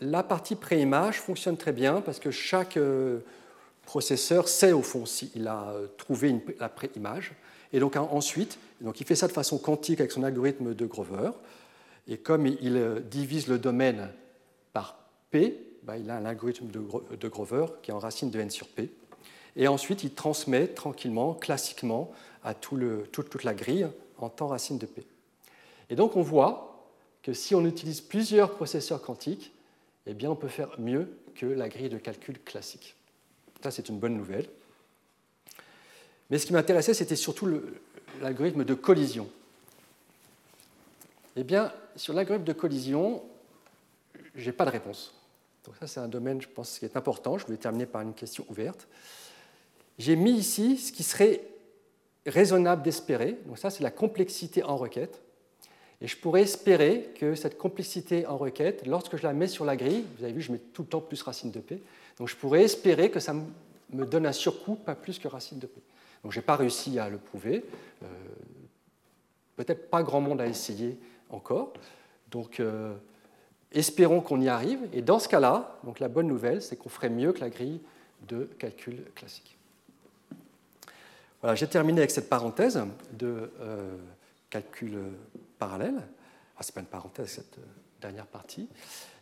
la 0.00 0.22
partie 0.22 0.56
préimage 0.56 1.20
fonctionne 1.20 1.56
très 1.56 1.72
bien 1.72 2.00
parce 2.00 2.18
que 2.18 2.30
chaque 2.30 2.78
euh, 2.78 3.20
processeur 3.84 4.48
sait 4.48 4.72
au 4.72 4.82
fond 4.82 5.04
s'il 5.04 5.46
a 5.46 5.74
trouvé 5.98 6.42
la 6.58 6.68
préimage. 6.68 7.34
Et 7.72 7.80
donc 7.80 7.96
ensuite, 7.96 8.58
donc 8.80 9.00
il 9.00 9.06
fait 9.06 9.16
ça 9.16 9.26
de 9.26 9.32
façon 9.32 9.58
quantique 9.58 10.00
avec 10.00 10.12
son 10.12 10.22
algorithme 10.22 10.74
de 10.74 10.86
Grover. 10.86 11.30
Et 12.08 12.16
comme 12.16 12.46
il 12.46 13.02
divise 13.10 13.48
le 13.48 13.58
domaine 13.58 14.08
par 14.72 14.98
P, 15.30 15.65
bah, 15.86 15.96
il 15.96 16.10
a 16.10 16.16
un 16.16 16.24
algorithme 16.24 16.66
de, 16.66 17.28
Grover 17.28 17.66
qui 17.82 17.92
est 17.92 17.94
en 17.94 18.00
racine 18.00 18.30
de 18.30 18.40
n 18.40 18.50
sur 18.50 18.66
P. 18.66 18.90
Et 19.54 19.68
ensuite, 19.68 20.02
il 20.02 20.12
transmet 20.12 20.66
tranquillement, 20.66 21.32
classiquement, 21.32 22.12
à 22.42 22.54
toute 22.54 23.44
la 23.44 23.54
grille 23.54 23.86
en 24.18 24.28
temps 24.28 24.48
racine 24.48 24.78
de 24.78 24.86
P. 24.86 25.06
Et 25.88 25.94
donc 25.94 26.16
on 26.16 26.22
voit 26.22 26.90
que 27.22 27.32
si 27.32 27.54
on 27.54 27.64
utilise 27.64 28.00
plusieurs 28.00 28.54
processeurs 28.54 29.00
quantiques, 29.00 29.52
eh 30.06 30.14
bien, 30.14 30.30
on 30.30 30.36
peut 30.36 30.48
faire 30.48 30.70
mieux 30.78 31.08
que 31.34 31.46
la 31.46 31.68
grille 31.68 31.88
de 31.88 31.98
calcul 31.98 32.38
classique. 32.40 32.94
Ça, 33.62 33.70
c'est 33.70 33.88
une 33.88 33.98
bonne 33.98 34.16
nouvelle. 34.16 34.48
Mais 36.30 36.38
ce 36.38 36.46
qui 36.46 36.52
m'intéressait, 36.52 36.94
c'était 36.94 37.16
surtout 37.16 37.48
l'algorithme 38.20 38.64
de 38.64 38.74
collision. 38.74 39.28
Eh 41.34 41.44
bien, 41.44 41.72
sur 41.96 42.12
l'algorithme 42.12 42.44
de 42.44 42.52
collision, 42.52 43.22
je 44.34 44.46
n'ai 44.46 44.52
pas 44.52 44.64
de 44.64 44.70
réponse. 44.70 45.15
Donc 45.66 45.74
ça, 45.80 45.86
c'est 45.86 46.00
un 46.00 46.08
domaine, 46.08 46.40
je 46.40 46.48
pense, 46.48 46.78
qui 46.78 46.84
est 46.84 46.96
important. 46.96 47.38
Je 47.38 47.46
voulais 47.46 47.58
terminer 47.58 47.86
par 47.86 48.02
une 48.02 48.14
question 48.14 48.44
ouverte. 48.48 48.86
J'ai 49.98 50.16
mis 50.16 50.32
ici 50.32 50.78
ce 50.78 50.92
qui 50.92 51.02
serait 51.02 51.42
raisonnable 52.24 52.82
d'espérer. 52.82 53.38
Donc 53.46 53.58
ça, 53.58 53.70
c'est 53.70 53.82
la 53.82 53.90
complexité 53.90 54.62
en 54.62 54.76
requête. 54.76 55.22
Et 56.00 56.06
je 56.06 56.16
pourrais 56.16 56.42
espérer 56.42 57.10
que 57.18 57.34
cette 57.34 57.56
complexité 57.56 58.26
en 58.26 58.36
requête, 58.36 58.86
lorsque 58.86 59.16
je 59.16 59.22
la 59.22 59.32
mets 59.32 59.48
sur 59.48 59.64
la 59.64 59.76
grille, 59.76 60.04
vous 60.18 60.24
avez 60.24 60.32
vu, 60.32 60.42
je 60.42 60.52
mets 60.52 60.58
tout 60.58 60.82
le 60.82 60.88
temps 60.88 61.00
plus 61.00 61.22
racine 61.22 61.50
de 61.50 61.60
P, 61.60 61.82
donc 62.18 62.28
je 62.28 62.36
pourrais 62.36 62.64
espérer 62.64 63.10
que 63.10 63.20
ça 63.20 63.32
me 63.32 64.04
donne 64.04 64.26
un 64.26 64.32
surcoût, 64.32 64.74
pas 64.74 64.94
plus 64.94 65.18
que 65.18 65.26
racine 65.26 65.58
de 65.58 65.66
P. 65.66 65.80
Donc 66.22 66.32
je 66.32 66.38
n'ai 66.38 66.44
pas 66.44 66.56
réussi 66.56 66.98
à 66.98 67.08
le 67.08 67.16
prouver. 67.16 67.64
Euh, 68.02 68.06
peut-être 69.56 69.88
pas 69.88 70.02
grand 70.02 70.20
monde 70.20 70.40
a 70.40 70.46
essayé 70.46 70.98
encore. 71.30 71.72
Donc 72.30 72.60
euh, 72.60 72.94
espérons 73.76 74.20
qu'on 74.20 74.40
y 74.40 74.48
arrive. 74.48 74.80
Et 74.92 75.02
dans 75.02 75.18
ce 75.18 75.28
cas-là, 75.28 75.78
donc 75.84 76.00
la 76.00 76.08
bonne 76.08 76.26
nouvelle, 76.26 76.62
c'est 76.62 76.76
qu'on 76.76 76.88
ferait 76.88 77.10
mieux 77.10 77.32
que 77.32 77.40
la 77.40 77.50
grille 77.50 77.80
de 78.26 78.44
calcul 78.58 79.04
classique. 79.14 79.56
Voilà, 81.40 81.54
j'ai 81.54 81.68
terminé 81.68 82.00
avec 82.00 82.10
cette 82.10 82.28
parenthèse 82.28 82.82
de 83.12 83.50
euh, 83.60 83.96
calcul 84.50 84.98
parallèle. 85.58 86.02
Ah, 86.56 86.62
ce 86.62 86.70
n'est 86.70 86.74
pas 86.74 86.80
une 86.80 86.86
parenthèse, 86.86 87.28
cette 87.28 87.58
dernière 88.00 88.26
partie. 88.26 88.68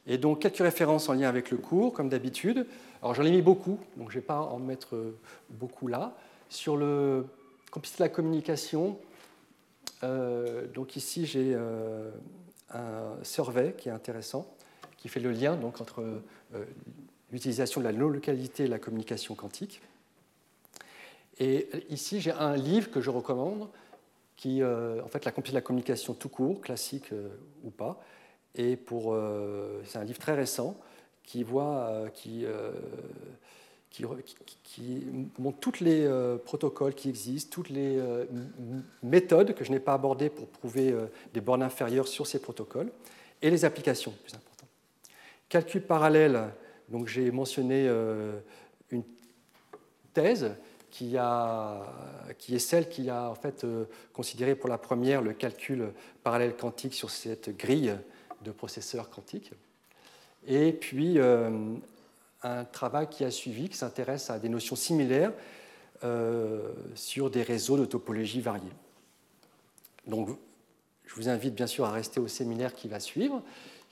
Et 0.07 0.19
donc 0.19 0.41
quelques 0.41 0.59
références 0.59 1.09
en 1.09 1.15
lien 1.15 1.29
avec 1.29 1.51
le 1.51 1.57
cours, 1.57 1.93
comme 1.93 2.09
d'habitude. 2.09 2.67
Alors 3.03 3.15
j'en 3.15 3.25
ai 3.25 3.31
mis 3.31 3.43
beaucoup, 3.43 3.79
donc 3.97 4.11
je 4.11 4.17
ne 4.17 4.21
vais 4.21 4.27
pas 4.27 4.41
en 4.41 4.59
mettre 4.59 4.97
beaucoup 5.51 5.89
là. 5.89 6.15
Sur 6.49 6.77
le 6.77 7.27
complexité 7.71 8.05
de 8.05 8.09
la 8.09 8.15
communication, 8.15 8.99
euh, 10.03 10.67
donc 10.69 10.97
ici 10.97 11.27
j'ai 11.27 11.53
euh, 11.55 12.11
un 12.75 13.23
survey 13.23 13.75
qui 13.77 13.89
est 13.89 13.93
intéressant, 13.93 14.47
qui 14.97 15.09
fait 15.09 15.21
le 15.21 15.33
lien 15.33 15.57
donc, 15.57 15.81
entre 15.81 16.03
euh, 16.55 16.65
l'utilisation 17.31 17.81
de 17.81 17.87
la 17.87 17.93
non-localité 17.93 18.65
et 18.65 18.69
la 18.69 18.79
communication 18.79 19.35
quantique. 19.35 19.81
Et 21.39 21.69
ici 21.91 22.21
j'ai 22.21 22.33
un 22.33 22.57
livre 22.57 22.91
que 22.91 23.01
je 23.01 23.11
recommande, 23.11 23.69
qui, 24.37 24.63
en 24.63 25.09
fait, 25.09 25.25
la 25.25 25.33
de 25.33 25.53
la 25.53 25.61
communication 25.61 26.13
tout 26.13 26.29
court, 26.29 26.61
classique 26.61 27.11
ou 27.63 27.71
pas, 27.71 28.03
et 28.55 28.77
pour, 28.77 29.17
c'est 29.85 29.99
un 29.99 30.05
livre 30.05 30.19
très 30.19 30.35
récent 30.35 30.77
qui 31.23 31.43
voit, 31.43 32.05
qui 32.13 32.45
qui, 34.63 35.07
montre 35.39 35.59
tous 35.61 35.81
les 35.81 36.05
euh, 36.05 36.37
protocoles 36.37 36.95
qui 36.95 37.09
existent, 37.09 37.51
toutes 37.53 37.71
les 37.71 37.97
euh, 37.97 38.25
méthodes 39.03 39.55
que 39.55 39.65
je 39.65 39.71
n'ai 39.71 39.79
pas 39.79 39.95
abordées 39.95 40.31
pour 40.31 40.49
prouver 40.49 40.91
euh, 40.91 41.07
des 41.33 41.41
bornes 41.41 41.63
inférieures 41.63 42.09
sur 42.09 42.27
ces 42.27 42.41
protocoles, 42.41 42.91
et 43.41 43.51
les 43.51 43.65
applications, 43.65 44.13
plus 44.25 44.35
important. 44.35 44.67
Calcul 45.49 45.83
parallèle, 45.83 46.51
donc 46.89 47.07
j'ai 47.07 47.31
mentionné 47.31 47.89
une 48.91 49.03
thèse 50.13 50.51
qui, 50.91 51.17
a, 51.19 51.83
qui, 52.39 52.55
est 52.55 52.61
celle 52.61 52.89
qui 52.89 53.11
a 53.11 53.29
en 53.29 53.35
fait 53.35 53.67
considéré 54.13 54.55
pour 54.55 54.71
la 54.71 54.79
première 54.79 55.21
le 55.21 55.35
calcul 55.35 55.93
parallèle 56.23 56.57
quantique 56.57 56.95
sur 56.95 57.11
cette 57.11 57.55
grille 57.57 57.95
de 58.43 58.51
processeurs 58.51 59.11
quantiques. 59.11 59.53
Et 60.47 60.73
puis 60.73 61.19
un 62.45 62.65
travail 62.65 63.09
qui 63.09 63.25
a 63.25 63.31
suivi, 63.31 63.69
qui 63.69 63.77
s'intéresse 63.77 64.31
à 64.31 64.39
des 64.39 64.49
notions 64.49 64.77
similaires 64.77 65.33
euh, 66.05 66.71
sur 66.95 67.31
des 67.31 67.43
réseaux 67.43 67.79
de 67.79 67.87
topologie 67.87 68.41
variés. 68.41 68.73
Donc, 70.07 70.29
je 71.07 71.15
vous 71.15 71.29
invite 71.29 71.55
bien 71.55 71.67
sûr 71.67 71.87
à 71.87 71.91
rester 71.91 72.21
au 72.21 72.29
séminaire 72.29 72.75
qui 72.75 72.87
va 72.87 73.01
suivre, 73.01 73.43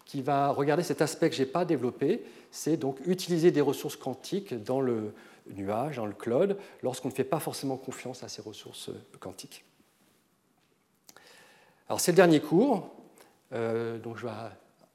qui 0.04 0.20
va 0.20 0.50
regarder 0.50 0.82
cet 0.82 1.00
aspect 1.00 1.30
que 1.30 1.36
je 1.36 1.42
n'ai 1.42 1.48
pas 1.48 1.64
développé, 1.64 2.22
c'est 2.50 2.76
donc 2.76 2.98
utiliser 3.06 3.50
des 3.50 3.62
ressources 3.62 3.96
quantiques 3.96 4.52
dans 4.62 4.80
le 4.80 5.14
nuage, 5.56 5.96
dans 5.96 6.06
le 6.06 6.12
cloud, 6.12 6.58
lorsqu'on 6.82 7.08
ne 7.08 7.14
fait 7.14 7.24
pas 7.24 7.40
forcément 7.40 7.78
confiance 7.78 8.22
à 8.22 8.28
ces 8.28 8.42
ressources 8.42 8.90
quantiques. 9.18 9.64
Alors, 11.88 12.00
c'est 12.00 12.12
le 12.12 12.16
dernier 12.16 12.40
cours. 12.40 12.90
Euh, 13.52 13.98
donc, 13.98 14.18
je 14.18 14.26
vais 14.26 14.32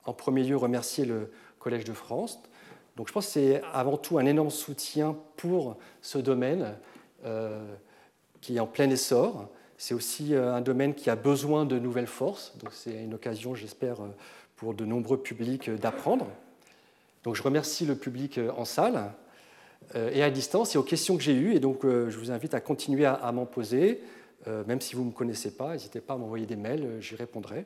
en 0.06 0.14
premier 0.14 0.44
lieu 0.44 0.56
remercier 0.56 1.06
le 1.06 1.32
Collège 1.60 1.84
de 1.84 1.94
France 1.94 2.40
donc 2.98 3.08
je 3.08 3.14
pense 3.14 3.28
que 3.28 3.32
c'est 3.34 3.62
avant 3.74 3.96
tout 3.96 4.18
un 4.18 4.26
énorme 4.26 4.50
soutien 4.50 5.16
pour 5.38 5.78
ce 6.02 6.18
domaine 6.18 6.76
euh, 7.26 7.64
qui 8.42 8.58
est 8.58 8.60
en 8.60 8.66
plein 8.66 8.90
essor. 8.90 9.48
C'est 9.78 9.94
aussi 9.94 10.34
euh, 10.34 10.56
un 10.56 10.62
domaine 10.62 10.96
qui 10.96 11.12
a 11.12 11.16
besoin 11.16 11.66
de 11.66 11.78
nouvelles 11.78 12.08
forces. 12.08 12.58
Donc 12.58 12.72
c'est 12.74 13.04
une 13.04 13.14
occasion, 13.14 13.54
j'espère, 13.54 14.02
euh, 14.02 14.08
pour 14.56 14.74
de 14.74 14.84
nombreux 14.84 15.22
publics 15.22 15.70
d'apprendre. 15.70 16.28
Donc 17.24 17.36
je 17.36 17.44
remercie 17.44 17.86
le 17.86 17.96
public 17.96 18.40
en 18.58 18.66
salle 18.66 19.12
et 19.94 20.24
à 20.24 20.30
distance 20.30 20.76
et 20.76 20.78
aux 20.78 20.84
questions 20.84 21.18
que 21.18 21.24
j'ai 21.24 21.36
eues. 21.36 21.54
Et 21.54 21.60
donc 21.60 21.82
je 21.84 22.18
vous 22.18 22.32
invite 22.32 22.54
à 22.54 22.62
continuer 22.62 23.06
à, 23.06 23.32
m'en 23.32 23.46
poser. 23.46 24.02
Même 24.46 24.80
si 24.80 24.96
vous 24.96 25.04
ne 25.04 25.10
me 25.10 25.12
connaissez 25.12 25.52
pas, 25.52 25.74
n'hésitez 25.74 26.00
pas 26.00 26.14
à 26.14 26.18
m'envoyer 26.18 26.46
des 26.46 26.56
mails, 26.56 26.98
j'y 27.02 27.16
répondrai. 27.16 27.66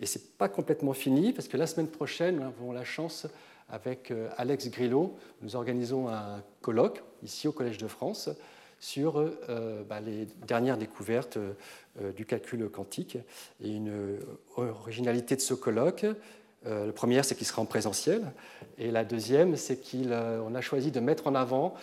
Et 0.00 0.06
ce 0.06 0.18
n'est 0.18 0.24
pas 0.38 0.48
complètement 0.48 0.92
fini, 0.92 1.32
parce 1.32 1.48
que 1.48 1.56
la 1.56 1.66
semaine 1.66 1.88
prochaine, 1.88 2.36
nous 2.36 2.44
avons 2.44 2.72
la 2.72 2.84
chance 2.84 3.26
avec 3.70 4.10
euh, 4.10 4.28
Alex 4.36 4.70
Grillo, 4.70 5.16
nous 5.42 5.56
organisons 5.56 6.08
un 6.08 6.42
colloque 6.62 7.02
ici 7.22 7.48
au 7.48 7.52
Collège 7.52 7.78
de 7.78 7.88
France 7.88 8.30
sur 8.80 9.18
euh, 9.18 9.82
bah, 9.82 10.00
les 10.00 10.26
dernières 10.46 10.78
découvertes 10.78 11.36
euh, 11.36 12.12
du 12.12 12.24
calcul 12.24 12.68
quantique. 12.68 13.18
Et 13.62 13.74
une 13.74 14.18
originalité 14.56 15.36
de 15.36 15.40
ce 15.40 15.54
colloque, 15.54 16.06
la 16.64 16.92
première, 16.92 17.24
c'est 17.24 17.34
qu'il 17.34 17.46
sera 17.46 17.62
en 17.62 17.66
présentiel. 17.66 18.32
Et 18.78 18.90
la 18.90 19.04
deuxième, 19.04 19.56
c'est 19.56 19.78
qu'on 19.78 20.54
a 20.54 20.60
choisi 20.60 20.90
de 20.90 21.00
mettre 21.00 21.28
en 21.28 21.34
avant, 21.34 21.74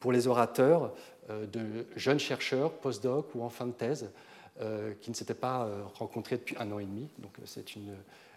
pour 0.00 0.12
les 0.12 0.26
orateurs, 0.26 0.92
de 1.30 1.86
jeunes 1.96 2.18
chercheurs, 2.18 2.72
post-doc 2.72 3.28
ou 3.34 3.42
en 3.42 3.48
fin 3.48 3.66
de 3.66 3.72
thèse, 3.72 4.10
qui 5.00 5.10
ne 5.10 5.14
s'étaient 5.14 5.32
pas 5.32 5.68
rencontrés 5.94 6.36
depuis 6.36 6.56
un 6.58 6.70
an 6.72 6.80
et 6.80 6.84
demi. 6.84 7.08
Donc 7.18 7.32
c'est 7.44 7.76
une 7.76 7.94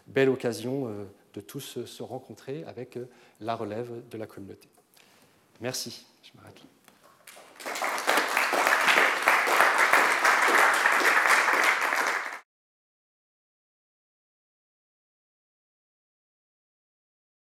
belle 0.07 0.29
occasion 0.29 0.87
de 1.33 1.41
tous 1.41 1.85
se 1.85 2.03
rencontrer 2.03 2.63
avec 2.65 2.97
euh, 2.97 3.07
la 3.39 3.55
relève 3.55 4.07
de 4.09 4.17
la 4.17 4.27
communauté. 4.27 4.67
Merci. 5.61 6.05
Je 6.23 6.31
m'arrête 6.35 6.59
là. 6.59 6.80